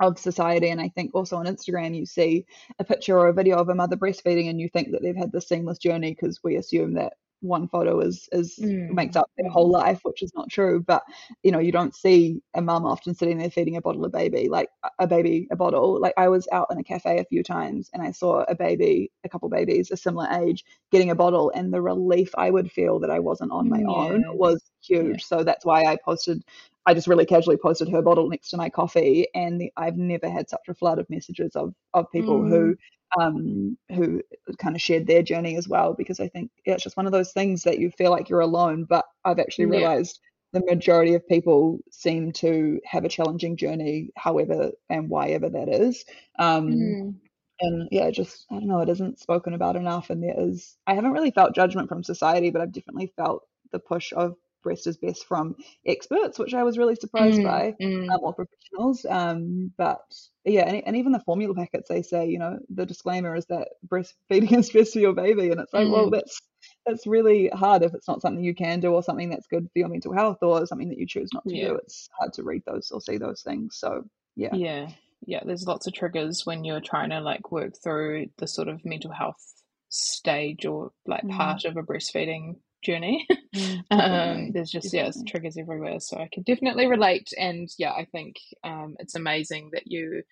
of 0.01 0.19
society. 0.19 0.71
And 0.71 0.81
I 0.81 0.89
think 0.89 1.15
also 1.15 1.37
on 1.37 1.47
Instagram, 1.47 1.97
you 1.97 2.07
see 2.07 2.47
a 2.79 2.85
picture 2.85 3.19
or 3.19 3.29
a 3.29 3.35
video 3.35 3.59
of 3.59 3.69
a 3.69 3.75
mother 3.75 3.97
breastfeeding 3.97 4.49
and 4.51 4.61
you 4.61 4.69
think 4.69 4.93
that 4.93 5.03
they've 5.03 5.17
had 5.17 5.33
this 5.33 5.49
seamless 5.49 5.79
journey 5.79 6.13
because 6.13 6.41
we 6.43 6.57
assume 6.57 6.95
that 6.95 7.15
one 7.41 7.69
photo 7.69 8.01
is 8.01 8.29
is 8.33 8.59
mm. 8.61 8.91
makes 8.91 9.17
up 9.17 9.31
their 9.37 9.51
whole 9.51 9.71
life, 9.71 10.01
which 10.03 10.23
is 10.23 10.33
not 10.35 10.51
true. 10.51 10.83
But 10.87 11.03
you 11.43 11.51
know, 11.51 11.59
you 11.59 11.73
don't 11.73 11.95
see 11.95 12.43
a 12.55 12.61
mum 12.61 12.85
often 12.85 13.15
sitting 13.15 13.39
there 13.39 13.51
feeding 13.51 13.77
a 13.77 13.81
bottle 13.81 14.05
of 14.05 14.13
baby, 14.13 14.49
like 14.49 14.69
a 14.99 15.07
baby 15.07 15.49
a 15.51 15.57
bottle. 15.57 16.01
Like 16.01 16.15
I 16.17 16.29
was 16.29 16.49
out 16.53 16.69
in 16.71 16.79
a 16.79 16.85
cafe 16.85 17.19
a 17.19 17.25
few 17.25 17.43
times 17.43 17.91
and 17.93 18.03
I 18.03 18.11
saw 18.11 18.45
a 18.49 18.55
baby, 18.55 19.11
a 19.25 19.29
couple 19.29 19.49
babies, 19.49 19.91
a 19.91 19.97
similar 19.97 20.29
age, 20.43 20.65
getting 20.91 21.11
a 21.11 21.15
bottle, 21.15 21.51
and 21.55 21.73
the 21.73 21.83
relief 21.83 22.31
I 22.37 22.51
would 22.51 22.71
feel 22.71 22.99
that 23.01 23.11
I 23.11 23.19
wasn't 23.19 23.53
on 23.53 23.69
my 23.69 23.81
yeah. 23.81 23.87
own 23.87 24.25
was 24.37 24.63
huge. 24.81 25.21
Yeah. 25.21 25.39
So 25.39 25.45
that's 25.45 25.65
why 25.65 25.85
I 25.85 25.97
posted 26.05 26.45
I 26.89 26.95
just 26.95 27.07
really 27.07 27.27
casually 27.27 27.59
posted 27.59 27.91
her 27.91 28.01
bottle 28.01 28.31
next 28.31 28.49
to 28.49 28.57
my 28.57 28.71
coffee, 28.71 29.27
and 29.35 29.61
the, 29.61 29.71
I've 29.77 29.99
never 29.99 30.31
had 30.31 30.49
such 30.49 30.69
a 30.69 30.75
flood 30.75 30.99
of 30.99 31.11
messages 31.11 31.55
of 31.55 31.75
of 31.93 32.11
people 32.11 32.41
mm. 32.41 32.49
who 32.49 32.77
um, 33.19 33.77
who 33.95 34.23
kind 34.59 34.75
of 34.77 34.83
shared 34.83 35.07
their 35.07 35.23
journey 35.23 35.57
as 35.57 35.69
well. 35.69 35.95
Because 35.95 36.21
I 36.21 36.29
think 36.29 36.51
yeah, 36.67 36.75
it's 36.75 36.85
just 36.85 36.97
one 36.97 37.07
of 37.07 37.13
those 37.13 37.33
things 37.33 37.63
that 37.65 37.79
you 37.79 37.91
feel 37.91 38.11
like 38.11 38.29
you're 38.29 38.41
alone, 38.41 38.85
but 38.85 39.05
I've 39.25 39.39
actually 39.39 39.67
realized 39.67 40.21
the 40.53 40.61
the 40.61 40.65
majority 40.65 41.15
of 41.15 41.27
people 41.29 41.79
seem 41.91 42.33
to 42.33 42.81
have 42.87 43.05
a 43.05 43.09
challenging 43.09 43.57
journey, 43.57 44.11
however 44.17 44.73
and 44.89 45.09
why 45.11 45.29
ever 45.31 45.49
that 45.51 45.69
is. 45.69 46.05
Um, 46.39 46.97
Mm. 47.01 47.21
and 47.61 47.89
yeah, 47.91 48.11
just 48.11 48.47
I 48.51 48.55
don't 48.55 48.69
know, 48.69 48.81
it 48.81 48.89
isn't 48.89 49.19
spoken 49.21 49.55
about 49.55 49.77
enough. 49.77 50.11
And 50.11 50.23
there 50.23 50.35
is, 50.39 50.77
I 50.87 50.95
haven't 50.95 51.13
really 51.13 51.31
felt 51.33 51.55
judgment 51.55 51.89
from 51.89 52.03
society, 52.05 52.51
but 52.51 52.63
I've 52.63 52.73
definitely 52.73 53.13
felt 53.17 53.45
the 53.73 53.79
push 53.81 54.13
of 54.13 54.37
breast 54.63 54.87
is 54.87 54.97
best 54.97 55.27
from 55.27 55.57
experts, 55.87 56.39
which 56.39 56.55
I 56.55 56.63
was 56.63 56.79
really 56.79 56.95
surprised 56.97 57.39
Mm, 57.39 57.45
by, 57.45 57.75
mm. 57.81 58.13
um, 58.13 58.21
or 58.23 58.35
professionals. 58.35 59.05
Um, 59.09 59.73
but 59.77 60.01
yeah, 60.45 60.63
and, 60.69 60.83
and 60.87 60.97
even 60.97 61.13
the 61.13 61.21
formula 61.21 61.55
packets, 61.55 61.89
they 61.89 62.03
say, 62.03 62.29
you 62.29 62.39
know, 62.39 62.59
the 62.71 62.87
disclaimer 62.87 63.37
is 63.37 63.47
that 63.47 63.69
breastfeeding 63.87 64.53
is 64.59 64.71
best 64.71 64.93
for 64.93 65.01
your 65.01 65.13
baby, 65.15 65.51
and 65.51 65.61
it's 65.61 65.73
like, 65.73 65.89
well, 65.89 66.09
Mm. 66.09 66.13
that's 66.13 66.41
that's 66.87 67.07
really 67.07 67.49
hard 67.49 67.83
if 67.83 67.95
it's 67.95 68.09
not 68.09 68.21
something 68.23 68.43
you 68.43 68.55
can 68.55 68.81
do 68.81 68.93
or 68.93 69.03
something 69.03 69.31
that's 69.31 69.47
good 69.47 69.65
for 69.73 69.79
your 69.79 69.89
mental 69.89 70.13
health 70.13 70.39
or 70.43 70.67
something 70.67 70.89
that 70.89 70.99
you 70.99 71.07
choose 71.07 71.33
not 71.33 71.47
to 71.49 71.57
Yeah. 71.57 71.69
do. 71.69 71.75
It's 71.77 72.09
hard 72.19 72.33
to 72.35 72.43
read 72.43 72.63
those 72.67 72.91
or 72.91 73.01
see 73.01 73.17
those 73.19 73.43
things. 73.43 73.77
So 73.79 74.05
yeah, 74.37 74.57
Yeah, 74.57 74.91
yeah, 75.27 75.43
there's 75.45 75.67
lots 75.67 75.87
of 75.87 75.93
triggers 75.93 76.47
when 76.47 76.65
you're 76.65 76.81
trying 76.81 77.11
to 77.11 77.21
like 77.21 77.53
work 77.53 77.75
through 77.83 78.29
the 78.39 78.49
sort 78.49 78.69
of 78.69 78.85
mental 78.85 79.13
health 79.13 79.37
stage 79.91 80.67
or 80.67 80.93
like 81.07 81.25
Mm. 81.25 81.31
part 81.37 81.65
of 81.65 81.77
a 81.77 81.83
breastfeeding 81.83 82.57
journey. 82.83 83.27
Mm, 83.55 83.85
um, 83.91 84.53
there's 84.53 84.71
just 84.71 84.93
definitely. 84.93 85.25
triggers 85.27 85.57
everywhere, 85.59 86.01
so 86.01 86.19
I 86.19 86.29
can 86.33 86.43
definitely 86.43 86.87
relate. 86.87 87.31
And 87.39 87.69
yeah, 87.79 87.93
I 87.93 88.07
think 88.13 88.37
um, 88.65 88.97
it's 88.99 89.15
amazing 89.15 89.71
that 89.73 89.87
you 89.87 90.23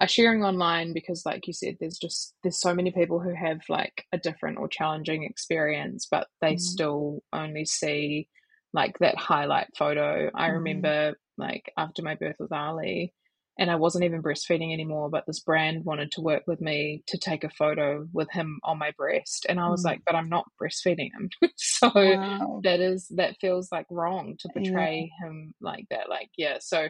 are 0.00 0.08
sharing 0.08 0.42
online 0.44 0.92
because, 0.94 1.26
like 1.26 1.46
you 1.46 1.52
said, 1.52 1.76
there's 1.80 1.98
just 1.98 2.34
there's 2.42 2.60
so 2.60 2.74
many 2.74 2.90
people 2.90 3.20
who 3.20 3.34
have 3.34 3.60
like 3.68 4.04
a 4.12 4.18
different 4.18 4.58
or 4.58 4.68
challenging 4.68 5.24
experience, 5.24 6.06
but 6.10 6.28
they 6.40 6.56
Mm. 6.56 6.56
still 6.56 7.22
only 7.32 7.64
see 7.64 8.28
like 8.72 8.98
that 9.00 9.16
highlight 9.18 9.68
photo. 9.76 10.30
I 10.34 10.48
Mhm. 10.48 10.48
remember 10.48 11.14
like 11.36 11.72
after 11.76 12.02
my 12.02 12.14
birth 12.14 12.36
with 12.38 12.52
Ali, 12.52 13.12
and 13.60 13.70
I 13.70 13.76
wasn't 13.76 14.04
even 14.04 14.22
breastfeeding 14.24 14.72
anymore, 14.72 15.10
but 15.10 15.24
this 15.28 15.40
brand 15.40 15.84
wanted 15.84 16.12
to 16.12 16.22
work 16.22 16.44
with 16.48 16.60
me 16.60 17.04
to 17.08 17.18
take 17.18 17.44
a 17.44 17.50
photo 17.50 18.08
with 18.12 18.30
him 18.32 18.60
on 18.64 18.78
my 18.78 18.92
breast, 18.98 19.46
and 19.48 19.60
I 19.60 19.70
was 19.70 19.82
Mm. 19.82 19.86
like, 19.86 20.02
but 20.06 20.16
I'm 20.16 20.30
not 20.30 20.46
breastfeeding 20.60 21.10
him, 21.14 21.30
so 21.56 21.90
Wow. 22.04 22.64
that 22.64 22.80
is 22.80 23.08
that 23.16 23.36
feels 23.40 23.70
like 23.72 23.86
wrong 23.90 24.36
to 24.40 24.50
Yeah. 24.54 24.88
portray 24.88 25.10
him 25.22 25.54
like 25.60 25.86
that. 25.90 26.08
Like 26.10 26.30
yeah, 26.38 26.58
so 26.60 26.88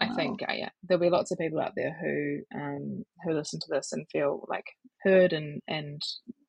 I 0.00 0.08
Wow. 0.08 0.16
think 0.16 0.42
uh, 0.48 0.52
yeah, 0.54 0.70
there'll 0.84 1.00
be 1.02 1.10
lots 1.10 1.30
of 1.32 1.38
people 1.38 1.60
out 1.60 1.74
there 1.76 1.96
who 2.00 2.42
um 2.58 3.04
who 3.24 3.34
listen 3.34 3.60
to 3.60 3.68
this 3.70 3.92
and 3.92 4.06
feel 4.10 4.46
like 4.48 4.66
heard 5.02 5.32
and 5.32 5.60
and 5.68 6.00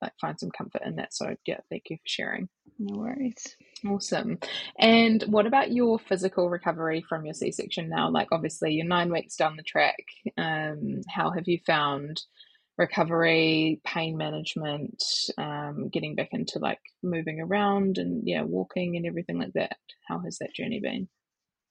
like 0.02 0.14
find 0.22 0.40
some 0.40 0.52
comfort 0.52 0.84
in 0.86 0.96
that. 0.98 1.14
So 1.14 1.36
yeah, 1.46 1.60
thank 1.70 1.84
you 1.90 1.98
for 1.98 2.02
sharing. 2.08 2.50
No 2.78 2.98
worries. 3.00 3.58
Awesome. 3.86 4.40
And 4.80 5.24
what 5.24 5.46
about 5.46 5.74
your 5.74 6.00
physical 6.00 6.50
recovery 6.50 7.02
from 7.02 7.26
your 7.26 7.34
C-section 7.34 7.90
now? 7.90 8.10
Like 8.10 8.30
obviously 8.32 8.74
you're 8.74 8.86
nine 8.86 9.12
weeks 9.12 9.36
down 9.36 9.58
the 9.58 9.64
track. 9.64 9.98
Um, 10.38 11.02
how 11.10 11.32
have 11.32 11.48
you 11.50 11.60
found 11.66 12.22
recovery, 12.78 13.82
pain 13.86 14.16
management, 14.18 15.04
um, 15.38 15.90
getting 15.90 16.16
back 16.16 16.30
into 16.32 16.60
like 16.60 16.80
moving 17.04 17.42
around 17.42 17.98
and 17.98 18.24
yeah, 18.26 18.44
walking 18.44 18.96
and 18.96 19.06
everything 19.06 19.38
like 19.38 19.54
that? 19.54 19.78
How 20.08 20.20
has 20.20 20.38
that 20.40 20.54
journey 20.56 20.80
been? 20.80 21.10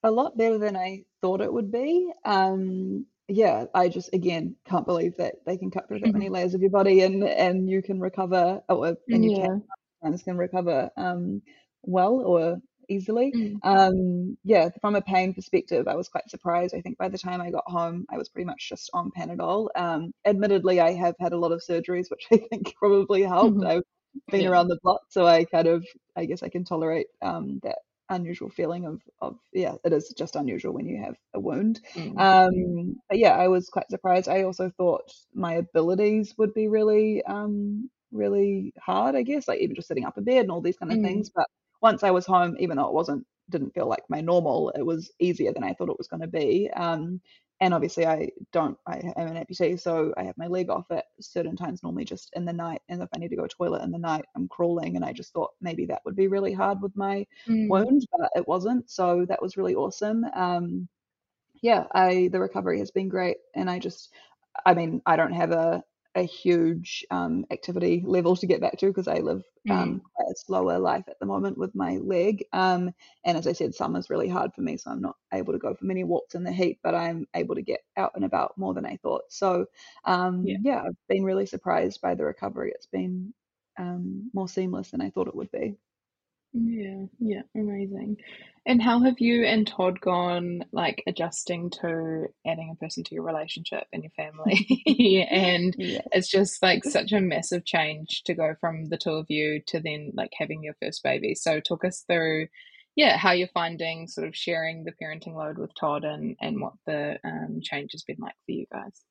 A 0.03 0.11
lot 0.11 0.37
better 0.37 0.57
than 0.57 0.75
I 0.75 1.05
thought 1.21 1.41
it 1.41 1.51
would 1.51 1.71
be. 1.71 2.11
Um, 2.25 3.05
yeah, 3.29 3.65
I 3.73 3.87
just 3.87 4.13
again 4.13 4.57
can't 4.65 4.85
believe 4.85 5.15
that 5.17 5.35
they 5.45 5.57
can 5.57 5.71
cut 5.71 5.87
through 5.87 5.99
that 5.99 6.11
many 6.11 6.27
layers 6.29 6.53
of 6.53 6.61
your 6.61 6.69
body 6.71 7.01
and 7.01 7.23
and 7.23 7.69
you 7.69 7.81
can 7.81 7.99
recover 8.01 8.61
or 8.67 8.97
and 9.13 9.23
you 9.23 9.31
Yeah. 9.31 9.59
can 10.01 10.17
can 10.17 10.37
recover 10.37 10.91
um 10.97 11.41
well 11.83 12.15
or 12.21 12.57
easily. 12.89 13.35
Mm. 13.35 13.61
Um, 13.63 14.37
yeah, 14.43 14.69
from 14.81 14.95
a 14.95 15.01
pain 15.01 15.33
perspective, 15.33 15.87
I 15.87 15.95
was 15.95 16.09
quite 16.09 16.29
surprised. 16.29 16.75
I 16.75 16.81
think 16.81 16.97
by 16.97 17.09
the 17.09 17.17
time 17.17 17.41
I 17.41 17.51
got 17.51 17.63
home, 17.67 18.05
I 18.09 18.17
was 18.17 18.29
pretty 18.29 18.45
much 18.45 18.69
just 18.69 18.89
on 18.93 19.11
Panadol. 19.17 19.69
Um, 19.75 20.11
admittedly, 20.25 20.79
I 20.81 20.91
have 20.93 21.15
had 21.19 21.33
a 21.33 21.37
lot 21.37 21.51
of 21.51 21.61
surgeries, 21.67 22.09
which 22.11 22.25
I 22.31 22.37
think 22.49 22.75
probably 22.75 23.23
helped. 23.23 23.63
Mhm. 23.63 23.65
I've 23.65 23.83
been 24.31 24.45
Yeah. 24.45 24.47
around 24.47 24.67
the 24.67 24.79
block, 24.83 25.01
so 25.09 25.25
I 25.25 25.45
kind 25.45 25.67
of, 25.67 25.85
I 26.15 26.25
guess 26.25 26.43
I 26.43 26.49
can 26.49 26.63
tolerate 26.63 27.07
um, 27.21 27.59
that 27.63 27.79
unusual 28.09 28.49
feeling 28.49 28.85
of, 28.85 29.01
of, 29.21 29.37
yeah, 29.53 29.75
it 29.85 29.93
is 29.93 30.13
just 30.17 30.35
unusual 30.35 30.73
when 30.73 30.85
you 30.87 31.01
have 31.01 31.15
a 31.33 31.39
wound. 31.39 31.79
Mm. 31.95 32.17
Um, 32.17 32.95
but 33.09 33.17
yeah, 33.17 33.35
I 33.37 33.47
was 33.47 33.69
quite 33.69 33.89
surprised. 33.89 34.27
I 34.27 34.43
also 34.43 34.69
thought 34.77 35.11
my 35.33 35.53
abilities 35.55 36.35
would 36.37 36.53
be 36.53 36.67
really, 36.67 37.23
um, 37.23 37.89
really 38.11 38.73
hard, 38.79 39.15
I 39.15 39.23
guess, 39.23 39.47
like 39.47 39.59
even 39.61 39.75
just 39.75 39.87
sitting 39.87 40.05
up 40.05 40.17
in 40.17 40.23
bed 40.25 40.41
and 40.41 40.51
all 40.51 40.61
these 40.61 40.77
kind 40.77 40.91
of 40.91 40.99
Mm. 40.99 41.01
things. 41.01 41.29
But 41.33 41.47
once 41.83 42.03
I 42.03 42.11
was 42.11 42.25
home, 42.25 42.55
even 42.59 42.77
though 42.77 42.87
it 42.87 42.93
wasn't, 42.93 43.27
didn't 43.51 43.73
feel 43.75 43.87
like 43.87 44.03
my 44.09 44.21
normal, 44.21 44.71
it 44.71 44.85
was 44.85 45.11
easier 45.19 45.53
than 45.53 45.63
I 45.65 45.73
thought 45.73 45.89
it 45.89 45.97
was 45.99 46.07
going 46.07 46.21
to 46.21 46.27
be. 46.27 46.71
Um, 46.75 47.21
and 47.61 47.73
obviously, 47.73 48.05
I 48.07 48.31
don't, 48.51 48.77
I 48.87 48.97
am 49.17 49.27
an 49.27 49.37
amputee, 49.45 49.79
so 49.79 50.13
I 50.17 50.23
have 50.23 50.37
my 50.37 50.47
leg 50.47 50.69
off 50.69 50.85
at 50.91 51.05
certain 51.21 51.55
times, 51.55 51.83
normally 51.83 52.05
just 52.05 52.31
in 52.35 52.45
the 52.45 52.53
night. 52.53 52.81
And 52.89 53.01
if 53.01 53.09
I 53.15 53.19
need 53.19 53.29
to 53.29 53.35
go 53.37 53.47
to 53.47 53.55
toilet 53.55 53.83
in 53.83 53.91
the 53.91 53.99
night, 53.99 54.25
I'm 54.35 54.49
crawling. 54.49 54.95
And 54.95 55.05
I 55.05 55.13
just 55.13 55.33
thought 55.33 55.51
maybe 55.61 55.85
that 55.87 56.01
would 56.05 56.15
be 56.15 56.27
really 56.27 56.53
hard 56.53 56.81
with 56.81 56.95
my 56.97 57.25
Mm. 57.47 57.69
wound, 57.69 58.05
but 58.17 58.31
it 58.35 58.47
wasn't. 58.47 58.89
So 58.89 59.25
that 59.29 59.41
was 59.41 59.57
really 59.57 59.75
awesome. 59.75 60.25
Um, 60.35 60.89
yeah, 61.61 61.85
I 61.93 62.29
the 62.31 62.39
recovery 62.39 62.79
has 62.79 62.91
been 62.91 63.09
great, 63.09 63.37
and 63.55 63.69
I 63.69 63.79
just, 63.79 64.13
I 64.65 64.73
mean, 64.73 65.01
I 65.05 65.15
don't 65.15 65.33
have 65.33 65.51
a 65.51 65.83
a 66.15 66.23
huge 66.23 67.05
um, 67.11 67.45
activity 67.51 68.03
level 68.05 68.35
to 68.35 68.45
get 68.47 68.61
back 68.61 68.77
to 68.77 68.87
because 68.87 69.07
I 69.07 69.19
live 69.19 69.43
um, 69.69 69.99
Mm. 69.99 70.11
quite 70.15 70.29
a 70.31 70.35
slower 70.37 70.77
life 70.79 71.05
at 71.07 71.19
the 71.19 71.25
moment 71.25 71.57
with 71.57 71.73
my 71.75 71.97
leg. 71.97 72.45
Um, 72.53 72.93
and 73.25 73.37
as 73.37 73.47
I 73.47 73.53
said, 73.53 73.73
summer's 73.73 74.09
really 74.09 74.29
hard 74.29 74.53
for 74.53 74.61
me, 74.61 74.77
so 74.77 74.91
I'm 74.91 75.01
not 75.01 75.15
able 75.33 75.53
to 75.53 75.59
go 75.59 75.73
for 75.73 75.85
many 75.85 76.03
walks 76.03 76.35
in 76.35 76.43
the 76.43 76.51
heat, 76.51 76.79
but 76.83 76.93
I'm 76.95 77.27
able 77.35 77.55
to 77.55 77.61
get 77.63 77.81
out 77.97 78.11
and 78.15 78.25
about 78.25 78.57
more 78.57 78.73
than 78.73 78.85
I 78.85 78.97
thought. 78.97 79.23
So 79.29 79.65
um, 80.05 80.49
Yeah. 80.49 80.57
yeah, 80.61 80.83
I've 80.85 80.97
been 81.09 81.23
really 81.23 81.45
surprised 81.47 82.01
by 82.01 82.15
the 82.15 82.25
recovery. 82.25 82.71
It's 82.75 82.87
been 82.87 83.33
um, 83.77 84.29
more 84.33 84.47
seamless 84.47 84.91
than 84.91 85.01
I 85.01 85.09
thought 85.09 85.27
it 85.27 85.35
would 85.35 85.51
be. 85.51 85.77
Yeah, 86.53 87.05
yeah, 87.19 87.41
amazing. 87.55 88.17
And 88.65 88.81
how 88.81 89.01
have 89.01 89.19
you 89.19 89.43
and 89.45 89.67
Todd 89.67 89.99
gone, 90.01 90.65
like 90.71 91.03
adjusting 91.07 91.69
to 91.81 92.27
adding 92.45 92.69
a 92.71 92.75
person 92.75 93.03
to 93.05 93.15
your 93.15 93.23
relationship 93.23 93.85
and 93.91 94.03
your 94.03 94.11
family? 94.11 94.67
And 95.29 95.75
Yeah. 95.75 96.01
it's 96.11 96.29
just 96.29 96.61
like 96.61 96.83
such 96.83 97.11
a 97.11 97.19
massive 97.21 97.65
change 97.65 98.23
to 98.25 98.33
go 98.35 98.55
from 98.61 98.85
the 98.89 98.97
two 98.97 99.11
of 99.13 99.25
you 99.29 99.61
to 99.67 99.79
then 99.79 100.11
like 100.15 100.31
having 100.37 100.63
your 100.63 100.75
first 100.81 101.03
baby. 101.03 101.35
So 101.35 101.59
talk 101.59 101.85
us 101.85 102.03
through, 102.07 102.47
yeah, 102.95 103.17
how 103.17 103.31
you're 103.31 103.47
finding 103.49 104.07
sort 104.07 104.27
of 104.27 104.35
sharing 104.35 104.83
the 104.83 104.93
parenting 104.93 105.35
load 105.35 105.57
with 105.57 105.71
Todd 105.75 106.03
and 106.05 106.35
and 106.41 106.61
what 106.61 106.73
the 106.85 107.19
um, 107.23 107.59
change 107.63 107.91
has 107.93 108.03
been 108.03 108.17
like 108.19 108.35
for 108.45 108.51
you 108.51 108.65
guys. 108.71 109.01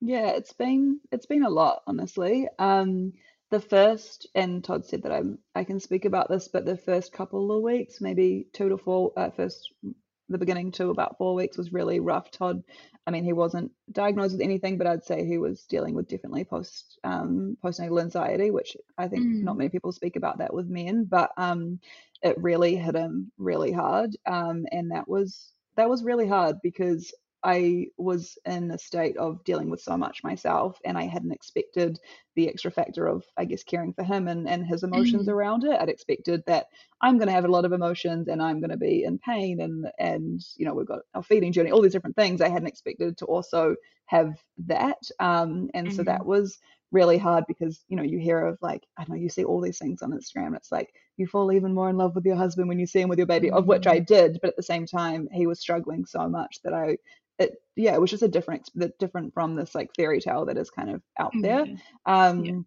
Yeah, 0.00 0.30
it's 0.30 0.52
been 0.52 1.00
it's 1.12 1.26
been 1.26 1.44
a 1.44 1.50
lot, 1.50 1.82
honestly. 1.86 2.48
Um, 2.58 3.12
the 3.52 3.60
first, 3.60 4.26
and 4.34 4.64
Todd 4.64 4.86
said 4.86 5.04
that 5.04 5.12
I'm 5.12 5.38
I 5.54 5.64
can 5.64 5.78
speak 5.78 6.06
about 6.06 6.30
this, 6.30 6.48
but 6.48 6.64
the 6.64 6.78
first 6.78 7.12
couple 7.12 7.52
of 7.52 7.62
weeks, 7.62 8.00
maybe 8.00 8.48
two 8.54 8.70
to 8.70 8.78
four, 8.78 9.12
uh, 9.16 9.30
first 9.30 9.72
the 10.30 10.38
beginning 10.38 10.72
to 10.72 10.90
about 10.90 11.18
four 11.18 11.34
weeks 11.34 11.58
was 11.58 11.72
really 11.74 12.00
rough. 12.00 12.30
Todd, 12.30 12.64
I 13.06 13.10
mean, 13.10 13.24
he 13.24 13.34
wasn't 13.34 13.70
diagnosed 13.92 14.32
with 14.32 14.40
anything, 14.40 14.78
but 14.78 14.86
I'd 14.86 15.04
say 15.04 15.26
he 15.26 15.36
was 15.36 15.64
dealing 15.64 15.94
with 15.94 16.08
definitely 16.08 16.44
post 16.44 16.98
um, 17.04 17.58
postnatal 17.62 18.00
anxiety, 18.00 18.50
which 18.50 18.76
I 18.96 19.08
think 19.08 19.28
not 19.42 19.56
Mm. 19.56 19.58
many 19.58 19.68
people 19.70 19.92
speak 19.92 20.16
about 20.16 20.38
that 20.38 20.54
with 20.54 20.68
men, 20.68 21.04
but 21.04 21.30
um, 21.36 21.78
it 22.22 22.42
really 22.42 22.76
hit 22.76 22.96
him 22.96 23.30
really 23.36 23.72
hard, 23.72 24.16
um, 24.26 24.64
and 24.72 24.90
that 24.92 25.06
was 25.08 25.52
that 25.76 25.90
was 25.90 26.04
really 26.04 26.28
hard 26.28 26.56
because 26.62 27.12
I 27.44 27.86
was 27.98 28.38
in 28.46 28.70
a 28.70 28.78
state 28.78 29.16
of 29.16 29.42
dealing 29.44 29.70
with 29.70 29.80
so 29.80 29.96
much 29.96 30.22
myself, 30.24 30.78
and 30.84 30.96
I 30.98 31.04
hadn't 31.04 31.32
expected 31.32 31.98
the 32.36 32.48
extra 32.48 32.70
factor 32.70 33.06
of, 33.06 33.24
I 33.36 33.44
guess, 33.44 33.62
caring 33.64 33.92
for 33.92 34.04
him 34.04 34.28
and, 34.28 34.48
and 34.48 34.66
his 34.66 34.82
emotions 34.84 35.26
Mm. 35.26 35.28
around 35.28 35.64
it. 35.64 35.78
I'd 35.80 35.88
expected 35.88 36.42
that 36.46 36.66
I'm 37.00 37.18
going 37.18 37.26
to 37.28 37.32
have 37.34 37.44
a 37.44 37.48
lot 37.50 37.64
of 37.64 37.72
emotions 37.72 38.28
and 38.28 38.40
I'm 38.42 38.60
going 38.60 38.70
to 38.70 38.76
be 38.76 39.04
in 39.04 39.18
pain, 39.18 39.60
and 39.60 39.86
and 39.98 40.40
you 40.56 40.64
know 40.66 40.74
we've 40.74 40.86
got 40.86 41.00
our 41.14 41.22
feeding 41.22 41.52
journey, 41.52 41.70
all 41.72 41.82
these 41.82 41.92
different 41.92 42.16
things. 42.16 42.40
I 42.40 42.48
hadn't 42.48 42.68
expected 42.68 43.18
to 43.18 43.26
also 43.26 43.76
have 44.06 44.34
that, 44.66 44.98
um, 45.20 45.68
and 45.74 45.92
so 45.92 46.02
Mm. 46.02 46.04
that 46.04 46.24
was 46.24 46.58
really 46.92 47.16
hard 47.18 47.44
because 47.48 47.84
you 47.88 47.96
know 47.96 48.02
you 48.02 48.18
hear 48.18 48.44
of 48.46 48.58
like 48.60 48.86
I 48.98 49.04
don't 49.04 49.16
know 49.16 49.22
you 49.22 49.30
see 49.30 49.44
all 49.44 49.60
these 49.60 49.78
things 49.78 50.02
on 50.02 50.12
Instagram. 50.12 50.54
It's 50.56 50.70
like 50.70 50.92
you 51.16 51.26
fall 51.26 51.52
even 51.52 51.74
more 51.74 51.90
in 51.90 51.96
love 51.96 52.14
with 52.14 52.24
your 52.26 52.36
husband 52.36 52.68
when 52.68 52.78
you 52.78 52.86
see 52.86 53.00
him 53.00 53.08
with 53.08 53.18
your 53.18 53.26
baby, 53.26 53.50
of 53.50 53.66
which 53.66 53.86
I 53.86 53.98
Mm. 53.98 54.06
did, 54.06 54.38
but 54.40 54.48
at 54.50 54.56
the 54.56 54.62
same 54.62 54.86
time 54.86 55.28
he 55.32 55.46
was 55.46 55.60
struggling 55.60 56.04
so 56.06 56.28
much 56.28 56.58
that 56.64 56.74
I 56.74 56.98
it 57.42 57.54
yeah 57.76 57.94
it 57.94 58.00
was 58.00 58.10
just 58.10 58.22
a 58.22 58.28
different 58.28 58.68
different 58.98 59.32
from 59.34 59.54
this 59.56 59.74
like 59.74 59.90
fairy 59.96 60.20
tale 60.20 60.46
that 60.46 60.58
is 60.58 60.70
kind 60.70 60.90
of 60.90 61.02
out 61.18 61.32
there. 61.40 61.66
Um 62.06 62.44
yeah. 62.44 62.58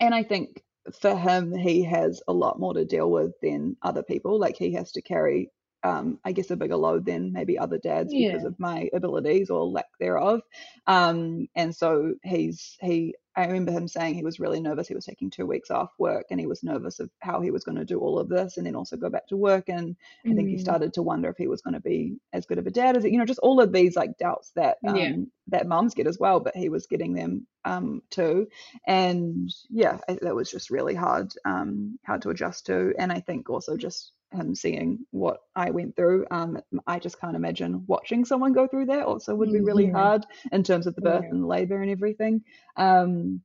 and 0.00 0.14
i 0.14 0.22
think 0.22 0.62
for 1.00 1.16
him 1.16 1.54
he 1.54 1.84
has 1.84 2.22
a 2.28 2.32
lot 2.32 2.58
more 2.58 2.74
to 2.74 2.84
deal 2.84 3.10
with 3.10 3.32
than 3.40 3.76
other 3.82 4.02
people. 4.02 4.38
Like 4.38 4.56
he 4.56 4.72
has 4.74 4.92
to 4.92 5.02
carry 5.02 5.50
um, 5.84 6.18
I 6.24 6.32
guess, 6.32 6.50
a 6.50 6.56
bigger 6.56 6.76
load 6.76 7.04
than 7.06 7.32
maybe 7.32 7.58
other 7.58 7.78
dads 7.78 8.14
because 8.14 8.44
of 8.44 8.58
my 8.58 8.88
abilities 8.94 9.50
or 9.50 9.64
lack 9.66 9.86
thereof. 9.98 10.40
Um, 10.86 11.48
and 11.56 11.74
so 11.74 12.14
he's 12.24 12.76
he. 12.80 13.14
I 13.34 13.46
remember 13.46 13.72
him 13.72 13.88
saying 13.88 14.14
he 14.14 14.24
was 14.24 14.38
really 14.38 14.60
nervous. 14.60 14.86
He 14.88 14.94
was 14.94 15.06
taking 15.06 15.30
two 15.30 15.46
weeks 15.46 15.70
off 15.70 15.90
work, 15.98 16.26
and 16.30 16.38
he 16.38 16.46
was 16.46 16.62
nervous 16.62 17.00
of 17.00 17.10
how 17.20 17.40
he 17.40 17.50
was 17.50 17.64
going 17.64 17.78
to 17.78 17.84
do 17.84 17.98
all 17.98 18.18
of 18.18 18.28
this, 18.28 18.58
and 18.58 18.66
then 18.66 18.76
also 18.76 18.96
go 18.96 19.08
back 19.08 19.26
to 19.28 19.36
work. 19.38 19.68
And 19.68 19.96
I 20.30 20.34
think 20.34 20.50
he 20.50 20.58
Mm. 20.58 20.58
started 20.58 20.92
to 20.94 21.02
wonder 21.02 21.30
if 21.30 21.36
he 21.38 21.48
was 21.48 21.62
going 21.62 21.74
to 21.74 21.80
be 21.80 22.18
as 22.34 22.44
good 22.44 22.58
of 22.58 22.66
a 22.66 22.70
dad 22.70 22.96
as 22.96 23.04
it, 23.04 23.12
you 23.12 23.18
know, 23.18 23.24
just 23.24 23.40
all 23.40 23.60
of 23.60 23.72
these 23.72 23.96
like 23.96 24.18
doubts 24.18 24.52
that 24.56 24.78
um, 24.86 25.26
Yeah. 25.26 25.26
that 25.48 25.66
mums 25.66 25.94
get 25.94 26.06
as 26.06 26.18
well, 26.18 26.40
but 26.40 26.56
he 26.56 26.68
was 26.68 26.86
getting 26.86 27.14
them 27.14 27.46
um, 27.64 28.02
too. 28.10 28.48
And 28.86 29.48
yeah, 29.70 29.98
I, 30.08 30.18
that 30.22 30.34
was 30.34 30.50
just 30.50 30.70
really 30.70 30.94
hard, 30.94 31.32
um, 31.44 31.98
hard 32.06 32.22
to 32.22 32.30
adjust 32.30 32.66
to. 32.66 32.92
And 32.98 33.10
I 33.12 33.20
think 33.20 33.48
also 33.48 33.76
just 33.76 34.12
him 34.32 34.54
seeing 34.54 35.06
what 35.10 35.38
I 35.54 35.70
went 35.70 35.96
through, 35.96 36.26
um, 36.30 36.58
I 36.86 36.98
just 36.98 37.20
can't 37.20 37.36
imagine 37.36 37.84
watching 37.86 38.24
someone 38.24 38.52
go 38.52 38.66
through 38.66 38.86
that. 38.86 39.04
Also, 39.06 39.34
would 39.34 39.52
be 39.52 39.60
really 39.60 39.86
Yeah. 39.86 39.92
hard 39.92 40.26
in 40.52 40.62
terms 40.62 40.86
of 40.86 40.94
the 40.94 41.02
birth 41.02 41.24
Yeah. 41.24 41.30
and 41.30 41.46
labor 41.46 41.80
and 41.82 41.90
everything. 41.90 42.42
Um, 42.76 43.42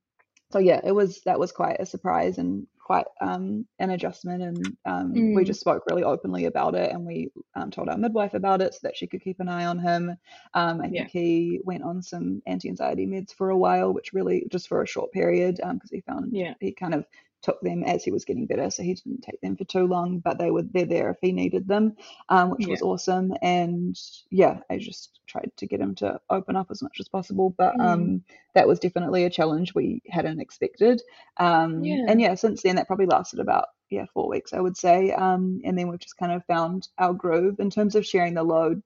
so 0.52 0.60
yeah, 0.60 0.80
it 0.84 0.94
was 0.94 1.22
that 1.24 1.40
was 1.40 1.52
quite 1.52 1.78
a 1.80 1.86
surprise 1.86 2.38
and 2.38 2.68
quite 2.80 3.06
um, 3.20 3.68
an 3.80 3.90
adjustment. 3.90 4.42
And 4.42 4.78
um, 4.86 5.12
we 5.34 5.44
Mm. 5.44 5.48
just 5.48 5.60
spoke 5.60 5.84
really 5.88 6.04
openly 6.04 6.46
about 6.46 6.74
it, 6.76 6.92
and 6.92 7.06
we 7.06 7.32
um, 7.54 7.70
told 7.70 7.90
our 7.90 7.98
midwife 7.98 8.34
about 8.34 8.62
it 8.62 8.74
so 8.74 8.80
that 8.84 8.96
she 8.96 9.08
could 9.08 9.22
keep 9.22 9.42
an 9.42 9.50
eye 9.50 9.66
on 9.66 9.78
him. 9.78 10.16
Um, 10.54 10.80
I 10.80 10.88
Yeah. 10.90 11.02
think 11.02 11.12
he 11.12 11.60
went 11.66 11.84
on 11.84 12.02
some 12.02 12.42
anti-anxiety 12.46 13.06
meds 13.06 13.34
for 13.34 13.50
a 13.50 13.58
while, 13.58 13.94
which 13.94 14.14
really 14.14 14.48
just 14.50 14.70
for 14.70 14.82
a 14.82 14.88
short 14.88 15.12
period, 15.12 15.58
because 15.58 15.92
he 15.92 16.00
found 16.02 16.32
Yeah. 16.32 16.54
he 16.62 16.72
kind 16.72 16.94
of 16.94 17.06
took 17.42 17.62
them 17.62 17.84
as 17.84 18.04
he 18.04 18.12
was 18.12 18.26
getting 18.26 18.46
better, 18.46 18.70
so 18.70 18.84
he 18.84 18.94
didn't 18.94 19.22
take 19.22 19.40
them 19.42 19.56
for 19.56 19.64
too 19.66 19.86
long, 19.88 20.20
but 20.20 20.38
they 20.38 20.52
were 20.52 20.64
they're 20.64 20.86
there 20.86 21.12
if 21.12 21.18
he 21.22 21.32
needed 21.32 21.68
them, 21.68 21.96
um, 22.30 22.50
which 22.50 22.68
was 22.68 22.82
awesome. 22.82 23.34
And 23.42 23.98
yeah, 24.30 24.60
I 24.70 24.78
just 24.78 25.20
tried 25.28 25.52
to 25.58 25.68
get 25.68 25.80
him 25.82 25.96
to 25.96 26.20
open 26.30 26.56
up 26.56 26.68
as 26.72 26.82
much 26.82 27.00
as 27.00 27.08
possible, 27.08 27.54
but 27.58 27.76
Mm. 27.76 27.84
um, 27.84 28.24
that 28.56 28.68
was 28.68 28.80
definitely 28.80 29.26
a 29.26 29.30
challenge 29.30 29.74
we 29.74 30.02
hadn't 30.10 30.40
expected. 30.40 31.02
Um, 31.38 31.84
Yeah. 31.84 32.08
and 32.08 32.20
yeah, 32.22 32.36
since 32.36 32.62
then 32.64 32.76
that 32.78 32.88
probably 32.88 33.06
lasted 33.06 33.40
about 33.40 33.66
yeah 33.90 34.06
four 34.14 34.30
weeks, 34.30 34.54
I 34.54 34.60
would 34.62 34.78
say. 34.78 35.12
Um, 35.12 35.62
and 35.64 35.78
then 35.78 35.88
we've 35.88 36.00
just 36.00 36.18
kind 36.18 36.32
of 36.32 36.46
found 36.46 36.88
our 36.98 37.14
groove 37.14 37.60
in 37.60 37.70
terms 37.70 37.96
of 37.96 38.06
sharing 38.06 38.34
the 38.34 38.44
load. 38.44 38.82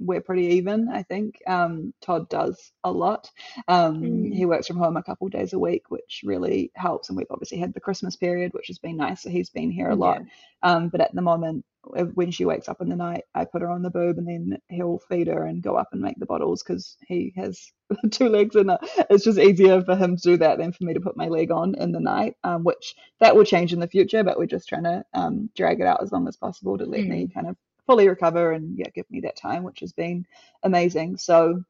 We're 0.00 0.22
pretty 0.22 0.46
even, 0.56 0.88
I 0.88 1.04
think. 1.04 1.42
Um, 1.46 1.94
Todd 2.00 2.28
does 2.30 2.72
a 2.84 2.90
lot. 2.92 3.30
Um, 3.68 4.02
Mm. 4.02 4.34
He 4.34 4.46
works 4.46 4.66
from 4.66 4.78
home 4.78 4.96
a 4.96 5.02
couple 5.02 5.28
days 5.28 5.52
a 5.52 5.58
week, 5.58 5.90
which 5.90 6.22
really 6.24 6.72
helps. 6.74 7.08
And 7.08 7.18
we've 7.18 7.26
obviously 7.30 7.58
had 7.58 7.74
the 7.74 7.80
Christmas 7.80 8.16
period, 8.16 8.52
which 8.54 8.68
has 8.68 8.78
been 8.78 8.96
nice. 8.96 9.22
So 9.22 9.30
he's 9.30 9.50
been 9.50 9.70
here 9.70 9.90
a 9.90 9.96
lot. 9.96 10.22
Um, 10.62 10.88
but 10.88 11.00
at 11.00 11.14
the 11.14 11.22
moment, 11.22 11.64
uh, 11.96 12.04
when 12.04 12.30
she 12.30 12.44
wakes 12.44 12.68
up 12.68 12.80
in 12.82 12.88
the 12.88 12.96
night, 12.96 13.24
I 13.34 13.44
put 13.46 13.62
her 13.62 13.70
on 13.70 13.82
the 13.82 13.90
boob 13.90 14.18
and 14.18 14.28
then 14.28 14.58
he'll 14.68 14.98
feed 15.08 15.28
her 15.28 15.44
and 15.44 15.62
go 15.62 15.76
up 15.76 15.88
and 15.92 16.02
make 16.02 16.18
the 16.18 16.26
bottles 16.26 16.62
because 16.62 16.96
he 17.06 17.32
has 17.36 17.72
two 18.10 18.28
legs 18.28 18.56
and 18.56 18.70
uh, 18.70 18.78
it's 19.10 19.24
just 19.24 19.38
easier 19.38 19.82
for 19.82 19.96
him 19.96 20.16
to 20.16 20.22
do 20.22 20.36
that 20.38 20.58
than 20.58 20.72
for 20.72 20.84
me 20.84 20.94
to 20.94 21.00
put 21.00 21.16
my 21.16 21.28
leg 21.28 21.50
on 21.50 21.74
in 21.76 21.92
the 21.92 22.00
night, 22.00 22.34
um, 22.44 22.64
which 22.64 22.94
that 23.20 23.34
will 23.34 23.44
change 23.44 23.72
in 23.72 23.80
the 23.80 23.88
future. 23.88 24.22
But 24.24 24.38
we're 24.38 24.46
just 24.46 24.68
trying 24.68 24.84
to 24.84 25.04
um, 25.14 25.50
drag 25.56 25.80
it 25.80 25.86
out 25.86 26.02
as 26.02 26.12
long 26.12 26.28
as 26.28 26.36
possible 26.36 26.76
to 26.78 26.84
let 26.84 27.06
me 27.06 27.28
kind 27.32 27.46
of 27.48 27.56
fully 27.90 28.08
recover 28.08 28.52
and 28.52 28.78
yeah, 28.78 28.88
give 28.94 29.10
me 29.10 29.20
that 29.22 29.36
time, 29.36 29.64
which 29.64 29.80
has 29.80 29.92
been 29.92 30.26
amazing. 30.62 31.16
So 31.16 31.64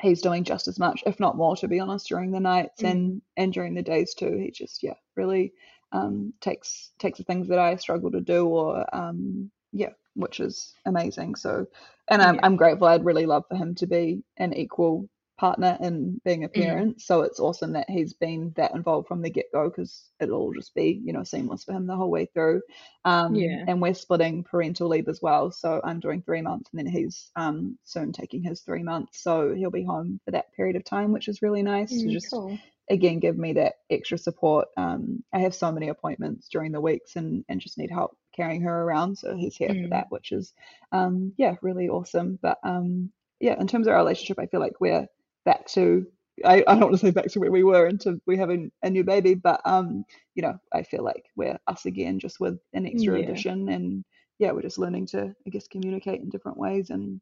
he's 0.00 0.22
doing 0.22 0.44
just 0.44 0.68
as 0.68 0.78
much, 0.78 1.02
if 1.06 1.20
not 1.20 1.36
more, 1.36 1.56
to 1.56 1.68
be 1.68 1.80
honest, 1.80 2.08
during 2.08 2.30
the 2.32 2.40
nights 2.40 2.82
Mm. 2.82 2.90
and 2.90 3.22
and 3.36 3.52
during 3.52 3.74
the 3.74 3.82
days 3.82 4.14
too. 4.14 4.36
He 4.38 4.50
just 4.50 4.82
yeah 4.82 4.94
really 5.16 5.52
um, 5.92 6.34
takes 6.40 6.92
takes 6.98 7.18
the 7.18 7.24
things 7.24 7.48
that 7.48 7.58
I 7.58 7.76
struggle 7.76 8.10
to 8.12 8.20
do 8.20 8.46
or 8.46 8.86
um, 8.94 9.50
yeah, 9.72 9.90
which 10.14 10.40
is 10.40 10.74
amazing. 10.86 11.36
So 11.36 11.66
and 12.08 12.22
I'm 12.22 12.36
Yeah. 12.36 12.42
I'm 12.42 12.56
grateful. 12.56 12.88
I'd 12.88 13.04
really 13.06 13.26
love 13.26 13.44
for 13.48 13.56
him 13.56 13.74
to 13.76 13.86
be 13.86 14.22
an 14.38 14.54
equal 14.54 15.08
partner 15.36 15.76
in 15.80 16.20
being 16.24 16.44
a 16.44 16.48
Mm. 16.56 16.58
parent. 16.58 17.00
So 17.02 17.22
it's 17.22 17.40
awesome 17.40 17.72
that 17.72 17.90
he's 17.90 18.12
been 18.12 18.52
that 18.56 18.74
involved 18.74 19.08
from 19.08 19.22
the 19.22 19.30
get 19.30 19.46
go 19.52 19.68
because 19.68 20.10
it'll 20.20 20.52
just 20.52 20.74
be 20.74 21.00
you 21.04 21.12
know 21.12 21.24
seamless 21.24 21.64
for 21.64 21.72
him 21.72 21.86
the 21.86 21.96
whole 21.96 22.10
way 22.10 22.26
through. 22.26 22.62
Um, 23.04 23.44
Yeah. 23.44 23.66
And 23.66 23.80
we're 23.80 23.94
splitting 23.94 24.44
parental 24.44 24.88
leave 24.88 25.08
as 25.08 25.20
well. 25.22 25.50
So 25.50 25.80
I'm 25.84 26.00
doing 26.00 26.22
three 26.22 26.42
months 26.42 26.70
and 26.72 26.78
then 26.78 26.86
he's 26.92 27.30
um, 27.36 27.78
soon 27.84 28.12
taking 28.12 28.42
his 28.42 28.60
three 28.60 28.82
months. 28.82 29.22
So 29.22 29.54
he'll 29.54 29.70
be 29.70 29.84
home 29.84 30.20
for 30.24 30.30
that 30.32 30.52
period 30.54 30.76
of 30.76 30.84
time, 30.84 31.12
which 31.12 31.28
is 31.28 31.42
really 31.42 31.62
nice 31.62 32.02
to 32.02 32.08
Mm, 32.08 32.10
just 32.10 32.28
cool. 32.30 32.60
again 32.90 33.18
give 33.18 33.38
me 33.38 33.54
that 33.54 33.74
extra 33.90 34.18
support. 34.18 34.68
Um, 34.76 35.24
I 35.32 35.38
have 35.40 35.54
so 35.54 35.72
many 35.72 35.88
appointments 35.88 36.48
during 36.48 36.72
the 36.72 36.80
weeks 36.80 37.16
and, 37.16 37.44
and 37.48 37.60
just 37.60 37.78
need 37.78 37.90
help 37.90 38.16
carrying 38.36 38.62
her 38.62 38.82
around. 38.82 39.16
So 39.18 39.34
he's 39.34 39.56
here 39.56 39.76
for 39.80 39.88
Mm. 39.88 39.90
that, 39.90 40.06
which 40.10 40.32
is 40.32 40.52
um, 40.92 41.32
yeah, 41.36 41.54
really 41.62 41.88
awesome. 41.88 42.38
But 42.40 42.58
um, 42.62 43.10
yeah, 43.40 43.58
in 43.58 43.66
terms 43.66 43.86
of 43.86 43.92
our 43.92 43.98
relationship, 43.98 44.38
I 44.38 44.46
feel 44.46 44.60
like 44.60 44.80
we're 44.80 45.06
back 45.44 45.66
to 45.68 46.06
I, 46.44 46.64
I 46.66 46.74
don't 46.74 46.80
want 46.90 46.92
to 46.94 46.98
say 46.98 47.12
back 47.12 47.26
to 47.28 47.40
where 47.40 47.52
we 47.52 47.62
were 47.62 47.86
until 47.86 48.16
we 48.26 48.36
have 48.38 48.50
a, 48.50 48.68
a 48.82 48.90
new 48.90 49.04
baby, 49.04 49.34
but 49.34 49.60
um, 49.64 50.04
you 50.34 50.42
know, 50.42 50.58
I 50.72 50.82
feel 50.82 51.04
like 51.04 51.26
we're 51.36 51.58
us 51.68 51.86
again, 51.86 52.18
just 52.18 52.40
with 52.40 52.58
an 52.72 52.86
extra 52.86 53.16
Yeah. 53.16 53.20
addition, 53.20 53.68
and 53.68 54.04
yeah, 54.40 54.50
we're 54.52 54.62
just 54.62 54.78
learning 54.78 55.06
to, 55.08 55.34
I 55.46 55.50
guess, 55.50 55.68
communicate 55.68 56.20
in 56.20 56.30
different 56.30 56.58
ways, 56.58 56.90
and 56.90 57.20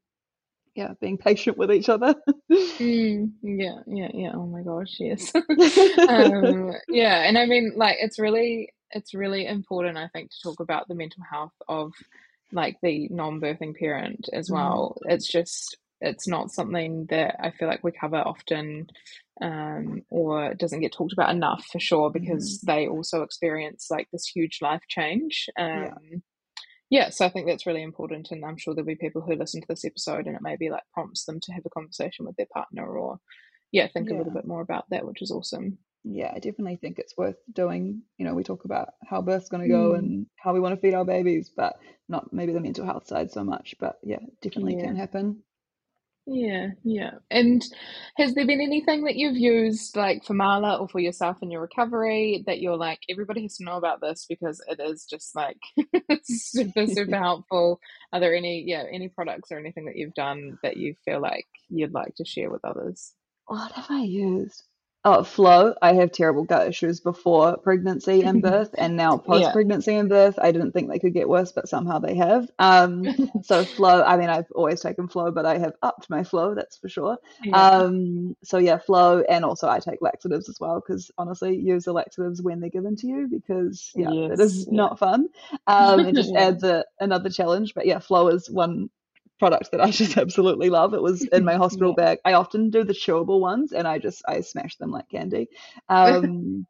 yeah, 0.74 0.94
being 1.00 1.18
patient 1.18 1.58
with 1.58 1.72
each 1.72 1.88
other. 1.90 2.14
Mm, 2.80 3.32
yeah, 3.42 3.80
yeah, 3.86 4.08
yeah. 4.12 4.32
Oh 4.34 4.46
my 4.46 4.62
gosh, 4.62 4.96
yes. 4.98 5.32
um, 6.08 6.72
yeah, 6.88 7.22
and 7.28 7.38
I 7.38 7.46
mean, 7.46 7.72
like, 7.76 7.96
it's 8.00 8.18
really, 8.18 8.70
it's 8.90 9.14
really 9.14 9.46
important, 9.46 9.98
I 9.98 10.08
think, 10.08 10.30
to 10.30 10.36
talk 10.42 10.60
about 10.60 10.88
the 10.88 10.94
mental 10.94 11.22
health 11.30 11.54
of 11.68 11.92
like 12.52 12.76
the 12.82 13.08
non-birthing 13.10 13.76
parent 13.78 14.28
as 14.32 14.50
Mm. 14.50 14.50
well. 14.50 14.98
It's 15.06 15.28
just, 15.30 15.76
it's 16.02 16.26
not 16.28 16.50
something 16.50 17.06
that 17.10 17.36
I 17.40 17.50
feel 17.52 17.68
like 17.68 17.82
we 17.84 17.92
cover 17.92 18.16
often, 18.18 18.88
um, 19.40 20.02
or 20.10 20.54
doesn't 20.54 20.80
get 20.80 20.92
talked 20.92 21.12
about 21.14 21.34
enough 21.34 21.64
for 21.72 21.80
sure, 21.80 22.10
because 22.10 22.60
they 22.60 22.86
also 22.88 23.22
experience 23.22 23.86
like 23.90 24.08
this 24.12 24.26
huge 24.26 24.58
life 24.60 24.82
change. 24.88 25.48
Yeah. 25.56 25.94
Um, 25.96 26.22
yeah, 26.90 27.08
so 27.08 27.24
I 27.24 27.30
think 27.30 27.46
that's 27.46 27.66
really 27.66 27.82
important, 27.82 28.30
and 28.32 28.44
I'm 28.44 28.58
sure 28.58 28.74
there'll 28.74 28.86
be 28.86 28.96
people 28.96 29.22
who 29.22 29.34
listen 29.34 29.62
to 29.62 29.66
this 29.68 29.84
episode 29.86 30.26
and 30.26 30.36
it 30.36 30.42
maybe 30.42 30.68
like 30.68 30.82
prompts 30.92 31.24
them 31.24 31.40
to 31.40 31.52
have 31.52 31.64
a 31.64 31.70
conversation 31.70 32.26
with 32.26 32.36
their 32.36 32.48
partner 32.52 32.86
or, 32.98 33.18
yeah, 33.70 33.86
think 33.88 34.10
a 34.10 34.14
little 34.14 34.32
bit 34.32 34.46
more 34.46 34.60
about 34.60 34.90
that, 34.90 35.06
which 35.06 35.22
is 35.22 35.30
awesome. 35.30 35.78
yeah, 36.04 36.30
I 36.34 36.40
definitely 36.40 36.76
think 36.76 36.98
it's 36.98 37.16
worth 37.16 37.36
doing. 37.52 38.02
You 38.18 38.26
know, 38.26 38.34
we 38.34 38.42
talk 38.42 38.64
about 38.66 38.88
how 39.08 39.22
birth's 39.22 39.48
going 39.48 39.62
to 39.62 39.68
go 39.68 39.92
Mm. 39.92 39.98
and 39.98 40.26
how 40.36 40.52
we 40.52 40.60
want 40.60 40.74
to 40.74 40.80
feed 40.80 40.94
our 40.94 41.04
babies, 41.04 41.48
but 41.56 41.76
not 42.08 42.32
maybe 42.32 42.52
the 42.52 42.60
mental 42.60 42.84
health 42.84 43.06
side 43.06 43.30
so 43.30 43.44
much. 43.44 43.76
But 43.80 43.98
yeah, 44.02 44.18
definitely 44.42 44.74
Yeah. 44.76 44.86
can 44.86 44.96
happen. 44.96 45.44
Yeah, 46.26 46.68
yeah. 46.84 47.14
And 47.30 47.64
has 48.16 48.34
there 48.34 48.46
been 48.46 48.60
anything 48.60 49.04
that 49.04 49.16
you've 49.16 49.36
used 49.36 49.96
like 49.96 50.24
for 50.24 50.34
Marla 50.34 50.80
or 50.80 50.86
for 50.88 51.00
yourself 51.00 51.38
in 51.42 51.50
your 51.50 51.60
recovery 51.60 52.44
that 52.46 52.60
you're 52.60 52.76
like, 52.76 53.00
everybody 53.10 53.42
has 53.42 53.56
to 53.56 53.64
know 53.64 53.76
about 53.76 54.00
this 54.00 54.26
because 54.28 54.62
it 54.68 54.78
is 54.80 55.04
just 55.10 55.34
like 55.34 55.58
super, 56.22 56.86
super 56.86 57.16
helpful? 57.18 57.80
Are 58.12 58.20
there 58.20 58.36
any, 58.36 58.62
yeah, 58.64 58.84
any 58.92 59.08
products 59.08 59.50
or 59.50 59.58
anything 59.58 59.86
that 59.86 59.96
you've 59.96 60.14
done 60.14 60.58
that 60.62 60.76
you 60.76 60.94
feel 61.04 61.20
like 61.20 61.46
you'd 61.68 61.92
like 61.92 62.14
to 62.16 62.24
share 62.24 62.50
with 62.50 62.64
others? 62.64 63.14
What 63.46 63.72
have 63.72 63.86
I 63.90 64.02
used? 64.02 64.62
Oh, 65.04 65.24
Phloe. 65.24 65.74
I 65.82 65.94
have 65.94 66.12
terrible 66.12 66.44
gut 66.44 66.68
issues 66.68 67.00
before 67.00 67.56
pregnancy 67.56 68.22
and 68.22 68.40
birth, 68.42 68.70
and 68.78 68.96
now 68.96 69.18
post 69.18 69.42
Yeah. 69.42 69.52
pregnancy 69.52 69.96
and 69.96 70.08
birth. 70.08 70.38
I 70.40 70.52
didn't 70.52 70.72
think 70.72 70.88
they 70.88 71.00
could 71.00 71.12
get 71.12 71.28
worse, 71.28 71.50
but 71.50 71.68
somehow 71.68 71.98
they 71.98 72.14
have. 72.14 72.48
Um, 72.60 73.12
so 73.42 73.64
Phloe. 73.64 74.04
I 74.06 74.16
mean, 74.16 74.28
I've 74.28 74.50
always 74.52 74.80
taken 74.80 75.08
Phloe, 75.08 75.32
but 75.34 75.44
I 75.44 75.58
have 75.58 75.74
upped 75.82 76.08
my 76.08 76.22
Phloe. 76.22 76.54
That's 76.54 76.76
for 76.76 76.88
sure. 76.88 77.18
Yeah. 77.42 77.56
Um, 77.56 78.36
so 78.44 78.58
yeah, 78.58 78.78
Phloe, 78.78 79.24
and 79.28 79.44
also 79.44 79.68
I 79.68 79.80
take 79.80 80.00
laxatives 80.02 80.48
as 80.48 80.60
well 80.60 80.80
because 80.80 81.10
honestly, 81.18 81.56
use 81.56 81.84
the 81.84 81.92
laxatives 81.92 82.40
when 82.40 82.60
they're 82.60 82.70
given 82.70 82.94
to 82.96 83.06
you 83.08 83.26
because 83.28 83.90
yeah, 83.96 84.08
it 84.12 84.38
is 84.38 84.68
yeah. 84.70 84.76
not 84.76 85.00
fun. 85.00 85.28
Um, 85.66 86.06
it 86.06 86.14
just 86.14 86.32
adds 86.36 86.62
a, 86.62 86.84
another 87.00 87.28
challenge. 87.28 87.74
But 87.74 87.86
yeah, 87.86 87.98
Phloe 87.98 88.32
is 88.32 88.48
one 88.48 88.88
product 89.42 89.72
that 89.72 89.80
I 89.80 89.90
just 90.02 90.16
absolutely 90.16 90.70
love. 90.70 90.94
It 90.94 91.02
was 91.02 91.24
in 91.26 91.44
my 91.44 91.56
hospital 91.56 91.94
bag. 92.02 92.18
I 92.24 92.34
often 92.34 92.70
do 92.70 92.84
the 92.84 92.92
chewable 92.92 93.40
ones, 93.40 93.72
and 93.72 93.88
I 93.88 93.98
just 93.98 94.22
I 94.28 94.40
smash 94.40 94.76
them 94.76 94.90
like 94.92 95.08
candy. 95.08 95.48
Um, 95.88 96.66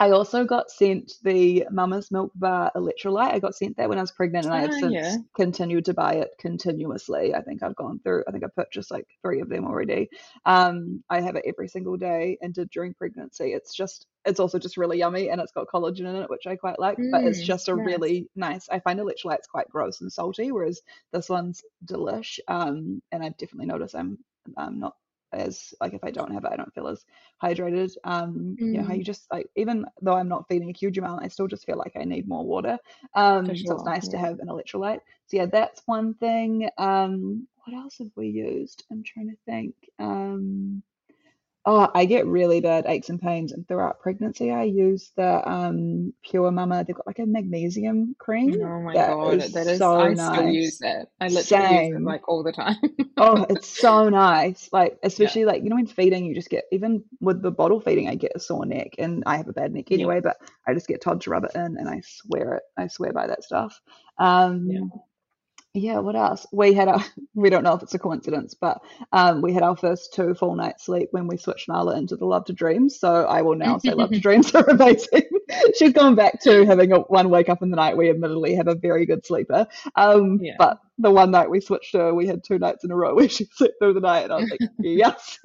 I 0.00 0.10
also 0.10 0.44
got 0.44 0.70
sent 0.70 1.12
the 1.24 1.66
Mammas 1.72 2.10
Milk 2.12 2.30
Bar 2.36 2.70
electrolyte. 2.76 3.32
I 3.34 3.40
got 3.40 3.56
sent 3.56 3.76
that 3.76 3.88
when 3.88 3.98
I 3.98 4.00
was 4.00 4.12
pregnant, 4.12 4.46
and 4.46 4.54
I 4.54 4.60
have 4.60 4.72
Ah, 4.72 4.78
since 4.78 4.94
yeah. 4.94 5.18
continued 5.36 5.84
to 5.86 5.94
buy 5.94 6.14
it 6.14 6.30
continuously. 6.38 7.34
I 7.34 7.42
think 7.42 7.62
I've 7.62 7.74
gone 7.74 7.98
through. 7.98 8.22
I 8.28 8.30
think 8.30 8.44
I 8.44 8.48
purchased 8.54 8.92
like 8.92 9.06
three 9.22 9.40
of 9.40 9.48
them 9.48 9.64
already. 9.64 10.08
Um, 10.46 11.02
I 11.10 11.20
have 11.20 11.34
it 11.36 11.44
every 11.46 11.68
single 11.68 11.96
day, 11.96 12.38
and 12.40 12.54
did 12.54 12.70
during 12.70 12.94
pregnancy. 12.94 13.52
It's 13.52 13.74
just 13.74 14.06
it's 14.24 14.40
also 14.40 14.58
just 14.58 14.76
really 14.76 14.98
yummy, 14.98 15.30
and 15.30 15.40
it's 15.40 15.52
got 15.52 15.66
collagen 15.66 16.00
in 16.06 16.16
it, 16.16 16.30
which 16.30 16.46
I 16.46 16.54
quite 16.56 16.78
like. 16.78 16.98
but 17.10 17.24
it's 17.26 17.40
Mm, 17.40 17.44
just 17.44 17.68
a 17.68 17.74
nice. 17.74 17.84
really 17.84 18.28
nice. 18.36 18.68
I 18.68 18.78
find 18.80 19.00
electrolytes 19.00 19.48
quite 19.50 19.68
gross 19.68 20.00
and 20.00 20.12
salty, 20.12 20.52
whereas 20.52 20.80
this 21.12 21.28
one's 21.28 21.62
delish. 21.84 22.38
Um, 22.46 23.02
and 23.10 23.24
I 23.24 23.30
definitely 23.30 23.66
notice 23.66 23.94
I'm 23.94 24.18
I'm 24.56 24.78
not 24.78 24.94
as 25.32 25.74
like 25.80 25.94
if 25.94 26.04
I 26.04 26.10
don't 26.10 26.32
have 26.32 26.44
it, 26.44 26.50
I 26.52 26.56
don't 26.56 26.72
feel 26.74 26.88
as 26.88 27.04
hydrated. 27.42 27.94
Um, 28.04 28.56
mm. 28.60 28.72
you 28.72 28.78
know 28.78 28.84
how 28.84 28.94
you 28.94 29.04
just 29.04 29.26
like 29.32 29.48
even 29.56 29.84
though 30.02 30.14
I'm 30.14 30.28
not 30.28 30.46
feeding 30.48 30.70
a 30.70 30.78
huge 30.78 30.98
amount, 30.98 31.24
I 31.24 31.28
still 31.28 31.46
just 31.46 31.66
feel 31.66 31.76
like 31.76 31.92
I 31.96 32.04
need 32.04 32.28
more 32.28 32.44
water. 32.44 32.78
Um, 33.14 33.46
sure, 33.46 33.56
so 33.56 33.74
it's 33.74 33.84
nice 33.84 34.06
yeah. 34.06 34.12
to 34.12 34.18
have 34.18 34.38
an 34.40 34.48
electrolyte. 34.48 35.00
So 35.26 35.36
yeah, 35.36 35.46
that's 35.46 35.82
one 35.86 36.14
thing. 36.14 36.68
Um, 36.78 37.46
what 37.64 37.76
else 37.76 37.98
have 37.98 38.10
we 38.16 38.28
used? 38.28 38.84
I'm 38.90 39.02
trying 39.04 39.28
to 39.28 39.36
think. 39.44 39.74
Um, 39.98 40.82
Oh, 41.70 41.86
I 41.94 42.06
get 42.06 42.26
really 42.26 42.62
bad 42.62 42.86
aches 42.86 43.10
and 43.10 43.20
pains, 43.20 43.52
and 43.52 43.68
throughout 43.68 44.00
pregnancy, 44.00 44.50
I 44.50 44.62
use 44.62 45.12
the 45.18 45.46
um 45.46 46.14
Pure 46.24 46.50
Mama. 46.52 46.82
They've 46.82 46.96
got 46.96 47.06
like 47.06 47.18
a 47.18 47.26
magnesium 47.26 48.16
cream. 48.18 48.54
Oh 48.62 48.80
my 48.80 48.94
that 48.94 49.10
god, 49.10 49.34
is 49.34 49.52
that 49.52 49.66
is 49.66 49.76
so 49.76 50.00
I 50.00 50.14
nice. 50.14 50.34
still 50.34 50.48
use 50.48 50.78
that. 50.78 51.08
I 51.20 51.28
literally 51.28 51.42
Same. 51.42 51.92
use 51.92 52.00
it 52.00 52.04
like 52.04 52.26
all 52.26 52.42
the 52.42 52.52
time. 52.52 52.76
oh, 53.18 53.44
it's 53.50 53.68
so 53.68 54.08
nice. 54.08 54.70
Like 54.72 54.98
especially 55.02 55.42
yeah. 55.42 55.48
like 55.48 55.62
you 55.62 55.68
know 55.68 55.76
when 55.76 55.86
feeding, 55.86 56.24
you 56.24 56.34
just 56.34 56.48
get 56.48 56.64
even 56.72 57.04
with 57.20 57.42
the 57.42 57.50
bottle 57.50 57.80
feeding, 57.80 58.08
I 58.08 58.14
get 58.14 58.32
a 58.34 58.40
sore 58.40 58.64
neck, 58.64 58.94
and 58.96 59.22
I 59.26 59.36
have 59.36 59.48
a 59.48 59.52
bad 59.52 59.74
neck 59.74 59.92
anyway. 59.92 60.14
Yeah. 60.14 60.20
But 60.20 60.38
I 60.66 60.72
just 60.72 60.88
get 60.88 61.02
Todd 61.02 61.20
to 61.20 61.30
rub 61.30 61.44
it 61.44 61.54
in, 61.54 61.76
and 61.76 61.86
I 61.86 62.00
swear 62.02 62.54
it. 62.54 62.62
I 62.78 62.86
swear 62.86 63.12
by 63.12 63.26
that 63.26 63.44
stuff. 63.44 63.78
Um, 64.16 64.70
yeah 64.70 64.80
yeah, 65.78 65.98
what 65.98 66.16
else? 66.16 66.46
We 66.52 66.74
had 66.74 66.88
our, 66.88 67.04
we 67.34 67.50
don't 67.50 67.64
know 67.64 67.74
if 67.74 67.82
it's 67.82 67.94
a 67.94 67.98
coincidence, 67.98 68.54
but 68.54 68.80
um, 69.12 69.42
we 69.42 69.52
had 69.54 69.62
our 69.62 69.76
first 69.76 70.14
two 70.14 70.34
full 70.34 70.56
nights 70.56 70.86
sleep 70.86 71.08
when 71.12 71.26
we 71.28 71.36
switched 71.36 71.68
Nala 71.68 71.98
into 71.98 72.16
the 72.16 72.26
Love 72.26 72.46
to 72.46 72.52
Dreams. 72.52 72.98
So 72.98 73.24
I 73.26 73.42
will 73.42 73.56
now 73.56 73.78
say 73.78 73.94
Love 73.94 74.12
to 74.12 74.20
Dreams 74.20 74.54
are 74.54 74.68
amazing. 74.68 75.22
She's 75.78 75.92
gone 75.92 76.14
back 76.14 76.40
to 76.42 76.64
having 76.66 76.92
a, 76.92 76.98
one 77.00 77.30
wake 77.30 77.48
up 77.48 77.62
in 77.62 77.70
the 77.70 77.76
night. 77.76 77.96
We 77.96 78.10
admittedly 78.10 78.54
have 78.54 78.68
a 78.68 78.74
very 78.74 79.06
good 79.06 79.24
sleeper. 79.24 79.66
Um, 79.96 80.38
yeah. 80.42 80.54
But 80.58 80.80
the 80.98 81.10
one 81.10 81.30
night 81.30 81.48
we 81.48 81.60
switched 81.60 81.94
her, 81.94 82.12
we 82.12 82.26
had 82.26 82.42
two 82.42 82.58
nights 82.58 82.84
in 82.84 82.90
a 82.90 82.96
row 82.96 83.14
where 83.16 83.28
she 83.28 83.46
slept 83.52 83.74
through 83.80 83.94
the 83.94 84.00
night, 84.00 84.24
and 84.24 84.32
I 84.32 84.36
was 84.36 84.50
like, 84.50 84.70
yes. 84.78 85.38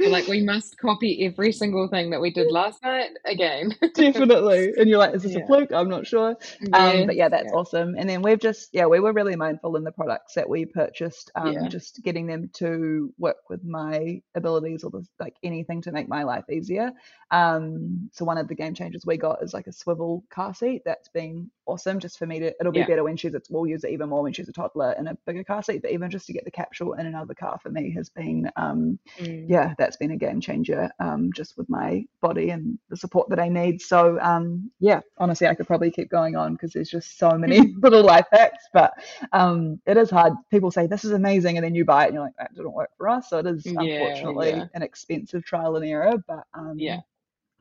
like 0.00 0.26
we 0.26 0.42
must 0.42 0.78
copy 0.78 1.24
every 1.24 1.52
single 1.52 1.88
thing 1.88 2.10
that 2.10 2.20
we 2.20 2.32
did 2.32 2.50
last 2.50 2.82
night 2.82 3.10
again. 3.24 3.74
Definitely. 3.94 4.72
And 4.76 4.88
you're 4.88 4.98
like, 4.98 5.14
is 5.14 5.22
this 5.22 5.32
yeah. 5.32 5.40
a 5.40 5.46
fluke? 5.46 5.72
I'm 5.72 5.88
not 5.88 6.06
sure. 6.06 6.36
Um, 6.72 7.06
but 7.06 7.16
yeah, 7.16 7.28
that's 7.28 7.52
awesome. 7.52 7.94
And 7.96 8.08
then 8.08 8.22
we've 8.22 8.40
just, 8.40 8.70
yeah, 8.72 8.86
we 8.86 9.00
were 9.00 9.12
really 9.12 9.36
mindful 9.36 9.76
in 9.76 9.84
the 9.84 9.92
products 9.92 10.34
that 10.34 10.48
we 10.48 10.64
purchased, 10.64 11.30
um, 11.34 11.68
just 11.68 12.02
getting 12.02 12.26
them 12.26 12.50
to 12.54 13.12
work 13.18 13.36
with 13.48 13.64
my 13.64 14.20
abilities 14.34 14.82
or 14.82 14.90
the, 14.90 15.06
like 15.18 15.36
anything 15.42 15.82
to 15.82 15.92
make 15.92 16.08
my 16.08 16.24
life 16.24 16.44
easier. 16.50 16.90
Um, 17.30 18.10
so 18.12 18.24
one 18.24 18.38
of 18.38 18.48
the 18.48 18.54
game 18.54 18.74
changers 18.74 19.06
we 19.06 19.16
got 19.16 19.29
is 19.42 19.54
like 19.54 19.66
a 19.66 19.72
swivel 19.72 20.24
car 20.30 20.54
seat 20.54 20.82
that's 20.84 21.08
been 21.08 21.50
awesome 21.66 22.00
just 22.00 22.18
for 22.18 22.26
me 22.26 22.40
to 22.40 22.52
it'll 22.58 22.72
be 22.72 22.82
better 22.82 23.04
when 23.04 23.16
she's 23.16 23.34
we'll 23.48 23.66
use 23.66 23.84
it 23.84 23.90
even 23.90 24.08
more 24.08 24.22
when 24.22 24.32
she's 24.32 24.48
a 24.48 24.52
toddler 24.52 24.92
in 24.98 25.06
a 25.06 25.14
bigger 25.26 25.44
car 25.44 25.62
seat, 25.62 25.82
but 25.82 25.90
even 25.90 26.10
just 26.10 26.26
to 26.26 26.32
get 26.32 26.44
the 26.44 26.50
capsule 26.50 26.94
in 26.94 27.06
another 27.06 27.34
car 27.34 27.58
for 27.62 27.70
me 27.70 27.92
has 27.92 28.08
been, 28.08 28.50
um, 28.56 28.98
mm. 29.18 29.44
yeah, 29.48 29.74
that's 29.78 29.96
been 29.96 30.10
a 30.10 30.16
game 30.16 30.40
changer 30.40 30.90
um, 31.00 31.30
just 31.34 31.56
with 31.56 31.68
my 31.68 32.04
body 32.20 32.50
and 32.50 32.78
the 32.88 32.96
support 32.96 33.28
that 33.30 33.40
I 33.40 33.48
need. 33.48 33.80
So, 33.80 34.18
um, 34.20 34.70
yeah, 34.80 35.00
honestly, 35.18 35.46
I 35.46 35.54
could 35.54 35.66
probably 35.66 35.90
keep 35.90 36.10
going 36.10 36.36
on 36.36 36.52
because 36.52 36.72
there's 36.72 36.90
just 36.90 37.18
so 37.18 37.36
many 37.36 37.74
little 37.82 38.04
life 38.04 38.26
hacks, 38.32 38.64
but 38.72 38.92
um, 39.32 39.80
it 39.86 39.96
is 39.96 40.10
hard. 40.10 40.34
People 40.50 40.70
say 40.70 40.86
this 40.86 41.04
is 41.04 41.12
amazing, 41.12 41.56
and 41.56 41.64
then 41.64 41.74
you 41.74 41.84
buy 41.84 42.04
it 42.04 42.08
and 42.08 42.14
you're 42.14 42.24
like, 42.24 42.36
that 42.38 42.54
didn't 42.54 42.72
work 42.72 42.90
for 42.96 43.08
us. 43.08 43.30
So 43.30 43.38
it 43.38 43.46
is 43.46 43.66
unfortunately 43.66 44.50
yeah. 44.50 44.66
an 44.74 44.82
expensive 44.82 45.44
trial 45.44 45.76
and 45.76 45.84
error, 45.84 46.14
but 46.26 46.44
um, 46.54 46.74
yeah, 46.78 47.00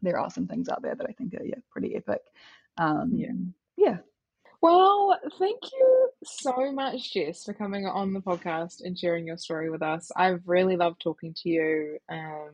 there 0.01 0.19
are 0.19 0.29
some 0.29 0.47
things 0.47 0.69
out 0.69 0.81
there 0.81 0.95
that 0.95 1.07
I 1.07 1.13
think 1.13 1.33
are 1.33 1.43
yeah 1.43 1.55
pretty 1.71 1.95
epic. 1.95 2.21
Um, 2.77 3.11
yeah. 3.13 3.33
Yeah. 3.77 3.97
Well, 4.61 5.17
thank 5.37 5.59
you 5.71 6.09
so 6.23 6.71
much, 6.73 7.13
Jess, 7.13 7.45
for 7.45 7.53
coming 7.53 7.85
on 7.85 8.13
the 8.13 8.19
podcast 8.19 8.81
and 8.83 8.97
sharing 8.97 9.25
your 9.25 9.37
story 9.37 9.69
with 9.69 9.81
us. 9.81 10.11
I've 10.17 10.41
really 10.45 10.75
loved 10.75 11.01
talking 11.01 11.33
to 11.43 11.49
you. 11.49 11.97
Um, 12.09 12.51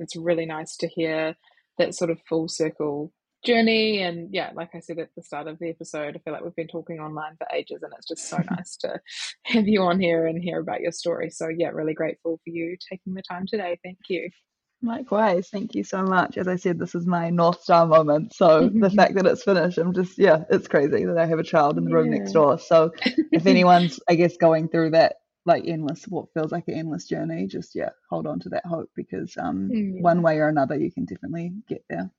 it's 0.00 0.16
really 0.16 0.46
nice 0.46 0.76
to 0.78 0.88
hear 0.88 1.36
that 1.78 1.94
sort 1.94 2.10
of 2.10 2.20
full 2.28 2.48
circle 2.48 3.12
journey. 3.44 4.02
And 4.02 4.34
yeah, 4.34 4.50
like 4.54 4.70
I 4.74 4.80
said 4.80 4.98
at 4.98 5.10
the 5.16 5.22
start 5.22 5.46
of 5.46 5.58
the 5.60 5.70
episode, 5.70 6.16
I 6.16 6.18
feel 6.18 6.32
like 6.32 6.42
we've 6.42 6.56
been 6.56 6.66
talking 6.66 6.98
online 6.98 7.36
for 7.36 7.46
ages, 7.54 7.82
and 7.82 7.92
it's 7.96 8.08
just 8.08 8.28
so 8.28 8.38
nice 8.50 8.76
to 8.78 9.00
have 9.44 9.68
you 9.68 9.82
on 9.82 10.00
here 10.00 10.26
and 10.26 10.42
hear 10.42 10.58
about 10.58 10.80
your 10.80 10.92
story. 10.92 11.30
So, 11.30 11.48
yeah, 11.48 11.68
really 11.68 11.94
grateful 11.94 12.40
for 12.42 12.50
you 12.50 12.76
taking 12.90 13.14
the 13.14 13.22
time 13.22 13.46
today. 13.46 13.78
Thank 13.84 13.98
you. 14.08 14.30
Likewise, 14.84 15.48
thank 15.48 15.74
you 15.74 15.82
so 15.82 16.02
much. 16.02 16.36
As 16.36 16.46
I 16.46 16.56
said, 16.56 16.78
this 16.78 16.94
is 16.94 17.06
my 17.06 17.30
North 17.30 17.62
Star 17.62 17.86
moment. 17.86 18.34
So 18.34 18.68
the 18.74 18.90
fact 18.90 19.14
that 19.14 19.26
it's 19.26 19.42
finished, 19.42 19.78
I'm 19.78 19.94
just, 19.94 20.18
yeah, 20.18 20.44
it's 20.50 20.68
crazy 20.68 21.04
that 21.04 21.18
I 21.18 21.26
have 21.26 21.38
a 21.38 21.44
child 21.44 21.78
in 21.78 21.84
the 21.84 21.94
room 21.94 22.10
next 22.10 22.32
door. 22.32 22.58
So 22.58 22.92
if 23.32 23.46
anyone's, 23.46 23.98
I 24.08 24.14
guess, 24.14 24.36
going 24.36 24.68
through 24.68 24.90
that 24.90 25.16
like 25.46 25.64
endless, 25.66 26.04
what 26.04 26.32
feels 26.32 26.52
like 26.52 26.68
an 26.68 26.74
endless 26.74 27.06
journey, 27.06 27.46
just, 27.46 27.74
yeah, 27.74 27.90
hold 28.08 28.26
on 28.26 28.40
to 28.40 28.48
that 28.50 28.64
hope 28.64 28.90
because 28.94 29.34
um, 29.38 29.70
yeah. 29.70 30.00
one 30.00 30.22
way 30.22 30.38
or 30.38 30.48
another, 30.48 30.76
you 30.76 30.90
can 30.90 31.04
definitely 31.04 31.52
get 31.68 31.84
there. 31.88 32.10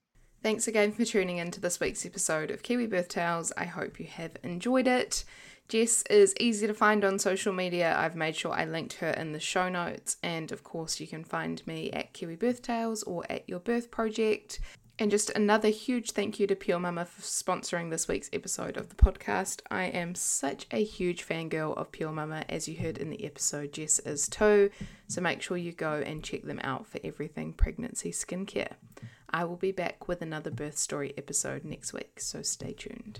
Thanks 0.44 0.68
again 0.68 0.92
for 0.92 1.06
tuning 1.06 1.38
in 1.38 1.50
to 1.52 1.60
this 1.60 1.80
week's 1.80 2.06
episode 2.06 2.52
of 2.52 2.62
Kiwi 2.62 2.86
Birth 2.86 3.08
Tales. 3.08 3.52
I 3.58 3.66
hope 3.66 4.00
you 4.00 4.06
have 4.06 4.38
enjoyed 4.44 4.88
it. 4.88 5.26
Jess 5.68 6.04
is 6.12 6.36
easy 6.40 6.68
to 6.68 6.74
find 6.76 7.04
on 7.04 7.18
social 7.18 7.52
media. 7.52 7.98
I've 7.98 8.16
made 8.16 8.36
sure 8.36 8.54
I 8.54 8.66
linked 8.66 8.94
her 8.96 9.10
in 9.10 9.32
the 9.32 9.40
show 9.40 9.68
notes. 9.68 10.18
And 10.22 10.52
of 10.52 10.64
course, 10.64 11.00
you 11.00 11.08
can 11.08 11.24
find 11.24 11.66
me 11.66 11.92
at 11.92 12.14
Kiwi 12.14 12.36
Birth 12.36 12.62
Tales 12.62 13.02
or 13.04 13.24
at 13.32 13.50
Your 13.50 13.60
Birth 13.60 13.90
Project. 13.90 14.60
And 14.98 15.12
just 15.12 15.32
another 15.32 15.70
huge 15.70 16.12
thank 16.12 16.40
you 16.40 16.48
to 16.48 16.56
Pure 16.56 16.80
Mama 16.80 17.04
for 17.04 17.22
sponsoring 17.22 17.90
this 17.90 18.08
week's 18.08 18.30
episode 18.32 18.78
of 18.78 18.90
the 18.90 18.96
podcast. 18.96 19.62
I 19.70 19.86
am 19.86 20.16
such 20.16 20.68
a 20.72 20.84
huge 20.84 21.28
fangirl 21.28 21.76
of 21.76 21.92
Pure 21.92 22.14
Mama, 22.14 22.46
as 22.48 22.70
you 22.70 22.78
heard 22.78 22.98
in 22.98 23.10
the 23.10 23.26
episode, 23.26 23.74
Jess 23.74 24.00
is 24.00 24.30
too. 24.30 24.70
So 25.08 25.20
make 25.20 25.42
sure 25.42 25.58
you 25.58 25.74
go 25.74 25.96
and 26.06 26.24
check 26.24 26.44
them 26.44 26.62
out 26.64 26.88
for 26.88 27.00
everything 27.04 27.52
pregnancy 27.52 28.12
skincare. 28.12 28.74
I 29.30 29.44
will 29.44 29.58
be 29.58 29.74
back 29.74 30.08
with 30.08 30.22
another 30.22 30.52
birth 30.52 30.78
story 30.78 31.14
episode 31.18 31.66
next 31.66 31.92
week, 31.92 32.22
so 32.22 32.42
stay 32.42 32.72
tuned. 32.72 33.20